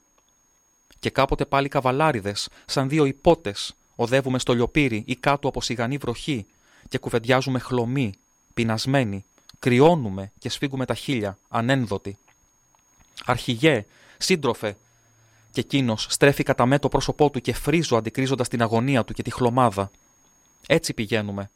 Και 1.00 1.10
κάποτε 1.10 1.46
πάλι 1.46 1.68
καβαλάριδες, 1.68 2.50
σαν 2.66 2.90
δύο 2.90 3.06
υπότες, 3.06 3.76
οδεύουμε 3.96 4.40
στο 4.40 4.54
λιοπύρι 4.54 5.04
ή 5.08 5.16
κάτω 5.16 5.48
από 5.48 5.62
σιγανή 5.62 5.98
βροχή 5.98 6.46
και 6.90 6.98
κουβεντιάζουμε 6.98 7.60
χλωμοί, 7.60 8.14
πεινασμένοι, 8.54 9.26
κρυώνουμε 9.60 10.32
και 10.40 10.50
σφίγγουμε 10.50 10.86
τα 10.86 10.94
χείλια, 10.94 11.38
ανένδοτοι. 11.50 12.18
Αρχηγέ, 13.26 13.86
σύντροφε, 14.18 14.76
και 15.52 15.60
εκείνος 15.60 16.08
στρέφει 16.10 16.44
κατά 16.44 16.66
με 16.66 16.80
το 16.80 16.90
πρόσωπό 16.90 17.30
του 17.30 17.42
και 17.42 17.54
φρίζω 17.54 17.98
αντικρίζοντας 17.98 18.48
την 18.48 18.62
αγωνία 18.62 19.04
του 19.04 19.14
και 19.14 19.24
τη 19.24 19.32
χλωμάδα. 19.32 19.92
Έτσι 20.68 20.94
πηγαίνουμε. 20.94 21.52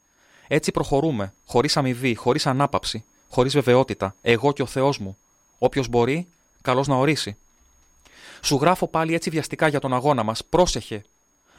Έτσι 0.48 0.72
προχωρούμε, 0.72 1.34
χωρίς 1.46 1.78
αμοιβή, 1.78 2.16
χωρίς 2.16 2.48
ανάπαυση, 2.48 3.04
χωρίς 3.30 3.54
βεβαιότητα, 3.54 4.16
εγώ 4.22 4.54
και 4.54 4.62
ο 4.62 4.66
Θεός 4.66 4.98
μου. 4.98 5.18
Όποιος 5.58 5.88
μπορεί, 5.88 6.28
καλώ 6.62 6.84
να 6.88 6.96
ορίσει. 6.96 7.38
Σου 8.42 8.56
γράφω 8.56 8.88
πάλι 8.88 9.14
έτσι 9.14 9.30
βιαστικά 9.30 9.68
για 9.68 9.80
τον 9.80 9.94
αγώνα 9.94 10.24
μας, 10.24 10.44
πρόσεχε. 10.46 11.04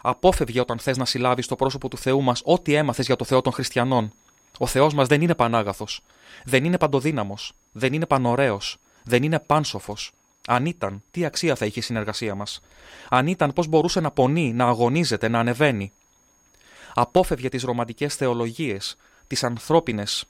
Απόφευγε 0.06 0.60
όταν 0.60 0.78
θες 0.78 0.96
να 0.96 1.04
συλλάβεις 1.04 1.44
στο 1.44 1.56
πρόσωπο 1.56 1.88
του 1.88 1.98
Θεού 1.98 2.22
μας 2.22 2.42
ό,τι 2.44 2.74
έμαθες 2.74 3.06
για 3.06 3.16
το 3.16 3.24
Θεό 3.24 3.40
των 3.40 3.52
Χριστιανών. 3.52 4.12
Ο 4.58 4.66
Θεός 4.66 4.94
μας 4.94 5.06
δεν 5.06 5.20
είναι 5.20 5.34
πανάγαθος. 5.34 6.00
Δεν 6.44 6.64
είναι 6.64 6.78
παντοδύναμος. 6.78 7.52
Δεν 7.72 7.92
είναι 7.92 8.06
πανωραίο. 8.06 8.60
Δεν 9.02 9.22
είναι 9.22 9.38
πάνσοφος. 9.38 10.12
Αν 10.46 10.66
ήταν, 10.66 11.02
τι 11.10 11.24
αξία 11.24 11.54
θα 11.54 11.66
είχε 11.66 11.78
η 11.78 11.82
συνεργασία 11.82 12.34
μας; 12.34 12.60
Αν 13.08 13.26
ήταν, 13.26 13.52
πώς 13.52 13.66
μπορούσε 13.66 14.00
να 14.00 14.10
πονεί, 14.10 14.52
να 14.52 14.64
αγωνίζεται, 14.64 15.28
να 15.28 15.38
ανεβαίνει; 15.38 15.92
Απόφευγε 16.94 17.48
τις 17.48 17.62
ρομαντικές 17.62 18.14
θεολογίες, 18.14 18.96
τις 19.26 19.44
ανθρώπινες 19.44 20.24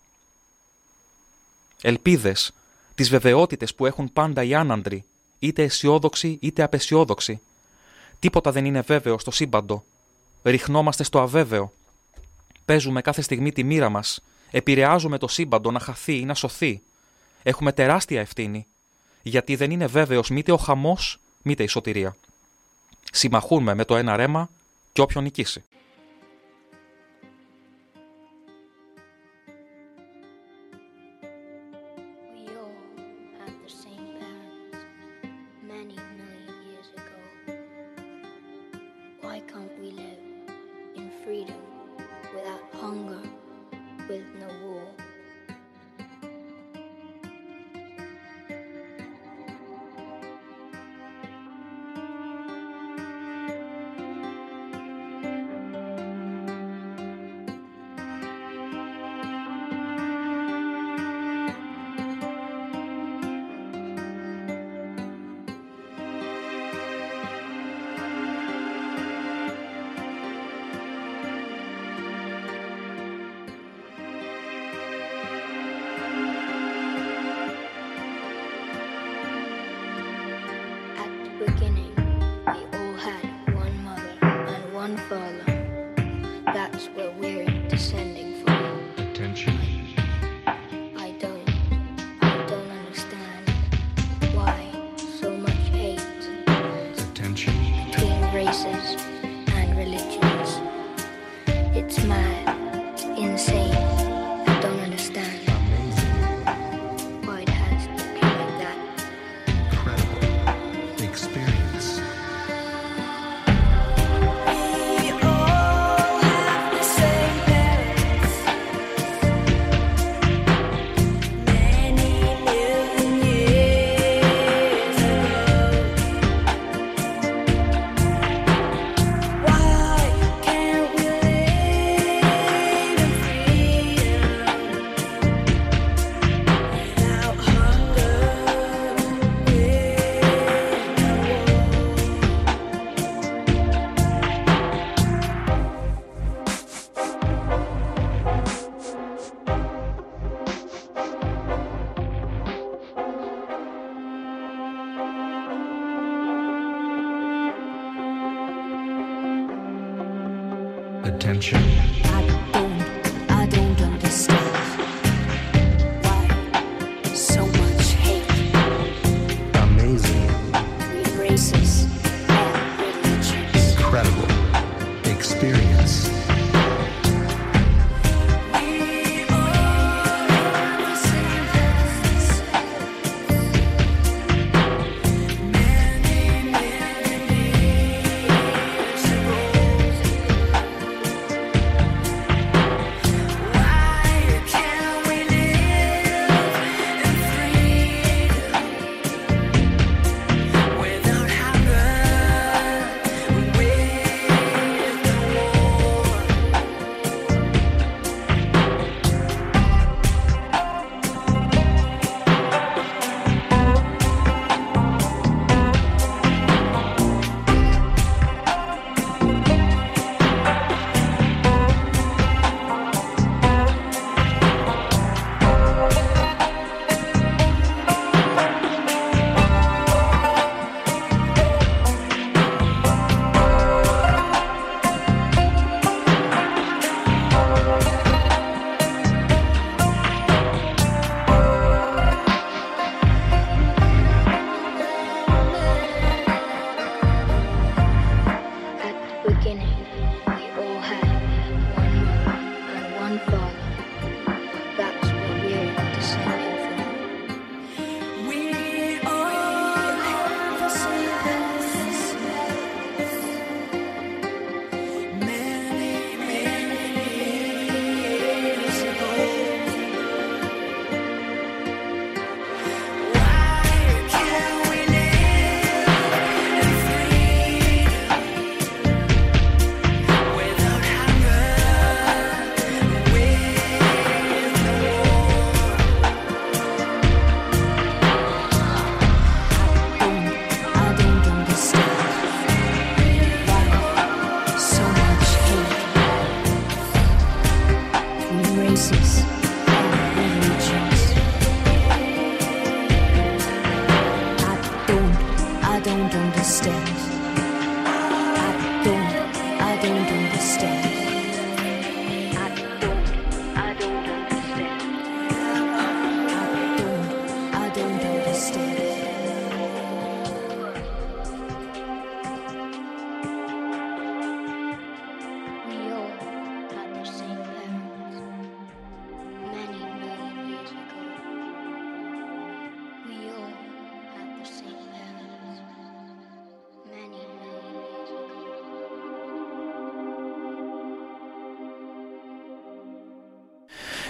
ελπίδες, 1.83 2.53
τις 2.95 3.09
βεβαιότητες 3.09 3.75
που 3.75 3.87
έχουν 3.87 4.13
πάντα 4.13 4.43
οι 4.43 4.55
άναντροι, 4.55 5.05
είτε 5.39 5.63
αισιόδοξοι 5.63 6.39
είτε 6.41 6.63
απεσιόδοξοι. 6.63 7.41
Τίποτα 8.25 8.53
δεν 8.53 8.65
είναι 8.65 8.81
βέβαιο 8.81 9.19
στο 9.19 9.31
σύμπαντο. 9.31 9.85
Ριχνόμαστε 10.43 11.03
στο 11.03 11.21
αβέβαιο. 11.21 11.73
Παίζουμε 12.65 13.01
κάθε 13.01 13.23
στιγμή 13.23 13.53
τη 13.53 13.65
μοίρα 13.65 13.89
μας. 13.89 14.23
Επηρεάζουμε 14.51 15.19
το 15.19 15.29
σύμπαντο 15.29 15.71
να 15.71 15.79
χαθεί 15.79 16.19
ή 16.19 16.25
να 16.25 16.35
σωθεί. 16.35 16.83
Έχουμε 17.43 17.73
τεράστια 17.73 18.21
ευθύνη. 18.21 18.67
Γιατί 19.23 19.57
δεν 19.57 19.71
είναι 19.71 19.87
βέβαιος 19.87 20.31
μήτε 20.31 20.53
ο 20.53 20.57
χαμός, 20.57 21.21
μήτε 21.43 21.63
η 21.63 21.67
σωτηρία. 21.67 22.17
Συμμαχούμε 23.13 23.75
με 23.75 23.85
το 23.85 23.97
ένα 23.97 24.17
ρέμα 24.17 24.51
και 24.93 25.01
όποιον 25.01 25.25
νικήσει. 25.25 25.65
Why 39.35 39.41
can't 39.53 39.81
we 39.81 39.91
live 39.91 40.21
in 40.95 41.11
freedom 41.25 41.57
without 42.33 42.61
hunger, 42.75 43.21
with 44.09 44.23
no 44.39 44.47
war? 44.65 45.04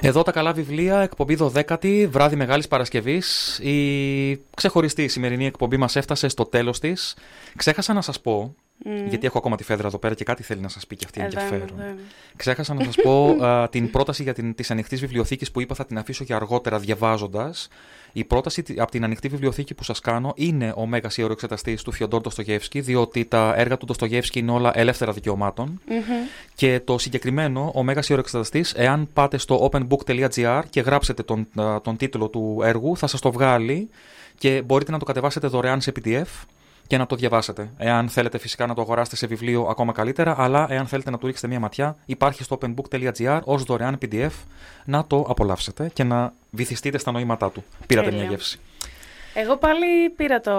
Εδώ 0.07 0.23
τα 0.23 0.33
καλά 0.33 0.53
βιβλία, 0.53 1.01
εκπομπή 1.01 1.37
12η, 1.41 2.07
βράδυ 2.11 2.37
Μεγάλης 2.37 2.69
Παρασκευής. 2.69 3.59
Η 3.59 4.45
ξεχωριστή 4.57 5.09
σημερινή 5.09 5.47
εκπομπή 5.47 5.77
μας 5.77 5.97
έφτασε 5.97 6.29
στο 6.29 6.45
τέλος 6.45 6.79
της. 6.81 7.17
Ξέχασα 7.57 7.93
να 7.93 8.01
σας 8.01 8.21
πω, 8.21 8.55
Μμμ. 8.85 9.07
γιατί 9.09 9.27
έχω 9.27 9.39
ακόμα 9.39 9.57
τη 9.57 9.65
Φέδρα 9.65 9.87
εδώ 9.87 9.99
πέρα 9.99 10.15
και 10.15 10.25
κάτι 10.25 10.43
θέλει 10.43 10.61
να 10.61 10.69
σας 10.69 10.87
πει 10.87 10.97
και 10.97 11.05
αυτή 11.05 11.21
Εδώ 11.21 11.31
είμαι, 11.31 11.41
ενδιαφέρον. 11.43 11.79
εδώ 11.79 11.91
είμαι. 11.91 12.01
Ξέχασα 12.37 12.75
να 12.75 12.85
σας 12.85 12.95
πω 13.03 13.31
α, 13.45 13.69
την 13.69 13.91
πρόταση 13.91 14.23
για 14.23 14.33
την, 14.35 14.55
της 14.55 14.71
ανοιχτής 14.71 15.01
βιβλιοθήκης 15.01 15.51
που 15.51 15.61
είπα 15.61 15.75
θα 15.75 15.87
την 15.87 15.99
αφήσω 15.99 16.25
για 16.25 16.37
αργότερα 16.37 16.79
διαβάζοντας. 16.79 17.69
Η 18.17 18.25
πρόταση 18.25 18.63
τη- 18.63 18.81
από 18.81 18.91
την 18.91 19.05
ανοιχτή 19.05 19.29
βιβλιοθήκη 19.29 19.75
που 19.75 19.85
σας 19.85 20.01
κάνω 20.01 20.33
είναι 20.37 20.73
ο 20.77 20.87
μέγας 20.87 21.17
ιεροεξεταστής 21.17 21.83
του 21.83 21.93
Φιοντόρ 21.93 22.21
Ντοστογεύσκη, 22.21 22.81
διότι 22.81 23.25
τα 23.25 23.55
έργα 23.57 23.77
του 23.77 23.87
Ντοστογεύσκη 23.87 24.39
είναι 24.39 24.51
όλα 24.51 24.71
ελεύθερα 24.75 25.13
δικαιωμάτων. 25.13 25.81
Μμμ. 25.89 25.99
Και 26.55 26.81
το 26.85 26.99
συγκεκριμένο, 26.99 27.73
ο 27.75 27.83
Μέγας 27.83 28.09
Ιεροεξεταστής, 28.09 28.73
εάν 28.73 29.09
πάτε 29.13 29.39
στο 29.39 29.71
openbook.gr 29.73 30.63
και 30.71 30.81
γράψετε 30.81 31.23
τον, 31.23 31.47
α, 31.61 31.81
τον 31.81 31.97
τίτλο 31.97 32.29
του 32.29 32.61
έργου, 32.65 32.97
θα 32.97 33.07
σας 33.07 33.21
το 33.21 33.33
βγάλει 33.33 33.89
και 34.39 34.63
μπορείτε 34.65 34.91
να 34.93 34.99
το 34.99 35.05
κατεβάσετε 35.05 35.47
δωρεάν 35.47 35.81
σε 35.81 35.93
PDF 36.05 36.25
και 36.87 36.99
να 36.99 37.07
το 37.07 37.17
διαβάσετε. 37.17 37.71
Εάν 37.77 38.09
θέλετε 38.09 38.39
φυσικά 38.39 38.67
να 38.67 38.75
το 38.75 38.81
αγοράσετε 38.81 39.17
σε 39.17 39.27
βιβλίο 39.27 39.67
ακόμα 39.71 39.93
καλύτερα, 39.93 40.35
αλλά 40.39 40.67
εάν 40.71 40.87
θέλετε 40.87 41.11
να 41.11 41.19
του 41.19 41.27
ρίξετε 41.27 41.49
μία 41.49 41.61
ματιά, 41.61 41.97
υπάρχει 42.07 42.43
στο 42.43 42.59
openbook.gr 42.61 43.41
ως 43.45 43.63
δωρεάν 43.63 43.99
PDF 44.03 44.31
να 44.85 45.07
το 45.07 45.27
απολαύσετε 45.29 45.91
και 45.93 46.05
να 46.05 46.33
βυθιστείτε 46.51 46.99
στα 46.99 47.11
νοήματά 47.13 47.51
του. 47.51 47.65
Πήρατε 47.87 48.09
Τέλεια. 48.09 48.23
μια 48.25 48.31
γεύση. 48.31 48.59
Εγώ 49.35 49.57
πάλι 49.57 50.11
πήρα 50.17 50.41
το 50.41 50.53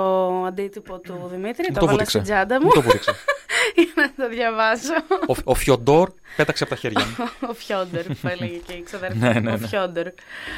αντίτυπο 0.45 0.99
του 0.99 1.29
Δημήτρη, 1.31 1.65
Μου 1.67 1.73
το 1.73 1.79
το 1.79 1.85
βάλα 1.85 1.91
βούτυξε. 1.91 2.19
στην 2.19 2.33
τσάντα 2.33 2.59
Μου 2.59 2.65
μου 2.65 2.71
το 2.73 2.81
βούτυξε. 2.81 3.11
για 3.75 3.93
να 3.95 4.13
το 4.25 4.29
διαβάσω. 4.29 4.93
Ο, 5.27 5.33
ο 5.43 5.53
Φιοντόρ 5.53 6.09
πέταξε 6.35 6.63
από 6.63 6.73
τα 6.73 6.79
χέρια 6.79 7.05
μου. 7.05 7.29
Ο 7.49 7.53
Φιόντερ 7.53 8.03
που 8.03 8.27
έλεγε 8.27 8.57
και 8.67 8.73
η 8.73 8.81
ξαδερφή 8.83 9.17
Ναι, 9.17 9.33
μου, 9.33 9.39
ναι, 9.39 9.51
ο 9.51 9.57
ναι. 9.57 9.67
Φιόντερ. 9.67 10.03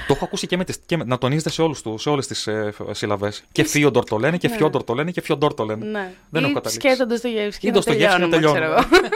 Το 0.07 0.13
έχω 0.13 0.25
ακούσει 0.25 0.47
και, 0.47 0.57
με 0.57 0.63
τις, 0.63 0.77
και 0.85 0.97
με- 0.97 1.03
να 1.03 1.17
τονίζετε 1.17 1.49
σε, 1.49 1.61
όλους 1.61 1.81
του, 1.81 1.97
σε 1.97 2.09
όλες 2.09 2.27
τις 2.27 2.47
ε, 2.47 2.73
συλλαβές. 2.91 3.43
Και 3.51 3.63
Φίοντορ 3.63 4.03
το 4.03 4.17
λένε 4.17 4.37
και 4.37 4.47
Ναι. 4.47 4.55
Φιόντορ 4.55 4.83
το 4.83 4.93
λένε 4.93 5.11
και 5.11 5.21
Φιοντόρ 5.21 5.53
το 5.53 5.63
λένε. 5.65 5.85
Ναι. 5.85 6.11
Δεν 6.29 6.41
έχω 6.43 6.51
Ή 6.51 6.53
καταλήξει. 6.55 6.89
σκέτο 6.89 7.05
Ντοστογεύσκη. 7.05 7.67
Ή 7.67 7.71
Ντοστογεύσκη 7.71 8.19
να 8.21 8.29
τελειώνουμε. 8.29 8.59
ξέρω 8.59 8.73
εγώ. 8.73 8.83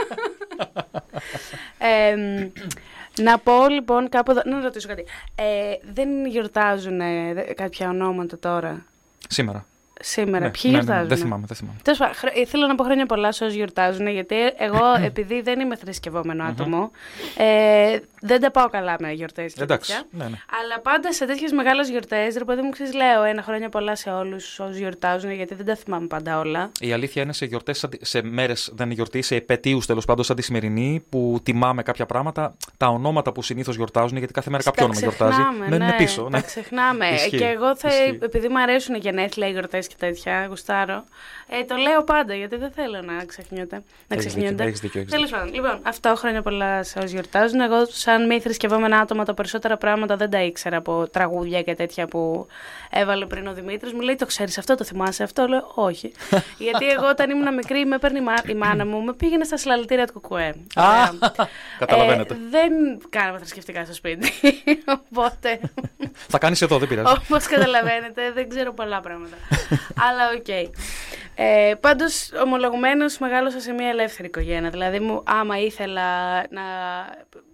Ε, 1.77 2.15
μ, 2.15 2.49
να 3.21 3.37
πω 3.39 3.67
λοιπόν 3.69 4.09
κάπου 4.09 4.31
εδώ, 4.31 4.41
να 4.45 4.61
ρωτήσω 4.61 4.87
κάτι. 4.87 5.05
Ε, 5.35 5.43
δεν 5.93 6.25
γιορτάζουν 6.25 6.99
ε, 7.01 7.33
δε- 7.33 7.41
κάποια 7.53 7.89
ονόματα 7.89 8.39
τώρα, 8.39 8.85
Σήμερα. 9.29 9.65
Σήμερα. 10.01 10.45
Ναι, 10.45 10.51
Ποιοι 10.51 10.61
ναι, 10.63 10.71
ναι, 10.71 10.77
γιορτάζουν. 10.83 11.07
δεν 11.07 11.17
θυμάμαι, 11.17 11.45
δεν 11.47 11.57
θυμάμαι. 11.57 11.77
Τέλος 11.83 11.99
πάντων, 11.99 12.15
χρ- 12.15 12.47
θέλω 12.47 12.67
να 12.67 12.75
πω 12.75 12.83
χρόνια 12.83 13.05
πολλά 13.05 13.31
σε 13.31 13.43
όσους 13.43 13.55
γιορτάζουν, 13.55 14.07
γιατί 14.07 14.35
εγώ 14.57 14.85
επειδή 15.09 15.41
δεν 15.41 15.59
είμαι 15.59 15.75
θρησκευόμενο 15.75 16.43
άτομο, 16.43 16.91
ε, 17.37 17.97
δεν 18.21 18.41
τα 18.41 18.51
πάω 18.51 18.69
καλά 18.69 18.95
με 18.99 19.11
γιορτές 19.11 19.53
και 19.53 19.63
Εντάξει. 19.63 19.91
τέτοια. 19.91 20.07
Ναι, 20.11 20.23
ναι. 20.23 20.37
Αλλά 20.61 20.79
πάντα 20.81 21.13
σε 21.13 21.25
τέτοιες 21.25 21.51
μεγάλες 21.51 21.89
γιορτές, 21.89 22.35
ρε 22.37 22.43
παιδί 22.43 22.61
μου, 22.61 22.69
ξέρεις, 22.69 22.93
λέω 22.93 23.23
ένα 23.23 23.41
χρόνια 23.41 23.69
πολλά 23.69 23.95
σε 23.95 24.09
όλους 24.09 24.59
όσους 24.59 24.77
γιορτάζουν, 24.77 25.31
γιατί 25.31 25.55
δεν 25.55 25.65
τα 25.65 25.75
θυμάμαι 25.75 26.07
πάντα 26.07 26.39
όλα. 26.39 26.71
Η 26.79 26.91
αλήθεια 26.93 27.21
είναι 27.21 27.33
σε 27.33 27.45
γιορτές, 27.45 27.85
σε 28.01 28.21
μέρες 28.23 28.71
δεν 28.75 28.85
είναι 28.85 28.95
γιορτή, 28.95 29.21
σε 29.21 29.35
επαιτίους 29.35 29.85
τέλος 29.85 30.05
πάντων 30.05 30.23
σαν 30.23 30.35
τη 30.35 30.41
σημερινή, 30.41 31.05
που 31.09 31.39
τιμάμε 31.43 31.83
κάποια 31.83 32.05
πράγματα. 32.05 32.55
Τα 32.77 32.87
ονόματα 32.87 33.31
που 33.31 33.41
συνήθως 33.41 33.75
γιορτάζουν, 33.75 34.17
γιατί 34.17 34.33
κάθε 34.33 34.49
μέρα 34.49 34.63
κάποιο 34.63 34.79
Τα 34.79 34.85
όνομα 34.89 34.99
γιορτάζει. 34.99 35.31
ξεχνάμε, 35.41 35.67
Μένουν 35.69 35.87
ναι, 35.87 35.93
πίσω. 35.97 36.21
Τα 36.21 36.29
Ναι. 36.29 36.41
ξεχνάμε. 36.41 37.07
Ισχύει, 37.09 37.37
Και 37.37 37.45
εγώ 37.45 37.75
θα, 37.75 37.87
ισχύει. 37.87 38.19
επειδή 38.21 38.47
μου 38.47 38.59
αρέσουν 38.61 38.95
γενέθλια, 38.95 39.47
οι 39.47 39.51
γιορτές 39.51 39.87
και 39.91 40.05
τέτοια, 40.05 40.45
γουστάρω, 40.49 41.03
ε, 41.47 41.63
το 41.63 41.75
λέω 41.75 42.03
πάντα 42.03 42.33
γιατί 42.35 42.55
δεν 42.57 42.71
θέλω 42.71 43.01
να 43.01 43.25
ξεχνιέται. 43.25 43.75
Να 43.75 44.15
Έχεις 44.15 44.25
ξεχνιόνται. 44.25 44.51
δίκιο, 44.55 44.67
έχεις 44.67 44.79
δίκιο, 44.79 44.99
έχεις 44.99 45.11
Τέλος 45.11 45.29
πάντων, 45.29 45.53
λοιπόν, 45.53 45.79
αυτό 45.83 46.15
χρόνια 46.15 46.41
πολλά 46.41 46.83
σε 46.83 46.99
όσου 46.99 47.07
γιορτάζουν. 47.07 47.59
Εγώ, 47.59 47.85
σαν 47.89 48.25
μη 48.25 48.39
θρησκευόμενα 48.39 48.99
άτομα, 48.99 49.25
τα 49.25 49.33
περισσότερα 49.33 49.77
πράγματα 49.77 50.15
δεν 50.15 50.29
τα 50.29 50.41
ήξερα 50.43 50.77
από 50.77 51.07
τραγούδια 51.11 51.61
και 51.61 51.75
τέτοια 51.75 52.07
που 52.07 52.47
έβαλε 52.89 53.25
πριν 53.25 53.47
ο 53.47 53.53
Δημήτρης. 53.53 53.93
Μου 53.93 53.99
λέει, 54.01 54.15
Το 54.15 54.25
ξέρεις 54.25 54.57
αυτό, 54.57 54.75
το 54.75 54.83
θυμάσαι 54.83 55.23
αυτό; 55.23 55.45
Λέω, 55.47 55.71
Όχι. 55.75 56.11
γιατί 56.65 56.89
εγώ 56.89 57.07
όταν 57.07 57.29
ήμουν 57.29 57.53
μικρή, 57.53 57.85
με 57.85 57.97
παίρνει 57.97 58.17
η 58.17 58.21
μα- 58.21 58.43
η 58.47 58.53
μάνα 58.53 58.85
μου, 58.85 59.01
με 59.03 59.13
πήγαινε 59.13 59.43
στα 59.43 59.57
συλλαλητήρια 59.57 60.07
του 60.07 60.13
Κουκουέ. 60.13 60.47
Α, 60.75 60.83
Ωραία. 60.87 61.31
καταλαβαίνετε. 61.79 62.33
Ε, 62.33 62.37
δεν 62.49 62.71
κάναμε 63.09 63.37
θρησκευτικά 63.37 63.85
στο 63.85 63.93
σπίτι. 63.93 64.31
Οπότε. 64.97 65.59
Θα 66.27 66.37
κάνεις 66.37 66.61
εδώ, 66.61 66.77
δεν 66.77 66.87
πειράζει. 66.87 67.13
Όπως 67.27 67.45
καταλαβαίνετε, 67.45 68.31
δεν 68.33 68.49
ξέρω 68.49 68.73
πολλά 68.73 68.99
πράγματα. 69.01 69.35
Αλλά 69.95 70.29
οκ. 70.37 70.47
Ε, 71.35 71.73
Πάντως, 71.79 72.31
ομολογουμένως, 72.43 73.17
μεγάλωσα 73.17 73.59
σε 73.59 73.71
μια 73.71 73.89
ελεύθερη 73.89 74.27
οικογένεια. 74.27 74.69
Δηλαδή, 74.69 74.99
μου, 74.99 75.23
άμα 75.25 75.59
ήθελα 75.59 76.37
να 76.49 76.61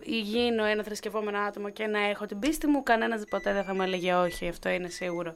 γίνω 0.03 0.65
ένα 0.65 0.83
θρησκευόμενο 0.83 1.39
άτομο 1.39 1.69
και 1.69 1.87
να 1.87 1.99
έχω 1.99 2.25
την 2.25 2.39
πίστη 2.39 2.67
μου, 2.67 2.83
κανένας 2.83 3.23
ποτέ 3.29 3.53
δεν 3.53 3.63
θα 3.63 3.73
μου 3.73 3.81
έλεγε 3.81 4.13
όχι. 4.13 4.47
Αυτό 4.47 4.69
είναι 4.69 4.89
σίγουρο. 4.89 5.35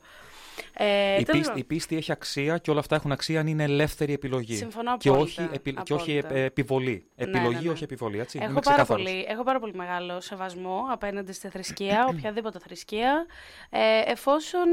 Ε, 0.73 1.19
η, 1.19 1.23
τέλος 1.23 1.25
πίστη, 1.25 1.41
πάντων. 1.47 1.57
η 1.57 1.63
πίστη 1.63 1.95
έχει 1.95 2.11
αξία 2.11 2.57
και 2.57 2.71
όλα 2.71 2.79
αυτά 2.79 2.95
έχουν 2.95 3.11
αξία 3.11 3.39
αν 3.39 3.47
είναι 3.47 3.63
ελεύθερη 3.63 4.13
επιλογή. 4.13 4.55
Συμφωνώ 4.55 4.97
και 4.97 5.09
απόλυτα, 5.09 5.43
όχι, 5.43 5.49
επι- 5.55 5.83
και 5.83 5.93
όχι 5.93 6.17
απόλυτα. 6.17 6.39
ε, 6.39 6.43
επιβολή. 6.43 7.05
Ναι, 7.15 7.23
Επιλογή, 7.23 7.55
ναι, 7.55 7.61
ναι. 7.61 7.69
όχι 7.69 7.83
επιβολή. 7.83 8.19
Έτσι. 8.19 8.37
Έχω 8.41 8.51
Είμαι 8.51 8.59
πάρα, 8.61 8.75
ξεκάθαρος. 8.75 9.03
πολύ, 9.11 9.25
έχω 9.29 9.43
πάρα 9.43 9.59
πολύ 9.59 9.73
μεγάλο 9.75 10.21
σεβασμό 10.21 10.83
απέναντι 10.91 11.31
στη 11.33 11.47
θρησκεία, 11.49 12.05
οποιαδήποτε 12.17 12.59
θρησκεία, 12.59 13.25
ε, 13.69 13.79
εφόσον 14.11 14.67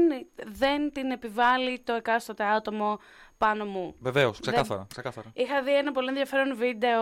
δεν 0.45 0.91
την 0.91 1.11
επιβάλλει 1.11 1.79
το 1.83 1.93
εκάστοτε 1.93 2.43
άτομο 2.43 2.99
πάνω 3.39 3.65
μου. 3.65 3.95
Βεβαίως, 3.99 4.31
Δεν- 4.39 4.41
ξεκάθαρα. 4.41 4.85
ξεκάθαρα. 4.89 5.31
Είχα 5.33 5.61
δει 5.63 5.77
ένα 5.77 5.91
πολύ 5.91 6.07
ενδιαφέρον 6.07 6.55
βίντεο 6.57 7.01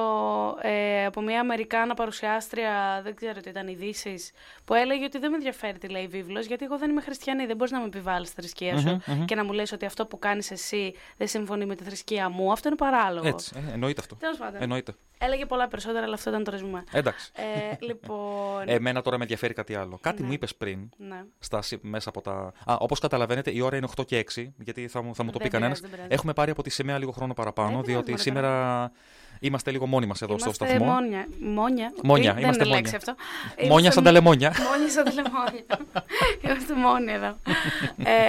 ε, 0.61 1.05
από 1.05 1.21
μια 1.21 1.39
Αμερικάνα 1.39 1.93
παρουσιάστρια, 1.93 3.01
δεν 3.03 3.15
ξέρω 3.15 3.39
τι 3.41 3.49
ήταν, 3.49 3.67
ειδήσεις, 3.67 4.31
που 4.65 4.73
έλεγε 4.73 5.05
ότι 5.05 5.17
δεν 5.19 5.29
με 5.29 5.35
ενδιαφέρει 5.35 5.77
τι 5.77 5.87
λέει 5.89 6.03
η 6.03 6.07
βίβλος, 6.07 6.45
γιατί 6.45 6.65
εγώ 6.65 6.77
δεν 6.77 6.89
είμαι 6.89 7.01
χριστιανή, 7.01 7.45
δεν 7.45 7.55
μπορείς 7.55 7.71
να 7.73 7.79
με 7.79 7.85
επιβάλλεις 7.85 8.29
τη 8.33 8.35
θρησκεία 8.41 8.77
σου 8.77 8.89
Μμμ, 8.89 9.15
μμμ. 9.15 9.25
και 9.25 9.35
να 9.35 9.43
μου 9.43 9.51
λες 9.51 9.71
ότι 9.71 9.85
αυτό 9.85 10.05
που 10.05 10.19
κάνεις 10.19 10.51
εσύ 10.51 10.93
δεν 11.17 11.27
συμφωνεί 11.27 11.65
με 11.65 11.75
τη 11.75 11.83
θρησκεία 11.83 12.29
μου. 12.29 12.51
Αυτό 12.51 12.67
είναι 12.67 12.77
παράλογο. 12.77 13.27
Έτσι. 13.27 13.51
Ε, 13.69 13.73
εννοείται 13.73 14.01
αυτό. 14.01 14.15
Τέλος 14.15 14.37
πάντων. 14.37 14.61
Εννοείται. 14.61 14.93
Έλεγε 15.19 15.45
πολλά 15.45 15.67
περισσότερα, 15.67 16.05
αλλά 16.05 16.13
αυτό 16.13 16.29
ήταν 16.29 16.43
το 16.43 16.51
ρεζουμέ. 16.51 16.83
Εντάξει. 16.91 17.31
Ε, 17.35 17.75
λοιπόν. 17.85 18.63
Εμένα 18.75 19.01
τώρα 19.01 19.17
με 19.17 19.21
ενδιαφέρει 19.23 19.53
κάτι 19.53 19.75
άλλο. 19.75 19.97
Κάτι 20.01 20.21
Ναι. 20.21 20.27
μου 20.27 20.33
είπες 20.33 20.55
πριν, 20.55 20.89
Ναι. 20.97 21.23
στα, 21.39 21.61
σι- 21.61 21.79
μέσα 21.83 22.09
από 22.09 22.21
τα. 22.21 22.31
Α, 22.65 22.75
όπως 22.79 22.99
καταλαβαίνετε, 22.99 23.51
η 23.51 23.61
ώρα 23.61 23.77
είναι 23.77 23.87
8 23.97 24.05
και 24.05 24.17
6, 24.35 24.53
γιατί 24.57 24.87
θα 24.87 25.01
μου, 25.01 25.15
θα 25.15 25.23
μου 25.23 25.31
το 25.31 25.37
Δεν 25.37 25.47
πει 25.47 25.53
κανένας. 25.53 25.77
πειράζει, 25.77 25.81
δεν 25.95 26.03
πειράζει. 26.05 26.19
Έχουμε 26.19 26.33
πάρει 26.33 26.51
από 26.51 26.63
τη 26.63 26.69
σημαία 26.69 26.97
λίγο 26.97 27.11
χρόνο 27.11 27.33
παραπάνω, 27.33 27.69
Δεν 27.69 27.75
πειράζει, 27.81 27.91
διότι 27.93 28.09
μωρέ, 28.11 28.21
σήμερα 28.23 28.91
είμαστε 29.39 29.71
λίγο 29.71 29.85
μόνοι 29.85 30.05
μας 30.05 30.21
εδώ 30.21 30.33
στο 30.37 30.43
Είμαστε 30.45 30.65
σταθμό. 30.67 30.85
Μόνια. 30.93 31.27
Μόνια. 31.39 31.91
Μόνια, 32.03 32.33
Τι, 32.33 32.41
είμαστε 32.41 32.63
δεν 32.63 32.67
είναι 32.71 32.75
μόνια. 32.75 32.75
λέξη 32.91 32.95
αυτό. 32.95 33.15
Μόνια 33.57 33.73
Είμαστε 33.79 33.91
σαν 33.91 34.03
τα 34.03 34.11
λεμόνια. 34.11 34.53
Μόνια 34.71 34.89
σαν 34.89 35.03
τα 35.03 35.11
λεμόνια. 35.13 35.65
είμαστε 36.43 36.73
μόνοι 36.73 37.11
εδώ. 37.11 37.37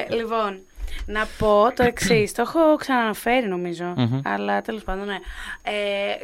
ε, 0.09 0.15
λοιπόν, 0.15 0.63
να 1.07 1.27
πω 1.39 1.73
το 1.77 1.83
εξής. 1.83 2.33
το 2.33 2.43
έχω 2.43 2.77
ξαναναφέρει 2.77 3.47
νομίζω. 3.49 3.85
Μμμ. 3.97 4.21
Αλλά 4.25 4.63
τέλος 4.63 4.83
πάντων, 4.85 5.07
ναι. 5.07 5.19
Ε, 5.63 6.15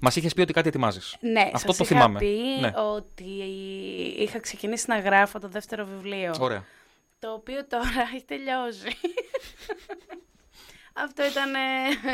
Μας 0.00 0.16
είχες 0.16 0.34
πει 0.34 0.40
ότι 0.40 0.52
κάτι 0.52 0.68
ετοιμάζεις. 0.68 1.16
ναι, 1.20 1.50
Αυτό 1.54 1.72
σας 1.72 1.76
το 1.76 1.84
είχα 1.84 1.94
θυμάμαι. 1.94 2.18
πει 2.18 2.38
Ναι. 2.60 2.72
ότι 2.94 3.24
είχα 4.18 4.38
ξεκινήσει 4.40 4.84
να 4.88 4.98
γράφω 4.98 5.38
το 5.38 5.48
δεύτερο 5.48 5.84
βιβλίο. 5.84 6.34
Ωραία. 6.40 6.64
Το 7.18 7.32
οποίο 7.32 7.66
τώρα 7.66 8.08
έχει 8.14 8.24
τελειώσει. 8.24 8.96
Αυτό 10.96 11.22
ήταν. 11.26 11.54
ε, 11.54 11.58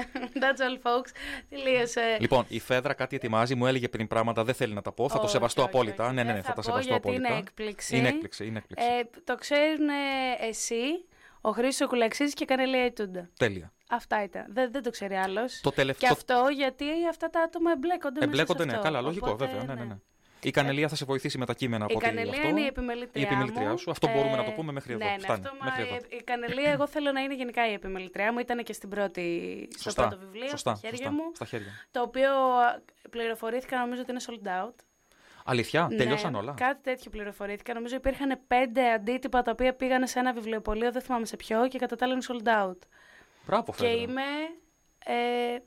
That's 0.42 0.60
all 0.60 0.76
folks. 0.90 1.10
Τελείωσε. 1.48 2.16
Λοιπόν, 2.20 2.44
η 2.48 2.60
Φέδρα 2.60 2.92
κάτι 2.92 3.16
ετοιμάζει, 3.16 3.54
μου 3.54 3.66
έλεγε 3.66 3.88
πριν 3.88 4.06
πράγματα, 4.08 4.44
δεν 4.44 4.54
θέλει 4.54 4.72
να 4.74 4.82
τα 4.82 4.92
πω. 4.92 5.08
Θα 5.08 5.16
το 5.16 5.22
Όχι, 5.22 5.30
σεβαστώ 5.30 5.60
όχι, 5.62 5.70
απόλυτα. 5.70 6.04
όχι. 6.04 6.14
Ναι, 6.14 6.22
ναι, 6.22 6.26
Δεν 6.32 6.36
ναι, 6.36 6.42
θα, 6.42 6.48
θα 6.48 6.54
τα 6.54 6.60
πω 6.60 6.62
σεβαστώ 6.62 6.90
γιατί 6.92 7.08
απόλυτα. 7.08 7.28
είναι 7.28 7.38
έκπληξη. 7.38 7.96
Είναι 7.96 8.08
έκπληξη, 8.08 8.46
είναι 8.46 8.58
έκπληξη. 8.58 8.86
Ε, 8.86 9.02
το 9.24 9.34
ξέρουν 9.34 9.88
ε, 9.88 10.48
εσύ, 10.48 11.04
ο 11.40 11.50
Χρήστος 11.50 11.88
Κουλαξής 11.88 12.34
και 12.34 12.42
η 12.42 12.46
Κανελία 12.46 12.84
Ετούντα. 12.84 13.28
Τέλεια. 13.38 13.72
Αυτά 13.90 14.22
ήταν. 14.22 14.44
Δεν, 14.48 14.72
δεν 14.72 14.82
το 14.82 14.90
ξέρει 14.90 15.14
άλλος. 15.14 15.60
Το 15.62 15.70
Και 15.70 15.76
τελευταίο. 15.76 16.10
αυτό 16.12 16.46
γιατί 16.56 16.84
αυτά 17.10 17.30
τα 17.30 17.40
άτομα 17.40 17.70
εμπλέκονται, 17.70 18.24
Εμπλέκονται, 18.24 18.58
μέσα 18.58 18.64
ναι, 18.64 18.70
σε 18.70 18.76
αυτό. 18.76 18.90
καλά, 18.90 19.00
λογικό, 19.00 19.30
Οπότε, 19.30 19.46
βέβαια. 19.50 19.64
Ναι, 19.74 19.74
ναι, 19.80 19.84
ναι. 19.84 19.96
Η 20.42 20.50
Κανελία 20.50 20.88
θα 20.88 20.94
σε 20.96 21.04
βοηθήσει 21.04 21.38
με 21.38 21.46
τα 21.46 21.54
κείμενα 21.54 21.84
από 21.84 21.92
Η 21.92 21.96
ό,τι 21.96 22.04
Κανελία 22.04 22.32
αυτό. 22.32 22.48
είναι 22.48 22.60
η 22.60 22.66
επιμελητριά, 22.66 23.22
Η 23.22 23.24
επιμελητριά 23.24 23.70
μου. 23.70 23.78
σου. 23.78 23.90
Αυτό 23.90 24.08
μπορούμε 24.08 24.36
να 24.36 24.44
το 24.44 24.50
Ε, 24.50 24.54
πούμε 24.54 24.72
μέχρι 24.72 24.92
εδώ. 24.92 25.04
Ναι, 25.04 25.10
ναι, 25.10 25.18
Φτάνει. 25.18 25.42
αυτό, 25.44 25.56
μα, 25.60 25.64
Μέχρι 25.64 25.82
εδώ. 25.82 25.94
η- 25.94 26.16
η 26.16 26.22
Κανελία, 26.22 26.70
εγώ 26.70 26.86
θέλω 26.86 27.12
να 27.12 27.20
είναι 27.20 27.34
γενικά 27.34 27.70
η 27.70 27.72
επιμελητριά 27.72 28.32
μου. 28.32 28.38
Ήταν 28.38 28.62
και 28.64 28.72
στην 28.72 28.88
πρώτη, 28.88 29.24
στο 29.72 29.82
Σωστά. 29.82 30.06
πρώτο 30.08 30.22
βιβλίο, 30.24 30.48
Σωστά, 30.48 30.74
στα 30.74 30.88
χέρια 30.88 31.06
σωστά. 31.06 31.12
μου. 31.22 31.30
Στα 31.34 31.44
χέρια. 31.44 31.66
Το 31.90 32.00
οποίο 32.02 32.30
πληροφορήθηκα 33.10 33.78
νομίζω 33.78 34.00
ότι 34.00 34.10
είναι 34.10 34.20
sold 34.26 34.46
out. 34.68 34.74
Αλήθεια, 35.44 35.88
τελειώσαν 35.96 36.32
ναι, 36.32 36.38
όλα. 36.38 36.52
Κάτι 36.56 36.82
τέτοιο 36.82 37.10
πληροφορήθηκα. 37.10 37.74
Νομίζω 37.74 37.96
υπήρχαν 37.96 38.40
πέντε 38.46 38.92
αντίτυπα 38.92 39.42
τα 39.42 39.50
οποία 39.50 39.74
πήγανε 39.74 40.06
σε 40.06 40.18
ένα 40.18 40.32
βιβλιοπωλείο, 40.32 40.92
δεν 40.92 41.02
θυμάμαι 41.02 41.26
σε 41.26 41.36
ποιο, 41.36 41.68
και 41.68 41.78
κατά 41.78 41.96
τα 41.96 42.04
άλλα 42.04 42.14
είναι 42.14 42.22
sold 42.28 42.48
out. 42.68 42.78
Μπράβο, 43.46 43.72
Και 43.72 43.72
Φέδρα. 43.72 43.90
είμαι. 44.00 44.22
Ε, 45.04 45.58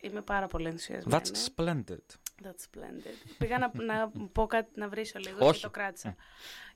είμαι 0.00 0.20
πάρα 0.20 0.46
πολύ 0.46 0.66
ενθουσιασμένη. 0.66 1.22
That's 1.24 1.62
splendid. 1.62 2.06
That's 2.42 2.78
splendid. 2.78 3.34
Πήγα 3.38 3.58
να, 3.58 3.70
να 3.84 4.10
πω 4.32 4.46
κάτι, 4.46 4.70
να 4.74 4.88
βρίσω 4.88 5.18
λίγο 5.18 5.46
Όχι. 5.46 5.60
και 5.60 5.66
το 5.66 5.70
κράτησα. 5.70 6.16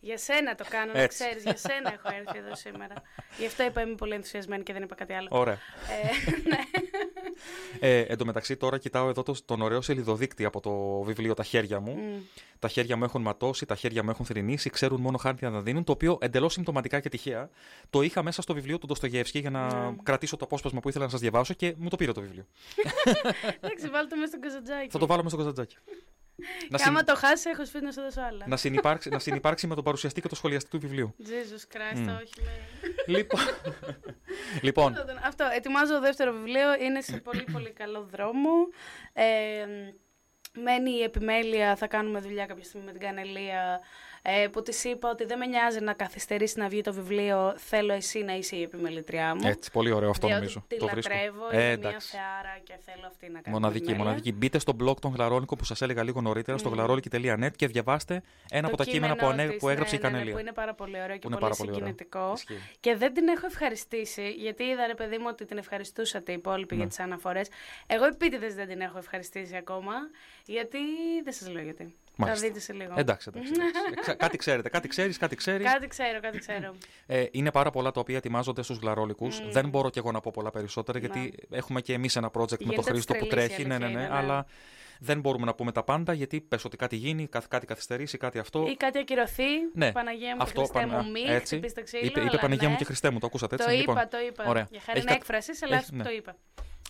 Για 0.00 0.18
σένα 0.18 0.54
το 0.54 0.64
κάνω, 0.68 0.92
να 0.92 1.00
Έτσι. 1.00 1.18
ξέρεις. 1.24 1.42
Για 1.42 1.56
σένα 1.56 1.92
έχω 1.92 2.08
έρθει 2.18 2.38
εδώ 2.38 2.54
σήμερα. 2.54 2.94
Γι' 3.38 3.46
αυτό 3.46 3.62
είπα 3.64 3.80
είμαι 3.80 3.94
πολύ 3.94 4.14
ενθουσιασμένη 4.14 4.62
και 4.62 4.72
δεν 4.72 4.82
είπα 4.82 4.94
κάτι 4.94 5.12
άλλο. 5.12 5.28
Ωραία. 5.30 5.54
Ε, 5.54 6.30
ναι. 6.50 6.58
Ε, 7.80 8.00
εν 8.00 8.16
τω 8.18 8.24
μεταξύ, 8.24 8.56
τώρα 8.56 8.78
κοιτάω 8.78 9.08
εδώ 9.08 9.22
το, 9.22 9.34
τον 9.44 9.60
ωραίο 9.62 9.80
σελιδοδείκτη 9.80 10.44
από 10.44 10.60
το 10.60 11.00
βιβλίο 11.02 11.34
Τα 11.34 11.42
χέρια 11.42 11.80
μου. 11.80 11.92
Μμ. 11.94 12.20
Τα 12.58 12.68
χέρια 12.68 12.96
μου 12.96 13.04
έχουν 13.04 13.22
ματώσει, 13.22 13.66
τα 13.66 13.74
χέρια 13.74 14.02
μου 14.02 14.10
έχουν 14.10 14.24
θρυνήσει, 14.26 14.70
ξέρουν 14.70 15.00
μόνο 15.00 15.16
χάρτια 15.18 15.50
να 15.50 15.60
δίνουν. 15.60 15.84
Το 15.84 15.92
οποίο 15.92 16.18
εντελώς 16.20 16.52
συμπτωματικά 16.52 17.00
και 17.00 17.08
τυχαία 17.08 17.50
το 17.90 18.02
είχα 18.02 18.22
μέσα 18.22 18.42
στο 18.42 18.54
βιβλίο 18.54 18.78
του 18.78 18.86
Ντοστογεύσκη 18.86 19.38
για 19.38 19.50
να 19.50 19.66
Ναι. 19.90 19.96
κρατήσω 20.02 20.36
το 20.36 20.44
απόσπασμα 20.44 20.80
που 20.80 20.88
ήθελα 20.88 21.04
να 21.04 21.10
σας 21.10 21.20
διαβάσω 21.20 21.54
και 21.54 21.74
μου 21.78 21.88
το 21.88 21.96
πήρε 21.96 22.12
το 22.12 22.20
βιβλίο. 22.20 22.46
Εντάξει, 23.60 23.88
βάλτε 23.88 24.16
μέσα 24.16 24.26
στον 24.28 24.40
καζατζάκι. 24.40 24.90
Θα 24.90 24.98
το 24.98 25.06
βάλω 25.06 25.22
μέσα 25.22 25.34
στο 25.34 25.44
καζατζάκι. 25.44 25.76
Να, 26.38 26.76
Και 26.76 26.76
συν- 26.82 26.88
άμα 26.88 27.04
το 27.04 27.14
χάσεις, 27.16 27.44
έχω 27.44 27.66
σπίτι 27.66 27.84
να 27.84 27.92
σου 27.92 28.00
δώσω 28.00 28.20
άλλα. 28.20 28.44
να, 28.48 28.56
συνυπάρξει, 28.56 29.08
να 29.08 29.18
συνυπάρξει 29.18 29.66
με 29.66 29.74
τον 29.74 29.84
παρουσιαστή 29.84 30.20
και 30.20 30.28
το 30.28 30.34
σχολιαστή 30.34 30.70
του 30.70 30.78
βιβλίου. 30.80 31.14
Jesus 31.20 31.76
Christ, 31.76 31.98
Μμ. 31.98 32.08
όχι. 32.08 32.32
με- 32.42 33.16
λοιπόν, 33.16 33.40
λοιπόν, 34.62 34.94
Αυτό, 35.24 35.44
ετοιμάζω 35.54 36.00
δεύτερο 36.00 36.32
βιβλίο, 36.32 36.74
είναι 36.80 37.00
σε 37.00 37.16
πολύ 37.16 37.44
πολύ 37.52 37.70
καλό 37.70 38.02
δρόμο. 38.12 38.50
Ε, 39.12 39.66
μένει 40.62 40.90
η 40.90 41.02
επιμέλεια, 41.02 41.76
θα 41.76 41.86
κάνουμε 41.86 42.20
δουλειά 42.20 42.46
κάποια 42.46 42.64
στιγμή 42.64 42.86
με 42.86 42.92
την 42.92 43.00
Κανελία, 43.00 43.80
ε, 44.22 44.46
που 44.52 44.62
της 44.62 44.84
είπα 44.84 45.10
ότι 45.10 45.24
δεν 45.24 45.38
με 45.38 45.46
νοιάζει 45.46 45.80
να 45.80 45.92
καθυστερήσει 45.92 46.58
να 46.58 46.68
βγει 46.68 46.80
το 46.80 46.92
βιβλίο, 46.92 47.54
θέλω 47.56 47.92
εσύ 47.92 48.22
να 48.22 48.32
είσαι 48.36 48.56
η 48.56 48.62
επιμελητριά 48.62 49.34
μου. 49.34 49.40
έτσι, 49.48 49.70
πολύ 49.70 49.92
ωραίο 49.92 50.10
αυτό 50.10 50.26
διότι 50.26 50.40
νομίζω. 50.40 50.64
Τη 50.68 50.76
το 50.76 50.86
βρίσκω. 50.86 51.12
λατρεύω, 51.14 51.44
Ε, 51.50 51.54
είναι 51.54 51.62
μια 51.64 51.72
εντάξει. 51.72 52.08
θεάρα 52.10 52.58
και 52.64 52.74
θέλω 52.84 53.06
αυτή 53.06 53.26
να 53.30 53.40
κάνει. 53.40 53.54
Μοναδική, 53.56 53.78
επιμέλεια. 53.82 54.04
μοναδική. 54.04 54.32
Μπείτε 54.32 54.58
στο 54.58 54.76
blog 54.84 54.96
των 55.00 55.12
Γλαρόλικο 55.14 55.56
που 55.56 55.64
σας 55.64 55.82
έλεγα 55.82 56.02
λίγο 56.02 56.20
νωρίτερα, 56.20 56.58
στο 56.58 56.68
Μμ. 56.70 56.72
γλαρόλικη.net 56.72 57.50
και 57.56 57.66
διαβάστε 57.66 58.22
ένα 58.50 58.62
Το 58.62 58.68
από 58.68 58.76
τα 58.76 58.84
κείμενα 58.84 59.12
που, 59.12 59.18
κείμενό 59.18 59.34
ανέ- 59.42 59.50
της, 59.50 59.58
που 59.60 59.68
έγραψε 59.68 59.94
ναι, 59.94 60.00
η 60.00 60.02
ναι, 60.02 60.08
ναι, 60.08 60.12
Κανελία. 60.14 60.34
που 60.34 60.40
είναι 60.40 60.52
πάρα 60.52 60.74
πολύ 60.74 60.96
ωραίο 61.02 61.06
και 61.06 61.26
είναι 61.26 61.36
πολύ 61.36 61.40
πάρα 61.40 61.54
πολύ 61.54 61.70
ωραίο. 61.70 61.74
συγκινητικό. 61.86 62.32
Ισχύει. 62.34 62.58
Και 62.80 62.96
δεν 62.96 63.14
την 63.14 63.28
έχω 63.28 63.46
ευχαριστήσει, 63.46 64.28
γιατί 64.30 64.62
είδα 64.64 64.86
ρε 64.86 64.94
παιδί 64.94 65.18
μου 65.18 65.26
ότι 65.28 65.44
την 65.44 65.58
ευχαριστούσατε 65.58 66.32
οι 66.32 66.34
υπόλοιποι 66.34 66.74
Ναι. 66.74 66.80
για 66.80 66.88
τις 66.88 66.98
αναφορές. 67.00 67.48
Εγώ 67.86 68.04
επίτηδες 68.04 68.54
δεν 68.54 68.68
την 68.68 68.80
έχω 68.80 68.98
ευχαριστήσει 68.98 69.56
ακόμα, 69.56 69.92
γιατί 70.44 70.78
δεν 71.24 71.32
σας 71.32 71.48
λέω 71.50 71.62
γιατί. 71.62 71.94
Μάλιστα. 72.20 72.40
Θα 72.42 72.48
δείτε 72.48 72.60
σε 72.60 72.72
λίγο. 72.72 72.94
Εντάξει, 72.96 73.30
εντάξει. 73.34 73.52
εντάξει. 73.54 74.00
Ξα- 74.00 74.14
κάτι 74.14 74.36
ξέρετε, 74.36 74.68
κάτι 74.68 74.88
ξέρεις, 74.88 75.18
κάτι 75.18 75.36
ξέρεις. 75.36 75.72
κάτι 75.72 75.86
ξέρω, 75.86 76.20
κάτι 76.20 76.38
ξέρω. 76.38 76.74
Ε, 77.06 77.24
είναι 77.30 77.50
πάρα 77.50 77.70
πολλά 77.70 77.90
τα 77.90 78.00
οποία 78.00 78.16
ετοιμάζονται 78.16 78.62
στους 78.62 78.78
γλαρόλικους. 78.78 79.40
Μμ. 79.40 79.50
Δεν 79.50 79.68
μπορώ 79.68 79.90
και 79.90 79.98
εγώ 79.98 80.12
να 80.12 80.20
πω 80.20 80.30
πολλά 80.34 80.50
περισσότερα, 80.50 80.98
γιατί 80.98 81.34
έχουμε 81.50 81.80
και 81.80 81.92
εμείς 81.92 82.16
ένα 82.16 82.30
project 82.32 82.50
με 82.50 82.56
Γίνεται 82.58 82.76
το 82.76 82.82
Χρήστο 82.82 83.14
που 83.14 83.26
τρελής 83.26 83.46
η 83.46 83.48
τρέχει. 83.48 83.68
Ναι, 83.68 83.78
ναι, 83.78 83.84
αλήθεια 83.84 84.00
ναι, 84.00 84.04
είναι, 84.04 84.14
ναι. 84.14 84.18
αλλά 84.18 84.46
δεν 85.00 85.20
μπορούμε 85.20 85.44
να 85.44 85.54
πούμε 85.54 85.72
τα 85.72 85.82
πάντα, 85.82 86.12
γιατί 86.12 86.40
πες 86.40 86.64
ότι 86.64 86.76
κάτι 86.76 86.96
γίνει, 86.96 87.26
κα- 87.26 87.42
κάτι 87.48 87.66
καθυστερήσει, 87.66 88.18
κάτι 88.18 88.38
αυτό. 88.38 88.66
Ή 88.68 88.76
κάτι 88.76 88.98
ακυρωθεί. 88.98 89.42
Ναι, 89.74 89.92
Παναγία 89.92 90.36
μου 90.36 90.42
αυτό 90.42 90.60
και 90.62 90.66
Χριστέ 90.68 90.86
πανα- 90.88 91.02
μου, 91.02 91.10
μη 91.10 91.20
έτσι. 91.20 91.54
χτυπήσει 91.54 91.74
το 91.74 91.82
ξύλο. 91.82 92.04
Είπε, 92.06 92.20
είπε 92.20 92.28
αλλά 92.30 92.38
Παναγία 92.40 92.66
ναι. 92.66 92.72
μου 92.72 92.78
και 92.78 92.84
Χριστέ 92.84 93.10
μου, 93.10 93.18
το 93.18 93.26
ακούσατε 93.26 93.54
έτσι. 93.54 93.66
Το 93.68 93.74
λοιπόν. 93.74 93.94
είπα, 93.96 94.08
το 94.08 94.18
είπα. 94.28 94.44
Ωραία. 94.48 94.66
Για 94.70 94.80
χάρη 94.80 94.98
Έχεις 94.98 95.02
είναι 95.02 95.10
κα- 95.10 95.16
έκφρασης, 95.16 95.62
αλλά 95.62 95.76
έχει- 95.76 95.94
ναι. 95.94 96.02
το 96.04 96.10
είπα. 96.10 96.36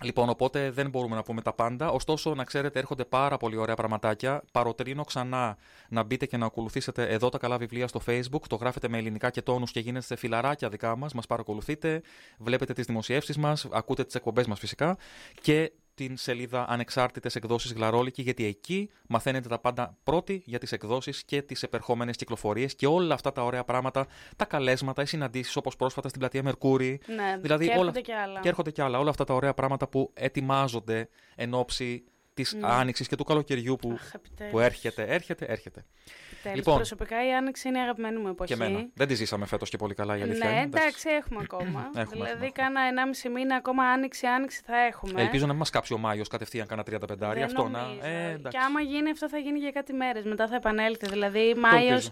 Λοιπόν, 0.02 0.28
οπότε 0.28 0.70
δεν 0.70 0.90
μπορούμε 0.90 1.14
να 1.16 1.22
πούμε 1.22 1.42
τα 1.42 1.52
πάντα. 1.52 1.90
Ωστόσο, 1.90 2.34
να 2.34 2.44
ξέρετε, 2.44 2.78
έρχονται 2.78 3.04
πάρα 3.04 3.36
πολύ 3.36 3.56
ωραία 3.56 3.74
πραγματάκια. 3.74 4.42
Παροτρύνω 4.52 5.04
ξανά 5.04 5.56
να 5.88 6.02
μπείτε 6.02 6.26
και 6.26 6.36
να 6.36 6.46
ακολουθήσετε 6.46 7.08
εδώ 7.08 7.28
τα 7.28 7.38
καλά 7.38 7.58
βιβλία 7.58 7.86
στο 7.88 8.00
Facebook. 8.06 8.40
Το 8.48 8.56
γράφετε 8.56 8.88
με 8.88 8.98
ελληνικά 8.98 9.30
και 9.30 9.42
τόνους 9.42 9.70
και 9.70 9.80
γίνεστε 9.80 10.16
φιλαράκια 10.16 10.68
δικά 10.68 10.96
μας. 10.96 11.12
Μας 11.14 11.26
παρακολουθείτε, 11.26 12.02
βλέπετε 12.38 12.72
τις 12.72 12.86
δημοσιεύσεις 12.86 13.36
μας, 13.36 13.66
ακούτε 13.72 14.04
τις 14.04 14.14
εκπομπές 14.14 14.46
μας 14.46 14.58
φυσικά 14.58 14.96
και 15.42 15.72
την 15.98 16.16
σελίδα 16.16 16.68
Ανεξάρτητες 16.68 17.36
Εκδόσεις 17.36 17.72
Γλαρόλικη, 17.72 18.22
γιατί 18.22 18.44
εκεί 18.44 18.90
μαθαίνετε 19.08 19.48
τα 19.48 19.58
πάντα 19.58 19.96
πρώτοι 20.04 20.42
για 20.46 20.58
τις 20.58 20.72
εκδόσεις 20.72 21.24
και 21.24 21.42
τις 21.42 21.62
επερχόμενες 21.62 22.16
κυκλοφορίες 22.16 22.74
και 22.74 22.86
όλα 22.86 23.14
αυτά 23.14 23.32
τα 23.32 23.44
ωραία 23.44 23.64
πράγματα, 23.64 24.06
τα 24.36 24.44
καλέσματα, 24.44 25.02
οι 25.02 25.06
συναντήσεις 25.06 25.56
όπως 25.56 25.76
πρόσφατα 25.76 26.08
στην 26.08 26.20
πλατεία 26.20 26.42
Μερκούρη. 26.42 27.00
Ναι, 27.06 27.38
δηλαδή 27.40 27.64
και 27.64 27.70
όλα... 27.70 27.80
έρχονται 27.80 28.00
και 28.00 28.14
άλλα. 28.14 28.40
Και 28.40 28.48
έρχονται 28.48 28.70
και 28.70 28.82
άλλα. 28.82 28.98
Όλα 28.98 29.10
αυτά 29.10 29.24
τα 29.24 29.34
ωραία 29.34 29.54
πράγματα 29.54 29.88
που 29.88 30.10
ετοιμάζονται 30.14 31.08
εν 31.34 31.54
ώψη 31.54 32.04
της 32.42 32.52
Ναι. 32.54 32.66
άνοιξης 32.70 33.08
και 33.08 33.16
του 33.16 33.24
καλοκαιριού 33.24 33.76
που, 33.80 33.90
Αχ, 33.94 34.14
επιτέλους. 34.14 34.52
που 34.52 34.58
έρχεται, 34.60 35.02
έρχεται, 35.02 35.44
έρχεται. 35.44 35.84
Επιτέλους. 36.32 36.56
Λοιπόν. 36.58 36.76
Προσωπικά 36.76 37.26
η 37.28 37.32
Άνοιξη 37.34 37.68
είναι 37.68 37.78
η 37.78 37.80
αγαπημένη 37.80 38.18
μου 38.18 38.28
εποχή. 38.28 38.54
Και 38.54 38.62
εμένα. 38.64 38.86
Δεν 38.94 39.06
τη 39.08 39.14
ζήσαμε 39.14 39.46
φέτος 39.46 39.68
και 39.70 39.76
πολύ 39.76 39.94
καλά 39.94 40.16
η 40.18 40.22
αλήθεια. 40.22 40.44
Ναι, 40.48 40.50
είναι. 40.54 40.62
εντάξει, 40.62 41.08
έχουμε 41.08 41.40
ακόμα. 41.42 41.90
Έχουμε, 42.02 42.04
δηλαδή, 42.24 42.30
έχουμε. 42.32 42.50
κάνα 42.50 42.80
1,5 43.24 43.30
μήνα 43.30 43.56
ακόμα 43.56 43.82
άνοιξη, 43.84 44.26
άνοιξη 44.26 44.62
θα 44.66 44.76
έχουμε. 44.76 45.22
Ελπίζω 45.22 45.42
να 45.44 45.50
μην 45.50 45.58
μας 45.58 45.70
κάψει 45.70 45.92
ο 45.94 45.98
Μάιος 45.98 46.28
κατευθείαν 46.28 46.66
κάνα 46.66 46.82
35. 46.82 47.32
Δεν 47.32 47.42
Αυτό 47.42 47.62
νομίζω. 47.62 47.96
να. 48.02 48.08
Ε, 48.08 48.30
εντάξει. 48.30 48.58
και 48.58 48.64
άμα 48.64 48.80
γίνει 48.80 49.10
αυτό 49.10 49.28
θα 49.28 49.38
γίνει 49.38 49.58
για 49.58 49.70
κάτι 49.70 49.92
μέρες. 49.92 50.24
Μετά 50.24 50.46
θα 50.48 50.54
επανέλθει. 50.56 51.06
Δηλαδή, 51.08 51.54
Μάιος 51.58 51.90
ελπίζω. 51.90 52.10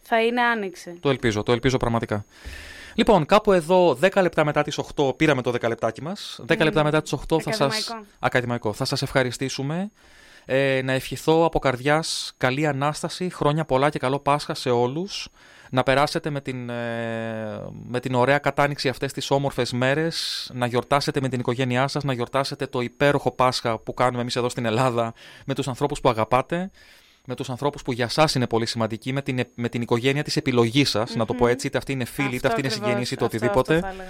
θα 0.00 0.22
είναι 0.24 0.40
άνοιξη. 0.42 0.98
Το 1.00 1.10
ελπίζω, 1.10 1.42
το 1.42 1.52
ελπίζω 1.52 1.76
πραγματικά. 1.76 2.24
Λοιπόν, 3.00 3.26
κάπου 3.26 3.52
εδώ 3.52 3.98
10 4.00 4.22
λεπτά 4.22 4.44
μετά 4.44 4.62
τις 4.62 4.78
8 4.96 5.16
πήραμε 5.16 5.42
το 5.42 5.50
10 5.50 5.68
λεπτάκι 5.68 6.02
μας. 6.02 6.40
10 6.46 6.54
Μμμ. 6.56 6.64
λεπτά 6.64 6.84
μετά 6.84 7.02
τις 7.02 7.12
8 7.12 7.40
θα 7.40 7.52
σας... 7.52 7.60
Ακαδημαϊκό. 7.60 8.06
Ακαδημαϊκό. 8.18 8.72
Θα 8.72 8.84
σας 8.84 9.02
ευχαριστήσουμε. 9.02 9.90
Ε, 10.44 10.80
να 10.84 10.92
ευχηθώ 10.92 11.44
από 11.44 11.58
καρδιάς 11.58 12.32
καλή 12.36 12.66
Ανάσταση, 12.66 13.30
χρόνια 13.30 13.64
πολλά 13.64 13.90
και 13.90 13.98
καλό 13.98 14.18
Πάσχα 14.18 14.54
σε 14.54 14.70
όλους. 14.70 15.28
Να 15.70 15.82
περάσετε 15.82 16.30
με 16.30 16.40
την, 16.40 16.70
ε, 16.70 17.60
με 17.86 18.00
την 18.00 18.14
ωραία 18.14 18.38
κατάνοιξη 18.38 18.88
αυτές 18.88 19.12
τις 19.12 19.30
όμορφες 19.30 19.72
μέρες, 19.72 20.50
να 20.54 20.66
γιορτάσετε 20.66 21.20
με 21.20 21.28
την 21.28 21.40
οικογένειά 21.40 21.88
σας, 21.88 22.04
να 22.04 22.12
γιορτάσετε 22.12 22.66
το 22.66 22.80
υπέροχο 22.80 23.30
Πάσχα 23.30 23.78
που 23.78 23.94
κάνουμε 23.94 24.20
εμείς 24.20 24.36
εδώ 24.36 24.48
στην 24.48 24.64
Ελλάδα 24.64 25.12
με 25.46 25.54
τους 25.54 25.68
ανθρώπους 25.68 26.00
που 26.00 26.08
αγαπάτε, 26.08 26.70
με 27.26 27.34
τους 27.34 27.50
ανθρώπους 27.50 27.82
που 27.82 27.92
για 27.92 28.08
σας 28.08 28.34
είναι 28.34 28.46
πολύ 28.46 28.66
σημαντικοί, 28.66 29.12
με 29.12 29.22
την, 29.22 29.40
με 29.54 29.68
την 29.68 29.82
οικογένεια 29.82 30.22
της 30.22 30.36
επιλογής 30.36 30.90
σας, 30.90 31.14
να 31.14 31.26
το 31.26 31.34
πω 31.34 31.44
Μμμ. 31.44 31.50
έτσι, 31.50 31.66
είτε 31.66 31.78
αυτή 31.78 31.92
είναι 31.92 32.04
φίλη, 32.04 32.26
είτε 32.26 32.34
Αυτό 32.36 32.48
αυτή 32.48 32.60
είναι 32.60 32.66
ακριβώς, 32.68 32.86
συγγενής, 32.88 33.10
είτε 33.10 33.24
αυτό- 33.24 33.36
οτιδήποτε. 33.36 33.74
αυτό 33.74 33.86
θα 33.86 33.92
έλεγα. 33.92 34.08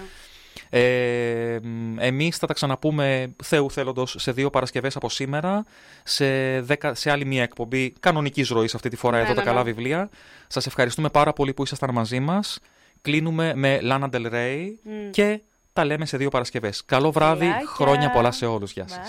Ε, 0.72 1.58
μ, 1.62 1.96
εμείς 1.98 2.36
θα 2.36 2.46
τα 2.46 2.54
ξαναπούμε 2.54 3.34
Θεού 3.44 3.70
θέλοντος 3.70 4.14
σε 4.18 4.32
δύο 4.32 4.50
Παρασκευές 4.50 4.96
από 4.96 5.08
σήμερα 5.08 5.64
σε, 6.04 6.60
δέκα, 6.60 6.94
σε 6.94 7.10
άλλη 7.10 7.24
μια 7.24 7.42
εκπομπή 7.42 7.90
κανονικής 8.00 8.48
ροής 8.48 8.74
αυτή 8.74 8.88
τη 8.88 8.96
φορά 8.96 9.16
Ναι, 9.16 9.22
εδώ 9.24 9.34
τα 9.34 9.40
ναι, 9.40 9.46
καλά 9.46 9.58
ναι. 9.58 9.64
βιβλία. 9.72 10.08
Σας 10.46 10.66
ευχαριστούμε 10.66 11.08
πάρα 11.08 11.32
πολύ 11.32 11.54
που 11.54 11.62
ήσασταν 11.62 11.90
μαζί 11.92 12.20
μας. 12.20 12.58
Κλείνουμε 13.02 13.54
με 13.54 13.80
Lana 13.82 14.10
Del 14.10 14.32
Rey 14.32 14.66
Μμ. 14.82 15.10
και 15.10 15.40
τα 15.72 15.84
λέμε 15.84 16.06
σε 16.06 16.16
δύο 16.16 16.28
Παρασκευές. 16.28 16.84
Καλό 16.84 17.12
βράδυ, 17.12 17.44
Φιλάκια. 17.44 17.66
χρόνια 17.66 18.10
πολλά 18.10 18.30
σε 18.30 18.46
όλους. 18.46 18.72
Γεια 18.72 18.88
σας. 18.88 19.08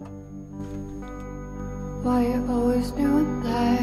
Bye. 0.00 0.73
Why 2.04 2.20
you 2.26 2.46
always 2.50 2.90
doing 2.90 3.40
that? 3.44 3.80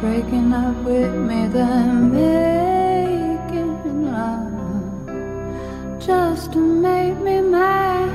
Breaking 0.00 0.52
up 0.52 0.76
with 0.84 1.12
me, 1.12 1.48
then 1.48 2.12
making 2.12 4.06
love 4.06 5.98
just 5.98 6.52
to 6.52 6.60
make 6.60 7.18
me 7.18 7.40
mad. 7.40 8.08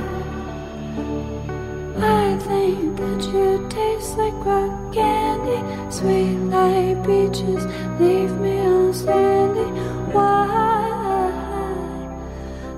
I 1.98 2.38
think 2.38 2.96
that 2.96 3.22
you 3.34 3.68
taste 3.68 4.16
like 4.16 4.32
rock 4.46 4.94
candy, 4.94 5.60
sweet 5.92 6.38
like 6.48 7.04
peaches, 7.04 7.66
leave 8.00 8.32
me 8.40 8.60
on 8.60 8.94
sandy. 8.94 9.68
Why 10.10 10.40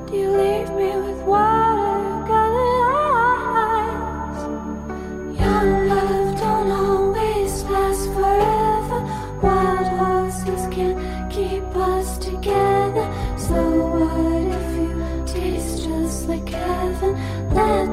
do 0.09 0.17
you 0.17 0.31
leave 0.31 0.71
me 0.71 0.97
with 0.97 1.23
watercolor 1.23 2.16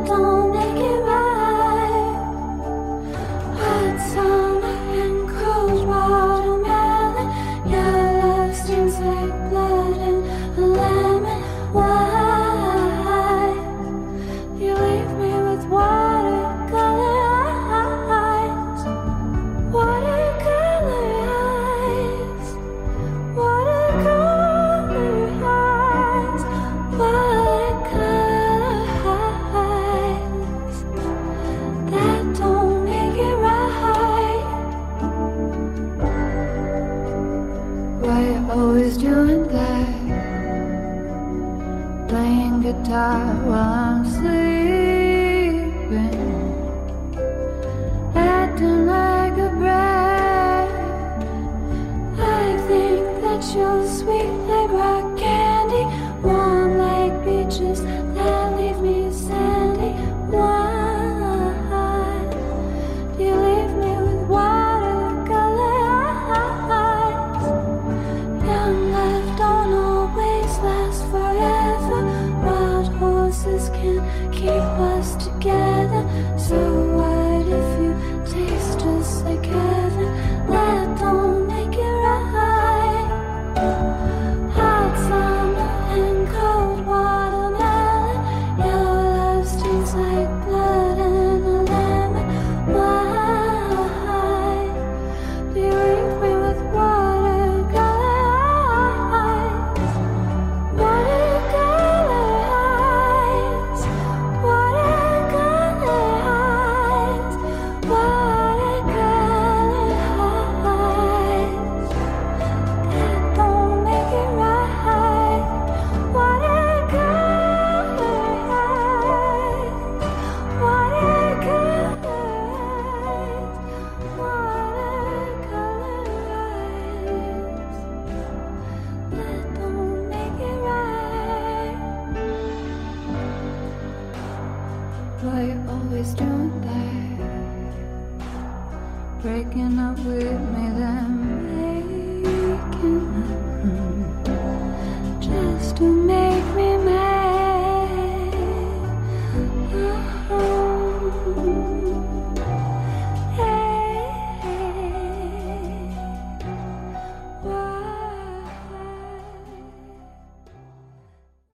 don't 0.06 0.43
I 42.94 43.34
once. 43.44 44.13